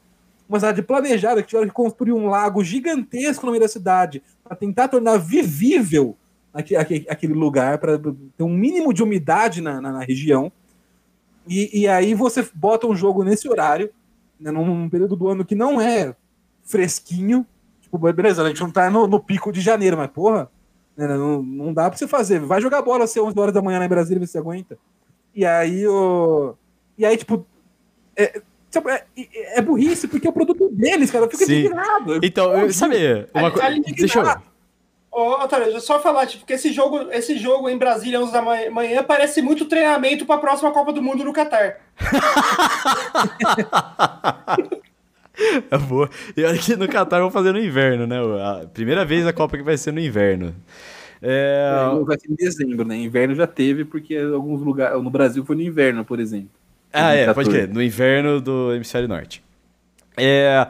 uma 0.48 0.58
cidade 0.58 0.82
planejada 0.82 1.42
que 1.42 1.48
tiveram 1.48 1.68
que 1.68 1.74
construir 1.74 2.12
um 2.12 2.26
lago 2.26 2.64
gigantesco 2.64 3.44
no 3.44 3.52
meio 3.52 3.62
da 3.62 3.68
cidade 3.68 4.22
para 4.42 4.56
tentar 4.56 4.88
tornar 4.88 5.18
vivível 5.18 6.16
aquele, 6.54 7.06
aquele 7.08 7.34
lugar 7.34 7.78
para 7.78 7.98
ter 7.98 8.44
um 8.44 8.48
mínimo 8.48 8.94
de 8.94 9.02
umidade 9.02 9.60
na, 9.60 9.80
na, 9.80 9.92
na 9.92 10.00
região. 10.00 10.52
E, 11.46 11.82
e, 11.82 11.88
aí 11.88 12.14
você 12.14 12.46
bota 12.54 12.86
um 12.86 12.94
jogo 12.94 13.22
nesse 13.22 13.48
horário, 13.48 13.90
né, 14.40 14.50
num 14.50 14.88
período 14.88 15.14
do 15.14 15.28
ano 15.28 15.44
que 15.44 15.54
não 15.54 15.80
é 15.80 16.14
fresquinho. 16.62 17.44
Tipo, 17.82 17.98
beleza, 17.98 18.42
a 18.42 18.48
gente 18.48 18.60
não 18.60 18.70
tá 18.70 18.88
no, 18.88 19.06
no 19.06 19.20
pico 19.20 19.52
de 19.52 19.60
janeiro, 19.60 19.96
mas 19.96 20.10
porra, 20.10 20.48
né, 20.96 21.06
não, 21.08 21.42
não 21.42 21.74
dá 21.74 21.90
para 21.90 21.98
você 21.98 22.06
fazer. 22.06 22.40
Vai 22.40 22.62
jogar 22.62 22.80
bola 22.82 23.04
às 23.04 23.14
11 23.14 23.38
horas 23.38 23.52
da 23.52 23.60
manhã 23.60 23.78
na 23.78 23.88
Brasília 23.88 24.24
você 24.24 24.38
aguenta. 24.38 24.78
E 25.34 25.44
aí, 25.44 25.86
o... 25.86 26.54
e 26.96 27.04
aí 27.04 27.16
tipo, 27.16 27.44
é, 28.16 28.40
tipo, 28.70 28.88
é, 28.88 29.04
é, 29.56 29.60
burrice, 29.60 30.06
porque 30.06 30.26
é 30.26 30.30
o 30.30 30.32
produto 30.32 30.70
deles, 30.70 31.10
cara. 31.10 31.28
Fica 31.28 31.44
indignado. 31.44 32.20
Então, 32.22 32.70
sabe, 32.72 33.28
uma 33.34 33.50
coisa. 33.50 33.80
Deixa 33.96 34.20
eu. 34.20 34.53
Ô, 35.14 35.40
Antônio, 35.40 35.80
só 35.80 36.00
falar, 36.00 36.26
tipo, 36.26 36.44
que 36.44 36.54
esse 36.54 36.72
jogo, 36.72 37.08
esse 37.12 37.38
jogo 37.38 37.68
em 37.68 37.78
Brasília, 37.78 38.20
11 38.20 38.32
da 38.32 38.42
manhã, 38.42 39.04
parece 39.04 39.40
muito 39.40 39.66
treinamento 39.66 40.26
para 40.26 40.34
a 40.34 40.38
próxima 40.38 40.72
Copa 40.72 40.92
do 40.92 41.00
Mundo 41.00 41.22
no 41.22 41.32
Catar. 41.32 41.76
é 45.70 45.78
boa. 45.78 46.10
E 46.36 46.42
olha 46.42 46.58
que 46.58 46.74
no 46.74 46.88
Catar 46.88 47.20
vão 47.20 47.30
fazer 47.30 47.52
no 47.52 47.60
inverno, 47.60 48.08
né? 48.08 48.16
A 48.18 48.66
primeira 48.66 49.04
vez 49.04 49.24
a 49.24 49.32
Copa 49.32 49.56
que 49.56 49.62
vai 49.62 49.76
ser 49.76 49.92
no 49.92 50.00
inverno. 50.00 50.52
É... 51.22 51.94
é 51.96 52.04
vai 52.04 52.18
ser 52.18 52.32
em 52.32 52.34
dezembro, 52.34 52.84
né? 52.84 52.96
Inverno 52.96 53.36
já 53.36 53.46
teve, 53.46 53.84
porque 53.84 54.16
alguns 54.16 54.62
lugares. 54.62 55.00
No 55.00 55.10
Brasil 55.10 55.44
foi 55.44 55.54
no 55.54 55.62
inverno, 55.62 56.04
por 56.04 56.18
exemplo. 56.18 56.50
Ah, 56.92 57.14
é, 57.14 57.32
pode 57.32 57.50
crer. 57.50 57.68
No 57.68 57.80
inverno 57.80 58.40
do 58.40 58.74
hemisfério 58.74 59.06
norte. 59.06 59.44
É. 60.16 60.66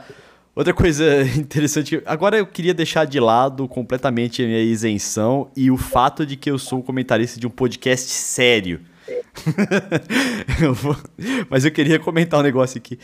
Outra 0.55 0.72
coisa 0.72 1.22
interessante, 1.36 2.00
agora 2.07 2.38
eu 2.38 2.46
queria 2.46 2.72
deixar 2.72 3.05
de 3.05 3.18
lado 3.18 3.66
completamente 3.66 4.42
a 4.42 4.46
minha 4.46 4.61
isenção 4.61 5.50
e 5.57 5.70
o 5.70 5.76
fato 5.76 6.24
de 6.24 6.36
que 6.36 6.50
eu 6.50 6.59
sou 6.59 6.82
comentarista 6.82 7.40
de 7.40 7.46
um 7.46 7.50
podcast 7.50 8.09
sério. 8.09 8.80
Mas 11.50 11.64
eu 11.64 11.72
queria 11.72 11.98
comentar 11.98 12.38
um 12.38 12.42
negócio 12.42 12.78
aqui. 12.78 12.98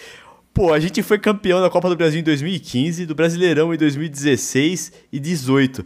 Pô, 0.54 0.72
a 0.72 0.80
gente 0.80 1.02
foi 1.02 1.18
campeão 1.18 1.60
da 1.60 1.70
Copa 1.70 1.88
do 1.88 1.96
Brasil 1.96 2.20
em 2.20 2.24
2015, 2.24 3.06
do 3.06 3.14
Brasileirão 3.14 3.74
em 3.74 3.76
2016 3.76 4.92
e 5.12 5.18
18. 5.18 5.84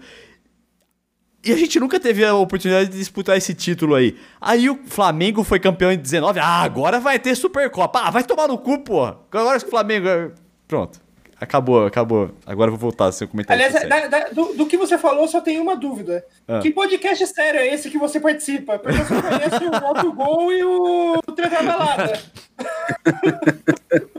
E 1.44 1.52
a 1.52 1.56
gente 1.56 1.78
nunca 1.78 2.00
teve 2.00 2.24
a 2.24 2.34
oportunidade 2.34 2.90
de 2.90 2.96
disputar 2.96 3.36
esse 3.36 3.52
título 3.52 3.94
aí. 3.94 4.16
Aí 4.40 4.70
o 4.70 4.80
Flamengo 4.86 5.44
foi 5.44 5.60
campeão 5.60 5.92
em 5.92 5.98
19. 5.98 6.40
Ah, 6.40 6.62
agora 6.62 6.98
vai 6.98 7.18
ter 7.18 7.34
Supercopa. 7.34 8.00
Ah, 8.00 8.10
vai 8.10 8.24
tomar 8.24 8.48
no 8.48 8.56
cu, 8.56 8.78
pô. 8.78 9.04
Agora 9.04 9.58
o 9.58 9.60
Flamengo. 9.60 10.32
Pronto. 10.66 11.03
Acabou, 11.40 11.86
acabou. 11.86 12.30
Agora 12.46 12.68
eu 12.68 12.76
vou 12.76 12.90
voltar 12.90 13.06
ao 13.06 13.12
seu 13.12 13.26
comentário. 13.26 13.64
Aliás, 13.64 13.88
da, 13.88 14.08
da, 14.08 14.28
do, 14.28 14.54
do, 14.54 14.66
que 14.66 14.76
você 14.76 14.96
falou, 14.96 15.26
só 15.26 15.40
tem 15.40 15.60
uma 15.60 15.76
dúvida. 15.76 16.24
Ah. 16.46 16.60
Que 16.60 16.70
podcast 16.70 17.26
sério 17.26 17.60
é 17.60 17.74
esse 17.74 17.90
que 17.90 17.98
você 17.98 18.20
participa? 18.20 18.78
Porque 18.78 19.00
eu 19.00 19.04
só 19.04 19.20
conheço 19.20 19.70
o 19.70 19.86
Alto 19.86 20.12
Gol 20.12 20.52
e 20.52 20.64
o 20.64 21.20
Treta 21.34 21.62
Balada. 21.62 22.20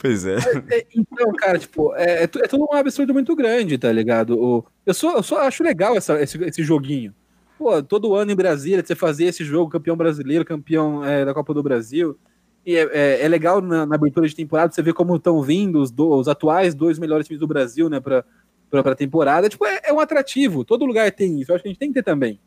pois 0.00 0.26
é. 0.26 0.36
é. 0.70 0.86
Então, 0.94 1.32
cara, 1.34 1.58
tipo, 1.58 1.94
é, 1.94 2.20
é, 2.20 2.22
é 2.24 2.26
tudo 2.26 2.68
um 2.70 2.74
absurdo 2.74 3.14
muito 3.14 3.34
grande, 3.36 3.78
tá 3.78 3.90
ligado? 3.92 4.38
O, 4.38 4.64
eu, 4.84 4.94
só, 4.94 5.16
eu 5.16 5.22
só 5.22 5.40
acho 5.42 5.62
legal 5.62 5.96
essa, 5.96 6.20
esse, 6.20 6.42
esse 6.44 6.62
joguinho. 6.62 7.14
Pô, 7.58 7.82
todo 7.82 8.14
ano 8.14 8.32
em 8.32 8.36
Brasília, 8.36 8.84
você 8.84 8.94
fazer 8.94 9.26
esse 9.26 9.44
jogo, 9.44 9.70
campeão 9.70 9.96
brasileiro, 9.96 10.44
campeão 10.44 11.04
é, 11.04 11.24
da 11.24 11.34
Copa 11.34 11.52
do 11.52 11.62
Brasil. 11.62 12.18
E 12.64 12.76
é, 12.76 12.82
é, 12.92 13.24
é 13.24 13.28
legal 13.28 13.60
na, 13.60 13.86
na, 13.86 13.94
abertura 13.94 14.28
de 14.28 14.36
temporada 14.36 14.72
você 14.72 14.82
ver 14.82 14.92
como 14.92 15.16
estão 15.16 15.42
vindo 15.42 15.80
os, 15.80 15.90
do, 15.90 16.10
os, 16.10 16.28
atuais 16.28 16.74
dois 16.74 16.98
melhores 16.98 17.26
times 17.26 17.40
do 17.40 17.46
Brasil, 17.46 17.88
né, 17.88 18.00
para 18.00 18.24
a 18.72 18.94
temporada. 18.94 19.48
Tipo, 19.48 19.66
é, 19.66 19.80
é, 19.84 19.92
um 19.92 20.00
atrativo. 20.00 20.64
Todo 20.64 20.84
lugar 20.84 21.10
tem 21.10 21.40
isso. 21.40 21.50
Eu 21.50 21.56
acho 21.56 21.62
que 21.62 21.68
a 21.68 21.72
gente 21.72 21.78
tem 21.78 21.88
que 21.88 21.94
ter 21.94 22.02
também. 22.02 22.38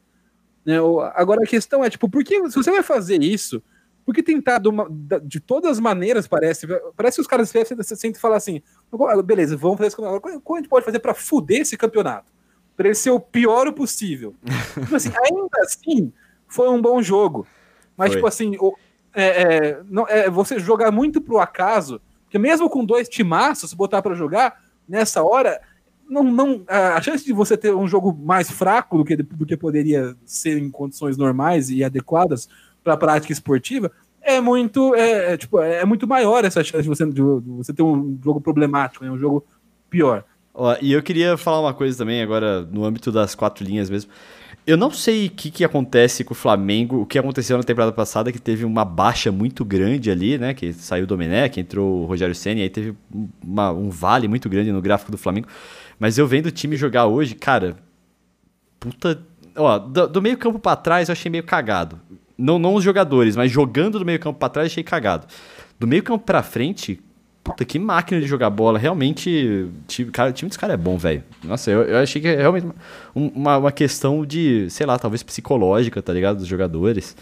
Né? 0.66 0.78
Agora 1.16 1.42
a 1.44 1.48
questão 1.48 1.84
é, 1.84 1.90
tipo, 1.90 2.08
por 2.08 2.24
que, 2.24 2.50
se 2.50 2.56
você 2.56 2.72
vai 2.72 2.84
fazer 2.84 3.22
isso, 3.24 3.62
por 4.06 4.14
que 4.14 4.22
tentar 4.22 4.60
de, 4.60 4.68
uma, 4.68 4.88
de 5.24 5.40
todas 5.40 5.72
as 5.72 5.80
maneiras, 5.80 6.28
parece, 6.28 6.68
parece 6.96 7.16
que 7.16 7.22
os 7.22 7.28
caras 7.28 7.50
sentem 7.50 8.14
falar 8.14 8.38
assim, 8.38 8.62
beleza, 9.26 9.58
vamos 9.58 9.78
fazer 9.78 9.88
esse 9.88 9.96
campeonato. 9.96 10.42
Como 10.42 10.58
a 10.58 10.62
gente 10.62 10.70
pode 10.70 10.86
fazer 10.86 11.00
para 11.00 11.14
fuder 11.14 11.62
esse 11.62 11.78
campeonato? 11.78 12.32
Para 12.76 12.88
ele 12.88 12.96
ser 12.96 13.12
o 13.12 13.20
pior 13.20 13.72
possível. 13.72 14.36
tipo 14.80 14.96
assim, 14.96 15.10
ainda 15.10 15.58
assim, 15.62 16.12
foi 16.48 16.70
um 16.70 16.82
bom 16.82 17.02
jogo. 17.02 17.48
Mas, 17.96 18.10
foi. 18.10 18.18
tipo 18.18 18.28
assim, 18.28 18.58
o, 18.60 18.76
é, 19.14 19.26
é, 19.26 19.82
não, 19.90 20.08
é 20.08 20.30
você 20.30 20.60
jogar 20.60 20.92
muito 20.92 21.22
pro 21.22 21.40
acaso, 21.40 22.02
porque 22.24 22.40
mesmo 22.40 22.70
com 22.70 22.84
dois 22.84 23.08
timaços, 23.08 23.74
botar 23.74 24.02
para 24.02 24.16
jogar, 24.16 24.60
nessa 24.88 25.24
hora, 25.24 25.62
não, 26.10 26.24
não, 26.24 26.64
a 26.68 27.02
chance 27.02 27.24
de 27.24 27.32
você 27.32 27.56
ter 27.56 27.74
um 27.74 27.88
jogo 27.88 28.14
mais 28.14 28.50
fraco 28.50 28.98
do 28.98 29.06
que, 29.06 29.16
do 29.16 29.46
que 29.46 29.56
poderia 29.56 30.16
ser 30.26 30.58
em 30.58 30.70
condições 30.70 31.18
normais 31.18 31.70
e 31.70 31.84
adequadas 31.84 32.50
para 32.84 32.94
a 32.94 32.98
prática 32.98 33.32
esportiva 33.32 33.92
é 34.24 34.40
muito 34.40 34.96
é, 34.96 35.34
é, 35.34 35.38
tipo, 35.38 35.60
é 35.60 35.86
muito 35.86 36.08
maior 36.08 36.46
essa 36.46 36.64
chance 36.64 36.84
de 36.84 36.90
você, 36.90 37.06
de 37.06 37.22
você 37.22 37.74
ter 37.74 37.84
um 37.84 38.18
jogo 38.24 38.40
problemático, 38.40 39.04
né, 39.04 39.12
um 39.12 39.18
jogo 39.18 39.46
pior. 39.90 40.24
E 40.82 40.94
eu 40.94 41.02
queria 41.02 41.36
falar 41.36 41.60
uma 41.60 41.74
coisa 41.74 41.98
também 41.98 42.22
agora 42.22 42.62
no 42.62 42.86
âmbito 42.86 43.12
das 43.12 43.36
quatro 43.36 43.66
linhas 43.66 43.90
mesmo. 43.90 44.12
Eu 44.66 44.78
não 44.78 44.92
sei 44.92 45.28
o 45.28 45.30
que, 45.30 45.52
que 45.52 45.64
acontece 45.66 46.24
com 46.24 46.34
o 46.34 46.36
Flamengo, 46.36 47.02
o 47.02 47.06
que 47.06 47.20
aconteceu 47.20 47.58
na 47.58 47.64
temporada 47.64 47.92
passada, 47.92 48.32
que 48.32 48.40
teve 48.40 48.64
uma 48.64 48.86
baixa 48.86 49.30
muito 49.30 49.66
grande 49.66 50.10
ali, 50.10 50.38
né? 50.38 50.54
Que 50.54 50.72
saiu 50.72 51.04
o 51.04 51.08
Domenech, 51.08 51.60
entrou 51.60 52.04
o 52.04 52.06
Rogério 52.06 52.34
Senna, 52.34 52.62
e 52.62 52.64
aí 52.64 52.70
teve 52.70 52.96
uma, 53.44 53.72
um 53.72 53.90
vale 53.90 54.28
muito 54.28 54.48
grande 54.48 54.72
no 54.72 54.82
gráfico 54.82 55.12
do 55.12 55.18
Flamengo. 55.18 55.48
Mas 56.00 56.18
eu 56.18 56.26
vendo 56.26 56.46
o 56.46 56.52
time 56.52 56.78
jogar 56.78 57.08
hoje, 57.08 57.36
cara, 57.36 57.76
puta. 58.80 59.22
Ó, 59.56 59.78
do, 59.78 60.08
do 60.08 60.22
meio 60.22 60.38
campo 60.38 60.58
para 60.58 60.78
trás 60.78 61.10
eu 61.10 61.14
achei 61.14 61.30
meio 61.30 61.44
cagado. 61.44 62.00
Não, 62.38 62.58
não 62.58 62.74
os 62.74 62.84
jogadores, 62.84 63.36
mas 63.36 63.52
jogando 63.52 64.00
do 64.00 64.06
meio 64.06 64.20
campo 64.20 64.40
para 64.40 64.50
trás 64.50 64.68
achei 64.68 64.84
cagado. 64.84 65.28
Do 65.78 65.86
meio 65.86 66.02
campo 66.02 66.24
para 66.24 66.42
frente, 66.42 67.02
Puta, 67.44 67.66
que 67.66 67.78
máquina 67.78 68.22
de 68.22 68.28
jogar 68.28 68.50
bola. 68.50 68.80
Realmente, 68.80 69.70
time, 69.86 70.10
cara, 70.12 70.30
o 70.30 70.34
time 70.34 70.48
desse 70.48 70.58
cara 70.58 70.74
é 70.74 70.78
bom, 70.78 70.98
velho. 70.98 71.24
Nossa, 71.44 71.70
eu, 71.70 71.84
eu 71.84 71.98
achei 71.98 72.22
que 72.22 72.28
é 72.30 72.38
realmente 72.38 72.66
uma, 73.14 73.58
uma 73.58 73.72
questão 73.72 74.26
de, 74.26 74.70
sei 74.70 74.86
lá, 74.86 74.98
talvez 74.98 75.22
psicológica, 75.24 76.02
tá 76.02 76.14
ligado? 76.14 76.38
Dos 76.38 76.48
jogadores. 76.48 77.18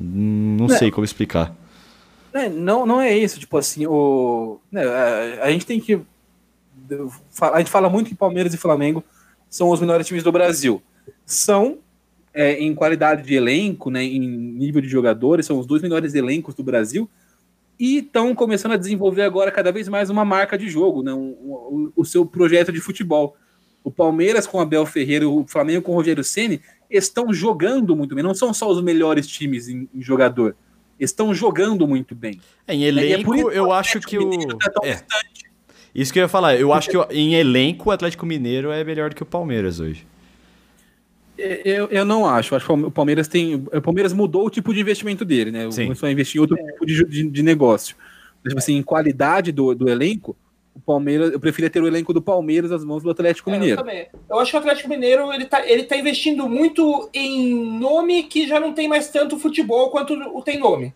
Não 0.00 0.66
é. 0.66 0.78
sei 0.78 0.92
como 0.92 1.04
explicar. 1.04 1.52
É, 2.32 2.48
não, 2.48 2.86
não 2.86 3.00
é 3.00 3.16
isso, 3.16 3.40
tipo 3.40 3.56
assim, 3.56 3.84
o, 3.86 4.60
né, 4.70 4.84
a, 4.84 5.46
a, 5.46 5.50
gente 5.50 5.66
tem 5.66 5.80
que. 5.80 6.00
A 7.40 7.58
gente 7.58 7.70
fala 7.70 7.90
muito 7.90 8.08
que 8.08 8.14
Palmeiras 8.14 8.54
e 8.54 8.56
Flamengo 8.56 9.02
são 9.50 9.70
os 9.70 9.80
melhores 9.80 10.06
times 10.06 10.22
do 10.22 10.30
Brasil. 10.30 10.80
São, 11.26 11.78
é, 12.32 12.52
em 12.52 12.72
qualidade 12.76 13.22
de 13.24 13.34
elenco, 13.34 13.90
né, 13.90 14.04
em 14.04 14.20
nível 14.20 14.80
de 14.80 14.88
jogadores, 14.88 15.46
são 15.46 15.58
os 15.58 15.66
dois 15.66 15.82
melhores 15.82 16.14
elencos 16.14 16.54
do 16.54 16.62
Brasil 16.62 17.10
e 17.78 17.98
estão 17.98 18.34
começando 18.34 18.72
a 18.72 18.76
desenvolver 18.76 19.22
agora 19.22 19.50
cada 19.50 19.70
vez 19.70 19.88
mais 19.88 20.10
uma 20.10 20.24
marca 20.24 20.58
de 20.58 20.68
jogo, 20.68 21.02
né? 21.02 21.12
Um, 21.14 21.30
um, 21.30 21.92
o 21.94 22.04
seu 22.04 22.26
projeto 22.26 22.72
de 22.72 22.80
futebol. 22.80 23.36
O 23.84 23.90
Palmeiras 23.90 24.46
com 24.46 24.60
Abel 24.60 24.84
Ferreira, 24.84 25.28
o 25.28 25.46
Flamengo 25.46 25.82
com 25.82 25.92
o 25.92 25.94
Rogério 25.94 26.24
Ceni 26.24 26.60
estão 26.90 27.32
jogando 27.32 27.94
muito 27.94 28.14
bem. 28.14 28.24
Não 28.24 28.34
são 28.34 28.52
só 28.52 28.68
os 28.68 28.82
melhores 28.82 29.26
times 29.26 29.68
em, 29.68 29.88
em 29.94 30.02
jogador, 30.02 30.56
estão 30.98 31.32
jogando 31.32 31.86
muito 31.86 32.14
bem. 32.14 32.40
É, 32.66 32.74
em 32.74 32.84
é 32.84 32.88
elenco, 32.88 33.34
é 33.34 33.58
eu 33.58 33.72
acho 33.72 34.00
que 34.00 34.18
o 34.18 34.30
tá 34.58 34.80
é. 34.82 35.00
Isso 35.94 36.12
que 36.12 36.18
eu 36.18 36.24
ia 36.24 36.28
falar. 36.28 36.56
Eu 36.56 36.72
acho 36.72 36.90
que 36.90 36.96
em 37.14 37.34
elenco 37.34 37.88
o 37.88 37.92
Atlético 37.92 38.26
Mineiro 38.26 38.70
é 38.70 38.84
melhor 38.84 39.10
do 39.10 39.16
que 39.16 39.22
o 39.22 39.26
Palmeiras 39.26 39.80
hoje. 39.80 40.06
Eu, 41.64 41.86
eu 41.86 42.04
não 42.04 42.26
acho. 42.26 42.54
Acho 42.56 42.66
que 42.66 42.72
o 42.72 42.90
Palmeiras 42.90 43.28
tem. 43.28 43.54
O 43.54 43.80
Palmeiras 43.82 44.12
mudou 44.12 44.46
o 44.46 44.50
tipo 44.50 44.74
de 44.74 44.80
investimento 44.80 45.24
dele, 45.24 45.50
né? 45.52 45.70
Sim. 45.70 45.84
Começou 45.84 46.08
a 46.08 46.12
investir 46.12 46.38
em 46.38 46.40
outro 46.40 46.56
tipo 46.56 46.84
de, 46.84 47.04
de, 47.04 47.30
de 47.30 47.42
negócio. 47.42 47.94
Mas, 48.42 48.50
tipo 48.52 48.58
assim, 48.58 48.76
em 48.76 48.82
qualidade 48.82 49.52
do, 49.52 49.74
do 49.74 49.88
elenco, 49.88 50.36
o 50.74 50.80
Palmeiras, 50.80 51.32
eu 51.32 51.40
preferia 51.40 51.70
ter 51.70 51.82
o 51.82 51.86
elenco 51.86 52.12
do 52.12 52.20
Palmeiras 52.22 52.70
nas 52.70 52.84
mãos 52.84 53.02
do 53.02 53.10
Atlético 53.10 53.50
É, 53.50 53.52
eu 53.54 53.58
Mineiro. 53.60 53.80
também. 53.80 54.06
Eu 54.28 54.38
acho 54.40 54.50
que 54.50 54.56
o 54.56 54.60
Atlético 54.60 54.88
Mineiro 54.88 55.32
ele 55.32 55.44
tá, 55.44 55.64
ele 55.68 55.84
tá 55.84 55.96
investindo 55.96 56.48
muito 56.48 57.08
em 57.14 57.54
nome 57.78 58.24
que 58.24 58.46
já 58.46 58.58
não 58.60 58.72
tem 58.72 58.88
mais 58.88 59.08
tanto 59.08 59.38
futebol 59.38 59.90
quanto 59.90 60.14
o 60.14 60.42
tem 60.42 60.58
nome. 60.58 60.92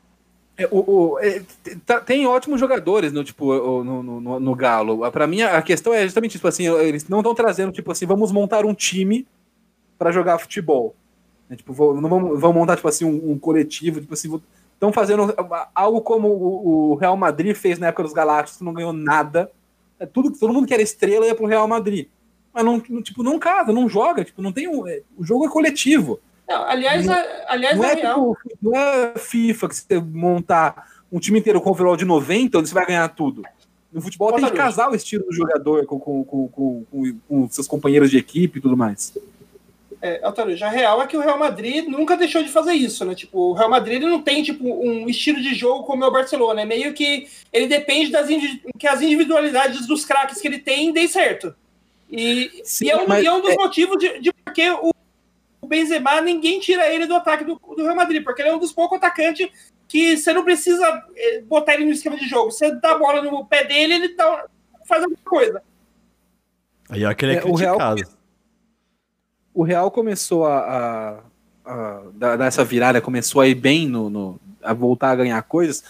É, 0.59 0.68
o, 0.70 0.78
o- 1.14 1.18
é, 1.20 1.43
tá- 1.86 2.01
tem 2.01 2.26
ótimos 2.26 2.61
jogadores 2.61 3.12
no 3.12 3.24
tipo 3.24 3.55
no, 3.82 4.03
no, 4.03 4.20
no- 4.20 4.40
no 4.40 4.55
Galo. 4.55 5.11
Para 5.11 5.26
mim 5.26 5.43
a 5.43 5.62
questão 5.62 5.95
é 5.95 6.03
justamente 6.05 6.32
tipo 6.32 6.47
assim, 6.47 6.66
eles 6.80 7.09
não 7.09 7.18
estão 7.20 7.34
trazendo 7.34 7.72
tipo 7.72 7.90
assim, 7.90 8.07
vamos 8.07 8.30
montar 8.30 8.64
um 8.66 8.74
time 8.74 9.26
para 10.03 10.11
jogar 10.11 10.36
futebol. 10.38 10.96
É, 11.48 11.55
tipo, 11.55 11.72
vou- 11.72 11.94
não 12.00 12.09
vamos, 12.11 12.40
vamos 12.40 12.57
montar 12.57 12.74
tipo 12.74 12.88
assim 12.88 13.05
um, 13.05 13.30
um 13.32 13.38
coletivo, 13.38 14.00
tipo 14.00 14.12
assim, 14.14 14.40
estão 14.74 14.92
fazendo 14.92 15.32
algo 15.72 16.00
como 16.00 16.26
o, 16.28 16.90
o 16.90 16.94
Real 16.96 17.16
Madrid 17.16 17.55
fez 17.55 17.78
na 17.78 17.86
época 17.86 18.03
dos 18.03 18.12
Galácticos, 18.12 18.59
que 18.59 18.64
não 18.64 18.74
ganhou 18.74 18.92
nada. 18.92 19.48
É, 20.00 20.05
tudo, 20.07 20.32
todo 20.36 20.53
mundo 20.53 20.66
que 20.66 20.74
era 20.74 20.82
estrela 20.82 21.24
ia 21.24 21.36
pro 21.36 21.46
Real 21.46 21.68
Madrid. 21.68 22.09
Mas 22.53 22.64
não, 22.64 22.82
não, 22.88 23.00
tipo, 23.00 23.22
não 23.22 23.38
casa, 23.38 23.72
não 23.72 23.88
joga, 23.88 24.24
tipo, 24.24 24.42
não 24.42 24.50
tem 24.53 24.66
um, 24.68 24.86
é, 24.88 25.03
o 25.16 25.22
jogo 25.24 25.46
é 25.46 25.48
coletivo. 25.48 26.18
Não, 26.48 26.64
aliás, 26.64 27.07
Não- 27.07 27.14
a- 27.14 27.24
aliás, 27.48 27.76
Não 27.78 27.84
é 27.84 27.92
é, 27.92 27.94
real. 27.94 28.36
tipo, 28.42 28.59
não 28.61 28.74
é 28.76 29.14
FIFA 29.16 29.68
que 29.68 29.76
você 29.76 30.00
montar 30.00 30.88
um 31.12 31.20
time 31.20 31.38
inteiro 31.38 31.61
com 31.61 31.70
overall 31.70 31.96
de 31.96 32.05
90, 32.05 32.59
onde 32.59 32.68
você 32.68 32.74
vai 32.74 32.86
ganhar 32.86 33.07
tudo. 33.11 33.42
No 33.92 34.00
futebol 34.03 34.28
tem 34.32 34.38
que 34.38 34.46
Totalmente. 34.50 34.64
casar 34.74 34.90
o 34.90 34.94
estilo 34.96 35.24
do 35.26 35.32
jogador 35.32 35.86
com, 35.86 36.00
com, 36.00 36.24
com- 36.24 36.84
com 37.28 37.48
seus 37.50 37.68
companheiros 37.68 38.11
de 38.11 38.16
equipe 38.18 38.59
e 38.59 38.62
tudo 38.62 38.76
mais. 38.76 39.16
É, 40.05 40.18
Altarujo, 40.24 40.64
a 40.64 40.68
real 40.68 41.00
é 41.00 41.07
que 41.07 41.16
o 41.16 41.20
Real 41.20 41.38
Madrid 41.38 41.86
nunca 41.86 42.16
deixou 42.16 42.42
de 42.42 42.48
fazer 42.48 42.72
isso, 42.72 43.05
né? 43.05 43.14
Tipo, 43.14 43.38
o 43.38 43.53
Real 43.53 43.70
Madrid 43.70 44.03
ele 44.03 44.11
não 44.11 44.20
tem 44.20 44.42
tipo 44.42 44.64
um 44.64 45.09
estilo 45.09 45.40
de 45.40 45.55
jogo 45.55 45.84
como 45.84 46.03
é 46.03 46.09
o 46.09 46.11
Barcelona, 46.11 46.62
é 46.62 46.64
meio 46.64 46.92
que 46.92 47.28
ele 47.53 47.68
depende 47.68 48.11
das 48.11 48.28
indi- 48.28 48.61
que 48.76 48.88
as 48.88 49.00
individualidades 49.00 49.86
dos 49.86 50.05
craques 50.05 50.40
que 50.40 50.48
ele 50.48 50.59
tem 50.59 50.92
deem 50.92 51.07
certo. 51.07 51.55
E, 52.11 52.62
Sim, 52.64 52.86
e 52.86 52.90
é, 52.90 52.96
um, 52.96 53.14
e 53.14 53.26
é 53.26 53.32
um 53.32 53.40
dos 53.40 53.53
é- 53.53 53.55
motivos 53.55 53.96
de, 53.96 54.18
de 54.18 54.32
porque 54.44 54.68
o, 54.70 54.90
o 55.61 55.66
Benzema 55.68 56.20
ninguém 56.20 56.59
tira 56.59 56.92
ele 56.92 57.07
do 57.07 57.14
ataque 57.14 57.44
do, 57.44 57.55
do 57.55 57.84
Real 57.84 57.94
Madrid, 57.94 58.24
porque 58.24 58.42
ele 58.42 58.48
é 58.48 58.55
um 58.55 58.59
dos 58.59 58.72
poucos 58.72 58.98
atacantes 58.98 59.48
que 59.86 60.16
você 60.16 60.32
não 60.32 60.42
precisa 60.42 60.84
eh, 61.14 61.42
botar 61.42 61.74
ele 61.74 61.84
no 61.84 61.92
esquema 61.92 62.16
de 62.16 62.26
jogo. 62.26 62.50
Você 62.50 62.72
dá 62.74 62.90
a 62.90 62.98
bola 62.98 63.22
no 63.22 63.44
pé 63.46 63.62
dele, 63.62 63.94
ele 63.94 64.09
dá, 64.16 64.46
faz 64.84 65.05
alguma 65.05 65.20
coisa. 65.24 65.62
Aí 66.88 67.05
é 67.05 67.14
que 67.14 67.24
ele 67.24 67.36
é, 67.36 67.38
É, 67.38 67.44
o 67.44 67.55
Real- 67.55 67.76
criticado. 67.78 68.22
O 69.55 69.62
Real 69.62 69.90
começou 69.90 70.46
a, 70.46 71.20
a, 71.64 71.72
a 71.72 72.03
dar 72.36 72.46
essa 72.46 72.64
virada, 72.64 73.00
começou 73.00 73.40
a 73.40 73.46
ir 73.48 73.55
bem 73.55 73.88
no, 73.88 74.09
no- 74.09 74.40
a 74.62 74.72
voltar 74.72 75.11
a 75.11 75.16
ganhar 75.16 75.42
coisas. 75.42 75.84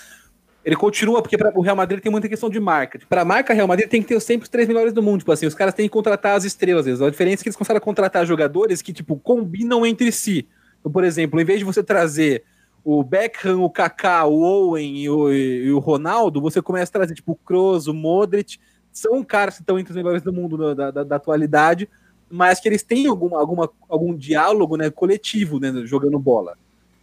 Ele 0.64 0.76
continua, 0.76 1.20
porque 1.20 1.36
pra, 1.36 1.50
o 1.54 1.60
Real 1.60 1.74
Madrid 1.76 2.00
tem 2.00 2.10
muita 2.10 2.28
questão 2.28 2.48
de 2.48 2.60
marca. 2.60 2.98
Para 3.08 3.22
a 3.22 3.24
marca 3.24 3.52
Real 3.52 3.66
Madrid 3.66 3.88
tem 3.88 4.00
que 4.00 4.08
ter 4.08 4.20
sempre 4.20 4.44
os 4.44 4.48
três 4.48 4.68
melhores 4.68 4.92
do 4.92 5.02
mundo. 5.02 5.18
Tipo 5.18 5.32
assim, 5.32 5.46
os 5.46 5.54
caras 5.54 5.74
têm 5.74 5.86
que 5.88 5.92
contratar 5.92 6.36
as 6.36 6.44
estrelas. 6.44 6.84
vezes. 6.86 7.02
A 7.02 7.10
diferença 7.10 7.42
é 7.42 7.44
que 7.44 7.48
eles 7.48 7.56
conseguem 7.56 7.80
contratar 7.82 8.24
jogadores 8.26 8.80
que, 8.80 8.92
tipo, 8.92 9.16
combinam 9.16 9.84
entre 9.84 10.12
si. 10.12 10.46
Então, 10.80 10.90
por 10.90 11.02
exemplo, 11.04 11.40
em 11.40 11.44
vez 11.44 11.58
de 11.58 11.64
você 11.64 11.82
trazer 11.82 12.44
o 12.84 13.02
Beckham, 13.02 13.60
o 13.62 13.70
Kaká, 13.70 14.24
o 14.24 14.40
Owen 14.40 14.98
e 14.98 15.08
o, 15.10 15.32
e 15.32 15.72
o 15.72 15.78
Ronaldo, 15.78 16.40
você 16.40 16.62
começa 16.62 16.90
a 16.90 16.92
trazer, 16.92 17.14
tipo, 17.14 17.32
o 17.32 17.36
Kroos, 17.36 17.86
o 17.88 17.94
Modric. 17.94 18.58
São 18.92 19.22
caras 19.24 19.54
que 19.56 19.62
estão 19.62 19.78
entre 19.78 19.90
os 19.92 19.96
melhores 19.96 20.22
do 20.22 20.32
mundo 20.32 20.74
da, 20.74 20.90
da, 20.90 21.02
da 21.04 21.16
atualidade, 21.16 21.88
mas 22.32 22.58
que 22.58 22.66
eles 22.66 22.82
têm 22.82 23.06
alguma, 23.06 23.38
alguma, 23.38 23.70
algum 23.90 24.16
diálogo 24.16 24.78
né, 24.78 24.88
coletivo 24.88 25.60
né, 25.60 25.70
jogando 25.84 26.18
bola. 26.18 26.56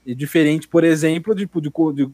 E 0.03 0.15
diferente, 0.15 0.67
por 0.67 0.83
exemplo, 0.83 1.35
de, 1.35 1.45
de, 1.45 1.69
de 1.93 2.11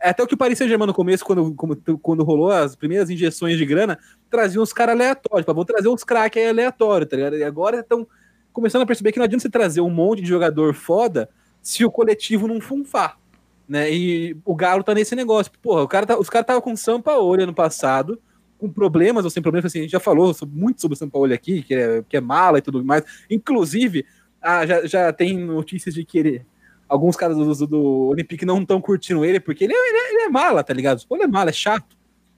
até 0.00 0.22
o 0.22 0.26
que 0.26 0.32
o 0.32 0.38
Paris 0.38 0.58
no 0.58 0.94
começo, 0.94 1.22
quando, 1.22 1.52
como- 1.54 1.76
quando 2.00 2.24
rolou 2.24 2.50
as 2.50 2.74
primeiras 2.74 3.10
injeções 3.10 3.58
de 3.58 3.66
grana, 3.66 3.98
traziam 4.30 4.62
uns 4.62 4.72
caras 4.72 4.94
aleatórios. 4.94 5.42
Tipo, 5.42 5.52
vou 5.52 5.64
trazer 5.66 5.88
uns 5.88 6.02
craques 6.02 6.42
aí 6.42 6.48
aleatórios, 6.48 7.10
tá 7.10 7.16
ligado? 7.16 7.36
E 7.36 7.44
agora 7.44 7.80
estão 7.80 8.06
começando 8.50 8.80
a 8.80 8.86
perceber 8.86 9.12
que 9.12 9.18
não 9.18 9.24
adianta 9.24 9.42
você 9.42 9.50
trazer 9.50 9.82
um 9.82 9.90
monte 9.90 10.22
de 10.22 10.28
jogador 10.28 10.72
foda 10.72 11.28
se 11.60 11.84
o 11.84 11.90
coletivo 11.90 12.48
não 12.48 12.62
funfar. 12.62 13.18
Né? 13.68 13.92
E 13.92 14.36
o 14.42 14.54
Galo 14.54 14.82
tá 14.82 14.94
nesse 14.94 15.14
negócio. 15.14 15.52
Porra, 15.60 15.82
o 15.82 15.88
cara 15.88 16.06
tá, 16.06 16.18
os 16.18 16.30
caras 16.30 16.44
estavam 16.44 16.62
com 16.62 16.72
o 16.72 16.76
Sampaoli 16.78 17.42
ano 17.42 17.54
passado, 17.54 18.18
com 18.64 18.72
problemas 18.72 19.24
ou 19.24 19.30
sem 19.30 19.42
problemas, 19.42 19.70
assim, 19.70 19.80
a 19.80 19.82
gente 19.82 19.90
já 19.92 20.00
falou 20.00 20.34
muito 20.50 20.80
sobre 20.80 20.94
o 20.94 20.98
Sampaoli 20.98 21.34
aqui, 21.34 21.62
que 21.62 21.74
é, 21.74 22.02
que 22.08 22.16
é 22.16 22.20
mala 22.20 22.58
e 22.58 22.62
tudo 22.62 22.82
mais. 22.82 23.04
Inclusive, 23.30 24.06
ah, 24.40 24.66
já, 24.66 24.86
já 24.86 25.12
tem 25.12 25.38
notícias 25.38 25.94
de 25.94 26.02
que 26.04 26.18
ele, 26.18 26.46
alguns 26.88 27.14
caras 27.16 27.36
do, 27.36 27.54
do, 27.54 27.66
do 27.66 27.82
Olympique 28.08 28.46
não 28.46 28.62
estão 28.62 28.80
curtindo 28.80 29.24
ele, 29.24 29.38
porque 29.38 29.64
ele 29.64 29.74
é, 29.74 29.88
ele 29.88 29.96
é- 29.98 30.14
ele 30.14 30.22
é 30.22 30.28
mala, 30.30 30.64
tá 30.64 30.72
ligado? 30.72 30.96
O 30.98 31.00
Sampaoli 31.02 31.24
é 31.24 31.26
mala, 31.26 31.50
é 31.50 31.52
chato. 31.52 31.96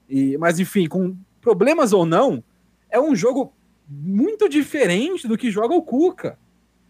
E, 0.09 0.37
mas 0.39 0.59
enfim, 0.59 0.89
com 0.89 1.17
problemas 1.41 1.93
ou 1.93 2.05
não, 2.05 2.43
é 2.91 3.01
um 3.01 3.15
jogo 3.15 3.53
muito 3.89 4.49
diferente 4.49 5.29
do 5.29 5.39
que 5.39 5.51
joga 5.51 5.75
o 5.75 5.83
Cuca. 5.83 6.37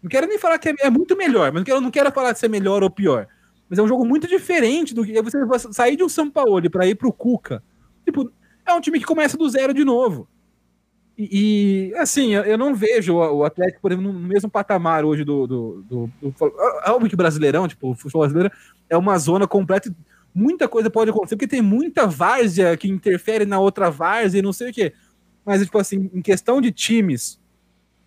Não 0.01 0.09
quero 0.09 0.25
nem 0.27 0.39
falar 0.39 0.57
que 0.57 0.69
é, 0.69 0.75
é 0.81 0.89
muito 0.89 1.15
melhor, 1.15 1.51
mas 1.51 1.61
não 1.61 1.63
quero, 1.63 1.81
não 1.81 1.91
quero 1.91 2.11
falar 2.11 2.31
de 2.31 2.39
ser 2.39 2.49
melhor 2.49 2.81
ou 2.81 2.89
pior. 2.89 3.27
Mas 3.69 3.77
é 3.77 3.83
um 3.83 3.87
jogo 3.87 4.05
muito 4.05 4.27
diferente 4.27 4.95
do 4.95 5.05
que 5.05 5.21
você 5.21 5.73
sair 5.73 5.95
de 5.95 6.03
um 6.03 6.09
São 6.09 6.29
Paulo 6.29 6.67
para 6.69 6.87
ir 6.87 6.95
pro 6.95 7.11
Cuca. 7.13 7.61
Tipo, 8.05 8.31
é 8.67 8.73
um 8.73 8.81
time 8.81 8.99
que 8.99 9.05
começa 9.05 9.37
do 9.37 9.49
zero 9.49 9.73
de 9.73 9.83
novo. 9.83 10.27
E, 11.17 11.91
e, 11.91 11.95
assim, 11.95 12.35
eu, 12.35 12.57
não 12.57 12.75
vejo 12.75 13.15
o, 13.15 13.43
Atlético, 13.43 13.81
por 13.81 13.91
exemplo, 13.91 14.13
no 14.13 14.19
mesmo 14.19 14.49
patamar 14.49 15.03
hoje 15.03 15.23
do. 15.23 15.47
do, 15.47 15.81
do, 15.89 16.11
do 16.21 16.33
é 16.83 16.91
óbvio 16.91 17.09
que 17.09 17.15
o 17.15 17.17
Brasileirão, 17.17 17.67
tipo, 17.67 17.89
o 17.89 17.95
futebol 17.95 18.21
brasileiro 18.21 18.53
é 18.87 18.95
uma 18.95 19.17
zona 19.17 19.47
completa. 19.47 19.91
Muita 20.33 20.67
coisa 20.67 20.91
pode 20.91 21.09
acontecer, 21.09 21.35
porque 21.35 21.47
tem 21.47 21.61
muita 21.61 22.05
várzea 22.05 22.77
que 22.77 22.87
interfere 22.87 23.45
na 23.45 23.59
outra 23.59 23.89
várzea 23.89 24.37
e 24.37 24.43
não 24.43 24.53
sei 24.53 24.69
o 24.69 24.73
quê. 24.73 24.93
Mas, 25.43 25.63
tipo 25.63 25.79
assim, 25.79 26.11
em 26.13 26.21
questão 26.21 26.61
de 26.61 26.71
times, 26.71 27.39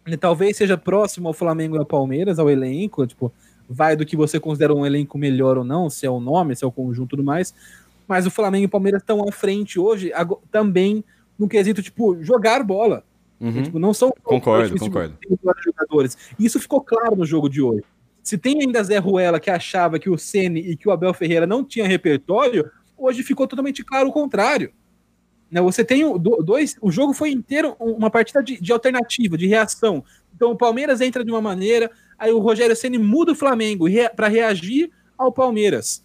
ele 0.07 0.17
talvez 0.17 0.57
seja 0.57 0.79
próximo 0.79 1.27
ao 1.27 1.35
Flamengo 1.35 1.75
e 1.75 1.79
ao 1.79 1.87
Palmeiras, 1.87 2.39
ao 2.39 2.49
elenco, 2.49 3.05
tipo, 3.07 3.33
vai 3.69 3.97
do 3.97 4.07
que 4.07 4.17
você 4.17 4.39
considera 4.39 4.75
um 4.75 4.87
elenco 4.87 5.19
melhor 5.19 5.59
ou 5.59 5.65
não, 5.65 5.91
se 5.91 6.07
é 6.07 6.11
o 6.11 6.21
nome, 6.21 6.55
se 6.55 6.65
é 6.65 6.67
o 6.67 6.73
conjunto 6.73 7.09
e 7.09 7.11
tudo 7.11 7.25
mais. 7.25 7.55
Mas 8.11 8.27
o 8.27 8.31
Flamengo 8.31 8.65
e 8.65 8.67
o 8.67 8.69
Palmeiras 8.69 9.03
estão 9.03 9.23
à 9.23 9.31
frente 9.31 9.79
hoje, 9.79 10.11
também 10.51 11.05
no 11.39 11.47
quesito, 11.47 11.81
tipo, 11.81 12.21
jogar 12.21 12.65
bola. 12.65 13.05
Uhum. 13.41 13.63
Tipo, 13.63 13.79
não 13.79 13.95
são 13.95 14.13
Concordo, 14.25 14.77
concordo. 14.77 15.17
jogadores. 15.65 16.19
E 16.37 16.45
isso 16.45 16.59
ficou 16.59 16.81
claro 16.81 17.15
no 17.15 17.25
jogo 17.25 17.49
de 17.49 17.63
hoje. 17.63 17.85
Se 18.21 18.37
tem 18.37 18.63
ainda 18.63 18.83
Zé 18.83 18.99
Ruela 18.99 19.39
que 19.39 19.49
achava 19.49 19.97
que 20.01 20.11
o 20.11 20.19
Ceni 20.19 20.59
e 20.59 20.77
que 20.77 20.89
o 20.89 20.91
Abel 20.91 21.15
Ferreira 21.15 21.47
não 21.47 21.65
tinha 21.65 21.87
repertório, 21.87 22.69
hoje 22.99 23.23
ficou 23.23 23.47
totalmente 23.47 23.85
claro 23.85 24.09
o 24.09 24.13
contrário. 24.13 24.73
Né, 25.49 25.61
você 25.61 25.85
tem 25.85 26.03
dois. 26.45 26.77
O 26.81 26.91
jogo 26.91 27.15
foi 27.15 27.31
inteiro 27.31 27.77
uma 27.79 28.11
partida 28.11 28.43
de, 28.43 28.61
de 28.61 28.73
alternativa, 28.73 29.39
de 29.39 29.47
reação. 29.47 30.03
Então 30.35 30.51
o 30.51 30.57
Palmeiras 30.57 31.01
entra 31.01 31.25
de 31.25 31.31
uma 31.31 31.41
maneira, 31.41 31.93
aí 32.19 32.33
o 32.33 32.41
Rogério 32.41 32.75
Ceni 32.75 32.99
muda 32.99 33.31
o 33.31 33.37
Flamengo 33.37 33.87
para 34.17 34.27
reagir 34.27 34.91
ao 35.17 35.31
Palmeiras. 35.31 36.05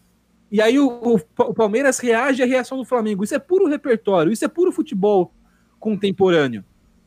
E 0.51 0.61
aí 0.61 0.79
o, 0.79 0.87
o 0.87 1.19
o 1.37 1.53
Palmeiras 1.53 1.99
reage 1.99 2.41
à 2.41 2.45
reação 2.45 2.77
do 2.77 2.85
Flamengo. 2.85 3.23
Isso 3.23 3.35
é 3.35 3.39
puro 3.39 3.67
repertório, 3.67 4.31
isso 4.31 4.45
é 4.45 4.47
puro 4.47 4.71
futebol 4.71 5.33
contemporâneo. 5.79 6.63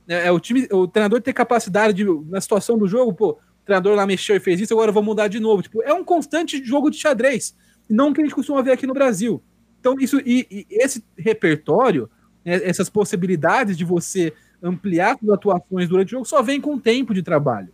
É, 0.07 0.27
é 0.27 0.33
o 0.33 0.41
time, 0.41 0.67
o 0.71 0.87
treinador 0.87 1.21
ter 1.21 1.33
capacidade 1.33 1.93
de, 1.93 2.05
na 2.29 2.41
situação 2.41 2.79
do 2.79 2.87
jogo, 2.87 3.13
pô, 3.13 3.31
o 3.31 3.65
treinador 3.65 3.95
lá 3.95 4.07
mexeu 4.07 4.37
e 4.37 4.41
fez 4.41 4.61
isso, 4.61 4.73
agora 4.73 4.91
eu 4.91 4.95
vou 4.95 5.03
mudar 5.03 5.29
de 5.29 5.41
novo. 5.41 5.63
Tipo, 5.63 5.83
é 5.83 5.93
um 5.93 6.05
constante 6.05 6.63
jogo 6.65 6.91
de 6.91 6.99
xadrez, 6.99 7.55
não 7.89 8.13
que 8.13 8.21
a 8.21 8.25
gente 8.25 8.35
costuma 8.35 8.63
ver 8.63 8.73
aqui 8.73 8.87
no 8.87 8.95
Brasil. 8.95 9.43
Então, 9.81 9.97
isso 9.99 10.19
e, 10.25 10.47
e 10.51 10.67
esse 10.71 11.05
repertório, 11.17 12.11
né, 12.45 12.61
essas 12.65 12.89
possibilidades 12.89 13.77
de 13.77 13.85
você 13.85 14.33
ampliar 14.63 15.17
suas 15.19 15.33
atuações 15.33 15.89
durante 15.89 16.09
o 16.09 16.11
jogo 16.11 16.25
só 16.25 16.43
vem 16.43 16.61
com 16.61 16.79
tempo 16.79 17.15
de 17.15 17.23
trabalho 17.23 17.69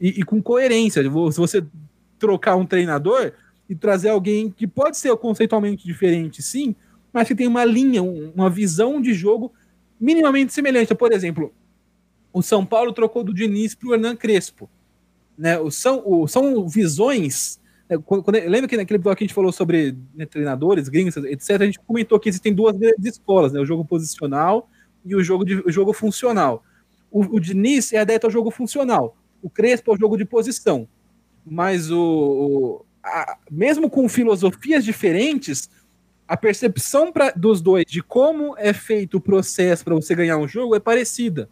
e, 0.00 0.20
e 0.20 0.22
com 0.22 0.40
coerência. 0.40 1.02
Se 1.02 1.08
você 1.08 1.64
trocar 2.18 2.56
um 2.56 2.64
treinador 2.64 3.32
e 3.68 3.74
trazer 3.74 4.10
alguém 4.10 4.50
que 4.50 4.66
pode 4.66 4.96
ser 4.96 5.14
conceitualmente 5.16 5.84
diferente, 5.84 6.42
sim, 6.42 6.74
mas 7.12 7.26
que 7.28 7.34
tem 7.34 7.46
uma 7.46 7.64
linha, 7.64 8.02
um- 8.02 8.30
uma 8.34 8.48
visão 8.50 9.00
de 9.00 9.12
jogo 9.14 9.52
minimamente 9.98 10.52
semelhante. 10.52 10.94
Por 10.94 11.12
exemplo, 11.12 11.52
o 12.32 12.42
São 12.42 12.64
Paulo 12.64 12.92
trocou 12.92 13.24
do 13.24 13.32
Diniz 13.34 13.74
para 13.74 13.88
o 13.88 13.94
Hernan 13.94 14.14
Crespo. 14.16 14.68
Né? 15.36 15.58
O, 15.58 15.70
são, 15.70 16.02
o, 16.04 16.26
são 16.28 16.66
visões. 16.68 17.58
né, 17.88 17.96
quando- 18.04 18.22
quando- 18.22 18.36
lembra 18.36 18.66
que 18.68 18.76
naquele 18.76 18.98
bloco 18.98 19.16
que 19.18 19.24
a 19.24 19.26
gente 19.26 19.34
falou 19.34 19.52
sobre 19.52 19.96
né, 20.14 20.26
treinadores, 20.26 20.88
gringos, 20.88 21.16
etc., 21.16 21.62
a 21.62 21.66
gente 21.66 21.78
comentou 21.80 22.18
que 22.18 22.28
existem 22.28 22.52
duas 22.54 22.76
grandes 22.76 23.04
escolas, 23.04 23.52
né? 23.52 23.60
o 23.60 23.64
jogo 23.66 23.84
posicional 23.84 24.68
e 25.04 25.14
o 25.14 25.22
jogo, 25.22 25.44
de, 25.44 25.56
o 25.60 25.70
jogo 25.70 25.92
funcional. 25.92 26.64
O, 27.10 27.36
o 27.36 27.40
Diniz 27.40 27.92
é 27.92 27.98
adepto 27.98 28.26
ao 28.26 28.30
jogo 28.32 28.50
funcional, 28.50 29.16
o 29.42 29.48
Crespo 29.48 29.90
ao 29.92 29.98
jogo 29.98 30.16
de 30.16 30.24
posição. 30.24 30.88
Mas 31.44 31.90
o, 31.90 32.00
o- 32.00 32.85
a- 33.06 33.38
mesmo 33.50 33.88
com 33.88 34.08
filosofias 34.08 34.84
diferentes, 34.84 35.70
a 36.28 36.36
percepção 36.36 37.12
pra, 37.12 37.30
dos 37.30 37.60
dois 37.60 37.84
de 37.86 38.02
como 38.02 38.56
é 38.58 38.72
feito 38.72 39.18
o 39.18 39.20
processo 39.20 39.84
para 39.84 39.94
você 39.94 40.14
ganhar 40.14 40.36
um 40.38 40.48
jogo 40.48 40.74
é 40.74 40.80
parecida. 40.80 41.48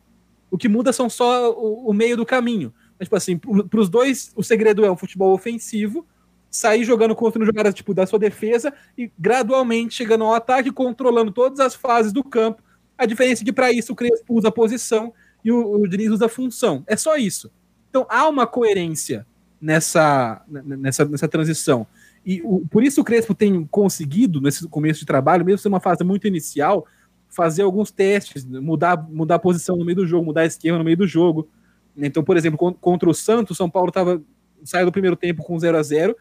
O 0.51 0.59
que 0.59 0.69
muda 0.69 0.93
são 0.93 1.09
só 1.09 1.53
o, 1.53 1.89
o 1.89 1.93
meio 1.93 2.17
do 2.17 2.27
caminho. 2.27 2.73
Mas, 2.99 3.07
tipo 3.07 3.17
assim, 3.17 3.39
para 3.39 3.81
os 3.81 3.89
dois, 3.89 4.33
o 4.37 4.43
segredo 4.43 4.85
é 4.85 4.91
o 4.91 4.97
futebol 4.97 5.33
ofensivo, 5.33 6.07
sair 6.51 6.85
jogando 6.85 7.15
contra 7.15 7.45
jogadas 7.45 7.75
tipo, 7.75 7.93
da 7.93 8.07
sua 8.07 8.19
defesa 8.19 8.73
e 8.97 9.11
gradualmente 9.19 9.95
chegando 9.95 10.25
ao 10.25 10.35
ataque, 10.35 10.71
controlando 10.71 11.33
todas 11.33 11.59
as 11.61 11.75
fases 11.75 12.13
do 12.13 12.23
campo. 12.23 12.63
A 12.97 13.07
diferença 13.07 13.43
é 13.43 13.45
que 13.45 13.53
para 13.53 13.73
isso 13.73 13.93
o 13.93 13.97
Crespo 13.97 14.35
usa 14.35 14.49
a 14.49 14.53
posição 14.53 15.13
e 15.45 15.51
o, 15.51 15.81
o 15.81 15.89
Diniz 15.89 16.11
usa 16.11 16.29
função. 16.29 16.85
É 16.87 16.97
só 16.97 17.17
isso. 17.17 17.51
Então 17.91 18.07
há 18.09 18.29
uma 18.29 18.47
coerência 18.47 19.27
nessa, 19.65 20.43
nessa, 20.47 21.05
nessa 21.07 21.27
transição. 21.27 21.87
E 22.25 22.43
o, 22.45 22.67
por 22.69 22.85
isso 22.85 23.01
o 23.01 23.05
Crespo 23.05 23.35
tem 23.35 23.65
conseguido, 23.67 24.41
nesse 24.41 24.69
começo 24.69 25.01
de 25.01 25.07
trabalho, 25.07 25.45
mesmo 25.45 25.59
sendo 25.59 25.73
uma 25.73 25.81
fase 25.81 26.05
muito 26.05 26.27
inicial, 26.27 26.87
fazer 27.31 27.63
alguns 27.63 27.91
testes, 27.91 28.45
mudar, 28.45 29.03
mudar 29.11 29.37
a 29.37 29.39
posição 29.39 29.75
no 29.75 29.85
meio 29.85 29.97
do 29.97 30.07
jogo, 30.07 30.27
mudar 30.27 30.43
a 30.43 30.47
esquerda 30.47 30.79
no 30.79 30.85
meio 30.85 30.99
do 30.99 31.07
jogo. 31.07 31.49
Então, 31.97 32.23
por 32.23 32.37
exemplo, 32.37 32.75
contra 32.75 33.09
o 33.09 33.15
Santos, 33.15 33.57
São 33.57 33.71
Paulo 33.71 33.91
tava, 33.91 34.23
saiu 34.63 34.85
do 34.85 34.93
primeiro 34.93 35.17
tempo 35.17 35.43
com 35.43 35.59
0 35.59 35.79
a 35.79 35.83
0 35.83 36.15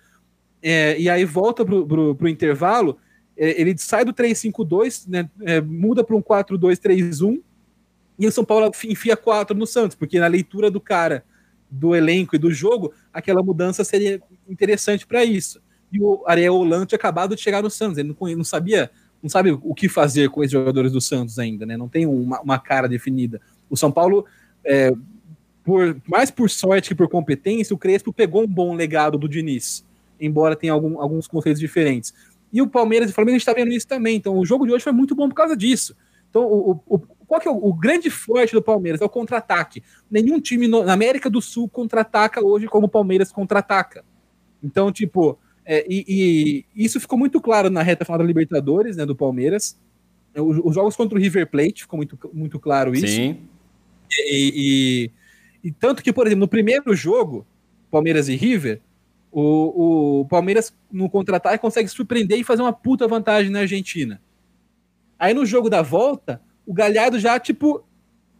é, 0.61 0.97
e 0.97 1.09
aí 1.09 1.25
volta 1.25 1.65
pro, 1.65 2.15
pro 2.15 2.29
intervalo, 2.29 2.97
é, 3.35 3.59
ele 3.59 3.77
sai 3.77 4.05
do 4.05 4.13
3-5-2, 4.13 5.09
né, 5.09 5.29
é, 5.41 5.59
muda 5.59 6.01
para 6.01 6.15
um 6.15 6.21
4-2-3-1, 6.21 7.41
e 8.17 8.25
o 8.25 8.31
São 8.31 8.45
Paulo 8.45 8.71
enfia 8.85 9.17
4 9.17 9.57
no 9.57 9.67
Santos, 9.67 9.97
porque 9.97 10.17
na 10.19 10.27
leitura 10.27 10.71
do 10.71 10.79
cara, 10.79 11.25
do 11.73 11.95
elenco 11.95 12.35
e 12.35 12.39
do 12.39 12.51
jogo, 12.51 12.93
aquela 13.11 13.41
mudança 13.41 13.83
seria 13.83 14.21
interessante 14.47 15.07
para 15.07 15.25
isso. 15.25 15.59
E 15.91 15.99
o 15.99 16.23
Ariel 16.27 16.55
Holan 16.55 16.85
tinha 16.85 16.97
acabado 16.97 17.35
de 17.35 17.41
chegar 17.41 17.63
no 17.63 17.69
Santos, 17.69 17.97
ele 17.97 18.15
não, 18.19 18.35
não 18.35 18.43
sabia 18.43 18.91
não 19.21 19.29
sabe 19.29 19.51
o 19.51 19.73
que 19.73 19.87
fazer 19.87 20.29
com 20.29 20.43
esses 20.43 20.51
jogadores 20.51 20.91
do 20.91 20.99
Santos 20.99 21.39
ainda, 21.39 21.65
né? 21.65 21.77
Não 21.77 21.87
tem 21.87 22.05
uma, 22.05 22.41
uma 22.41 22.59
cara 22.59 22.89
definida. 22.89 23.39
O 23.69 23.77
São 23.77 23.89
Paulo, 23.89 24.25
é, 24.65 24.91
por, 25.63 25.95
mais 26.05 26.29
por 26.29 26.49
sorte 26.49 26.89
que 26.89 26.95
por 26.95 27.07
competência, 27.07 27.73
o 27.73 27.77
Crespo 27.77 28.11
pegou 28.11 28.43
um 28.43 28.47
bom 28.47 28.75
legado 28.75 29.17
do 29.17 29.29
Diniz, 29.29 29.85
embora 30.19 30.57
tenha 30.57 30.73
algum, 30.73 30.99
alguns 30.99 31.25
conceitos 31.25 31.61
diferentes. 31.61 32.13
E 32.51 32.61
o 32.61 32.67
Palmeiras 32.67 33.09
e 33.09 33.11
o 33.13 33.15
Flamengo 33.15 33.35
a 33.35 33.39
gente 33.39 33.47
está 33.47 33.53
vendo 33.53 33.71
isso 33.71 33.87
também. 33.87 34.17
Então 34.17 34.37
o 34.37 34.45
jogo 34.45 34.65
de 34.65 34.73
hoje 34.73 34.83
foi 34.83 34.91
muito 34.91 35.15
bom 35.15 35.29
por 35.29 35.35
causa 35.35 35.55
disso. 35.55 35.95
Então, 36.29 36.45
o, 36.45 36.81
o, 36.87 36.99
qual 37.27 37.39
que 37.39 37.47
é 37.47 37.51
o, 37.51 37.55
o, 37.55 37.73
grande 37.73 38.09
forte 38.09 38.53
do 38.53 38.61
Palmeiras? 38.61 39.01
É 39.01 39.05
o 39.05 39.09
contra-ataque. 39.09 39.83
Nenhum 40.09 40.39
time 40.39 40.67
no, 40.67 40.83
na 40.83 40.93
América 40.93 41.29
do 41.29 41.41
Sul 41.41 41.67
contra-ataca 41.69 42.43
hoje 42.43 42.67
como 42.67 42.87
o 42.87 42.89
Palmeiras 42.89 43.31
contra-ataca. 43.31 44.03
Então, 44.61 44.91
tipo, 44.91 45.37
é, 45.65 45.85
e, 45.87 46.65
e, 46.75 46.83
isso 46.85 46.99
ficou 46.99 47.17
muito 47.17 47.39
claro 47.41 47.69
na 47.69 47.81
reta 47.81 48.05
final 48.05 48.17
da 48.17 48.23
Libertadores, 48.23 48.97
né, 48.97 49.05
do 49.05 49.15
Palmeiras. 49.15 49.79
Os, 50.35 50.59
os 50.63 50.75
jogos 50.75 50.95
contra 50.95 51.17
o 51.17 51.21
River 51.21 51.49
Plate 51.49 51.83
ficou 51.83 51.97
muito, 51.97 52.17
muito 52.33 52.59
claro 52.59 52.93
isso. 52.93 53.07
Sim. 53.07 53.37
E, 54.11 55.11
e, 55.63 55.71
tanto 55.71 56.03
que, 56.03 56.13
por 56.13 56.27
exemplo, 56.27 56.41
no 56.41 56.47
primeiro 56.47 56.95
jogo, 56.95 57.45
Palmeiras 57.89 58.27
e 58.27 58.35
River, 58.35 58.81
o, 59.31 60.21
o 60.21 60.25
Palmeiras 60.25 60.73
no 60.91 61.09
contra-ataque 61.09 61.59
consegue 61.59 61.87
surpreender 61.89 62.39
e 62.39 62.43
fazer 62.43 62.61
uma 62.61 62.73
puta 62.73 63.07
vantagem 63.07 63.51
na 63.51 63.59
Argentina. 63.59 64.21
Aí 65.17 65.33
no 65.33 65.45
jogo 65.45 65.69
da 65.69 65.81
volta, 65.81 66.41
o 66.65 66.73
Galhardo 66.73 67.19
já, 67.19 67.39
tipo, 67.39 67.83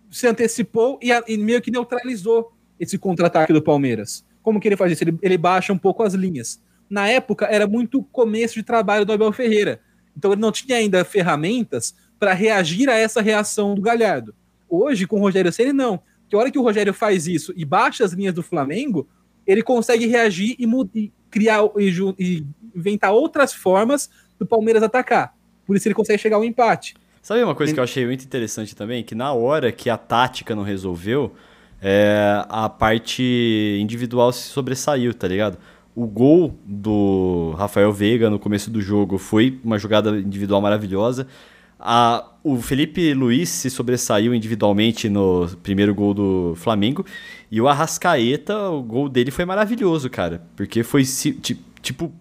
se 0.10 0.28
antecipou 0.28 1.00
e, 1.02 1.10
e 1.28 1.38
meio 1.38 1.62
que 1.62 1.72
neutralizou 1.72 2.54
esse 2.80 2.98
contra-ataque 2.98 3.54
do 3.54 3.62
Palmeiras. 3.62 4.26
Como 4.42 4.60
que 4.60 4.68
ele 4.68 4.78
faz 4.78 4.92
isso? 4.92 5.04
Ele, 5.04 5.18
ele 5.22 5.38
baixa 5.38 5.72
um 5.72 5.78
pouco 5.78 6.04
as 6.04 6.14
linhas 6.14 6.60
na 6.94 7.08
época 7.08 7.48
era 7.48 7.66
muito 7.66 8.04
começo 8.04 8.54
de 8.54 8.62
trabalho 8.62 9.04
do 9.04 9.12
Abel 9.12 9.32
Ferreira. 9.34 9.82
Então 10.16 10.32
ele 10.32 10.42
não 10.42 10.52
tinha 10.52 10.78
ainda 10.78 11.04
ferramentas 11.04 11.96
para 12.20 12.34
reagir 12.34 12.88
a 12.88 12.94
essa 12.94 13.20
reação 13.20 13.74
do 13.74 13.82
Galhardo. 13.82 14.36
Hoje, 14.70 15.08
com 15.08 15.18
o 15.18 15.20
Rogério 15.20 15.52
Ceni 15.52 15.74
não. 15.74 16.00
Que 16.30 16.36
hora 16.36 16.52
que 16.52 16.60
o 16.60 16.62
Rogério 16.62 16.94
faz 16.94 17.26
isso 17.26 17.52
e 17.58 17.66
baixa 17.66 18.06
as 18.06 18.14
linhas 18.14 18.36
do 18.36 18.44
Flamengo, 18.44 19.08
ele 19.46 19.64
consegue 19.64 20.06
reagir 20.06 20.56
e, 20.60 20.68
e 20.94 21.12
criar 21.32 21.64
e, 21.78 21.90
e, 22.20 22.46
inventar 22.76 23.12
outras 23.12 23.54
formas 23.54 24.08
do 24.38 24.46
Palmeiras 24.46 24.84
atacar. 24.84 25.36
Por 25.66 25.76
isso 25.76 25.88
ele 25.88 25.96
consegue 25.96 26.22
chegar 26.22 26.38
ao 26.38 26.46
empate. 26.46 26.94
Sabe 27.24 27.42
uma 27.42 27.56
coisa 27.56 27.74
que 27.74 27.80
eu 27.80 27.84
achei 27.86 28.06
muito 28.06 28.26
interessante 28.26 28.76
também? 28.76 29.02
Que 29.02 29.16
na 29.16 29.32
hora 29.32 29.72
que 29.72 29.90
a 29.90 29.96
tática 29.96 30.54
não 30.54 30.62
resolveu, 30.62 31.34
é, 31.82 32.44
a 32.50 32.68
parte 32.68 33.80
individual 33.82 34.34
se 34.34 34.50
sobressaiu, 34.50 35.14
tá 35.14 35.26
ligado? 35.26 35.58
O 35.96 36.06
gol 36.06 36.54
do 36.66 37.56
Rafael 37.58 37.94
Veiga 37.94 38.30
no 38.30 38.38
começo 38.38 38.70
do 38.70 38.82
jogo 38.82 39.18
foi 39.18 39.58
uma 39.64 39.80
jogada 39.80 40.10
individual 40.18 40.60
maravilhosa. 40.60 41.26
A, 41.80 42.26
o 42.44 42.58
Felipe 42.62 43.14
Luiz 43.14 43.48
se 43.48 43.70
sobressaiu 43.70 44.36
individualmente 44.36 45.08
no 45.08 45.48
primeiro 45.64 45.96
gol 45.96 46.14
do 46.14 46.54
Flamengo. 46.58 47.06
E 47.50 47.62
o 47.62 47.70
Arrascaeta, 47.70 48.70
o 48.70 48.84
gol 48.84 49.08
dele 49.08 49.32
foi 49.32 49.46
maravilhoso, 49.46 50.10
cara. 50.10 50.42
Porque 50.58 50.84
foi 50.84 51.04
tipo. 51.82 52.12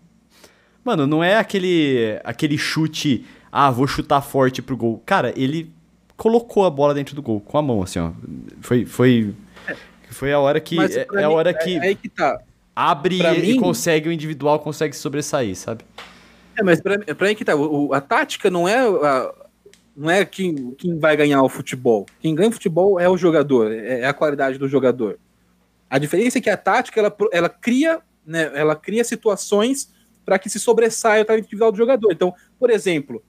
Mano, 0.84 1.08
não 1.08 1.24
é 1.24 1.38
aquele, 1.38 2.20
aquele 2.22 2.56
chute. 2.56 3.24
Ah, 3.52 3.70
vou 3.70 3.86
chutar 3.86 4.22
forte 4.22 4.62
pro 4.62 4.76
gol. 4.76 5.02
Cara, 5.04 5.32
ele 5.36 5.70
colocou 6.16 6.64
a 6.64 6.70
bola 6.70 6.94
dentro 6.94 7.14
do 7.14 7.20
gol 7.20 7.38
com 7.38 7.58
a 7.58 7.62
mão, 7.62 7.82
assim, 7.82 7.98
ó. 7.98 8.10
Foi. 8.62 8.86
Foi, 8.86 9.34
foi 10.10 10.32
a 10.32 10.40
hora 10.40 10.58
que. 10.58 10.80
é, 10.80 11.06
é 11.12 11.22
a 11.22 11.30
hora 11.30 11.52
que. 11.52 11.74
É, 11.74 11.76
é 11.76 11.80
aí 11.88 11.94
que 11.94 12.08
tá 12.08 12.40
abre 12.74 13.18
pra 13.18 13.34
e 13.34 13.40
mim, 13.40 13.60
consegue 13.60 14.08
o 14.08 14.12
individual, 14.12 14.58
consegue 14.58 14.96
sobressair, 14.96 15.54
sabe? 15.56 15.84
É, 16.58 16.62
mas 16.62 16.80
pra, 16.80 16.98
pra 16.98 17.28
mim 17.28 17.34
que 17.34 17.44
tá, 17.44 17.54
o, 17.54 17.92
a 17.92 18.00
tática 18.00 18.50
não 18.50 18.66
é 18.66 18.78
a, 18.78 19.32
não 19.96 20.10
é 20.10 20.24
quem, 20.24 20.72
quem 20.72 20.98
vai 20.98 21.16
ganhar 21.16 21.42
o 21.42 21.48
futebol. 21.48 22.06
Quem 22.20 22.34
ganha 22.34 22.48
o 22.48 22.52
futebol 22.52 22.98
é 22.98 23.08
o 23.08 23.16
jogador, 23.16 23.70
é, 23.70 24.00
é 24.00 24.06
a 24.06 24.14
qualidade 24.14 24.58
do 24.58 24.68
jogador. 24.68 25.18
A 25.88 25.98
diferença 25.98 26.38
é 26.38 26.40
que 26.40 26.50
a 26.50 26.56
tática 26.56 27.00
ela, 27.00 27.14
ela 27.30 27.48
cria, 27.48 28.00
né, 28.26 28.50
ela 28.54 28.74
cria 28.74 29.04
situações 29.04 29.92
para 30.24 30.38
que 30.38 30.48
se 30.48 30.58
sobressaia 30.58 31.22
o 31.22 31.24
talento 31.24 31.44
individual 31.44 31.72
do 31.72 31.78
jogador. 31.78 32.10
Então, 32.12 32.34
por 32.58 32.70
exemplo, 32.70 33.22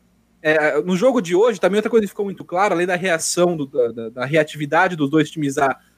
é, 0.44 0.82
no 0.82 0.96
jogo 0.96 1.22
de 1.22 1.36
hoje, 1.36 1.60
também 1.60 1.78
outra 1.78 1.90
coisa 1.90 2.06
que 2.06 2.10
ficou 2.10 2.26
muito 2.26 2.44
clara, 2.44 2.76
além 2.76 2.86
da 2.86 2.96
reação, 2.96 3.58
do, 3.58 3.66
da, 3.66 4.10
da, 4.10 4.26
reatividade 4.26 4.96
dos 4.96 5.10
dois 5.10 5.32
times 5.32 5.56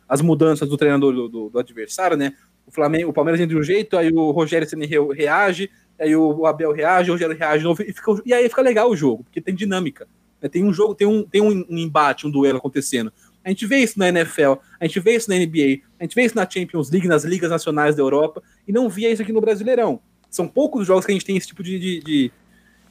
às 0.07 0.21
mudanças 0.21 0.69
do 0.69 0.77
treinador 0.77 1.13
do, 1.13 1.27
do, 1.27 1.49
do 1.49 1.59
adversário, 1.59 2.15
né? 2.15 2.33
o 2.65 2.71
Flamengo, 2.71 3.09
o 3.09 3.13
Palmeiras 3.13 3.39
entra 3.39 3.53
de 3.55 3.59
um 3.59 3.63
jeito, 3.63 3.97
aí 3.97 4.11
o 4.11 4.31
Rogério 4.31 4.67
Ceni 4.67 4.87
reage, 5.13 5.69
aí 5.99 6.15
o 6.15 6.45
Abel 6.45 6.71
reage, 6.71 7.09
o 7.09 7.13
Rogério 7.13 7.37
reage 7.37 7.59
de 7.59 7.63
novo, 7.65 7.81
e, 7.83 7.93
fica, 7.93 8.21
e 8.25 8.33
aí 8.33 8.49
fica 8.49 8.61
legal 8.61 8.89
o 8.89 8.95
jogo, 8.95 9.23
porque 9.23 9.39
tem 9.39 9.53
dinâmica. 9.53 10.07
Né? 10.41 10.49
Tem 10.49 10.63
um 10.63 10.73
jogo, 10.73 10.95
tem 10.95 11.07
um, 11.07 11.23
tem 11.23 11.41
um, 11.41 11.65
um 11.69 11.77
embate, 11.77 12.25
um 12.25 12.31
duelo 12.31 12.57
acontecendo. 12.57 13.13
A 13.43 13.49
gente 13.49 13.65
vê 13.67 13.77
isso 13.77 13.99
na 13.99 14.09
NFL, 14.09 14.53
a 14.79 14.87
gente 14.87 14.99
vê 14.99 15.15
isso 15.15 15.29
na 15.29 15.35
NBA, 15.35 15.81
a 15.99 16.03
gente 16.03 16.15
vê 16.15 16.23
isso 16.23 16.35
na 16.35 16.49
Champions 16.49 16.89
League, 16.89 17.07
nas 17.07 17.23
ligas 17.23 17.51
nacionais 17.51 17.95
da 17.95 18.01
Europa, 18.01 18.41
e 18.67 18.71
não 18.71 18.89
via 18.89 19.11
isso 19.11 19.21
aqui 19.21 19.31
no 19.31 19.41
Brasileirão. 19.41 19.99
São 20.29 20.47
poucos 20.47 20.81
os 20.81 20.87
jogos 20.87 21.05
que 21.05 21.11
a 21.11 21.13
gente 21.13 21.25
tem 21.25 21.37
esse 21.37 21.47
tipo 21.47 21.61
de, 21.61 21.77
de, 21.77 22.31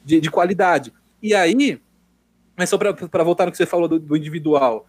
de, 0.05 0.21
de 0.21 0.31
qualidade. 0.31 0.93
E 1.25 1.33
aí, 1.33 1.81
mas 2.55 2.69
só 2.69 2.77
para 2.77 3.23
voltar 3.23 3.47
no 3.47 3.51
que 3.51 3.57
você 3.57 3.65
falou 3.65 3.87
do, 3.87 3.97
do 3.97 4.15
individual, 4.15 4.87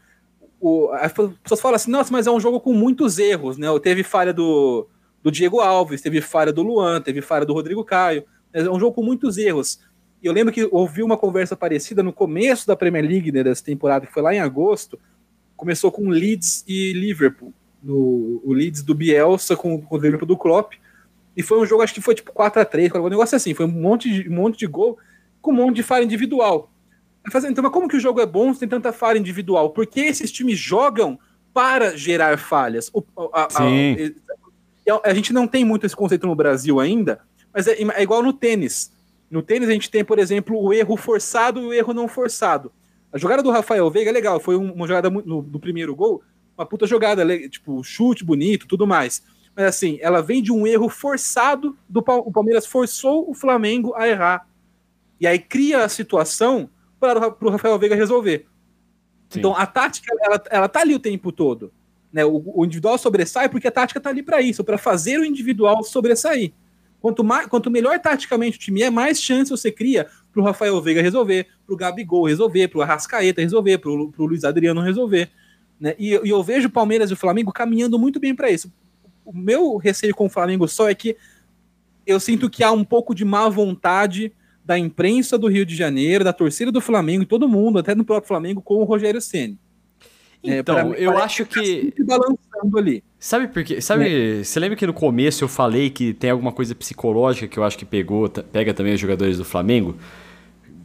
o, 0.60 0.90
as 0.92 1.10
pessoas 1.10 1.62
falam 1.62 1.76
assim, 1.76 1.90
nossa, 1.90 2.12
mas 2.12 2.26
é 2.26 2.30
um 2.30 2.38
jogo 2.38 2.60
com 2.60 2.74
muitos 2.74 3.18
erros, 3.18 3.56
né? 3.56 3.68
Teve 3.82 4.02
falha 4.02 4.34
do, 4.34 4.86
do 5.22 5.32
Diego 5.32 5.60
Alves, 5.60 6.02
teve 6.02 6.20
falha 6.20 6.52
do 6.52 6.62
Luan, 6.62 7.00
teve 7.00 7.22
falha 7.22 7.46
do 7.46 7.54
Rodrigo 7.54 7.82
Caio. 7.82 8.22
É 8.52 8.68
um 8.68 8.78
jogo 8.78 8.92
com 8.92 9.02
muitos 9.02 9.38
erros. 9.38 9.80
Eu 10.22 10.30
lembro 10.30 10.52
que 10.52 10.68
ouvi 10.70 11.02
uma 11.02 11.16
conversa 11.16 11.56
parecida 11.56 12.02
no 12.02 12.12
começo 12.12 12.66
da 12.66 12.76
Premier 12.76 13.06
League 13.06 13.32
né, 13.32 13.42
dessa 13.42 13.64
temporada, 13.64 14.06
que 14.06 14.12
foi 14.12 14.22
lá 14.22 14.34
em 14.34 14.40
agosto. 14.40 15.00
Começou 15.56 15.90
com 15.90 16.10
Leeds 16.10 16.64
e 16.68 16.92
Liverpool. 16.92 17.50
No, 17.82 18.42
o 18.44 18.52
Leeds 18.52 18.82
do 18.82 18.94
Bielsa 18.94 19.56
com, 19.56 19.80
com 19.80 19.96
o 19.96 19.98
Liverpool 19.98 20.28
do 20.28 20.36
Klopp. 20.36 20.74
E 21.34 21.42
foi 21.42 21.58
um 21.58 21.64
jogo, 21.64 21.82
acho 21.82 21.94
que 21.94 22.02
foi 22.02 22.14
tipo 22.14 22.30
4 22.30 22.60
a 22.60 22.64
3 22.66 22.92
um 22.92 23.08
negócio 23.08 23.34
assim. 23.36 23.54
Foi 23.54 23.64
um 23.64 23.72
monte, 23.72 24.10
de, 24.10 24.28
um 24.28 24.34
monte 24.34 24.58
de 24.58 24.66
gol 24.66 24.98
com 25.46 25.52
um 25.52 25.54
monte 25.54 25.76
de 25.76 25.82
falha 25.84 26.04
individual. 26.04 26.72
Então, 27.24 27.62
mas 27.62 27.72
como 27.72 27.88
que 27.88 27.96
o 27.96 28.00
jogo 28.00 28.20
é 28.20 28.26
bom 28.26 28.52
se 28.52 28.60
tem 28.60 28.68
tanta 28.68 28.92
falha 28.92 29.18
individual? 29.18 29.70
Porque 29.70 30.00
esses 30.00 30.30
times 30.32 30.58
jogam 30.58 31.18
para 31.54 31.96
gerar 31.96 32.36
falhas. 32.36 32.90
O, 32.92 33.02
a, 33.32 33.48
Sim. 33.48 34.14
A, 34.88 35.10
a, 35.10 35.14
gente 35.14 35.32
não 35.32 35.46
tem 35.46 35.64
muito 35.64 35.86
esse 35.86 35.96
conceito 35.96 36.26
no 36.26 36.34
Brasil 36.34 36.78
ainda, 36.80 37.20
mas 37.54 37.66
é, 37.66 37.80
é, 37.80 38.02
igual 38.02 38.22
no 38.22 38.32
tênis. 38.32 38.92
No 39.30 39.40
tênis 39.40 39.68
a 39.68 39.72
gente 39.72 39.90
tem, 39.90 40.04
por 40.04 40.18
exemplo, 40.18 40.60
o 40.60 40.72
erro 40.72 40.96
forçado 40.96 41.60
e 41.60 41.66
o 41.66 41.72
erro 41.72 41.94
não 41.94 42.08
forçado. 42.08 42.72
A 43.12 43.18
jogada 43.18 43.42
do 43.42 43.50
Rafael 43.50 43.90
Veiga 43.90 44.10
é 44.10 44.12
legal, 44.12 44.40
foi 44.40 44.56
uma 44.56 44.86
jogada 44.86 45.08
no, 45.08 45.42
no 45.42 45.60
primeiro 45.60 45.94
gol, 45.94 46.22
uma 46.56 46.66
puta 46.66 46.86
jogada, 46.86 47.24
tipo, 47.48 47.82
chute 47.84 48.24
bonito, 48.24 48.66
tudo 48.66 48.86
mais. 48.86 49.22
Mas 49.54 49.66
assim, 49.66 49.98
ela 50.02 50.20
vem 50.20 50.42
de 50.42 50.52
um 50.52 50.66
erro 50.66 50.88
forçado 50.88 51.76
do 51.88 52.00
o 52.00 52.32
Palmeiras 52.32 52.66
forçou 52.66 53.28
o 53.28 53.34
Flamengo 53.34 53.94
a 53.94 54.06
errar. 54.06 54.46
E 55.20 55.26
aí 55.26 55.38
cria 55.38 55.84
a 55.84 55.88
situação 55.88 56.68
para 56.98 57.34
o 57.40 57.50
Rafael 57.50 57.78
Veiga 57.78 57.94
resolver. 57.94 58.46
Sim. 59.28 59.40
Então 59.40 59.56
a 59.56 59.66
tática, 59.66 60.14
ela, 60.20 60.42
ela 60.50 60.68
tá 60.68 60.80
ali 60.80 60.94
o 60.94 61.00
tempo 61.00 61.32
todo. 61.32 61.72
Né? 62.12 62.24
O, 62.24 62.42
o 62.46 62.64
individual 62.64 62.98
sobressai 62.98 63.48
porque 63.48 63.68
a 63.68 63.72
tática 63.72 64.00
tá 64.00 64.10
ali 64.10 64.22
para 64.22 64.40
isso, 64.40 64.64
para 64.64 64.78
fazer 64.78 65.18
o 65.18 65.24
individual 65.24 65.82
sobressair. 65.82 66.52
Quanto, 67.00 67.22
mais, 67.22 67.46
quanto 67.46 67.70
melhor 67.70 67.98
taticamente 68.00 68.56
o 68.56 68.60
time 68.60 68.82
é, 68.82 68.90
mais 68.90 69.22
chance 69.22 69.50
você 69.50 69.70
cria 69.70 70.06
para 70.32 70.40
o 70.40 70.44
Rafael 70.44 70.80
Veiga 70.80 71.02
resolver, 71.02 71.46
para 71.64 71.74
o 71.74 71.76
Gabigol 71.76 72.26
resolver, 72.26 72.68
para 72.68 72.78
o 72.78 72.82
Arrascaeta 72.82 73.40
resolver, 73.40 73.78
para 73.78 73.90
o 73.90 74.12
Luiz 74.18 74.44
Adriano 74.44 74.80
resolver. 74.80 75.30
Né? 75.78 75.94
E, 75.98 76.14
e, 76.14 76.28
eu 76.28 76.42
vejo 76.42 76.68
o 76.68 76.70
Palmeiras 76.70 77.10
e 77.10 77.12
o 77.12 77.16
Flamengo 77.16 77.52
caminhando 77.52 77.98
muito 77.98 78.18
bem 78.18 78.34
para 78.34 78.50
isso. 78.50 78.72
o 79.24 79.32
meu 79.32 79.76
receio 79.76 80.14
com 80.14 80.26
o 80.26 80.30
Flamengo 80.30 80.66
só 80.66 80.88
é 80.88 80.94
que 80.94 81.16
eu 82.06 82.18
sinto 82.20 82.48
que 82.48 82.62
há 82.62 82.70
um 82.70 82.84
pouco 82.84 83.14
de 83.14 83.24
má 83.24 83.48
vontade 83.48 84.32
da 84.66 84.76
imprensa 84.76 85.38
do 85.38 85.46
Rio 85.46 85.64
de 85.64 85.76
Janeiro, 85.76 86.24
da 86.24 86.32
torcida 86.32 86.72
do 86.72 86.80
Flamengo, 86.80 87.24
todo 87.24 87.48
mundo, 87.48 87.78
até 87.78 87.94
no 87.94 88.04
próprio 88.04 88.26
Flamengo, 88.26 88.60
com 88.60 88.74
o 88.74 88.84
Rogério 88.84 89.20
Ceni. 89.20 89.56
Então, 90.42 90.92
é, 90.92 91.04
eu 91.04 91.16
acho 91.16 91.46
que. 91.46 91.92
Tá 91.92 92.18
balançando 92.18 92.78
ali. 92.78 93.02
Sabe 93.18 93.48
por 93.48 93.62
quê? 93.64 93.80
Sabe, 93.80 94.40
é. 94.40 94.44
você 94.44 94.58
lembra 94.58 94.76
que 94.76 94.86
no 94.86 94.92
começo 94.92 95.42
eu 95.42 95.48
falei 95.48 95.88
que 95.88 96.12
tem 96.12 96.30
alguma 96.30 96.52
coisa 96.52 96.74
psicológica 96.74 97.46
que 97.46 97.58
eu 97.58 97.64
acho 97.64 97.78
que 97.78 97.84
pegou, 97.84 98.28
pega 98.28 98.74
também 98.74 98.92
os 98.92 99.00
jogadores 99.00 99.38
do 99.38 99.44
Flamengo? 99.44 99.96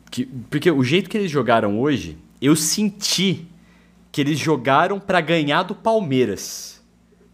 Que, 0.10 0.26
porque 0.50 0.70
o 0.70 0.84
jeito 0.84 1.10
que 1.10 1.18
eles 1.18 1.32
jogaram 1.32 1.80
hoje, 1.80 2.18
eu 2.42 2.56
senti 2.56 3.48
que 4.12 4.22
eles 4.22 4.38
jogaram 4.38 5.00
para 5.00 5.22
ganhar 5.22 5.64
do 5.64 5.74
Palmeiras. 5.74 6.82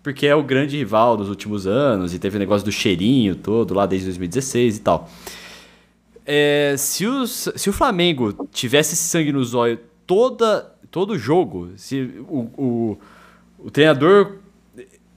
Porque 0.01 0.25
é 0.25 0.35
o 0.35 0.43
grande 0.43 0.77
rival 0.77 1.17
dos 1.17 1.27
últimos 1.27 1.67
anos 1.67 2.13
e 2.13 2.19
teve 2.19 2.37
o 2.37 2.39
negócio 2.39 2.63
do 2.63 2.71
cheirinho 2.71 3.35
todo 3.35 3.73
lá 3.73 3.85
desde 3.85 4.07
2016 4.07 4.77
e 4.77 4.79
tal. 4.79 5.09
É, 6.29 6.75
se, 6.77 7.05
os, 7.05 7.47
se 7.55 7.69
o 7.69 7.73
Flamengo 7.73 8.47
tivesse 8.51 8.93
esse 8.95 9.03
sangue 9.03 9.31
no 9.31 9.41
zóio 9.45 9.79
toda, 10.05 10.75
todo 10.91 11.17
jogo, 11.17 11.69
se 11.77 12.01
o, 12.27 12.51
o, 12.57 12.97
o 13.59 13.71
treinador. 13.71 14.39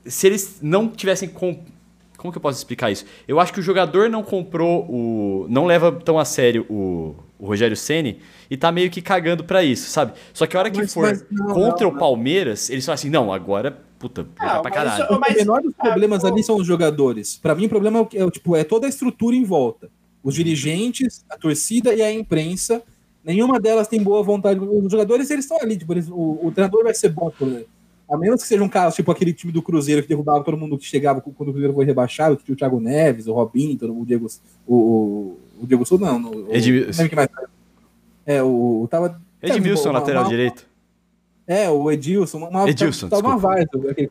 Se 0.07 0.29
eles 0.29 0.61
não 0.63 0.89
tivessem. 0.89 1.29
Com, 1.29 1.65
como 2.17 2.31
que 2.33 2.39
eu 2.39 2.43
posso 2.43 2.59
explicar 2.59 2.93
isso? 2.93 3.05
Eu 3.27 3.41
acho 3.41 3.53
que 3.53 3.59
o 3.59 3.63
jogador 3.63 4.09
não 4.09 4.23
comprou 4.23 4.87
o. 4.89 5.47
não 5.49 5.67
leva 5.67 5.91
tão 5.91 6.17
a 6.17 6.25
sério 6.25 6.65
o, 6.71 7.17
o 7.41 7.47
Rogério 7.47 7.77
Ceni 7.77 8.21
e 8.49 8.57
tá 8.57 8.71
meio 8.71 8.89
que 8.89 9.03
cagando 9.03 9.43
para 9.43 9.65
isso, 9.65 9.91
sabe? 9.91 10.13
Só 10.33 10.47
que 10.47 10.57
a 10.57 10.61
hora 10.61 10.71
que 10.71 10.79
mas, 10.79 10.95
for 10.95 11.09
mas 11.09 11.27
não, 11.29 11.47
contra 11.53 11.89
não, 11.89 11.95
o 11.95 11.99
Palmeiras, 11.99 12.71
eles 12.71 12.87
falam 12.87 12.95
assim: 12.95 13.11
não, 13.11 13.33
agora 13.33 13.77
puta, 13.99 14.27
ah, 14.39 14.61
pra 14.61 14.71
caralho. 14.71 15.05
Isso, 15.05 15.21
mas, 15.21 15.35
o 15.35 15.39
menor 15.39 15.61
dos 15.61 15.75
problemas 15.75 16.25
ah, 16.25 16.29
ali 16.29 16.43
são 16.43 16.57
os 16.57 16.67
jogadores. 16.67 17.37
Para 17.37 17.55
mim, 17.55 17.67
o 17.67 17.69
problema 17.69 18.09
é, 18.15 18.23
é, 18.23 18.31
tipo, 18.31 18.55
é 18.55 18.63
toda 18.63 18.87
a 18.87 18.89
estrutura 18.89 19.35
em 19.35 19.45
volta 19.45 19.91
os 20.23 20.35
dirigentes, 20.35 21.25
a 21.31 21.37
torcida 21.37 21.95
e 21.95 22.03
a 22.03 22.13
imprensa, 22.13 22.83
nenhuma 23.25 23.59
delas 23.59 23.89
tem 23.89 24.03
boa 24.03 24.23
vontade. 24.23 24.61
Os 24.61 24.91
jogadores, 24.91 25.31
eles 25.31 25.45
estão 25.45 25.61
ali, 25.61 25.77
tipo, 25.77 25.93
eles, 25.93 26.09
o, 26.09 26.39
o, 26.43 26.53
treinador 26.53 26.83
vai 26.85 26.95
ser 26.95 27.11
bom, 27.11 27.31
por 27.31 27.49
exemplo. 27.49 27.69
A 28.11 28.17
menos 28.19 28.43
que 28.43 28.49
seja 28.49 28.63
um 28.63 28.69
caso, 28.69 28.97
tipo 28.97 29.11
aquele 29.13 29.33
time 29.33 29.53
do 29.53 29.63
Cruzeiro 29.63 30.03
que 30.03 30.09
derrubava 30.09 30.43
todo 30.43 30.57
mundo 30.57 30.77
que 30.77 30.85
chegava 30.85 31.21
quando 31.21 31.49
o 31.49 31.53
Cruzeiro 31.53 31.73
foi 31.73 31.85
rebaixado, 31.85 32.37
que 32.37 32.43
tinha 32.45 32.55
o 32.55 32.59
Thiago 32.59 32.81
Neves, 32.81 33.29
o 33.29 33.33
Robinho, 33.33 33.79
o 33.83 34.05
Diego. 34.05 34.27
O, 34.67 35.37
o, 35.61 35.67
Diego 35.67 35.87
Souza, 35.87 36.05
não. 36.05 36.29
O, 36.29 36.53
Edmilson. 36.53 37.09
Mais... 37.15 37.29
É, 38.27 38.43
o. 38.43 38.89
Tava, 38.91 39.21
Edmilson, 39.41 39.91
uma, 39.91 40.01
lateral 40.01 40.25
uma, 40.25 40.29
direito. 40.29 40.67
É, 41.47 41.71
o 41.71 41.91
Edilson. 41.91 42.39
Uma, 42.39 42.69
Edilson, 42.69 43.09
tava 43.09 43.29
uma. 43.29 43.41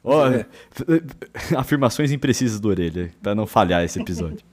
Oh, 0.04 0.26
é. 0.28 0.46
Afirmações 1.58 2.12
imprecisas 2.14 2.58
do 2.58 2.70
Orelha, 2.70 3.12
para 3.22 3.36
não 3.36 3.46
falhar 3.46 3.84
esse 3.84 4.00
episódio. 4.00 4.46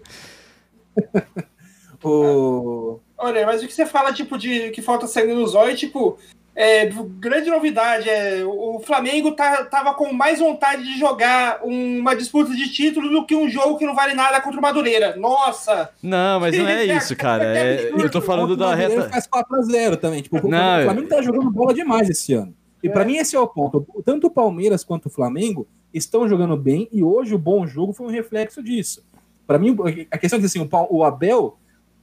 o... 2.02 3.00
Olha, 3.18 3.46
mas 3.46 3.62
o 3.62 3.66
que 3.66 3.72
você 3.72 3.86
fala, 3.86 4.12
tipo, 4.12 4.36
de 4.36 4.70
que 4.70 4.82
falta 4.82 5.06
sangue 5.06 5.32
no 5.32 5.46
zóio, 5.46 5.76
tipo, 5.76 6.18
é, 6.54 6.86
grande 7.18 7.50
novidade, 7.50 8.08
é, 8.08 8.42
o 8.42 8.80
Flamengo 8.80 9.32
tá, 9.32 9.64
tava 9.66 9.92
com 9.92 10.10
mais 10.14 10.38
vontade 10.38 10.82
de 10.82 10.98
jogar 10.98 11.60
uma 11.62 12.16
disputa 12.16 12.54
de 12.54 12.72
título 12.72 13.10
do 13.10 13.26
que 13.26 13.36
um 13.36 13.46
jogo 13.46 13.76
que 13.76 13.84
não 13.84 13.94
vale 13.94 14.14
nada 14.14 14.40
contra 14.40 14.58
o 14.58 14.62
Madureira. 14.62 15.14
Nossa! 15.16 15.90
Não, 16.02 16.40
mas 16.40 16.56
não 16.56 16.66
é 16.66 16.84
isso, 16.96 17.14
cara. 17.14 17.44
É, 17.44 17.90
eu 17.90 18.10
tô 18.10 18.22
falando 18.22 18.56
da 18.56 18.74
reta. 18.74 19.10
Faz 19.10 19.26
4x0 19.26 19.96
também. 19.98 20.22
Tipo, 20.22 20.48
não, 20.48 20.80
o 20.80 20.84
Flamengo 20.84 21.08
tá 21.08 21.20
jogando 21.20 21.50
bola 21.50 21.74
demais 21.74 22.08
esse 22.08 22.32
ano. 22.32 22.54
E 22.82 22.88
é. 22.88 22.90
para 22.90 23.04
mim 23.04 23.16
esse 23.18 23.36
é 23.36 23.40
o 23.40 23.46
ponto. 23.46 23.86
Tanto 24.02 24.28
o 24.28 24.30
Palmeiras 24.30 24.82
quanto 24.82 25.06
o 25.06 25.10
Flamengo 25.10 25.68
estão 25.92 26.26
jogando 26.26 26.56
bem 26.56 26.88
e 26.90 27.02
hoje 27.02 27.34
o 27.34 27.38
bom 27.38 27.66
jogo 27.66 27.92
foi 27.92 28.06
um 28.06 28.10
reflexo 28.10 28.62
disso. 28.62 29.04
Para 29.46 29.58
mim, 29.58 29.76
a 30.10 30.18
questão 30.18 30.38
é 30.38 30.40
que 30.40 30.46
assim, 30.46 30.68
o, 30.90 31.04
Abel 31.04 31.56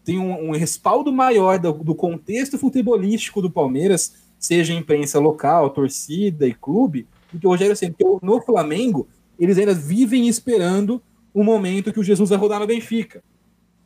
tem 0.04 0.18
um, 0.18 0.50
um 0.50 0.52
respaldo 0.52 1.12
maior 1.12 1.60
do, 1.60 1.74
do, 1.74 1.94
contexto 1.94 2.58
futebolístico 2.58 3.42
do 3.42 3.52
Palmeiras, 3.52 4.14
seja 4.40 4.74
imprensa 4.74 5.20
local, 5.20 5.70
torcida 5.70 6.48
e 6.48 6.54
clube, 6.54 7.06
do 7.32 7.40
que 7.40 7.48
o 7.48 7.50
Rogério 7.50 7.76
Senna. 7.76 7.94
Porque 7.98 8.26
no 8.26 8.42
Flamengo, 8.42 9.08
eles 9.38 9.58
ainda 9.58 9.74
vivem 9.74 10.28
esperando 10.28 11.02
o 11.34 11.44
momento 11.44 11.92
que 11.92 12.00
o 12.00 12.04
Jesus 12.04 12.30
vai 12.30 12.38
rodar 12.38 12.60
no 12.60 12.68
Benfica. 12.68 13.22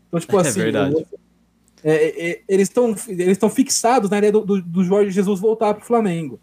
Então, 0.07 0.19
tipo 0.19 0.37
é 0.37 0.41
assim, 0.41 0.59
verdade. 0.59 1.05
É, 1.83 1.93
é, 1.93 2.29
é, 2.29 2.41
eles 2.47 2.67
estão 2.67 2.95
eles 3.07 3.39
fixados 3.53 4.09
na 4.09 4.17
ideia 4.17 4.31
do, 4.31 4.41
do, 4.41 4.61
do 4.61 4.83
Jorge 4.83 5.11
Jesus 5.11 5.39
voltar 5.39 5.73
para 5.73 5.83
o 5.83 5.85
Flamengo. 5.85 6.39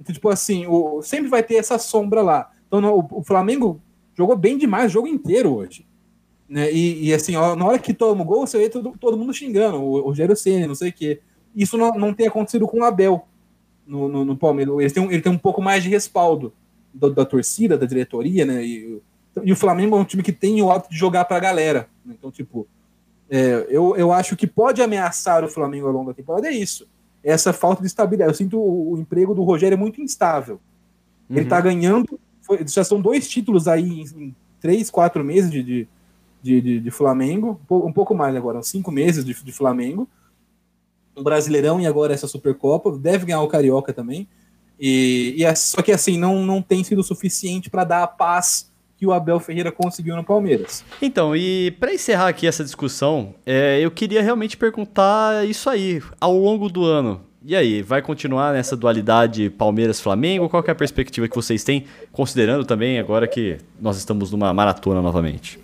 Então, 0.00 0.12
tipo 0.12 0.28
assim, 0.28 0.66
o, 0.66 1.02
sempre 1.02 1.28
vai 1.28 1.42
ter 1.42 1.54
essa 1.54 1.78
sombra 1.78 2.22
lá. 2.22 2.50
Então, 2.66 2.80
no, 2.80 2.98
o, 2.98 3.20
o 3.20 3.22
Flamengo 3.22 3.80
jogou 4.16 4.36
bem 4.36 4.58
demais 4.58 4.90
o 4.90 4.94
jogo 4.94 5.06
inteiro 5.06 5.54
hoje. 5.54 5.86
Né? 6.52 6.70
E, 6.70 7.08
e, 7.08 7.14
assim, 7.14 7.34
ó, 7.34 7.56
na 7.56 7.64
hora 7.64 7.78
que 7.78 7.94
toma 7.94 8.20
o 8.20 8.26
gol, 8.26 8.46
você 8.46 8.58
vê 8.58 8.68
todo, 8.68 8.92
todo 9.00 9.16
mundo 9.16 9.32
xingando, 9.32 9.78
o 9.82 10.02
Rogério 10.02 10.36
Senna, 10.36 10.66
não 10.66 10.74
sei 10.74 10.90
o 10.90 10.92
quê. 10.92 11.18
Isso 11.56 11.78
não, 11.78 11.92
não 11.92 12.12
tem 12.12 12.26
acontecido 12.26 12.68
com 12.68 12.80
o 12.80 12.84
Abel 12.84 13.26
no, 13.86 14.06
no, 14.06 14.22
no 14.22 14.36
Palmeiras. 14.36 14.78
Ele 14.78 14.90
tem, 14.90 15.02
um, 15.02 15.10
ele 15.10 15.22
tem 15.22 15.32
um 15.32 15.38
pouco 15.38 15.62
mais 15.62 15.82
de 15.82 15.88
respaldo 15.88 16.52
da, 16.92 17.08
da 17.08 17.24
torcida, 17.24 17.78
da 17.78 17.86
diretoria, 17.86 18.44
né? 18.44 18.62
E, 18.62 19.00
e, 19.42 19.50
o 19.50 19.56
Flamengo 19.56 19.96
é 19.96 20.00
um 20.00 20.04
time 20.04 20.22
que 20.22 20.30
tem 20.30 20.60
o 20.60 20.70
hábito 20.70 20.90
de 20.90 20.98
jogar 20.98 21.24
pra 21.24 21.40
galera. 21.40 21.88
Né? 22.04 22.14
Então, 22.18 22.30
tipo, 22.30 22.68
é, 23.30 23.66
eu, 23.70 23.96
eu 23.96 24.12
acho 24.12 24.36
que 24.36 24.46
pode 24.46 24.82
ameaçar 24.82 25.42
o 25.42 25.48
Flamengo 25.48 25.86
ao 25.86 25.92
longo 25.94 26.10
da 26.10 26.14
temporada 26.14 26.48
é 26.48 26.52
isso. 26.52 26.86
Essa 27.24 27.54
falta 27.54 27.80
de 27.80 27.86
estabilidade. 27.86 28.30
Eu 28.30 28.36
sinto 28.36 28.58
o, 28.58 28.92
o 28.92 28.98
emprego 28.98 29.34
do 29.34 29.42
Rogério 29.42 29.74
é 29.74 29.78
muito 29.78 30.02
instável. 30.02 30.60
Uhum. 31.30 31.38
Ele 31.38 31.46
tá 31.46 31.58
ganhando. 31.62 32.20
Foi, 32.42 32.62
já 32.68 32.84
são 32.84 33.00
dois 33.00 33.26
títulos 33.26 33.66
aí 33.66 33.88
em, 33.88 34.04
em 34.22 34.36
três, 34.60 34.90
quatro 34.90 35.24
meses 35.24 35.50
de, 35.50 35.62
de 35.62 35.88
de, 36.42 36.60
de, 36.60 36.80
de, 36.80 36.90
Flamengo, 36.90 37.60
um 37.70 37.92
pouco 37.92 38.14
mais 38.14 38.34
agora, 38.34 38.62
cinco 38.62 38.90
meses 38.90 39.24
de, 39.24 39.32
de 39.32 39.52
Flamengo, 39.52 40.08
um 41.16 41.22
Brasileirão 41.22 41.80
e 41.80 41.86
agora 41.86 42.12
essa 42.12 42.26
Supercopa, 42.26 42.90
deve 42.98 43.26
ganhar 43.26 43.42
o 43.42 43.48
Carioca 43.48 43.92
também, 43.92 44.28
e, 44.78 45.34
e 45.36 45.44
é, 45.44 45.54
só 45.54 45.80
que 45.82 45.92
assim, 45.92 46.18
não, 46.18 46.44
não 46.44 46.60
tem 46.60 46.82
sido 46.82 47.02
suficiente 47.02 47.70
para 47.70 47.84
dar 47.84 48.02
a 48.02 48.06
paz 48.06 48.72
que 49.02 49.06
o 49.06 49.12
Abel 49.12 49.40
Ferreira 49.40 49.72
conseguiu 49.72 50.14
no 50.14 50.22
Palmeiras. 50.22 50.84
Então, 51.00 51.34
e 51.34 51.72
para 51.80 51.92
encerrar 51.92 52.28
aqui 52.28 52.46
essa 52.46 52.62
discussão, 52.62 53.34
é, 53.44 53.80
eu 53.80 53.90
queria 53.90 54.22
realmente 54.22 54.56
perguntar 54.56 55.44
isso 55.44 55.68
aí, 55.68 56.00
ao 56.20 56.36
longo 56.36 56.68
do 56.68 56.84
ano. 56.84 57.20
E 57.44 57.56
aí, 57.56 57.82
vai 57.82 58.00
continuar 58.00 58.52
nessa 58.52 58.76
dualidade 58.76 59.50
Palmeiras-Flamengo? 59.50 60.48
Qual 60.48 60.62
é 60.64 60.70
a 60.70 60.74
perspectiva 60.76 61.26
que 61.26 61.34
vocês 61.34 61.64
têm, 61.64 61.84
considerando 62.12 62.64
também 62.64 63.00
agora 63.00 63.26
que 63.26 63.58
nós 63.80 63.96
estamos 63.96 64.30
numa 64.30 64.54
maratona 64.54 65.02
novamente? 65.02 65.58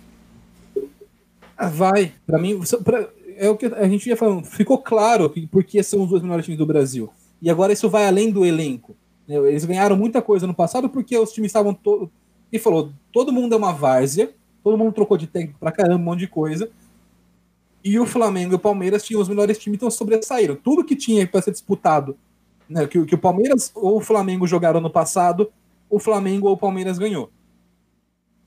Ah, 1.59 1.67
vai. 1.67 2.13
Para 2.25 2.39
mim, 2.39 2.57
pra, 2.85 3.09
é 3.35 3.49
o 3.49 3.57
que 3.57 3.65
a 3.65 3.87
gente 3.89 4.07
ia 4.07 4.15
falando. 4.15 4.45
Ficou 4.45 4.77
claro 4.77 5.29
porque 5.51 5.83
são 5.83 6.03
os 6.03 6.09
dois 6.09 6.23
melhores 6.23 6.45
times 6.45 6.57
do 6.57 6.65
Brasil. 6.65 7.09
E 7.41 7.49
agora 7.49 7.73
isso 7.73 7.89
vai 7.89 8.07
além 8.07 8.31
do 8.31 8.45
elenco. 8.45 8.95
Né? 9.27 9.35
Eles 9.35 9.65
ganharam 9.65 9.97
muita 9.97 10.21
coisa 10.21 10.47
no 10.47 10.53
passado 10.53 10.87
porque 10.87 11.17
os 11.17 11.33
times 11.33 11.49
estavam 11.49 11.73
todos. 11.73 12.07
E 12.49 12.57
falou: 12.57 12.93
todo 13.11 13.33
mundo 13.33 13.53
é 13.53 13.57
uma 13.57 13.73
várzea, 13.73 14.33
todo 14.63 14.77
mundo 14.77 14.93
trocou 14.93 15.17
de 15.17 15.27
técnico 15.27 15.59
pra 15.59 15.69
caramba, 15.69 16.01
um 16.01 16.05
monte 16.05 16.19
de 16.19 16.27
coisa. 16.27 16.69
E 17.83 17.99
o 17.99 18.05
Flamengo 18.05 18.53
e 18.53 18.55
o 18.55 18.59
Palmeiras 18.59 19.03
tinham 19.03 19.21
os 19.21 19.27
melhores 19.27 19.57
times, 19.57 19.77
então 19.77 19.91
sobressaíram. 19.91 20.55
Tudo 20.55 20.85
que 20.85 20.95
tinha 20.95 21.27
para 21.27 21.41
ser 21.41 21.51
disputado, 21.51 22.17
né, 22.69 22.87
que, 22.87 23.05
que 23.05 23.15
o 23.15 23.19
Palmeiras 23.19 23.69
ou 23.75 23.97
o 23.97 24.01
Flamengo 24.01 24.47
jogaram 24.47 24.79
no 24.79 24.89
passado, 24.89 25.51
o 25.89 25.99
Flamengo 25.99 26.47
ou 26.47 26.53
o 26.53 26.57
Palmeiras 26.57 26.97
ganhou. 26.97 27.29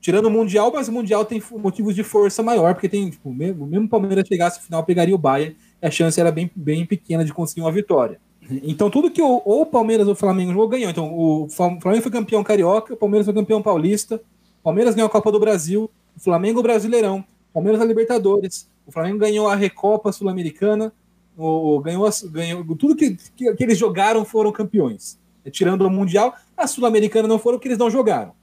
Tirando 0.03 0.25
o 0.25 0.29
Mundial, 0.29 0.69
mas 0.73 0.89
o 0.89 0.91
Mundial 0.91 1.23
tem 1.23 1.41
motivos 1.53 1.95
de 1.95 2.03
força 2.03 2.43
maior, 2.43 2.73
porque 2.73 2.89
tem, 2.89 3.09
tipo, 3.09 3.33
mesmo, 3.33 3.65
mesmo 3.65 3.85
o 3.85 3.89
Palmeiras 3.89 4.27
chegasse 4.27 4.59
no 4.59 4.65
final, 4.65 4.83
pegaria 4.83 5.15
o 5.15 5.17
Bayern, 5.17 5.55
a 5.81 5.89
chance 5.89 6.19
era 6.19 6.29
bem, 6.29 6.51
bem 6.53 6.85
pequena 6.85 7.23
de 7.23 7.33
conseguir 7.33 7.61
uma 7.61 7.71
vitória. 7.71 8.19
Então, 8.63 8.89
tudo 8.89 9.09
que 9.09 9.21
o, 9.21 9.41
ou 9.45 9.61
o 9.61 9.65
Palmeiras 9.65 10.05
ou 10.05 10.11
o 10.11 10.15
Flamengo 10.15 10.51
jogou, 10.51 10.67
ganhou. 10.67 10.91
Então, 10.91 11.17
o 11.17 11.47
Flamengo 11.47 12.01
foi 12.01 12.11
campeão 12.11 12.43
carioca, 12.43 12.93
o 12.93 12.97
Palmeiras 12.97 13.25
foi 13.25 13.33
campeão 13.33 13.61
paulista, 13.61 14.15
o 14.59 14.63
Palmeiras 14.63 14.93
ganhou 14.93 15.07
a 15.07 15.09
Copa 15.09 15.31
do 15.31 15.39
Brasil, 15.39 15.89
o 16.17 16.19
Flamengo 16.19 16.59
o 16.59 16.63
Brasileirão, 16.63 17.19
o 17.19 17.53
Palmeiras 17.53 17.79
a 17.79 17.85
Libertadores, 17.85 18.69
o 18.85 18.91
Flamengo 18.91 19.19
ganhou 19.19 19.47
a 19.47 19.55
Recopa 19.55 20.11
Sul-Americana, 20.11 20.91
o, 21.37 21.79
ganhou, 21.79 22.09
ganhou 22.25 22.75
tudo 22.75 22.93
que, 22.93 23.15
que, 23.37 23.53
que, 23.53 23.63
eles 23.63 23.77
jogaram 23.77 24.25
foram 24.25 24.51
campeões. 24.51 25.17
Tirando 25.49 25.83
o 25.83 25.89
Mundial, 25.89 26.35
a 26.57 26.67
Sul-Americana 26.67 27.25
não 27.25 27.39
foram 27.39 27.57
porque 27.57 27.69
eles 27.69 27.77
não 27.77 27.89
jogaram 27.89 28.33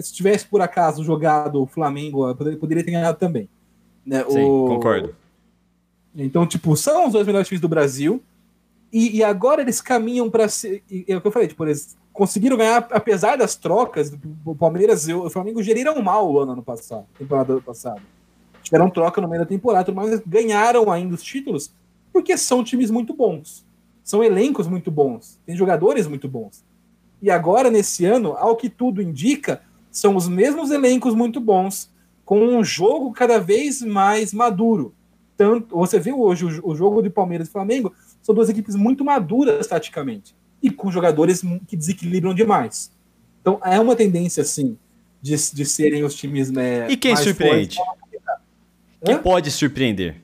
se 0.00 0.12
tivesse 0.12 0.46
por 0.46 0.60
acaso 0.60 1.04
jogado 1.04 1.62
o 1.62 1.66
Flamengo, 1.66 2.34
poderia, 2.34 2.84
ter 2.84 2.90
ganhado 2.90 3.18
também. 3.18 3.48
Né? 4.04 4.24
Sim, 4.28 4.44
o... 4.44 4.66
concordo. 4.66 5.14
Então, 6.14 6.46
tipo, 6.46 6.76
são 6.76 7.06
os 7.06 7.12
dois 7.12 7.26
melhores 7.26 7.46
times 7.48 7.60
do 7.60 7.68
Brasil. 7.68 8.22
E, 8.92 9.18
e 9.18 9.24
agora 9.24 9.60
eles 9.60 9.80
caminham 9.80 10.30
para 10.30 10.48
ser. 10.48 10.82
É 11.06 11.16
o 11.16 11.20
que 11.20 11.26
eu 11.26 11.32
falei, 11.32 11.48
tipo, 11.48 11.64
eles 11.64 11.96
conseguiram 12.12 12.56
ganhar, 12.56 12.88
apesar 12.90 13.36
das 13.36 13.54
trocas. 13.54 14.12
O 14.44 14.54
Palmeiras 14.54 15.06
e 15.08 15.14
o 15.14 15.28
Flamengo 15.30 15.62
geriram 15.62 16.00
mal 16.02 16.30
o 16.30 16.38
ano, 16.40 16.52
ano 16.52 16.62
passado, 16.62 17.06
temporada 17.18 17.60
passada. 17.60 18.00
Tiveram 18.62 18.90
troca 18.90 19.20
no 19.20 19.28
meio 19.28 19.42
da 19.42 19.46
temporada, 19.46 19.92
mas 19.92 20.20
ganharam 20.26 20.90
ainda 20.90 21.14
os 21.14 21.22
títulos 21.22 21.72
porque 22.12 22.36
são 22.36 22.64
times 22.64 22.90
muito 22.90 23.14
bons. 23.14 23.64
São 24.02 24.24
elencos 24.24 24.66
muito 24.66 24.90
bons. 24.90 25.38
Tem 25.46 25.54
jogadores 25.54 26.06
muito 26.06 26.28
bons. 26.28 26.64
E 27.20 27.30
agora, 27.30 27.70
nesse 27.70 28.04
ano, 28.04 28.32
ao 28.32 28.56
que 28.56 28.68
tudo 28.68 29.02
indica, 29.02 29.62
são 29.98 30.14
os 30.14 30.28
mesmos 30.28 30.70
elencos 30.70 31.14
muito 31.14 31.40
bons, 31.40 31.90
com 32.24 32.40
um 32.40 32.62
jogo 32.62 33.12
cada 33.12 33.38
vez 33.40 33.82
mais 33.82 34.32
maduro. 34.32 34.94
Tanto, 35.36 35.76
você 35.76 35.98
viu 35.98 36.20
hoje 36.20 36.44
o, 36.44 36.70
o 36.70 36.76
jogo 36.76 37.02
de 37.02 37.10
Palmeiras 37.10 37.48
e 37.48 37.50
Flamengo, 37.50 37.92
são 38.22 38.34
duas 38.34 38.48
equipes 38.48 38.76
muito 38.76 39.04
maduras 39.04 39.66
taticamente 39.66 40.34
e 40.62 40.70
com 40.70 40.90
jogadores 40.90 41.42
que 41.66 41.76
desequilibram 41.76 42.34
demais. 42.34 42.92
Então 43.40 43.60
é 43.64 43.80
uma 43.80 43.96
tendência, 43.96 44.42
assim, 44.42 44.76
de, 45.20 45.34
de 45.52 45.64
serem 45.64 46.04
os 46.04 46.14
times. 46.14 46.50
Né, 46.50 46.88
e 46.90 46.96
quem 46.96 47.16
surpreende? 47.16 47.78
Quem 49.04 49.18
pode 49.18 49.50
surpreender? 49.50 50.16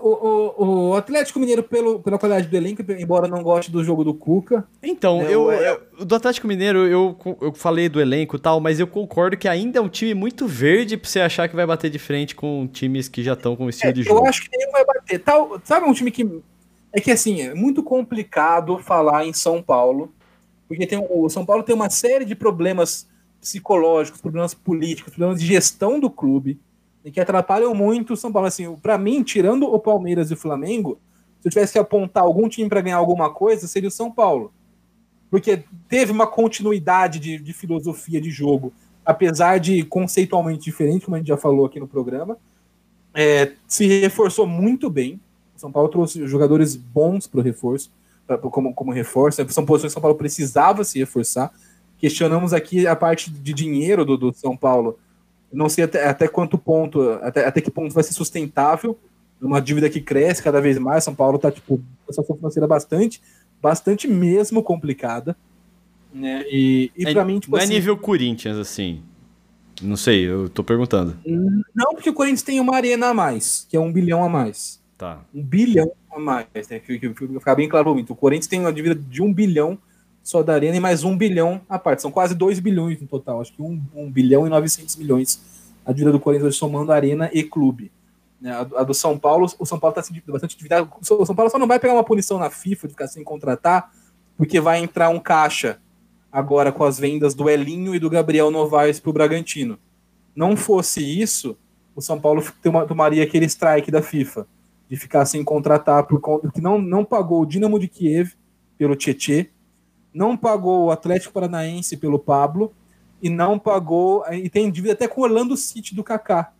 O, 0.00 0.08
o, 0.08 0.88
o, 0.88 0.94
Atlético 0.94 1.38
Mineiro, 1.38 1.62
pelo, 1.62 2.00
pela 2.00 2.18
qualidade 2.18 2.48
do 2.48 2.56
elenco, 2.56 2.82
embora 2.92 3.28
não 3.28 3.42
goste 3.42 3.70
do 3.70 3.84
jogo 3.84 4.02
do 4.02 4.14
Cuca. 4.14 4.66
Então, 4.82 5.18
né, 5.18 5.26
eu, 5.26 5.52
eu, 5.52 6.06
do 6.06 6.14
Atlético 6.14 6.48
Mineiro, 6.48 6.86
eu, 6.86 7.14
eu 7.42 7.52
falei 7.52 7.90
do 7.90 8.00
elenco 8.00 8.36
e 8.36 8.38
tal, 8.38 8.60
mas 8.60 8.80
eu 8.80 8.86
concordo 8.86 9.36
que 9.36 9.46
ainda 9.46 9.78
é 9.78 9.82
um 9.82 9.88
time 9.88 10.14
muito 10.14 10.46
verde 10.46 10.96
pra 10.96 11.08
você 11.08 11.20
achar 11.20 11.48
que 11.48 11.56
vai 11.56 11.66
bater 11.66 11.90
de 11.90 11.98
frente 11.98 12.34
com 12.34 12.66
times 12.66 13.08
que 13.08 13.22
já 13.22 13.34
estão 13.34 13.54
com 13.54 13.68
estilo 13.68 13.90
é, 13.90 13.92
de 13.92 14.02
jogo. 14.04 14.20
Eu 14.20 14.26
acho 14.26 14.48
que 14.48 14.56
nem 14.56 14.70
vai 14.70 14.86
bater. 14.86 15.18
Tal, 15.18 15.60
sabe 15.64 15.86
um 15.86 15.92
time 15.92 16.10
que. 16.10 16.42
É 16.90 17.00
que 17.00 17.10
assim, 17.10 17.42
é 17.42 17.54
muito 17.54 17.82
complicado 17.82 18.78
falar 18.78 19.26
em 19.26 19.34
São 19.34 19.62
Paulo, 19.62 20.14
porque 20.66 20.86
tem, 20.86 21.04
o 21.10 21.28
São 21.28 21.44
Paulo 21.44 21.62
tem 21.62 21.74
uma 21.74 21.90
série 21.90 22.24
de 22.24 22.34
problemas 22.34 23.06
psicológicos, 23.38 24.20
problemas 24.22 24.54
políticos, 24.54 25.12
problemas 25.12 25.40
de 25.40 25.46
gestão 25.46 26.00
do 26.00 26.08
clube 26.08 26.58
e 27.04 27.10
que 27.10 27.20
atrapalham 27.20 27.74
muito 27.74 28.14
o 28.14 28.16
São 28.16 28.32
Paulo. 28.32 28.48
Assim, 28.48 28.74
para 28.76 28.96
mim, 28.96 29.22
tirando 29.22 29.64
o 29.64 29.78
Palmeiras 29.78 30.30
e 30.30 30.34
o 30.34 30.36
Flamengo, 30.36 30.98
se 31.40 31.48
eu 31.48 31.50
tivesse 31.50 31.72
que 31.74 31.78
apontar 31.78 32.22
algum 32.22 32.48
time 32.48 32.68
para 32.68 32.80
ganhar 32.80 32.96
alguma 32.96 33.30
coisa, 33.30 33.68
seria 33.68 33.88
o 33.88 33.92
São 33.92 34.10
Paulo. 34.10 34.52
Porque 35.30 35.64
teve 35.88 36.10
uma 36.10 36.26
continuidade 36.26 37.18
de, 37.18 37.38
de, 37.38 37.52
filosofia 37.52 38.20
de 38.20 38.30
jogo, 38.30 38.72
apesar 39.04 39.58
de 39.58 39.84
conceitualmente 39.84 40.64
diferente, 40.64 41.04
como 41.04 41.16
a 41.16 41.18
gente 41.18 41.28
já 41.28 41.36
falou 41.36 41.66
aqui 41.66 41.78
no 41.78 41.86
programa. 41.86 42.38
É, 43.12 43.52
se 43.68 43.86
reforçou 44.00 44.46
muito 44.46 44.88
bem. 44.88 45.20
O 45.54 45.60
São 45.60 45.70
Paulo 45.70 45.88
trouxe 45.88 46.26
jogadores 46.26 46.74
bons 46.74 47.26
para 47.26 47.40
o 47.40 47.42
reforço, 47.42 47.90
pra, 48.26 48.38
como, 48.38 48.72
como 48.72 48.92
reforço. 48.92 49.44
São 49.50 49.66
posições 49.66 49.92
que 49.92 49.98
o 49.98 50.00
São 50.00 50.02
Paulo 50.02 50.16
precisava 50.16 50.82
se 50.84 50.98
reforçar. 50.98 51.52
Questionamos 51.98 52.52
aqui 52.54 52.86
a 52.86 52.96
parte 52.96 53.30
de 53.30 53.52
dinheiro 53.52 54.04
do, 54.04 54.16
do 54.16 54.32
São 54.32 54.56
Paulo 54.56 54.98
não 55.54 55.68
sei 55.68 55.84
até, 55.84 56.06
até 56.06 56.28
quanto 56.28 56.58
ponto, 56.58 57.00
até, 57.22 57.46
até 57.46 57.60
que 57.60 57.70
ponto 57.70 57.94
vai 57.94 58.02
ser 58.02 58.12
sustentável, 58.12 58.98
uma 59.40 59.60
dívida 59.60 59.88
que 59.88 60.00
cresce 60.00 60.42
cada 60.42 60.60
vez 60.60 60.78
mais. 60.78 61.04
São 61.04 61.14
Paulo 61.14 61.36
está, 61.36 61.50
tipo, 61.50 61.74
uma 61.74 62.12
situação 62.12 62.36
financeira 62.36 62.66
bastante, 62.66 63.22
bastante 63.62 64.08
mesmo 64.08 64.62
complicada. 64.62 65.36
Né? 66.12 66.44
E, 66.50 66.90
e 66.96 67.06
é, 67.06 67.12
para 67.12 67.24
mim, 67.24 67.38
tipo 67.38 67.52
não 67.52 67.60
é 67.60 67.64
assim, 67.64 67.72
é 67.72 67.76
nível 67.76 67.96
Corinthians, 67.96 68.56
assim. 68.56 69.02
Não 69.82 69.96
sei, 69.96 70.24
eu 70.28 70.48
tô 70.48 70.62
perguntando. 70.62 71.16
Não, 71.26 71.94
porque 71.94 72.10
o 72.10 72.14
Corinthians 72.14 72.42
tem 72.42 72.60
uma 72.60 72.76
arena 72.76 73.08
a 73.08 73.14
mais, 73.14 73.66
que 73.68 73.76
é 73.76 73.80
um 73.80 73.92
bilhão 73.92 74.22
a 74.22 74.28
mais. 74.28 74.80
Tá. 74.96 75.20
Um 75.34 75.42
bilhão 75.42 75.90
a 76.10 76.18
mais, 76.20 76.46
né? 76.70 76.78
Que, 76.78 76.98
que, 76.98 77.08
que 77.10 77.26
ficar 77.26 77.56
bem 77.56 77.68
claro 77.68 77.86
para 77.86 77.94
mim. 77.94 78.06
O 78.08 78.14
Corinthians 78.14 78.46
tem 78.46 78.60
uma 78.60 78.72
dívida 78.72 78.94
de 78.94 79.20
um 79.20 79.32
bilhão 79.32 79.76
só 80.24 80.42
da 80.42 80.54
Arena 80.54 80.74
e 80.74 80.80
mais 80.80 81.04
um 81.04 81.16
bilhão 81.16 81.60
à 81.68 81.78
parte. 81.78 82.00
São 82.00 82.10
quase 82.10 82.34
2 82.34 82.58
bilhões 82.58 82.98
no 82.98 83.06
total. 83.06 83.42
Acho 83.42 83.52
que 83.52 83.60
um, 83.60 83.80
um 83.94 84.10
bilhão 84.10 84.46
e 84.46 84.50
900 84.50 84.96
milhões 84.96 85.40
a 85.84 85.92
dívida 85.92 86.12
do 86.12 86.18
Corinthians 86.18 86.56
somando 86.56 86.90
Arena 86.92 87.30
e 87.30 87.42
Clube. 87.42 87.92
Né, 88.40 88.50
a, 88.50 88.60
a, 88.60 88.84
do 88.84 88.94
São 88.94 89.18
Paulo, 89.18 89.46
o 89.58 89.66
São 89.66 89.78
Paulo 89.78 89.94
está 89.98 90.14
bastante 90.26 90.54
endividado. 90.54 90.90
O 90.98 91.26
São 91.26 91.34
Paulo 91.36 91.50
só 91.50 91.58
não 91.58 91.66
vai 91.66 91.78
pegar 91.78 91.92
uma 91.92 92.02
punição 92.02 92.38
na 92.38 92.48
FIFA 92.48 92.88
de 92.88 92.94
ficar 92.94 93.06
sem 93.06 93.22
contratar, 93.22 93.92
porque 94.34 94.58
vai 94.60 94.82
entrar 94.82 95.10
um 95.10 95.20
caixa 95.20 95.78
agora 96.32 96.72
com 96.72 96.84
as 96.84 96.98
vendas 96.98 97.34
do 97.34 97.48
Elinho 97.48 97.94
e 97.94 97.98
do 97.98 98.08
Gabriel 98.08 98.50
Novaes 98.50 98.98
para 98.98 99.10
o 99.10 99.12
Bragantino. 99.12 99.78
Não 100.34 100.56
fosse 100.56 101.02
isso, 101.02 101.56
o 101.94 102.00
São 102.00 102.18
Paulo 102.18 102.42
tomaria 102.88 103.22
aquele 103.22 103.44
strike 103.44 103.90
da 103.90 104.00
FIFA 104.00 104.46
de 104.88 104.96
ficar 104.96 105.26
sem 105.26 105.44
contratar 105.44 106.04
por 106.04 106.18
conta 106.18 106.50
que 106.50 106.62
não, 106.62 106.80
não 106.80 107.04
pagou 107.04 107.42
o 107.42 107.46
Dinamo 107.46 107.78
de 107.78 107.88
Kiev 107.88 108.32
pelo 108.76 108.96
Tietê, 108.96 109.50
não 110.14 110.36
pagou 110.36 110.84
o 110.84 110.90
Atlético 110.92 111.34
Paranaense 111.34 111.96
pelo 111.96 112.18
Pablo 112.18 112.72
e 113.20 113.28
não 113.28 113.58
pagou. 113.58 114.24
E 114.32 114.48
tem 114.48 114.70
dívida 114.70 114.94
até 114.94 115.08
com 115.08 115.20
o 115.20 115.24
Orlando 115.24 115.56
City 115.56 115.94
do 115.94 116.04
Kaká. 116.04 116.52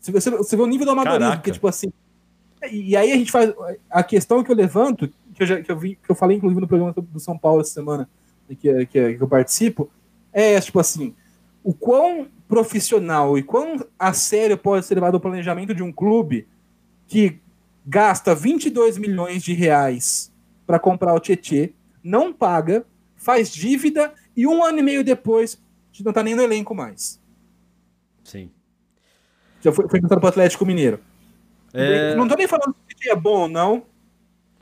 Você, 0.00 0.10
você, 0.10 0.30
você 0.30 0.56
vê 0.56 0.62
o 0.62 0.66
nível 0.66 0.84
do 0.84 0.92
amadorismo, 0.92 1.34
porque, 1.34 1.52
tipo 1.52 1.68
assim. 1.68 1.92
E 2.70 2.96
aí 2.96 3.12
a 3.12 3.16
gente 3.16 3.30
faz. 3.30 3.54
A 3.88 4.02
questão 4.02 4.42
que 4.42 4.50
eu 4.50 4.56
levanto, 4.56 5.08
que 5.32 5.44
eu, 5.44 5.46
já, 5.46 5.62
que 5.62 5.70
eu, 5.70 5.78
vi, 5.78 5.94
que 5.94 6.10
eu 6.10 6.16
falei, 6.16 6.36
inclusive, 6.36 6.60
no 6.60 6.66
programa 6.66 6.92
do 6.92 7.20
São 7.20 7.38
Paulo 7.38 7.60
essa 7.60 7.70
semana, 7.70 8.08
que, 8.48 8.86
que, 8.86 9.14
que 9.14 9.22
eu 9.22 9.28
participo, 9.28 9.88
é 10.32 10.60
tipo 10.60 10.80
assim: 10.80 11.14
o 11.62 11.72
quão 11.72 12.26
profissional 12.48 13.38
e 13.38 13.42
quão 13.42 13.84
a 13.98 14.12
sério 14.12 14.58
pode 14.58 14.86
ser 14.86 14.94
levado 14.94 15.16
o 15.16 15.20
planejamento 15.20 15.74
de 15.74 15.82
um 15.82 15.92
clube 15.92 16.48
que 17.06 17.38
gasta 17.86 18.34
22 18.34 18.98
milhões 18.98 19.42
de 19.42 19.52
reais 19.52 20.32
para 20.66 20.78
comprar 20.78 21.14
o 21.14 21.20
Tietê 21.20 21.74
não 22.08 22.32
paga, 22.32 22.86
faz 23.16 23.50
dívida 23.50 24.12
e 24.36 24.46
um 24.46 24.64
ano 24.64 24.78
e 24.78 24.82
meio 24.82 25.04
depois 25.04 25.54
a 25.54 25.92
gente 25.92 26.04
não 26.04 26.12
tá 26.12 26.22
nem 26.22 26.34
no 26.34 26.42
elenco 26.42 26.74
mais. 26.74 27.20
Sim. 28.24 28.50
Já 29.60 29.72
foi, 29.72 29.88
foi 29.88 30.00
para 30.00 30.24
o 30.24 30.28
Atlético 30.28 30.64
Mineiro. 30.64 31.00
É... 31.72 32.14
Não 32.14 32.26
tô 32.26 32.34
nem 32.34 32.46
falando 32.46 32.74
se 32.88 33.08
o 33.08 33.12
é 33.12 33.16
bom 33.16 33.42
ou 33.42 33.48
não, 33.48 33.82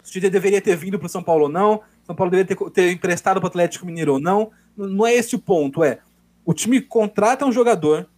se 0.02 0.18
o 0.18 0.30
deveria 0.30 0.60
ter 0.60 0.76
vindo 0.76 0.98
para 0.98 1.06
o 1.06 1.10
São 1.10 1.22
Paulo 1.22 1.44
ou 1.44 1.48
não, 1.48 1.82
São 2.04 2.16
Paulo 2.16 2.30
deveria 2.30 2.56
ter, 2.56 2.70
ter 2.70 2.92
emprestado 2.92 3.40
para 3.40 3.46
o 3.46 3.48
Atlético 3.48 3.86
Mineiro 3.86 4.14
ou 4.14 4.20
não. 4.20 4.50
Não 4.76 5.06
é 5.06 5.14
esse 5.14 5.36
o 5.36 5.38
ponto, 5.38 5.84
é 5.84 6.00
o 6.44 6.52
time 6.52 6.80
contrata 6.80 7.46
um 7.46 7.52
jogador 7.52 8.08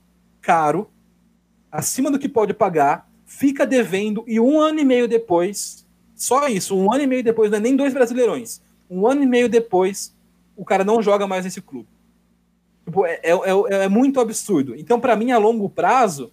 caro, 0.41 0.91
acima 1.70 2.11
do 2.11 2.18
que 2.18 2.29
pode 2.29 2.55
pagar, 2.55 3.09
fica 3.26 3.66
devendo 3.66 4.24
e 4.26 4.41
um 4.41 4.59
ano 4.61 4.81
e 4.81 4.85
meio 4.85 5.09
depois, 5.09 5.87
só 6.14 6.49
isso, 6.49 6.76
um 6.76 6.93
ano 6.93 7.05
e 7.05 7.07
meio 7.07 7.22
depois, 7.22 7.51
não 7.51 7.59
é 7.59 7.61
nem 7.61 7.76
dois 7.76 7.95
brasileirões, 7.95 8.61
um 8.91 9.07
ano 9.07 9.22
e 9.22 9.26
meio 9.26 9.49
depois, 9.49 10.14
o 10.57 10.64
cara 10.64 10.84
não 10.84 11.03
joga 11.03 11.26
mais 11.26 11.45
nesse 11.45 11.61
clube. 11.61 11.89
Tipo, 12.84 13.05
é, 13.05 13.20
é, 13.22 13.32
é, 13.32 13.84
é 13.84 13.89
muito 13.89 14.20
absurdo. 14.20 14.74
Então, 14.74 14.99
para 14.99 15.14
mim, 15.14 15.30
a 15.30 15.39
longo 15.39 15.68
prazo, 15.68 16.32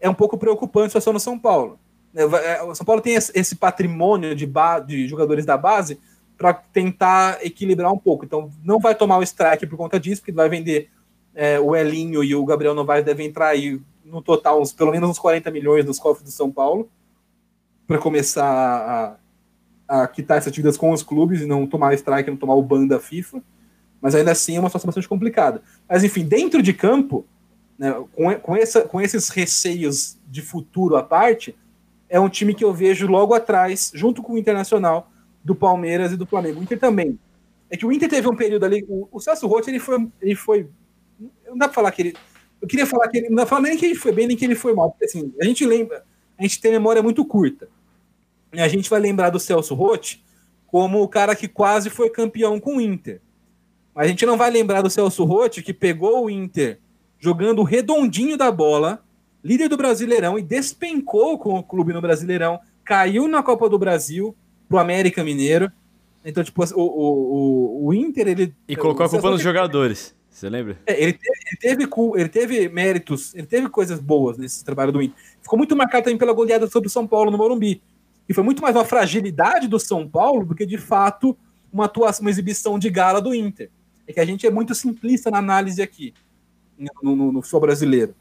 é 0.00 0.10
um 0.10 0.14
pouco 0.14 0.36
preocupante 0.36 0.86
a 0.86 0.90
situação 0.90 1.12
no 1.12 1.20
São 1.20 1.38
Paulo. 1.38 1.78
É, 2.14 2.22
é, 2.22 2.62
o 2.62 2.74
São 2.74 2.84
Paulo 2.84 3.00
tem 3.00 3.14
esse 3.14 3.56
patrimônio 3.56 4.34
de, 4.34 4.50
de 4.86 5.08
jogadores 5.08 5.46
da 5.46 5.56
base 5.56 5.98
para 6.36 6.52
tentar 6.52 7.38
equilibrar 7.44 7.92
um 7.92 7.98
pouco. 7.98 8.24
Então, 8.24 8.50
não 8.62 8.78
vai 8.78 8.94
tomar 8.94 9.18
o 9.18 9.22
strike 9.22 9.66
por 9.66 9.76
conta 9.76 9.98
disso, 10.00 10.20
porque 10.20 10.32
vai 10.32 10.48
vender 10.48 10.90
é, 11.34 11.58
o 11.58 11.74
Elinho 11.74 12.22
e 12.22 12.34
o 12.34 12.44
Gabriel 12.44 12.74
Novaes 12.74 13.04
devem 13.04 13.26
entrar 13.26 13.48
aí 13.48 13.80
no 14.04 14.20
total 14.20 14.60
uns, 14.60 14.72
pelo 14.72 14.90
menos 14.90 15.08
uns 15.08 15.18
40 15.18 15.50
milhões 15.50 15.84
nos 15.84 15.98
cofres 15.98 16.24
do 16.24 16.30
São 16.30 16.50
Paulo 16.50 16.88
para 17.86 17.98
começar 17.98 19.18
a, 20.02 20.08
quitar 20.08 20.38
essas 20.38 20.52
dívidas 20.52 20.76
com 20.76 20.90
os 20.90 21.02
clubes 21.02 21.42
e 21.42 21.46
não 21.46 21.66
tomar 21.66 21.94
strike, 21.94 22.30
não 22.30 22.36
tomar 22.36 22.54
o 22.54 22.62
ban 22.62 22.86
da 22.86 22.98
FIFA. 22.98 23.42
Mas 24.00 24.14
ainda 24.14 24.32
assim 24.32 24.56
é 24.56 24.60
uma 24.60 24.68
situação 24.68 24.88
bastante 24.88 25.08
complicada. 25.08 25.62
Mas 25.88 26.04
enfim, 26.04 26.24
dentro 26.24 26.62
de 26.62 26.72
campo, 26.72 27.24
né, 27.78 27.92
com, 28.12 28.34
com, 28.34 28.56
essa, 28.56 28.82
com 28.82 29.00
esses 29.00 29.28
receios 29.28 30.18
de 30.28 30.42
futuro 30.42 30.96
à 30.96 31.02
parte, 31.02 31.56
é 32.08 32.18
um 32.20 32.28
time 32.28 32.54
que 32.54 32.64
eu 32.64 32.72
vejo 32.72 33.06
logo 33.06 33.34
atrás, 33.34 33.92
junto 33.94 34.22
com 34.22 34.34
o 34.34 34.38
Internacional, 34.38 35.10
do 35.42 35.54
Palmeiras 35.54 36.12
e 36.12 36.16
do 36.16 36.26
Flamengo. 36.26 36.60
O 36.60 36.62
Inter 36.62 36.78
também. 36.78 37.18
É 37.70 37.76
que 37.76 37.86
o 37.86 37.92
Inter 37.92 38.08
teve 38.08 38.28
um 38.28 38.36
período 38.36 38.64
ali. 38.64 38.84
O, 38.88 39.08
o 39.10 39.20
Celso 39.20 39.46
Roth, 39.46 39.68
ele 39.68 39.78
foi, 39.78 40.08
ele 40.20 40.34
foi. 40.34 40.68
Não 41.46 41.56
dá 41.56 41.66
pra 41.66 41.74
falar 41.74 41.92
que 41.92 42.02
ele. 42.02 42.14
Eu 42.60 42.68
queria 42.68 42.86
falar 42.86 43.08
que 43.08 43.18
ele. 43.18 43.28
Não 43.28 43.36
dá 43.36 43.42
pra 43.42 43.56
falar 43.56 43.68
nem 43.68 43.76
que 43.76 43.86
ele 43.86 43.94
foi 43.94 44.12
bem, 44.12 44.26
nem 44.26 44.36
que 44.36 44.44
ele 44.44 44.54
foi 44.54 44.74
mal. 44.74 44.90
Porque 44.90 45.06
assim, 45.06 45.32
a 45.40 45.44
gente 45.44 45.64
lembra. 45.64 46.04
A 46.38 46.42
gente 46.42 46.60
tem 46.60 46.72
memória 46.72 47.02
muito 47.02 47.24
curta 47.24 47.68
a 48.60 48.68
gente 48.68 48.88
vai 48.90 49.00
lembrar 49.00 49.30
do 49.30 49.40
Celso 49.40 49.74
Rotti 49.74 50.24
como 50.66 51.02
o 51.02 51.08
cara 51.08 51.36
que 51.36 51.46
quase 51.46 51.88
foi 51.88 52.10
campeão 52.10 52.58
com 52.58 52.76
o 52.76 52.80
Inter. 52.80 53.20
A 53.94 54.06
gente 54.06 54.26
não 54.26 54.36
vai 54.36 54.50
lembrar 54.50 54.82
do 54.82 54.90
Celso 54.90 55.24
Rotti 55.24 55.62
que 55.62 55.72
pegou 55.72 56.24
o 56.24 56.30
Inter 56.30 56.80
jogando 57.18 57.62
redondinho 57.62 58.36
da 58.36 58.50
bola, 58.50 59.02
líder 59.42 59.68
do 59.68 59.76
Brasileirão, 59.76 60.38
e 60.38 60.42
despencou 60.42 61.38
com 61.38 61.58
o 61.58 61.62
clube 61.62 61.92
no 61.92 62.00
Brasileirão, 62.00 62.58
caiu 62.84 63.28
na 63.28 63.42
Copa 63.42 63.68
do 63.68 63.78
Brasil 63.78 64.36
pro 64.68 64.78
América 64.78 65.22
Mineiro. 65.22 65.70
Então, 66.24 66.42
tipo, 66.42 66.62
o, 66.74 66.80
o, 66.80 67.86
o 67.86 67.94
Inter, 67.94 68.28
ele. 68.28 68.54
E 68.68 68.74
colocou 68.74 69.06
a 69.06 69.08
culpa 69.08 69.30
nos 69.30 69.40
jogadores. 69.40 70.14
Você 70.28 70.50
lembra? 70.50 70.76
É, 70.84 71.00
ele, 71.00 71.12
teve, 71.12 71.38
ele, 71.46 71.86
teve, 71.86 71.90
ele 72.16 72.28
teve 72.28 72.68
méritos, 72.68 73.32
ele 73.34 73.46
teve 73.46 73.68
coisas 73.68 74.00
boas 74.00 74.36
nesse 74.36 74.64
trabalho 74.64 74.90
do 74.90 75.00
Inter. 75.00 75.16
Ficou 75.40 75.56
muito 75.56 75.76
marcado 75.76 76.04
também 76.04 76.18
pela 76.18 76.32
goleada 76.32 76.66
sobre 76.66 76.88
o 76.88 76.90
São 76.90 77.06
Paulo 77.06 77.30
no 77.30 77.38
Morumbi. 77.38 77.80
E 78.28 78.34
foi 78.34 78.42
muito 78.42 78.62
mais 78.62 78.74
uma 78.74 78.84
fragilidade 78.84 79.68
do 79.68 79.78
São 79.78 80.08
Paulo 80.08 80.46
do 80.46 80.54
que, 80.54 80.64
de 80.64 80.78
fato, 80.78 81.36
uma 81.72 81.84
atuação, 81.86 82.22
uma 82.22 82.30
exibição 82.30 82.78
de 82.78 82.88
gala 82.88 83.20
do 83.20 83.34
Inter. 83.34 83.70
É 84.06 84.12
que 84.12 84.20
a 84.20 84.24
gente 84.24 84.46
é 84.46 84.50
muito 84.50 84.74
simplista 84.74 85.30
na 85.30 85.38
análise 85.38 85.82
aqui, 85.82 86.14
no, 87.02 87.16
no, 87.16 87.32
no 87.32 87.42
futebol 87.42 87.62
brasileiro. 87.62 88.14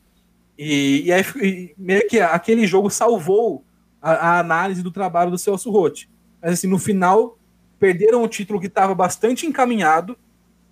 E, 0.58 1.04
e, 1.06 1.12
aí, 1.12 1.24
e 1.42 1.76
meio 1.78 2.08
que 2.08 2.20
aquele 2.20 2.68
jogo 2.68 2.90
salvou 2.90 3.64
a, 4.02 4.12
a, 4.12 4.40
análise 4.40 4.84
do 4.84 4.92
trabalho 4.92 5.32
do 5.32 5.38
Celso 5.38 5.72
Rotti. 5.72 6.10
Mas 6.42 6.54
assim, 6.54 6.68
no 6.68 6.78
final, 6.78 7.38
perderam 7.80 8.24
um 8.24 8.28
título 8.28 8.60
que 8.60 8.68
estava 8.68 8.94
bastante 8.94 9.46
encaminhado, 9.46 10.18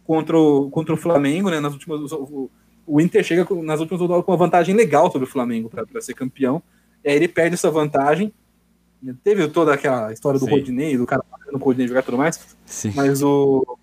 contra 0.03 0.37
o, 0.37 0.69
contra 0.69 0.93
o 0.93 0.97
Flamengo, 0.97 1.49
né? 1.49 1.59
Nas 1.59 1.73
últimas, 1.73 2.11
o, 2.11 2.49
o 2.85 2.99
Inter 2.99 3.23
chega 3.23 3.47
nas 3.63 3.79
últimas 3.79 4.01
rodadas 4.01 4.25
com 4.25 4.31
uma 4.31 4.37
vantagem 4.37 4.75
legal 4.75 5.11
sobre 5.11 5.27
o 5.27 5.31
Flamengo 5.31 5.69
para 5.69 6.01
ser 6.01 6.13
campeão. 6.13 6.61
E 7.03 7.09
aí 7.09 7.15
ele 7.15 7.27
perde 7.27 7.53
essa 7.53 7.71
vantagem. 7.71 8.33
Teve 9.23 9.47
toda 9.47 9.73
aquela 9.73 10.13
história 10.13 10.39
do 10.39 10.45
Sim. 10.45 10.51
Rodinei, 10.51 10.97
do 10.97 11.07
cara 11.07 11.23
no 11.51 11.57
Rodinei 11.57 11.87
jogar 11.87 12.01
e 12.01 12.03
tudo 12.03 12.17
mais. 12.17 12.55
Sim. 12.65 12.91
Mas 12.95 13.23
o. 13.23 13.77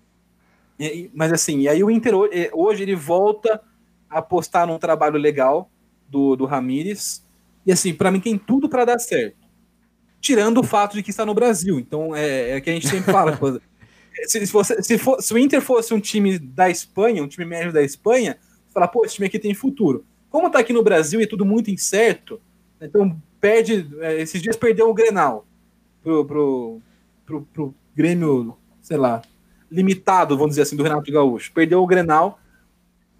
Mas 1.13 1.33
assim, 1.33 1.59
e 1.59 1.67
aí 1.67 1.83
o 1.83 1.91
Inter 1.91 2.13
hoje 2.53 2.83
ele 2.83 2.95
volta 2.95 3.61
a 4.09 4.19
apostar 4.19 4.65
num 4.65 4.79
trabalho 4.79 5.17
legal 5.17 5.69
do, 6.07 6.35
do 6.35 6.45
Ramires. 6.45 7.25
E 7.65 7.71
assim, 7.71 7.93
para 7.93 8.11
mim 8.11 8.21
tem 8.21 8.37
tudo 8.37 8.69
para 8.69 8.85
dar 8.85 8.99
certo. 8.99 9.37
Tirando 10.21 10.59
o 10.59 10.63
fato 10.63 10.95
de 10.95 11.03
que 11.03 11.09
está 11.09 11.25
no 11.25 11.33
Brasil. 11.33 11.77
Então 11.79 12.15
é, 12.15 12.51
é 12.51 12.61
que 12.61 12.69
a 12.69 12.73
gente 12.73 12.87
sempre 12.87 13.11
fala. 13.11 13.37
se, 14.25 14.45
se, 14.45 14.53
você, 14.53 14.81
se, 14.81 14.97
for, 14.97 15.21
se 15.21 15.33
o 15.33 15.37
Inter 15.37 15.61
fosse 15.61 15.93
um 15.93 15.99
time 15.99 16.39
da 16.39 16.69
Espanha, 16.69 17.21
um 17.21 17.27
time 17.27 17.45
médio 17.45 17.73
da 17.73 17.83
Espanha, 17.83 18.37
falar, 18.73 18.87
pô, 18.87 19.05
esse 19.05 19.15
time 19.15 19.27
aqui 19.27 19.37
tem 19.37 19.53
futuro. 19.53 20.05
Como 20.29 20.49
tá 20.49 20.59
aqui 20.59 20.71
no 20.71 20.83
Brasil 20.83 21.19
e 21.19 21.23
é 21.23 21.27
tudo 21.27 21.45
muito 21.45 21.71
incerto, 21.71 22.39
então 22.79 23.19
perde. 23.39 23.87
É, 23.99 24.21
esses 24.21 24.41
dias 24.41 24.55
perdeu 24.55 24.89
o 24.89 24.93
Grenal 24.93 25.45
pro, 26.03 26.25
pro, 26.25 26.81
pro, 27.25 27.41
pro 27.53 27.75
Grêmio, 27.95 28.55
sei 28.81 28.97
lá, 28.97 29.21
limitado, 29.71 30.37
vamos 30.37 30.51
dizer 30.51 30.63
assim, 30.63 30.75
do 30.75 30.83
Renato 30.83 31.11
Gaúcho. 31.11 31.51
Perdeu 31.53 31.81
o 31.81 31.87
Grenal. 31.87 32.39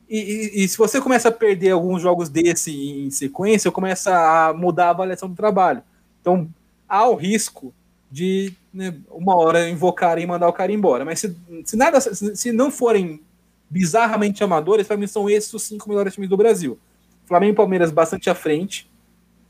E, 0.09 0.17
e, 0.17 0.63
e, 0.63 0.67
se 0.67 0.77
você 0.77 0.99
começa 0.99 1.29
a 1.29 1.31
perder 1.31 1.71
alguns 1.71 2.01
jogos 2.01 2.29
desse 2.29 2.71
em 2.71 3.11
sequência, 3.11 3.69
começa 3.69 4.11
a 4.11 4.53
mudar 4.53 4.87
a 4.87 4.89
avaliação 4.89 5.29
do 5.29 5.35
trabalho. 5.35 5.83
Então, 6.19 6.49
há 6.87 7.07
o 7.07 7.13
risco 7.13 7.71
de 8.09 8.51
né, 8.73 8.95
uma 9.11 9.35
hora 9.35 9.69
invocarem 9.69 10.23
e 10.23 10.27
mandar 10.27 10.47
o 10.47 10.53
cara 10.53 10.71
embora. 10.71 11.05
Mas 11.05 11.19
se, 11.19 11.37
se 11.63 11.77
nada, 11.77 12.01
se, 12.01 12.35
se 12.35 12.51
não 12.51 12.71
forem 12.71 13.21
bizarramente 13.69 14.43
amadores, 14.43 14.87
para 14.87 14.97
mim 14.97 15.05
são 15.05 15.29
esses 15.29 15.53
os 15.53 15.61
cinco 15.61 15.87
melhores 15.87 16.15
times 16.15 16.29
do 16.29 16.37
Brasil. 16.37 16.79
Flamengo 17.25 17.53
e 17.53 17.55
Palmeiras 17.55 17.91
bastante 17.91 18.29
à 18.29 18.35
frente. 18.35 18.88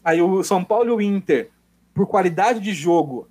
Aí 0.10 0.22
o 0.24 0.44
São 0.44 0.64
Paulo 0.64 0.90
e 0.90 0.92
o 0.92 1.02
Inter, 1.02 1.52
por 1.94 2.08
qualidade 2.08 2.60
de 2.60 2.74
jogo, 2.74 3.28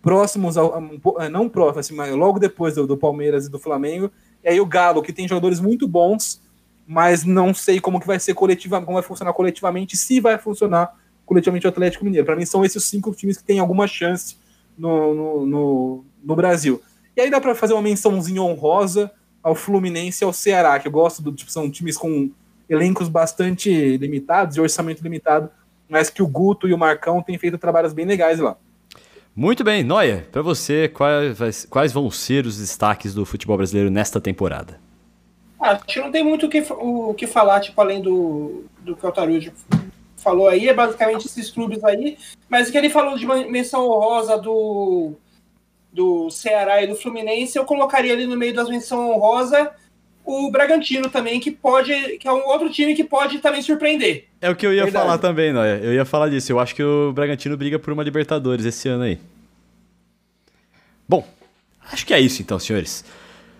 próximos 0.00 0.56
ao. 0.56 0.82
É, 1.18 1.28
não 1.28 1.50
próximos, 1.50 1.86
assim, 1.86 1.94
mas 1.94 2.14
logo 2.14 2.38
depois 2.38 2.74
do, 2.74 2.86
do, 2.86 2.96
Palmeiras 2.96 3.46
e 3.46 3.50
do 3.50 3.58
Flamengo. 3.58 4.10
E 4.42 4.48
aí 4.48 4.58
o 4.58 4.64
Galo, 4.64 5.02
que 5.02 5.12
tem 5.12 5.28
jogadores 5.28 5.60
muito 5.60 5.86
bons, 5.86 6.40
mas 6.86 7.24
não 7.24 7.52
sei 7.52 7.78
como 7.78 8.00
que 8.00 8.06
vai 8.06 8.18
ser 8.18 8.32
coletiva, 8.32 8.80
como 8.80 8.94
vai 8.94 9.02
funcionar 9.02 9.34
coletivamente, 9.34 9.98
se 9.98 10.18
vai 10.18 10.38
funcionar 10.38 10.96
coletivamente 11.26 11.66
o 11.66 11.68
Atlético 11.68 12.06
Mineiro. 12.06 12.24
Para 12.24 12.36
mim, 12.36 12.46
são 12.46 12.64
esses 12.64 12.82
cinco 12.84 13.12
times 13.12 13.36
que 13.36 13.44
têm 13.44 13.58
alguma 13.58 13.86
chance 13.86 14.36
no, 14.78 15.14
no, 15.14 15.46
no, 15.46 16.04
no 16.24 16.36
Brasil. 16.36 16.80
E 17.14 17.20
aí 17.20 17.30
dá 17.30 17.38
para 17.38 17.54
fazer 17.54 17.74
uma 17.74 17.82
mençãozinha 17.82 18.40
honrosa 18.40 19.10
ao 19.42 19.54
Fluminense 19.54 20.22
e 20.22 20.24
ao 20.24 20.32
Ceará, 20.32 20.78
que 20.78 20.88
eu 20.88 20.92
gosto 20.92 21.20
do 21.20 21.32
tipo, 21.32 21.50
são 21.50 21.70
times 21.70 21.98
com 21.98 22.30
elencos 22.66 23.08
bastante 23.08 23.96
limitados 23.98 24.56
e 24.56 24.60
orçamento 24.60 25.02
limitado, 25.02 25.50
mas 25.88 26.10
que 26.10 26.22
o 26.22 26.26
Guto 26.26 26.68
e 26.68 26.74
o 26.74 26.78
Marcão 26.78 27.22
têm 27.22 27.38
feito 27.38 27.58
trabalhos 27.58 27.92
bem 27.92 28.04
legais 28.04 28.38
lá. 28.38 28.56
Muito 29.34 29.62
bem, 29.62 29.84
Noia, 29.84 30.26
para 30.32 30.42
você, 30.42 30.88
quais, 30.88 31.64
quais 31.66 31.92
vão 31.92 32.10
ser 32.10 32.44
os 32.44 32.58
destaques 32.58 33.14
do 33.14 33.24
futebol 33.24 33.56
brasileiro 33.56 33.90
nesta 33.90 34.20
temporada? 34.20 34.80
Ah, 35.60 35.72
acho 35.72 35.84
que 35.86 36.00
não 36.00 36.10
tem 36.10 36.24
muito 36.24 36.46
o 36.46 36.48
que, 36.48 36.64
o 36.70 37.14
que 37.14 37.26
falar, 37.26 37.60
tipo, 37.60 37.80
além 37.80 38.02
do, 38.02 38.64
do 38.80 38.96
que 38.96 39.06
o 39.06 39.12
Tarujo 39.12 39.52
falou 40.16 40.48
aí, 40.48 40.68
é 40.68 40.74
basicamente 40.74 41.26
esses 41.26 41.50
clubes 41.50 41.82
aí, 41.84 42.18
mas 42.48 42.68
o 42.68 42.72
que 42.72 42.78
ele 42.78 42.90
falou 42.90 43.16
de 43.16 43.26
menção 43.26 43.88
honrosa 43.88 44.36
do 44.36 45.14
do 45.90 46.30
Ceará 46.30 46.82
e 46.82 46.86
do 46.86 46.94
Fluminense, 46.94 47.56
eu 47.56 47.64
colocaria 47.64 48.12
ali 48.12 48.26
no 48.26 48.36
meio 48.36 48.54
das 48.54 48.68
menção 48.68 49.10
honrosa 49.10 49.72
o 50.28 50.50
Bragantino 50.50 51.08
também, 51.08 51.40
que 51.40 51.50
pode, 51.50 52.18
que 52.18 52.28
é 52.28 52.32
um 52.32 52.46
outro 52.48 52.68
time 52.68 52.94
que 52.94 53.02
pode 53.02 53.38
também 53.38 53.62
surpreender. 53.62 54.26
É 54.42 54.50
o 54.50 54.54
que 54.54 54.66
eu 54.66 54.74
ia 54.74 54.84
Verdade. 54.84 55.06
falar 55.06 55.16
também, 55.16 55.54
Noé. 55.54 55.80
Eu 55.82 55.94
ia 55.94 56.04
falar 56.04 56.28
disso. 56.28 56.52
Eu 56.52 56.60
acho 56.60 56.74
que 56.74 56.82
o 56.82 57.12
Bragantino 57.14 57.56
briga 57.56 57.78
por 57.78 57.94
uma 57.94 58.02
Libertadores 58.02 58.66
esse 58.66 58.90
ano 58.90 59.04
aí. 59.04 59.18
Bom, 61.08 61.26
acho 61.90 62.04
que 62.04 62.12
é 62.12 62.20
isso 62.20 62.42
então, 62.42 62.58
senhores. 62.58 63.06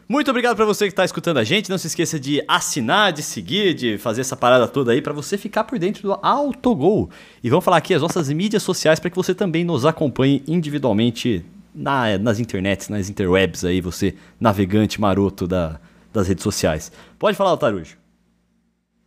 Muito 0.07 0.31
obrigado 0.31 0.57
para 0.57 0.67
você 0.67 0.85
que 0.85 0.93
está 0.93 1.07
escutando 1.07 1.39
a 1.39 1.45
gente. 1.45 1.71
Não 1.71 1.79
se 1.79 1.87
esqueça 1.87 2.21
de 2.21 2.45
assinar, 2.47 3.15
de 3.15 3.23
seguir, 3.23 3.73
de 3.73 3.97
fazer 3.97 4.21
essa 4.21 4.37
parada 4.37 4.69
toda 4.69 4.93
aí 4.93 5.01
para 5.01 5.15
você 5.15 5.39
ficar 5.39 5.65
por 5.65 5.79
dentro 5.79 6.03
do 6.03 6.19
Autogol. 6.21 7.09
E 7.43 7.49
vamos 7.49 7.65
falar 7.65 7.79
aqui 7.79 7.95
as 7.95 8.03
nossas 8.03 8.29
mídias 8.29 8.63
sociais 8.63 9.01
para 9.01 9.09
que 9.09 9.17
você 9.17 9.35
também 9.35 9.65
nos 9.65 9.87
acompanhe 9.87 10.43
individualmente 10.47 11.43
na, 11.75 12.19
nas 12.19 12.39
internets, 12.39 12.91
nas 12.91 13.09
interwebs 13.09 13.65
aí, 13.65 13.81
você 13.81 14.15
navegante 14.39 15.01
maroto 15.01 15.47
da, 15.47 15.81
das 16.13 16.29
redes 16.29 16.43
sociais. 16.43 16.93
Pode 17.19 17.37
falar, 17.37 17.51
Altarujo. 17.51 17.97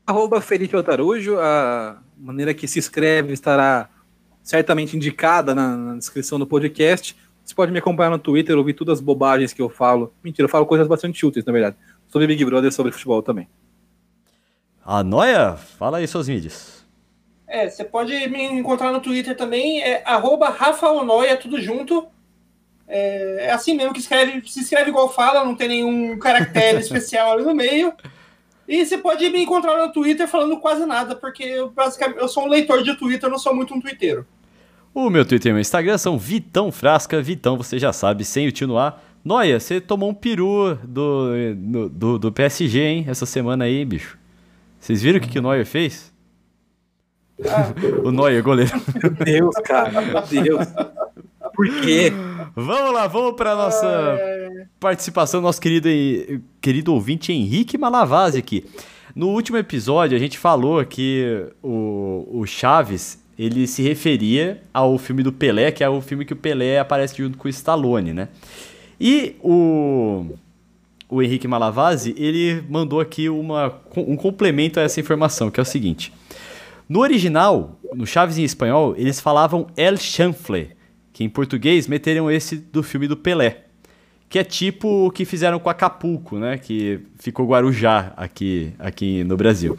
Arroba 0.05 0.41
Felipe 0.41 0.75
Altarujo, 0.75 1.39
a 1.39 2.01
maneira 2.17 2.53
que 2.53 2.67
se 2.67 2.79
escreve 2.79 3.33
estará 3.33 3.89
certamente 4.43 4.95
indicada 4.95 5.53
na, 5.53 5.75
na, 5.75 5.95
descrição 5.95 6.39
do 6.39 6.47
podcast. 6.47 7.15
Você 7.43 7.55
pode 7.55 7.71
me 7.71 7.79
acompanhar 7.79 8.09
no 8.09 8.19
Twitter, 8.19 8.57
ouvir 8.57 8.73
todas 8.73 8.99
as 8.99 9.01
bobagens 9.03 9.53
que 9.53 9.61
eu 9.61 9.69
falo. 9.69 10.13
Mentira, 10.23 10.45
eu 10.45 10.49
falo 10.49 10.65
coisas 10.65 10.87
bastante 10.87 11.25
úteis, 11.25 11.45
na 11.45 11.53
verdade. 11.53 11.75
Sobre 12.07 12.27
Big 12.27 12.43
Brother 12.43 12.71
sobre 12.71 12.91
futebol 12.91 13.21
também. 13.21 13.47
A 14.83 15.03
Noia, 15.03 15.55
fala 15.55 15.97
aí 15.97 16.07
suas 16.07 16.27
mídias. 16.27 16.85
É, 17.47 17.69
você 17.69 17.83
pode 17.83 18.13
me 18.29 18.43
encontrar 18.43 18.91
no 18.91 19.01
Twitter 19.01 19.35
também, 19.35 19.81
é 19.81 20.01
arroba 20.05 20.49
Rafa 20.49 20.89
Onoia, 20.89 21.35
tudo 21.37 21.61
junto. 21.61 22.07
É, 22.93 23.45
é, 23.45 23.51
assim 23.51 23.73
mesmo 23.73 23.93
que 23.93 24.01
escreve, 24.01 24.45
se 24.45 24.59
escreve 24.59 24.89
igual 24.89 25.07
fala, 25.07 25.45
não 25.45 25.55
tem 25.55 25.69
nenhum 25.69 26.19
caractere 26.19 26.77
especial 26.83 27.31
ali 27.31 27.43
no 27.43 27.55
meio. 27.55 27.93
E 28.67 28.85
você 28.85 28.97
pode 28.97 29.27
me 29.29 29.41
encontrar 29.41 29.77
no 29.77 29.93
Twitter 29.93 30.27
falando 30.27 30.59
quase 30.59 30.85
nada, 30.85 31.15
porque 31.15 31.41
eu, 31.41 31.71
basicamente 31.71 32.19
eu 32.19 32.27
sou 32.27 32.43
um 32.43 32.49
leitor 32.49 32.83
de 32.83 32.93
Twitter, 32.95 33.29
não 33.29 33.39
sou 33.39 33.55
muito 33.55 33.73
um 33.73 33.79
twitteiro. 33.79 34.27
O 34.93 35.09
meu 35.09 35.23
Twitter 35.23 35.51
e 35.51 35.53
meu 35.53 35.61
Instagram 35.61 35.97
são 35.97 36.17
Vitão 36.17 36.69
Frasca. 36.69 37.21
Vitão, 37.21 37.55
você 37.55 37.79
já 37.79 37.93
sabe, 37.93 38.25
sem 38.25 38.45
o 38.45 38.51
tio 38.51 38.67
no 38.67 38.77
ar. 38.77 39.01
Noia, 39.23 39.57
você 39.57 39.79
tomou 39.79 40.09
um 40.09 40.13
peru 40.13 40.75
do, 40.83 41.31
do, 41.89 42.19
do, 42.19 42.31
PSG, 42.31 42.79
hein, 42.81 43.05
essa 43.07 43.25
semana 43.25 43.63
aí, 43.63 43.85
bicho. 43.85 44.17
Vocês 44.79 45.01
viram 45.01 45.19
o 45.19 45.21
que, 45.21 45.29
que 45.29 45.39
o 45.39 45.41
Neuer 45.41 45.65
fez? 45.65 46.11
Ah. 47.47 47.71
O 48.03 48.11
Neuer, 48.11 48.43
goleiro. 48.43 48.71
Meu 49.01 49.11
Deus, 49.11 49.55
cara, 49.63 50.01
meu 50.01 50.21
Deus. 50.23 50.67
Por 51.53 51.69
quê? 51.81 52.11
Vamos 52.55 52.93
lá, 52.93 53.07
vamos 53.07 53.35
para 53.35 53.55
nossa 53.55 53.87
é... 53.87 54.65
participação, 54.79 55.39
nosso 55.39 55.61
querido, 55.61 55.87
querido 56.59 56.93
ouvinte 56.93 57.31
Henrique 57.31 57.77
Malavase 57.77 58.37
aqui. 58.37 58.65
No 59.15 59.29
último 59.29 59.57
episódio, 59.57 60.17
a 60.17 60.19
gente 60.19 60.37
falou 60.37 60.83
que 60.85 61.45
o, 61.63 62.27
o 62.29 62.45
Chaves 62.45 63.21
ele 63.39 63.65
se 63.67 63.81
referia 63.81 64.61
ao 64.73 64.97
filme 64.97 65.23
do 65.23 65.31
Pelé, 65.31 65.71
que 65.71 65.83
é 65.83 65.89
o 65.89 66.01
filme 66.01 66.25
que 66.25 66.33
o 66.33 66.35
Pelé 66.35 66.79
aparece 66.79 67.17
junto 67.17 67.37
com 67.37 67.47
o 67.47 67.49
Stallone, 67.49 68.13
né? 68.13 68.27
E 68.99 69.35
o, 69.41 70.25
o 71.09 71.21
Henrique 71.21 71.47
Malavase, 71.47 72.13
ele 72.17 72.63
mandou 72.69 72.99
aqui 72.99 73.29
uma, 73.29 73.73
um 73.95 74.15
complemento 74.15 74.79
a 74.79 74.83
essa 74.83 74.99
informação, 74.99 75.49
que 75.49 75.59
é 75.59 75.63
o 75.63 75.65
seguinte. 75.65 76.13
No 76.87 76.99
original, 76.99 77.79
no 77.93 78.05
Chaves 78.05 78.37
em 78.37 78.43
espanhol, 78.43 78.93
eles 78.97 79.21
falavam 79.21 79.67
El 79.77 79.95
Chanfle, 79.95 80.75
que 81.21 81.23
em 81.23 81.29
português 81.29 81.87
meteram 81.87 82.31
esse 82.31 82.57
do 82.57 82.81
filme 82.81 83.07
do 83.07 83.15
Pelé, 83.15 83.65
que 84.27 84.39
é 84.39 84.43
tipo 84.43 85.05
o 85.05 85.11
que 85.11 85.23
fizeram 85.23 85.59
com 85.59 85.69
Acapulco, 85.69 86.37
né? 86.37 86.57
Que 86.57 86.99
ficou 87.19 87.45
Guarujá 87.45 88.13
aqui, 88.17 88.73
aqui 88.79 89.23
no 89.23 89.37
Brasil. 89.37 89.77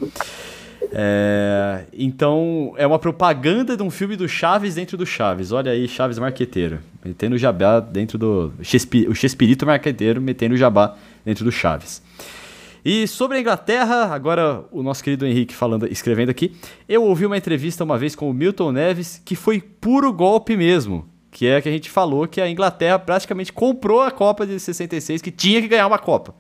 É, 0.93 1.85
então, 1.93 2.75
é 2.77 2.87
uma 2.87 2.99
propaganda 2.99 3.77
de 3.77 3.83
um 3.83 3.91
filme 3.91 4.15
do 4.15 4.29
Chaves 4.29 4.75
dentro 4.75 4.97
do 4.97 5.07
Chaves. 5.07 5.51
Olha 5.51 5.73
aí, 5.73 5.89
Chaves 5.89 6.19
marqueteiro. 6.19 6.81
Metendo 7.05 7.35
o 7.35 7.39
jabá 7.39 7.81
dentro 7.81 8.19
do. 8.19 8.53
o 9.09 9.15
Chespirito 9.15 9.67
marqueteiro 9.67 10.21
metendo 10.21 10.55
o 10.55 10.57
jabá 10.57 10.97
dentro 11.25 11.45
do 11.45 11.51
Chaves. 11.51 12.03
E 12.85 13.07
sobre 13.07 13.39
a 13.39 13.41
Inglaterra, 13.41 14.13
agora 14.13 14.65
o 14.71 14.83
nosso 14.83 15.03
querido 15.03 15.25
Henrique 15.25 15.55
falando, 15.55 15.87
escrevendo 15.87 16.31
aqui. 16.31 16.55
Eu 16.89 17.05
ouvi 17.05 17.25
uma 17.25 17.39
entrevista 17.39 17.85
uma 17.85 17.97
vez 17.97 18.15
com 18.15 18.29
o 18.29 18.35
Milton 18.35 18.73
Neves 18.73 19.23
que 19.25 19.35
foi 19.35 19.61
puro 19.61 20.13
golpe 20.13 20.57
mesmo 20.57 21.12
que 21.33 21.47
é 21.47 21.61
que 21.63 21.69
a 21.69 21.73
gente 21.73 21.91
falou 21.91 22.29
que 22.29 22.41
a 22.41 22.49
Inglaterra 22.49 22.99
praticamente 22.99 23.53
comprou 23.53 24.03
a 24.03 24.11
Copa 24.11 24.47
de 24.47 24.61
66, 24.61 25.23
que 25.23 25.31
tinha 25.31 25.63
que 25.63 25.67
ganhar 25.67 25.87
uma 25.87 25.99
Copa. 25.99 26.35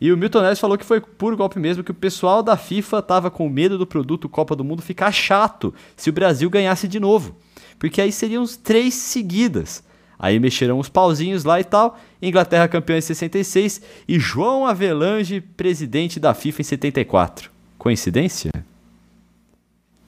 E 0.00 0.10
o 0.10 0.16
Milton 0.16 0.42
Neves 0.42 0.58
falou 0.58 0.76
que 0.76 0.84
foi 0.84 1.00
puro 1.00 1.36
golpe 1.36 1.60
mesmo, 1.60 1.84
que 1.84 1.92
o 1.92 1.94
pessoal 1.94 2.42
da 2.42 2.56
FIFA 2.56 2.98
estava 2.98 3.30
com 3.30 3.48
medo 3.48 3.78
do 3.78 3.86
produto 3.86 4.28
Copa 4.28 4.56
do 4.56 4.64
Mundo 4.64 4.82
ficar 4.82 5.12
chato 5.12 5.72
se 5.94 6.10
o 6.10 6.12
Brasil 6.12 6.50
ganhasse 6.50 6.88
de 6.88 6.98
novo. 6.98 7.36
Porque 7.78 8.00
aí 8.00 8.10
seriam 8.10 8.42
os 8.42 8.56
três 8.56 8.94
seguidas. 8.94 9.84
Aí 10.18 10.40
mexeram 10.40 10.78
os 10.78 10.88
pauzinhos 10.88 11.44
lá 11.44 11.60
e 11.60 11.64
tal. 11.64 11.98
Inglaterra 12.20 12.66
campeã 12.66 12.98
em 12.98 13.00
66 13.00 13.80
e 14.08 14.18
João 14.18 14.66
Avelange 14.66 15.40
presidente 15.40 16.18
da 16.18 16.34
FIFA 16.34 16.62
em 16.62 16.64
74. 16.64 17.50
Coincidência? 17.78 18.50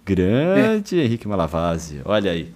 Grande 0.04 0.98
é. 0.98 1.04
Henrique 1.04 1.28
Malavase, 1.28 2.00
olha 2.04 2.32
aí. 2.32 2.52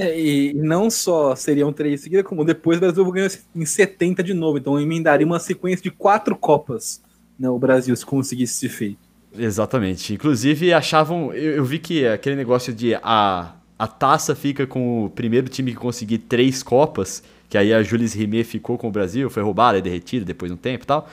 É, 0.00 0.20
e 0.20 0.54
não 0.54 0.88
só 0.88 1.34
seriam 1.34 1.72
três 1.72 2.02
seguidas, 2.02 2.24
como 2.24 2.44
depois 2.44 2.78
o 2.78 2.80
Brasil 2.80 3.10
ganhou 3.10 3.28
em 3.56 3.66
70 3.66 4.22
de 4.22 4.32
novo. 4.32 4.56
Então 4.56 4.80
emendaria 4.80 5.26
uma 5.26 5.40
sequência 5.40 5.82
de 5.82 5.90
quatro 5.90 6.36
Copas 6.36 7.02
né, 7.38 7.48
o 7.48 7.58
Brasil 7.58 7.94
se 7.94 8.04
conseguisse 8.04 8.66
esse 8.66 8.74
feito. 8.74 8.98
Exatamente. 9.36 10.14
Inclusive, 10.14 10.72
achavam. 10.72 11.32
Eu, 11.32 11.56
eu, 11.56 11.64
vi 11.64 11.78
que 11.78 12.06
aquele 12.06 12.34
negócio 12.36 12.72
de 12.72 12.94
a, 13.02 13.54
a 13.76 13.86
taça 13.86 14.34
fica 14.34 14.66
com 14.66 15.04
o 15.04 15.10
primeiro 15.10 15.48
time 15.48 15.72
que 15.72 15.78
conseguir 15.78 16.18
três 16.18 16.62
Copas, 16.62 17.22
que 17.48 17.56
aí 17.56 17.72
a 17.72 17.82
Jules 17.82 18.14
Rimet 18.14 18.44
ficou 18.44 18.76
com 18.76 18.88
o 18.88 18.90
Brasil, 18.90 19.28
foi 19.28 19.42
roubada 19.42 19.78
e 19.78 19.82
derretida 19.82 20.24
depois 20.24 20.50
de 20.50 20.54
um 20.54 20.58
tempo 20.58 20.84
e 20.84 20.86
tal. 20.86 21.08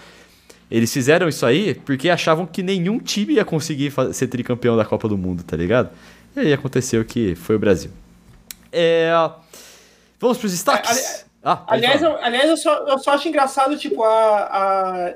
Eles 0.69 0.91
fizeram 0.91 1.27
isso 1.27 1.45
aí 1.45 1.75
porque 1.75 2.09
achavam 2.09 2.45
que 2.45 2.63
nenhum 2.63 2.97
time 2.97 3.35
ia 3.35 3.45
conseguir 3.45 3.91
ser 4.13 4.27
tricampeão 4.27 4.75
da 4.75 4.83
Copa 4.83 5.07
do 5.07 5.17
Mundo, 5.17 5.43
tá 5.43 5.55
ligado? 5.55 5.89
E 6.35 6.39
aí 6.39 6.53
aconteceu 6.53 7.05
que 7.05 7.35
foi 7.35 7.55
o 7.55 7.59
Brasil. 7.59 7.91
É... 8.75 9.11
Vamos 10.19 10.37
para 10.37 10.45
os 10.45 10.51
destaques? 10.51 10.97
É, 10.97 11.25
ah, 11.43 11.63
aliás, 11.67 12.01
eu, 12.01 12.17
aliás 12.23 12.49
eu, 12.49 12.57
só, 12.57 12.75
eu 12.87 12.97
só 12.97 13.11
acho 13.11 13.27
engraçado, 13.29 13.77
tipo, 13.77 14.03
a, 14.03 14.09
a, 14.09 15.13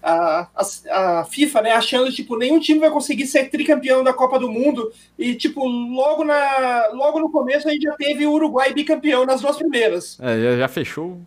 a, 0.00 0.48
a, 0.54 1.20
a, 1.20 1.24
FIFA, 1.24 1.62
né, 1.62 1.72
achando 1.72 2.10
tipo 2.12 2.36
nenhum 2.36 2.60
time 2.60 2.78
vai 2.78 2.90
conseguir 2.90 3.26
ser 3.26 3.50
tricampeão 3.50 4.04
da 4.04 4.12
Copa 4.12 4.38
do 4.38 4.48
Mundo 4.48 4.92
e 5.18 5.34
tipo 5.34 5.66
logo 5.66 6.24
na 6.24 6.88
logo 6.92 7.18
no 7.18 7.30
começo 7.30 7.68
a 7.68 7.72
gente 7.72 7.82
já 7.82 7.94
teve 7.94 8.26
o 8.26 8.32
Uruguai 8.32 8.72
bicampeão 8.72 9.26
nas 9.26 9.40
duas 9.40 9.56
primeiras. 9.56 10.18
É, 10.20 10.40
já, 10.40 10.56
já 10.58 10.68
fechou. 10.68 11.20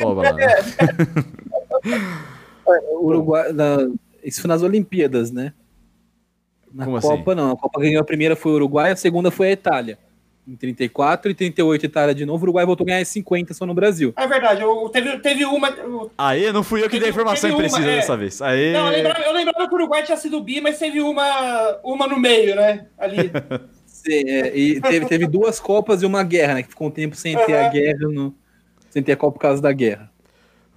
Lá. 0.00 0.32
Né? 0.32 0.46
o 2.90 3.06
Uruguai, 3.06 3.52
na, 3.52 3.88
isso 4.24 4.40
foi 4.40 4.48
nas 4.48 4.62
Olimpíadas, 4.62 5.30
né? 5.30 5.52
Na 6.72 6.84
Como 6.84 7.00
Copa 7.00 7.32
assim? 7.32 7.40
não, 7.40 7.52
a 7.52 7.56
Copa 7.56 7.80
ganhou 7.80 8.00
a 8.00 8.04
primeira 8.04 8.34
foi 8.34 8.52
o 8.52 8.54
Uruguai, 8.56 8.90
a 8.90 8.96
segunda 8.96 9.30
foi 9.30 9.48
a 9.48 9.52
Itália 9.52 9.98
em 10.48 10.56
34 10.56 11.30
e 11.30 11.34
38 11.34 11.84
Itália 11.84 12.14
de 12.14 12.24
novo. 12.24 12.42
O 12.42 12.44
Uruguai 12.44 12.64
voltou 12.64 12.84
a 12.84 12.88
ganhar 12.88 13.04
50 13.04 13.52
só 13.52 13.66
no 13.66 13.74
Brasil. 13.74 14.14
É 14.16 14.26
verdade, 14.26 14.62
eu, 14.62 14.88
teve, 14.88 15.18
teve 15.18 15.44
uma. 15.44 15.68
Aê, 16.16 16.50
não 16.50 16.64
fui 16.64 16.80
eu 16.80 16.84
que 16.84 16.92
teve, 16.92 17.00
dei 17.00 17.08
a 17.08 17.12
informação 17.12 17.50
imprecisa 17.50 17.90
é. 17.90 17.96
dessa 17.96 18.16
vez. 18.16 18.40
Aê. 18.40 18.72
Não, 18.72 18.86
eu 18.86 18.92
lembrava, 18.92 19.20
eu 19.20 19.32
lembrava, 19.32 19.68
que 19.68 19.74
o 19.74 19.76
Uruguai 19.76 20.02
tinha 20.02 20.16
sido 20.16 20.40
bi, 20.40 20.60
mas 20.60 20.78
teve 20.78 21.02
uma, 21.02 21.78
uma 21.84 22.06
no 22.06 22.18
meio, 22.18 22.56
né? 22.56 22.86
Ali. 22.96 23.30
Sim, 23.86 24.22
é, 24.26 24.56
e 24.56 24.80
teve, 24.80 25.06
teve 25.06 25.26
duas 25.26 25.58
Copas 25.58 26.02
e 26.02 26.06
uma 26.06 26.22
guerra, 26.22 26.54
né? 26.54 26.62
Que 26.62 26.70
ficou 26.70 26.88
um 26.88 26.90
tempo 26.90 27.16
sem 27.16 27.36
ter 27.44 27.56
a 27.56 27.68
guerra, 27.68 28.08
no, 28.08 28.34
sem 28.90 29.02
ter 29.02 29.12
a 29.12 29.16
Copa 29.16 29.34
por 29.34 29.40
causa 29.40 29.60
da 29.60 29.72
guerra. 29.72 30.10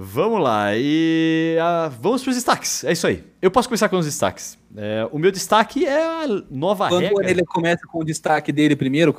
Vamos 0.04 0.42
lá, 0.42 0.76
e 0.76 1.56
uh, 1.60 1.92
vamos 2.02 2.24
para 2.24 2.32
os 2.32 2.36
destaques. 2.36 2.84
É 2.84 2.92
isso 2.92 3.06
aí. 3.06 3.24
Eu 3.40 3.52
posso 3.52 3.70
começar 3.70 3.88
com 3.88 3.98
os 3.98 4.06
destaques. 4.08 4.58
É, 4.76 5.08
o 5.12 5.20
meu 5.20 5.32
destaque 5.32 5.86
é 5.86 6.04
a 6.04 6.28
nova 6.50 6.90
Quando 6.90 7.02
regra. 7.02 7.16
Quando 7.18 7.30
ele 7.30 7.46
começa 7.46 7.86
com 7.86 8.00
o 8.00 8.04
destaque 8.04 8.52
dele 8.52 8.76
primeiro, 8.76 9.16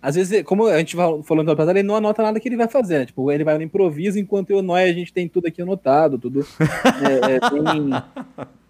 às 0.00 0.14
vezes, 0.14 0.44
como 0.44 0.68
a 0.68 0.78
gente 0.78 0.94
falou 0.94 1.42
no 1.42 1.56
passado, 1.56 1.76
ele 1.76 1.82
não 1.82 1.96
anota 1.96 2.22
nada 2.22 2.38
que 2.38 2.48
ele 2.48 2.56
vai 2.56 2.68
fazer. 2.68 3.00
Né? 3.00 3.06
Tipo, 3.06 3.32
ele 3.32 3.42
vai 3.42 3.56
no 3.56 3.64
improviso, 3.64 4.20
enquanto 4.20 4.50
eu 4.50 4.62
nós 4.62 4.88
a 4.88 4.92
gente 4.92 5.12
tem 5.12 5.28
tudo 5.28 5.48
aqui 5.48 5.60
anotado, 5.60 6.16
tudo 6.16 6.46
é, 7.02 7.34
é, 7.34 7.50
bem, 7.50 7.90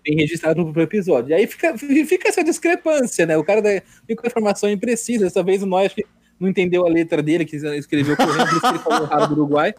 bem, 0.03 0.17
registrado 0.17 0.65
pro 0.73 0.81
episódio. 0.81 1.33
E 1.33 1.35
aí 1.35 1.47
fica, 1.47 1.77
fica 1.77 2.29
essa 2.31 2.43
discrepância, 2.43 3.27
né? 3.27 3.37
O 3.37 3.45
cara 3.45 3.61
fica 4.07 4.23
com 4.23 4.27
a 4.27 4.31
informação 4.31 4.71
imprecisa. 4.71 5.27
Dessa 5.27 5.43
vez 5.43 5.63
o 5.63 5.67
nós 5.67 5.95
não 6.41 6.49
entendeu 6.49 6.87
a 6.87 6.89
letra 6.89 7.23
dele, 7.23 7.45
que 7.45 7.57
escreveu 7.57 8.17
correndo, 8.17 8.49
por 8.49 8.53
isso 8.53 8.61
que 8.61 8.69
ele 8.69 8.79
falou 8.79 9.03
errado 9.03 9.29
do 9.29 9.43
Uruguai. 9.43 9.75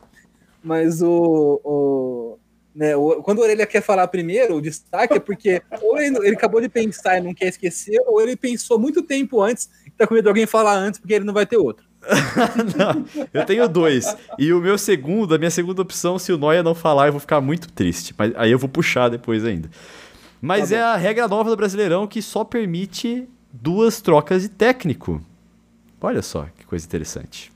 Mas 0.64 1.02
o, 1.02 1.62
o 1.64 2.40
né? 2.80 2.94
Quando 3.24 3.40
a 3.40 3.44
orelha 3.44 3.66
quer 3.66 3.82
falar 3.82 4.08
primeiro, 4.08 4.56
o 4.56 4.62
destaque 4.62 5.16
é 5.16 5.20
porque 5.20 5.62
ou 5.82 5.98
ele, 5.98 6.18
ele, 6.20 6.36
acabou 6.36 6.62
de 6.62 6.70
pensar 6.70 7.18
e 7.18 7.22
não 7.22 7.34
quer 7.34 7.48
esquecer, 7.48 8.02
ou 8.08 8.22
ele 8.22 8.36
pensou 8.36 8.80
muito 8.80 9.02
tempo 9.02 9.42
antes 9.42 9.70
e 9.86 9.92
tá 9.92 10.08
com 10.08 10.14
medo 10.14 10.24
de 10.24 10.30
alguém 10.30 10.46
falar 10.46 10.76
antes 10.76 11.00
porque 11.00 11.14
ele 11.14 11.26
não 11.26 11.34
vai 11.34 11.46
ter 11.46 11.58
outro. 11.58 11.88
não, 12.78 13.06
eu 13.34 13.46
tenho 13.46 13.68
dois. 13.68 14.16
E 14.38 14.54
o 14.54 14.62
meu 14.62 14.78
segundo, 14.78 15.36
a 15.36 15.38
minha 15.38 15.52
segunda 15.52 15.82
opção, 15.82 16.18
se 16.18 16.32
o 16.32 16.38
Noia 16.38 16.64
não 16.64 16.74
falar, 16.74 17.08
eu 17.08 17.12
vou 17.12 17.20
ficar 17.20 17.42
muito 17.42 17.70
triste. 17.70 18.16
Mas 18.18 18.32
aí 18.38 18.52
eu 18.52 18.58
vou 18.58 18.70
puxar 18.70 19.10
depois 19.10 19.44
ainda. 19.44 19.70
Mas 20.42 20.70
tá 20.70 20.76
é 20.78 20.82
a 20.82 20.96
regra 20.96 21.28
nova 21.28 21.50
do 21.50 21.58
Brasileirão 21.58 22.08
que 22.08 22.22
só 22.22 22.46
permite 22.46 23.28
duas 23.52 24.00
trocas 24.00 24.44
de 24.44 24.50
técnico. 24.50 25.22
Olha 26.00 26.22
só 26.22 26.48
que 26.58 26.66
coisa 26.66 26.86
interessante 26.86 27.52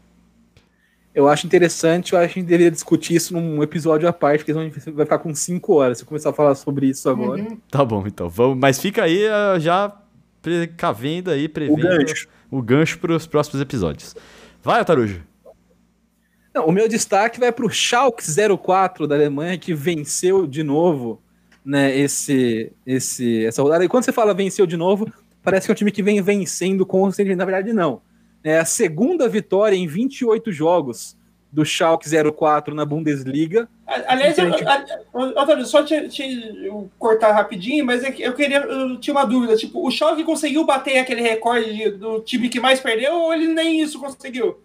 eu 1.14 1.28
acho 1.28 1.46
interessante, 1.46 2.14
eu 2.14 2.20
acho 2.20 2.34
que 2.34 2.40
a 2.40 2.42
gente 2.42 2.50
deveria 2.50 2.72
discutir 2.72 3.16
isso 3.16 3.34
num 3.34 3.62
episódio 3.62 4.08
à 4.08 4.14
parte, 4.14 4.40
porque 4.40 4.52
senão 4.52 4.66
a 4.66 4.70
gente 4.70 4.92
vai 4.92 5.06
ficar 5.06 5.20
com 5.20 5.34
cinco 5.36 5.74
horas 5.76 6.00
se 6.00 6.04
eu 6.04 6.08
começar 6.08 6.32
a 6.32 6.34
falar 6.34 6.56
sobre 6.56 6.88
isso 6.88 7.08
agora. 7.08 7.42
Uhum. 7.42 7.58
Tá 7.70 7.86
bom, 7.86 8.04
então. 8.08 8.28
Vamos, 8.30 8.58
mas 8.58 8.80
fica 8.80 9.04
aí 9.04 9.26
uh, 9.28 9.60
já 9.60 9.96
precavendo 10.42 11.30
aí, 11.30 11.48
prevendo 11.48 11.80
o 11.80 11.82
gancho, 11.82 12.28
o 12.50 12.62
gancho 12.62 12.98
para 13.00 13.16
os 13.16 13.28
próximos 13.28 13.62
episódios. 13.62 14.16
Vai, 14.64 14.82
Atarujo. 14.82 15.22
Não, 16.54 16.66
o 16.66 16.72
meu 16.72 16.88
destaque 16.88 17.40
vai 17.40 17.52
para 17.52 17.66
o 17.66 17.70
Schalke 17.70 18.24
04 18.58 19.08
da 19.08 19.16
Alemanha, 19.16 19.58
que 19.58 19.74
venceu 19.74 20.48
de 20.48 20.64
novo 20.64 21.22
né, 21.64 21.96
esse, 21.96 22.72
esse, 22.86 23.46
essa 23.46 23.62
rodada. 23.62 23.86
E 23.86 23.88
quando 23.88 24.04
você 24.04 24.12
fala 24.12 24.34
venceu 24.34 24.66
de 24.66 24.78
novo, 24.78 25.12
parece 25.44 25.68
que 25.68 25.72
é 25.72 25.74
um 25.74 25.76
time 25.76 25.92
que 25.92 26.04
vem 26.04 26.22
vencendo 26.22 26.86
constantemente. 26.86 27.38
Na 27.38 27.46
verdade, 27.46 27.72
não 27.72 28.02
é 28.44 28.60
a 28.60 28.66
segunda 28.66 29.28
vitória 29.30 29.76
em 29.76 29.88
28 29.88 30.52
jogos 30.52 31.18
do 31.52 31.64
Schalke 31.64 32.10
04 32.10 32.74
na 32.74 32.84
Bundesliga. 32.84 33.70
Aliás, 33.86 34.36
eu, 34.38 35.66
só 35.66 35.84
te, 35.84 36.10
te 36.10 36.72
cortar 36.98 37.32
rapidinho, 37.32 37.86
mas 37.86 38.04
é 38.04 38.14
eu 38.18 38.34
queria 38.34 38.58
eu 38.58 38.98
tinha 38.98 39.14
uma 39.14 39.24
dúvida, 39.24 39.56
tipo, 39.56 39.88
o 39.88 39.92
Schalke 39.92 40.24
conseguiu 40.24 40.66
bater 40.66 40.98
aquele 40.98 41.22
recorde 41.22 41.92
do 41.92 42.22
time 42.22 42.50
que 42.50 42.60
mais 42.60 42.80
perdeu 42.80 43.14
ou 43.14 43.34
ele 43.34 43.48
nem 43.48 43.82
isso 43.82 44.00
conseguiu? 44.00 44.58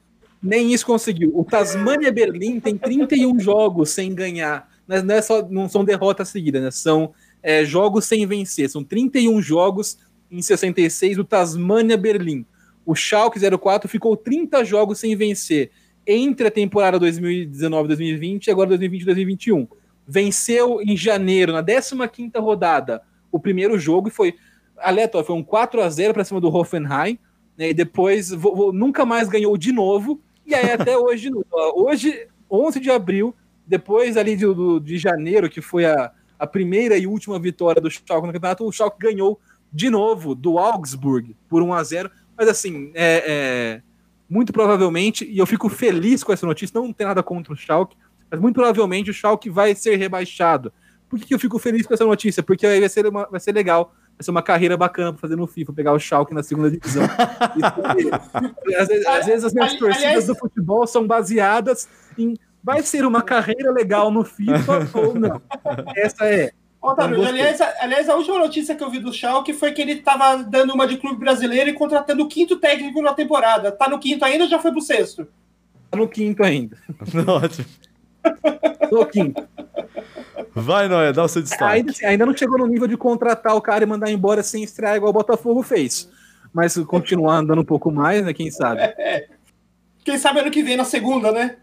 Nem 0.43 0.73
isso 0.73 0.87
conseguiu. 0.87 1.31
O 1.35 1.45
Tasmania 1.45 2.11
Berlim 2.11 2.59
tem 2.59 2.77
31 2.79 3.39
jogos 3.39 3.91
sem 3.91 4.15
ganhar. 4.15 4.69
Não, 4.87 5.15
é 5.15 5.21
só, 5.21 5.47
não 5.47 5.69
são 5.69 5.85
derrotas 5.85 6.31
seguidas, 6.31 6.63
né? 6.63 6.71
São 6.71 7.13
é, 7.43 7.65
jogos 7.65 8.07
sem 8.07 8.27
vencer. 8.27 8.71
São 8.71 8.83
31 8.83 9.43
jogos 9.43 9.99
em 10.31 10.41
66 10.41 11.19
do 11.19 11.25
Tasmania 11.25 11.99
Berlim. 11.99 12.47
O 12.89 12.95
Schalke 12.95 13.39
04 13.39 13.87
ficou 13.87 14.17
30 14.17 14.65
jogos 14.65 14.99
sem 14.99 15.15
vencer 15.15 15.71
entre 16.07 16.49
a 16.49 16.51
temporada 16.51 16.99
2019-2020 16.99 18.47
e 18.47 18.51
agora 18.51 18.71
2020-2021. 18.71 19.69
Venceu 20.07 20.81
em 20.81 20.97
janeiro, 20.97 21.53
na 21.53 21.63
15ª 21.63 22.41
rodada, 22.41 23.03
o 23.31 23.39
primeiro 23.39 23.79
jogo 23.79 24.09
e 24.09 24.11
foi 24.11 24.37
aleatório, 24.79 25.27
foi 25.27 25.37
um 25.37 25.43
4 25.43 25.83
a 25.83 25.91
0 25.91 26.15
para 26.15 26.25
cima 26.25 26.41
do 26.41 26.49
Hoffenheim, 26.49 27.19
né, 27.59 27.69
e 27.69 27.75
depois 27.75 28.31
nunca 28.73 29.05
mais 29.05 29.29
ganhou 29.29 29.59
de 29.59 29.71
novo, 29.71 30.19
e 30.47 30.55
aí 30.55 30.71
até 30.71 30.97
hoje, 30.97 31.31
hoje, 31.75 32.27
11 32.51 32.81
de 32.81 32.91
abril, 32.91 33.35
depois 33.67 34.17
ali 34.17 34.35
de, 34.35 34.47
de 34.83 34.97
janeiro, 34.97 35.51
que 35.51 35.61
foi 35.61 35.85
a, 35.85 36.11
a 36.39 36.47
primeira 36.47 36.97
e 36.97 37.07
última 37.07 37.39
vitória 37.39 37.83
do 37.83 37.91
Schalke 37.91 38.27
no 38.27 38.33
campeonato, 38.33 38.65
o 38.65 38.73
Schalke 38.73 38.99
ganhou 38.99 39.39
de 39.71 39.91
novo 39.91 40.35
do 40.35 40.59
Augsburg 40.59 41.37
por 41.51 41.61
1 41.61 41.75
a 41.75 41.85
0 41.85 42.11
mas 42.39 42.49
assim, 42.49 42.93
é, 42.95 43.25
é, 43.27 43.83
muito 44.31 44.53
provavelmente, 44.53 45.25
e 45.25 45.39
eu 45.39 45.47
fico 45.47 45.69
feliz 45.69 46.23
com 46.23 46.33
essa 46.33 46.47
notícia, 46.47 46.81
não 46.81 46.93
tem 46.93 47.07
nada 47.07 47.23
contra 47.23 47.53
o 47.53 47.57
Schalke, 47.57 47.97
mas 48.31 48.39
muito 48.39 48.55
provavelmente 48.55 49.11
o 49.11 49.15
Schalke 49.15 49.51
vai 49.51 49.75
ser 49.75 49.97
rebaixado. 49.97 50.73
Por 51.09 51.19
que, 51.19 51.35
eu 51.35 51.39
fico 51.39 51.59
feliz 51.59 51.87
com 51.87 51.95
essa 51.95 52.05
notícia? 52.05 52.43
Porque 52.43 52.67
aí 52.67 52.81
vai 52.81 52.89
ser, 52.89 53.07
uma, 53.07 53.27
vai 53.27 53.41
ser 53.41 53.53
legal, 53.53 53.95
vai 54.17 54.23
ser 54.23 54.31
uma 54.31 54.43
carreira 54.43 54.77
bacana 54.77 55.13
pra 55.13 55.21
fazer 55.21 55.37
no 55.37 55.47
FIFA, 55.47 55.73
pegar 55.73 55.93
o 55.95 55.99
Schalke 55.99 56.35
na 56.35 56.43
segunda 56.43 56.71
divisão. 56.71 57.03
às, 58.79 58.89
vezes, 58.89 59.07
às, 59.07 59.27
vezes, 59.27 59.45
as 59.45 59.55
minhas 59.55 59.75
torcidas 59.75 60.27
do 60.27 60.35
futebol 60.35 60.87
são 60.87 61.07
baseadas 61.07 61.89
em 62.17 62.37
vai 62.63 62.83
ser 62.83 63.07
uma 63.07 63.23
carreira 63.23 63.73
legal 63.73 64.11
no 64.11 64.25
FIFA 64.25 64.91
ou 64.93 65.15
não. 65.15 65.41
Essa 65.97 66.27
é. 66.27 66.51
Otávio, 66.81 67.27
aliás, 67.27 67.61
aliás, 67.81 68.09
a 68.09 68.15
última 68.15 68.39
notícia 68.39 68.75
que 68.75 68.85
eu 68.85 68.91
vi 68.91 69.01
do 69.01 69.13
Schalke 69.13 69.53
foi 69.53 69.73
que 69.73 69.83
ele 69.83 69.93
estava 69.93 70.37
dando 70.45 70.73
uma 70.73 70.87
de 70.87 70.97
clube 70.97 71.19
brasileiro 71.19 71.69
e 71.69 71.73
contratando 71.73 72.23
o 72.23 72.29
quinto 72.29 72.57
técnico 72.57 73.03
na 73.03 73.13
temporada. 73.13 73.73
Tá 73.73 73.89
no 73.89 73.99
quinto 73.99 74.25
ainda 74.25 74.45
ou 74.45 74.51
já 74.51 74.61
foi 74.61 74.71
pro 74.71 74.81
sexto? 74.81 75.27
Tá 75.91 75.99
no 75.99 76.09
quinto 76.09 76.43
ainda. 76.45 76.79
Ótimo. 77.27 77.67
no 78.93 79.07
quinto. 79.07 79.49
Vai, 80.55 80.89
Noé, 80.89 81.13
dá 81.13 81.25
o 81.25 81.29
seu 81.29 81.43
destaque. 81.43 81.65
Ainda, 81.65 81.93
ainda 82.05 82.27
não 82.27 82.37
chegou 82.37 82.59
no 82.59 82.67
nível 82.67 82.87
de 82.87 82.97
contratar 82.97 83.57
o 83.57 83.61
cara 83.61 83.83
e 83.83 83.87
mandar 83.87 84.11
embora 84.11 84.43
sem 84.43 84.63
estrear 84.63 84.97
igual 84.97 85.11
o 85.11 85.15
Botafogo 85.15 85.63
fez. 85.63 86.09
Mas 86.53 86.77
continuar 86.79 87.39
andando 87.39 87.61
um 87.61 87.65
pouco 87.65 87.91
mais, 87.91 88.25
né? 88.25 88.33
Quem 88.33 88.51
sabe? 88.51 88.81
É. 88.99 89.29
Quem 90.05 90.17
sabe 90.17 90.41
ano 90.41 90.51
que 90.51 90.63
vem 90.63 90.77
na 90.77 90.87
segunda, 90.87 91.31
né? 91.31 91.57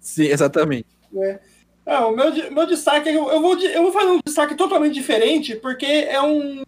Sim, 0.00 0.24
exatamente. 0.24 0.88
É. 1.16 1.38
É, 1.86 1.98
o 1.98 2.12
meu, 2.12 2.32
meu 2.50 2.66
destaque, 2.66 3.08
eu, 3.10 3.28
eu, 3.30 3.40
vou, 3.40 3.58
eu 3.58 3.82
vou 3.82 3.92
fazer 3.92 4.10
um 4.10 4.20
destaque 4.24 4.54
totalmente 4.54 4.94
diferente, 4.94 5.54
porque 5.56 5.84
é 5.86 6.20
um, 6.20 6.62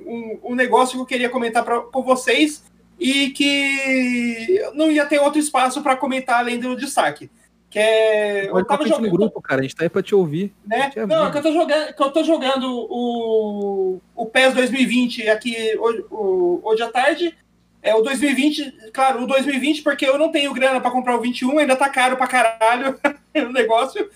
um, 0.00 0.38
um 0.44 0.54
negócio 0.54 0.96
que 0.96 1.02
eu 1.02 1.06
queria 1.06 1.28
comentar 1.28 1.64
pra, 1.64 1.80
com 1.80 2.02
vocês 2.02 2.64
e 2.98 3.30
que 3.30 4.62
não 4.74 4.90
ia 4.90 5.04
ter 5.04 5.20
outro 5.20 5.38
espaço 5.38 5.82
para 5.82 5.96
comentar 5.96 6.38
além 6.38 6.58
do 6.58 6.76
destaque. 6.76 7.30
Que 7.68 7.78
é. 7.78 8.48
Pode 8.48 8.60
eu 8.60 8.66
tava 8.66 8.86
jogando 8.86 9.04
no 9.04 9.10
grupo, 9.10 9.40
cara, 9.40 9.60
a 9.60 9.62
gente 9.62 9.74
tá 9.74 9.84
aí 9.84 9.88
pra 9.88 10.02
te 10.02 10.14
ouvir. 10.14 10.52
Né? 10.66 10.92
Não, 11.08 11.26
é 11.26 11.30
que 11.30 11.38
eu 11.38 11.42
tô 11.42 11.52
jogando, 11.52 11.94
que 11.94 12.02
eu 12.02 12.10
tô 12.10 12.22
jogando 12.22 12.86
o, 12.90 13.98
o 14.14 14.26
PES 14.26 14.54
2020 14.54 15.28
aqui 15.28 15.56
hoje, 15.78 16.04
hoje 16.10 16.82
à 16.82 16.88
tarde. 16.88 17.36
É 17.82 17.94
o 17.96 18.02
2020, 18.02 18.90
claro, 18.92 19.24
o 19.24 19.26
2020, 19.26 19.82
porque 19.82 20.06
eu 20.06 20.16
não 20.16 20.30
tenho 20.30 20.52
grana 20.52 20.80
para 20.80 20.90
comprar 20.90 21.16
o 21.16 21.20
21, 21.20 21.58
ainda 21.58 21.74
tá 21.74 21.88
caro 21.88 22.16
pra 22.16 22.28
caralho 22.28 22.96
o 23.34 23.52
negócio. 23.52 24.08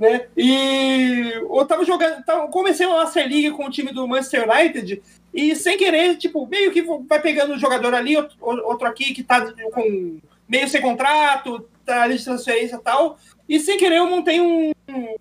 Né? 0.00 0.28
E 0.34 1.30
eu 1.42 1.66
tava 1.66 1.84
jogando, 1.84 2.24
tava, 2.24 2.48
comecei 2.48 2.86
a 2.86 2.88
Master 2.88 3.28
League 3.28 3.50
com 3.50 3.66
o 3.66 3.70
time 3.70 3.92
do 3.92 4.08
Manchester 4.08 4.48
United 4.48 5.02
e 5.34 5.54
sem 5.54 5.76
querer, 5.76 6.16
tipo, 6.16 6.46
meio 6.46 6.72
que 6.72 6.80
vai 7.06 7.20
pegando 7.20 7.52
um 7.52 7.58
jogador 7.58 7.94
ali, 7.94 8.16
outro 8.40 8.88
aqui 8.88 9.12
que 9.12 9.22
tá 9.22 9.52
com 9.52 10.18
meio 10.48 10.66
sem 10.70 10.80
contrato, 10.80 11.68
tá 11.84 12.02
ali 12.04 12.16
de 12.16 12.24
transferência 12.24 12.76
e 12.76 12.80
tal. 12.80 13.18
E 13.46 13.60
sem 13.60 13.76
querer 13.76 13.98
eu 13.98 14.08
montei 14.08 14.40
um. 14.40 14.72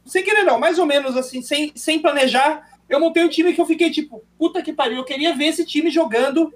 Sem 0.06 0.23
querer 0.23 0.43
não, 0.43 0.57
mais 0.57 0.80
ou 0.80 0.85
menos 0.85 1.18
assim, 1.18 1.41
sem, 1.41 1.73
sem 1.76 1.99
planejar, 1.99 2.80
eu 2.88 3.01
montei 3.01 3.22
um 3.22 3.30
time 3.30 3.51
que 3.51 3.60
eu 3.60 3.65
fiquei 3.65 3.91
tipo, 3.91 4.23
puta 4.38 4.61
que 4.61 4.72
pariu, 4.72 4.99
eu 4.99 5.03
queria 5.03 5.35
ver 5.35 5.47
esse 5.47 5.65
time 5.65 5.89
jogando 5.91 6.53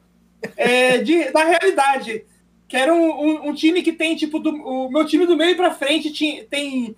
é, 0.55 0.97
de, 0.99 1.29
na 1.31 1.43
realidade. 1.43 2.23
Que 2.69 2.77
era 2.77 2.93
um, 2.93 3.09
um, 3.09 3.49
um, 3.49 3.53
time 3.53 3.83
que 3.83 3.91
tem, 3.91 4.15
tipo, 4.15 4.39
do, 4.39 4.49
o 4.49 4.89
meu 4.89 5.05
time 5.05 5.25
do 5.25 5.35
meio 5.35 5.57
para 5.57 5.73
frente 5.73 6.09
tinha, 6.09 6.45
tem. 6.45 6.95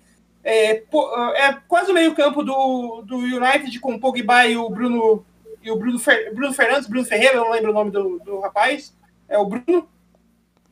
É, 0.48 0.76
é, 0.76 1.52
quase 1.66 1.90
o 1.90 1.94
meio-campo 1.94 2.40
do, 2.44 3.02
do 3.04 3.16
United 3.16 3.80
com 3.80 3.94
o 3.94 3.98
Pogba 3.98 4.46
e 4.46 4.56
o 4.56 4.70
Bruno. 4.70 5.26
E 5.60 5.68
o 5.72 5.76
Bruno, 5.76 5.98
Fer, 5.98 6.32
Bruno 6.32 6.52
Fernandes, 6.52 6.88
Bruno 6.88 7.04
Ferreira, 7.04 7.34
eu 7.34 7.44
não 7.44 7.50
lembro 7.50 7.72
o 7.72 7.74
nome 7.74 7.90
do, 7.90 8.20
do 8.20 8.38
rapaz. 8.38 8.94
É 9.28 9.36
o 9.36 9.44
Bruno. 9.44 9.88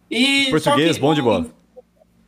E, 0.09 0.49
Português, 0.49 0.95
que, 0.95 1.01
bom 1.01 1.13
de 1.13 1.21
bola. 1.21 1.47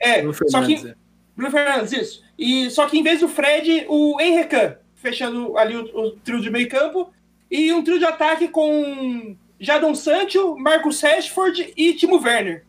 É, 0.01 0.25
só 0.49 0.67
que. 0.67 0.75
É. 0.75 0.95
Bruno 1.37 1.53
Fernandes, 1.53 1.93
isso. 1.93 2.25
E, 2.37 2.69
só 2.69 2.89
que 2.89 2.99
em 2.99 3.03
vez 3.05 3.21
do 3.21 3.29
Fred, 3.29 3.87
o 3.89 4.21
Henrique 4.21 4.77
fechando 4.97 5.57
ali 5.57 5.77
o, 5.77 5.85
o 5.85 6.11
trio 6.17 6.41
de 6.41 6.51
meio 6.51 6.69
campo. 6.69 7.13
E 7.49 7.73
um 7.73 7.85
trio 7.85 8.01
de 8.01 8.05
ataque 8.05 8.49
com 8.49 9.37
Jadon 9.61 9.95
Sancho, 9.95 10.57
Marcos 10.57 11.01
Rashford 11.01 11.73
e 11.77 11.95
Timo 11.95 12.21
Werner. 12.21 12.65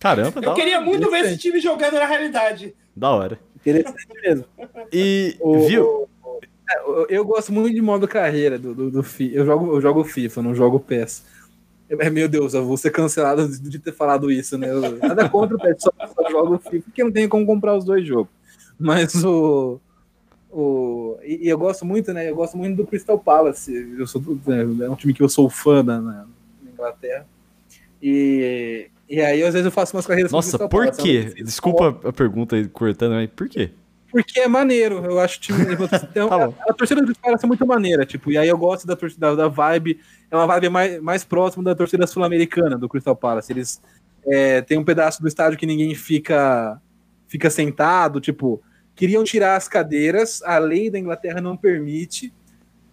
Caramba, 0.00 0.40
Eu 0.42 0.54
queria 0.54 0.80
muito 0.80 1.08
ver 1.08 1.26
esse 1.26 1.38
time 1.38 1.60
jogando 1.60 1.94
na 1.94 2.06
realidade. 2.06 2.74
Da 2.96 3.10
hora. 3.10 3.38
Interessante 3.62 4.20
mesmo. 4.22 4.44
E, 4.92 5.36
o, 5.40 5.66
viu? 5.66 5.84
O, 5.84 7.06
eu 7.08 7.24
gosto 7.24 7.52
muito 7.52 7.74
de 7.74 7.80
modo 7.80 8.08
carreira 8.08 8.58
do, 8.58 8.74
do, 8.74 8.90
do 8.90 9.02
FIFA. 9.02 9.36
Eu 9.36 9.46
jogo, 9.46 9.76
eu 9.76 9.80
jogo 9.80 10.04
FIFA, 10.04 10.42
não 10.42 10.54
jogo 10.54 10.80
PES. 10.80 11.24
É, 11.88 12.10
meu 12.10 12.28
Deus, 12.28 12.54
eu 12.54 12.64
vou 12.64 12.76
ser 12.76 12.90
cancelado 12.90 13.46
de 13.48 13.78
ter 13.78 13.92
falado 13.92 14.30
isso, 14.30 14.56
né? 14.56 14.68
nada 15.02 15.28
contra 15.28 15.56
o 15.56 15.60
PES, 15.60 15.76
só, 15.78 15.92
só 16.06 16.30
jogo 16.30 16.58
FIFA, 16.58 16.84
porque 16.84 17.04
não 17.04 17.12
tem 17.12 17.28
como 17.28 17.46
comprar 17.46 17.76
os 17.76 17.84
dois 17.84 18.06
jogos. 18.06 18.32
Mas 18.78 19.14
o. 19.24 19.80
O, 20.50 21.16
e, 21.22 21.46
e, 21.46 21.48
eu 21.48 21.56
gosto 21.56 21.82
muito, 21.82 22.12
né? 22.12 22.28
Eu 22.28 22.36
gosto 22.36 22.58
muito 22.58 22.76
do 22.76 22.86
Crystal 22.86 23.18
Palace. 23.18 23.72
Eu 23.98 24.06
sou, 24.06 24.22
é, 24.48 24.84
é 24.84 24.90
um 24.90 24.94
time 24.94 25.14
que 25.14 25.22
eu 25.22 25.28
sou 25.28 25.48
fã 25.48 25.82
na, 25.82 25.98
na 25.98 26.26
Inglaterra. 26.70 27.26
E, 28.02 28.90
e 29.12 29.20
aí, 29.20 29.42
às 29.42 29.52
vezes, 29.52 29.66
eu 29.66 29.70
faço 29.70 29.94
umas 29.94 30.06
carreiras 30.06 30.32
Nossa, 30.32 30.58
por 30.58 30.86
Palace, 30.86 31.02
quê? 31.02 31.34
Desculpa 31.42 32.08
a 32.08 32.12
pergunta 32.12 32.56
aí, 32.56 32.66
cortando, 32.66 33.12
mas 33.12 33.28
por 33.30 33.48
quê? 33.48 33.70
Porque 34.10 34.40
é 34.40 34.48
maneiro. 34.48 35.04
Eu 35.04 35.20
acho 35.20 35.40
que 35.40 35.52
então, 35.52 36.28
tá 36.30 36.44
a, 36.44 36.70
a, 36.70 36.72
torcida 36.72 37.00
do 37.00 37.06
Crystal 37.06 37.24
Palace 37.24 37.44
é 37.44 37.48
muito 37.48 37.66
maneira. 37.66 38.06
Tipo, 38.06 38.32
e 38.32 38.38
aí 38.38 38.48
eu 38.48 38.56
gosto 38.56 38.86
da 38.86 38.96
torcida 38.96 39.36
da, 39.36 39.48
vibe. 39.48 40.00
É 40.30 40.36
uma 40.36 40.46
vibe 40.46 40.68
mais, 40.70 41.00
mais 41.02 41.24
próxima 41.24 41.62
da 41.62 41.74
torcida 41.74 42.06
sul-americana 42.06 42.78
do 42.78 42.88
Crystal 42.88 43.14
Palace. 43.14 43.52
Eles 43.52 43.80
é, 44.26 44.60
tem 44.62 44.78
um 44.78 44.84
pedaço 44.84 45.20
do 45.20 45.28
estádio 45.28 45.58
que 45.58 45.66
ninguém 45.66 45.94
fica, 45.94 46.80
fica 47.28 47.50
sentado, 47.50 48.20
tipo 48.20 48.62
queriam 48.94 49.24
tirar 49.24 49.56
as 49.56 49.68
cadeiras, 49.68 50.42
a 50.42 50.58
lei 50.58 50.90
da 50.90 50.98
Inglaterra 50.98 51.40
não 51.40 51.56
permite. 51.56 52.32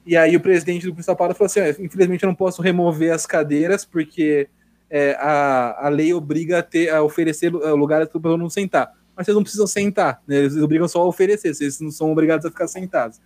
E 0.06 0.18
aí 0.18 0.36
o 0.36 0.40
presidente 0.40 0.86
do 0.86 0.94
Crystal 0.94 1.16
Palace 1.16 1.38
falou 1.38 1.48
assim: 1.48 1.60
ah, 1.60 1.70
infelizmente 1.86 2.24
eu 2.24 2.28
não 2.28 2.36
posso 2.36 2.62
remover 2.62 3.14
as 3.14 3.26
cadeiras, 3.26 3.86
porque 3.86 4.50
é, 4.90 5.16
a, 5.20 5.88
a 5.88 5.90
lei 5.90 6.14
obriga 6.14 6.60
a, 6.60 6.64
ter, 6.64 6.90
a 6.90 7.04
oferecer 7.04 7.50
lugares 7.52 8.08
para 8.08 8.18
o 8.18 8.22
pessoa 8.22 8.38
não 8.38 8.50
sentar. 8.50 8.94
Mas 9.16 9.26
vocês 9.26 9.36
não 9.36 9.44
precisam 9.44 9.68
sentar, 9.68 10.22
né? 10.26 10.38
eles 10.38 10.56
obrigam 10.56 10.88
só 10.88 11.02
a 11.02 11.06
oferecer, 11.06 11.54
vocês 11.54 11.80
não 11.80 11.92
são 11.92 12.12
obrigados 12.12 12.46
a 12.46 12.50
ficar 12.50 12.68
sentados. 12.68 13.20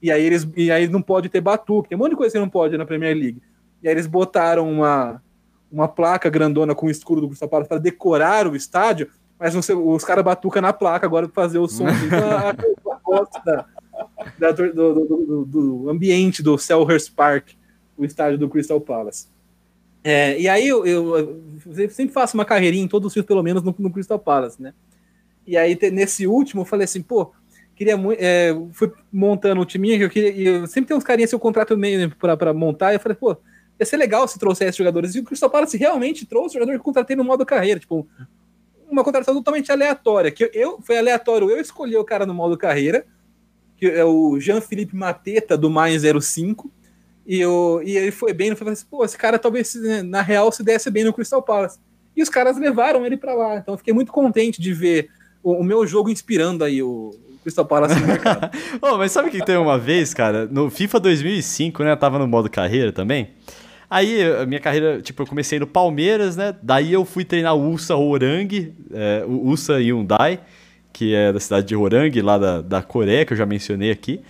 E 0.00 0.10
aí 0.10 0.24
eles 0.24 0.48
e 0.56 0.70
aí 0.70 0.88
não 0.88 1.02
pode 1.02 1.28
ter 1.28 1.40
batuque, 1.40 1.88
tem 1.88 1.96
um 1.96 1.98
monte 1.98 2.10
de 2.10 2.16
coisa 2.16 2.32
que 2.32 2.38
não 2.38 2.48
pode 2.48 2.76
na 2.78 2.86
Premier 2.86 3.16
League. 3.16 3.42
E 3.82 3.88
aí 3.88 3.94
eles 3.94 4.06
botaram 4.06 4.70
uma, 4.70 5.20
uma 5.70 5.88
placa 5.88 6.30
grandona 6.30 6.74
com 6.74 6.86
o 6.86 6.90
escudo 6.90 7.20
do 7.20 7.28
Crystal 7.28 7.48
Palace 7.48 7.68
para 7.68 7.78
decorar 7.78 8.46
o 8.46 8.56
estádio, 8.56 9.08
mas 9.38 9.54
os, 9.54 9.68
os 9.68 10.04
caras 10.04 10.24
batucam 10.24 10.62
na 10.62 10.72
placa 10.72 11.06
agora 11.06 11.28
para 11.28 11.42
fazer 11.42 11.58
o 11.58 11.68
som. 11.68 11.86
Então, 12.06 12.30
a, 12.30 12.52
da, 13.44 13.66
da, 14.38 14.52
do, 14.52 14.72
do, 14.72 15.44
do, 15.44 15.90
ambiente 15.90 16.42
do 16.42 16.56
Selhurst 16.56 17.12
Park, 17.12 17.50
o 17.96 18.04
estádio 18.04 18.38
do 18.38 18.48
Crystal 18.48 18.80
Palace. 18.80 19.26
É, 20.02 20.40
e 20.40 20.48
aí 20.48 20.66
eu, 20.66 20.86
eu, 20.86 21.16
eu, 21.18 21.90
sempre 21.90 22.12
faço 22.12 22.36
uma 22.36 22.44
carreirinha 22.44 22.84
em 22.84 22.88
todos 22.88 23.08
os 23.08 23.12
filmes, 23.12 23.26
pelo 23.26 23.42
menos 23.42 23.62
no, 23.62 23.74
no, 23.78 23.92
Crystal 23.92 24.18
Palace, 24.18 24.60
né? 24.60 24.72
E 25.46 25.56
aí 25.56 25.78
nesse 25.92 26.26
último 26.26 26.62
eu 26.62 26.66
falei 26.66 26.84
assim, 26.84 27.02
pô, 27.02 27.32
queria 27.80 27.96
muito. 27.96 28.18
É, 28.20 28.54
fui 28.72 28.92
montando 29.12 29.60
o 29.60 29.64
time 29.64 29.96
que 29.96 30.04
eu 30.04 30.10
queria. 30.10 30.50
Eu 30.50 30.66
sempre 30.66 30.88
tem 30.88 30.96
uns 30.96 31.04
carinhas 31.04 31.30
seu 31.30 31.38
contrato 31.38 31.76
meio 31.76 32.08
né, 32.08 32.12
para 32.18 32.52
montar. 32.52 32.92
E 32.92 32.96
eu 32.96 33.00
falei, 33.00 33.16
pô, 33.16 33.36
ia 33.78 33.86
ser 33.86 33.96
legal 33.96 34.28
se 34.28 34.38
trouxesse 34.38 34.76
jogadores. 34.76 35.14
E 35.14 35.20
o 35.20 35.24
Crystal 35.24 35.48
Palace 35.48 35.78
realmente 35.78 36.26
trouxe 36.26 36.54
jogador 36.54 36.72
que 36.72 36.78
contratei 36.84 37.16
no 37.16 37.24
modo 37.24 37.46
carreira. 37.46 37.80
Tipo, 37.80 38.06
uma 38.90 39.02
contratação 39.02 39.34
totalmente 39.34 39.72
aleatória. 39.72 40.30
Que 40.30 40.50
eu, 40.52 40.80
foi 40.82 40.98
aleatório 40.98 41.50
eu 41.50 41.58
escolhi 41.58 41.96
o 41.96 42.04
cara 42.04 42.26
no 42.26 42.34
modo 42.34 42.58
carreira, 42.58 43.06
que 43.78 43.86
é 43.86 44.04
o 44.04 44.38
Jean-Philippe 44.38 44.94
Mateta, 44.94 45.56
do 45.56 45.70
Mais 45.70 46.02
05. 46.02 46.70
E, 47.26 47.38
eu, 47.40 47.80
e 47.84 47.96
ele 47.96 48.10
foi 48.10 48.32
bem, 48.32 48.48
eu 48.48 48.56
falei 48.56 48.72
assim, 48.72 48.86
pô, 48.90 49.04
esse 49.04 49.16
cara 49.16 49.38
talvez 49.38 49.74
né, 49.74 50.02
na 50.02 50.22
real 50.22 50.50
se 50.50 50.62
desse 50.62 50.90
bem 50.90 51.04
no 51.04 51.12
Crystal 51.12 51.42
Palace. 51.42 51.78
E 52.16 52.22
os 52.22 52.28
caras 52.28 52.58
levaram 52.58 53.06
ele 53.06 53.16
para 53.16 53.34
lá. 53.34 53.56
Então 53.56 53.74
eu 53.74 53.78
fiquei 53.78 53.94
muito 53.94 54.12
contente 54.12 54.60
de 54.60 54.72
ver 54.72 55.08
o, 55.42 55.52
o 55.52 55.64
meu 55.64 55.86
jogo 55.86 56.10
inspirando 56.10 56.64
aí 56.64 56.82
o, 56.82 57.14
Crystal 57.42 57.64
Palace 57.64 57.98
no 57.98 58.06
mercado. 58.06 58.50
oh, 58.82 58.96
mas 58.98 59.12
sabe 59.12 59.30
que 59.30 59.44
tem 59.44 59.56
uma 59.56 59.78
vez, 59.78 60.12
cara, 60.12 60.46
no 60.46 60.70
FIFA 60.70 61.00
2005, 61.00 61.82
né, 61.82 61.92
eu 61.92 61.96
tava 61.96 62.18
no 62.18 62.26
modo 62.26 62.50
carreira 62.50 62.92
também. 62.92 63.30
Aí, 63.88 64.22
a 64.22 64.46
minha 64.46 64.60
carreira, 64.60 65.02
tipo, 65.02 65.22
eu 65.22 65.26
comecei 65.26 65.58
no 65.58 65.66
Palmeiras, 65.66 66.36
né? 66.36 66.54
Daí 66.62 66.92
eu 66.92 67.04
fui 67.04 67.24
treinar 67.24 67.56
o 67.56 67.76
Orang, 67.90 68.72
é, 68.92 69.24
o 69.26 69.52
Hyundai, 69.52 70.38
que 70.92 71.12
é 71.12 71.32
da 71.32 71.40
cidade 71.40 71.66
de 71.66 71.74
Orang, 71.74 72.22
lá 72.22 72.38
da, 72.38 72.60
da 72.60 72.82
Coreia, 72.82 73.24
que 73.24 73.32
eu 73.32 73.36
já 73.36 73.44
mencionei 73.44 73.90
aqui. 73.90 74.20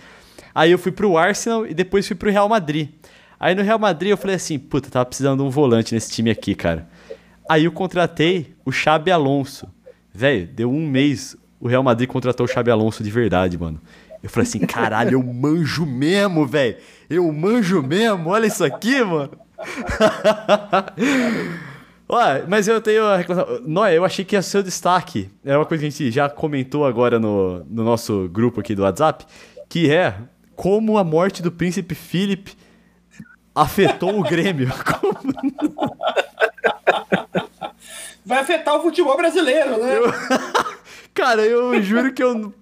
Aí 0.53 0.71
eu 0.71 0.77
fui 0.77 0.91
pro 0.91 1.17
Arsenal 1.17 1.65
e 1.65 1.73
depois 1.73 2.07
fui 2.07 2.15
pro 2.15 2.31
Real 2.31 2.49
Madrid. 2.49 2.89
Aí 3.39 3.55
no 3.55 3.63
Real 3.63 3.79
Madrid 3.79 4.11
eu 4.11 4.17
falei 4.17 4.35
assim, 4.35 4.59
puta, 4.59 4.89
tava 4.89 5.05
precisando 5.05 5.41
de 5.41 5.47
um 5.47 5.49
volante 5.49 5.93
nesse 5.93 6.11
time 6.11 6.29
aqui, 6.29 6.53
cara. 6.53 6.87
Aí 7.49 7.65
eu 7.65 7.71
contratei 7.71 8.53
o 8.63 8.71
Xabi 8.71 9.11
Alonso. 9.11 9.67
Velho, 10.13 10.47
deu 10.47 10.71
um 10.71 10.87
mês, 10.87 11.35
o 11.59 11.67
Real 11.67 11.83
Madrid 11.83 12.07
contratou 12.07 12.45
o 12.45 12.49
Xabi 12.49 12.69
Alonso 12.69 13.03
de 13.03 13.09
verdade, 13.09 13.57
mano. 13.57 13.81
Eu 14.21 14.29
falei 14.29 14.47
assim, 14.47 14.59
caralho, 14.59 15.13
eu 15.13 15.23
manjo 15.23 15.85
mesmo, 15.85 16.45
velho. 16.45 16.77
Eu 17.09 17.31
manjo 17.31 17.81
mesmo, 17.81 18.29
olha 18.29 18.45
isso 18.45 18.63
aqui, 18.63 19.03
mano. 19.03 19.31
Ué, 22.11 22.43
mas 22.47 22.67
eu 22.67 22.81
tenho 22.81 23.05
a 23.05 23.17
reclamação. 23.17 23.61
Noé, 23.65 23.97
eu 23.97 24.03
achei 24.03 24.25
que 24.25 24.35
ia 24.35 24.41
ser 24.41 24.57
o 24.57 24.63
destaque. 24.63 25.29
É 25.45 25.55
uma 25.55 25.65
coisa 25.65 25.81
que 25.81 25.87
a 25.87 25.89
gente 25.89 26.11
já 26.11 26.29
comentou 26.29 26.85
agora 26.85 27.17
no, 27.17 27.63
no 27.63 27.83
nosso 27.83 28.29
grupo 28.31 28.59
aqui 28.59 28.75
do 28.75 28.83
WhatsApp, 28.83 29.25
que 29.69 29.89
é 29.89 30.15
como 30.61 30.95
a 30.99 31.03
morte 31.03 31.41
do 31.41 31.51
príncipe 31.51 31.95
Philip 31.95 32.55
afetou 33.55 34.19
o 34.19 34.21
Grêmio. 34.21 34.69
Vai 38.23 38.37
afetar 38.37 38.75
o 38.75 38.83
futebol 38.83 39.17
brasileiro, 39.17 39.83
né? 39.83 39.97
Eu... 39.97 40.03
Cara, 41.15 41.41
eu 41.41 41.81
juro 41.81 42.13
que 42.13 42.21
eu, 42.21 42.53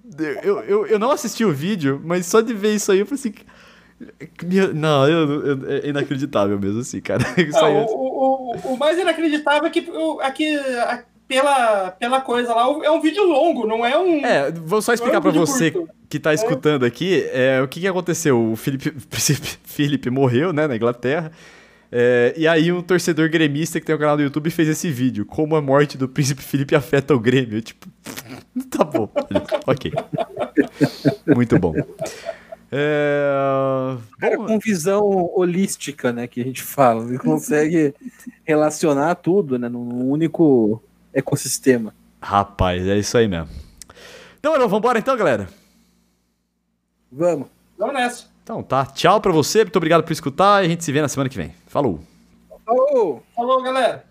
eu, 0.41 0.59
eu, 0.61 0.87
eu 0.87 0.97
não 0.97 1.11
assisti 1.11 1.43
o 1.43 1.51
vídeo, 1.51 2.01
mas 2.01 2.25
só 2.25 2.39
de 2.39 2.53
ver 2.53 2.73
isso 2.73 2.89
aí 2.89 2.99
eu 2.99 3.05
falei 3.05 3.19
assim 3.19 3.33
não, 4.73 5.09
eu, 5.09 5.45
eu, 5.45 5.71
é 5.71 5.87
inacreditável 5.89 6.57
mesmo, 6.57 6.79
assim, 6.79 7.01
cara. 7.01 7.21
Não, 7.51 7.85
o, 7.85 8.53
o, 8.55 8.73
o, 8.73 8.77
mais 8.77 8.97
inacreditável 8.97 9.65
é 9.65 9.69
que, 9.69 9.91
é 10.21 10.31
que 10.31 10.55
a, 10.57 11.03
pela, 11.29 11.91
pela 11.91 12.21
coisa 12.21 12.55
lá, 12.55 12.63
é 12.83 12.89
um 12.89 12.99
vídeo 12.99 13.23
longo, 13.23 13.67
não 13.67 13.85
é 13.85 13.95
um. 13.97 14.25
É, 14.25 14.51
vou 14.51 14.81
só 14.81 14.93
explicar 14.93 15.17
é 15.17 15.19
um 15.19 15.21
para 15.21 15.31
você 15.31 15.69
curto. 15.69 15.93
que 16.09 16.19
tá 16.19 16.33
escutando 16.33 16.85
é. 16.85 16.87
aqui 16.87 17.23
é, 17.31 17.61
o 17.61 17.67
que, 17.67 17.79
que 17.79 17.87
aconteceu. 17.87 18.39
O 18.49 18.55
Felipe, 18.55 18.91
Felipe 19.63 20.09
morreu, 20.09 20.51
né, 20.51 20.67
na 20.67 20.75
Inglaterra. 20.75 21.31
É, 21.91 22.33
e 22.35 22.47
aí 22.47 22.71
um 22.71 22.81
torcedor 22.81 23.29
gremista 23.29 23.79
que 23.79 23.85
tem 23.85 23.95
um 23.95 23.99
canal 23.99 24.17
do 24.17 24.23
YouTube 24.23 24.49
fez 24.49 24.67
esse 24.67 24.89
vídeo. 24.89 25.23
Como 25.23 25.55
a 25.55 25.61
morte 25.61 25.99
do 25.99 26.09
príncipe 26.09 26.41
Felipe 26.41 26.75
afeta 26.75 27.13
o 27.13 27.19
Grêmio. 27.19 27.61
Tipo, 27.61 27.87
tá 28.71 28.83
bom. 28.83 29.07
ok. 29.67 29.91
Muito 31.35 31.59
bom. 31.59 31.75
É... 32.71 33.97
Cara, 34.19 34.37
Bom, 34.37 34.47
com 34.47 34.59
visão 34.59 35.03
holística, 35.35 36.11
né, 36.11 36.25
que 36.25 36.41
a 36.41 36.43
gente 36.43 36.63
fala, 36.63 37.03
ele 37.03 37.19
consegue 37.19 37.93
relacionar 38.43 39.15
tudo, 39.15 39.59
né, 39.59 39.69
num 39.69 40.09
único 40.09 40.81
ecossistema. 41.19 41.93
Rapaz, 42.21 42.87
é 42.87 42.97
isso 42.97 43.17
aí 43.17 43.27
mesmo. 43.27 43.49
Então, 44.39 44.53
vamos 44.53 44.77
embora 44.77 44.99
então, 44.99 45.15
galera? 45.15 45.47
Vamos. 47.11 47.47
Vamos 47.77 47.93
nessa. 47.93 48.25
Então 48.43 48.63
tá, 48.63 48.85
tchau 48.85 49.21
pra 49.21 49.31
você, 49.31 49.59
muito 49.59 49.75
obrigado 49.75 50.03
por 50.03 50.11
escutar 50.11 50.63
e 50.63 50.65
a 50.65 50.69
gente 50.69 50.83
se 50.83 50.91
vê 50.91 51.01
na 51.01 51.07
semana 51.07 51.29
que 51.29 51.37
vem. 51.37 51.53
Falou. 51.67 51.99
Falou! 52.65 53.23
Falou, 53.35 53.61
galera! 53.61 54.08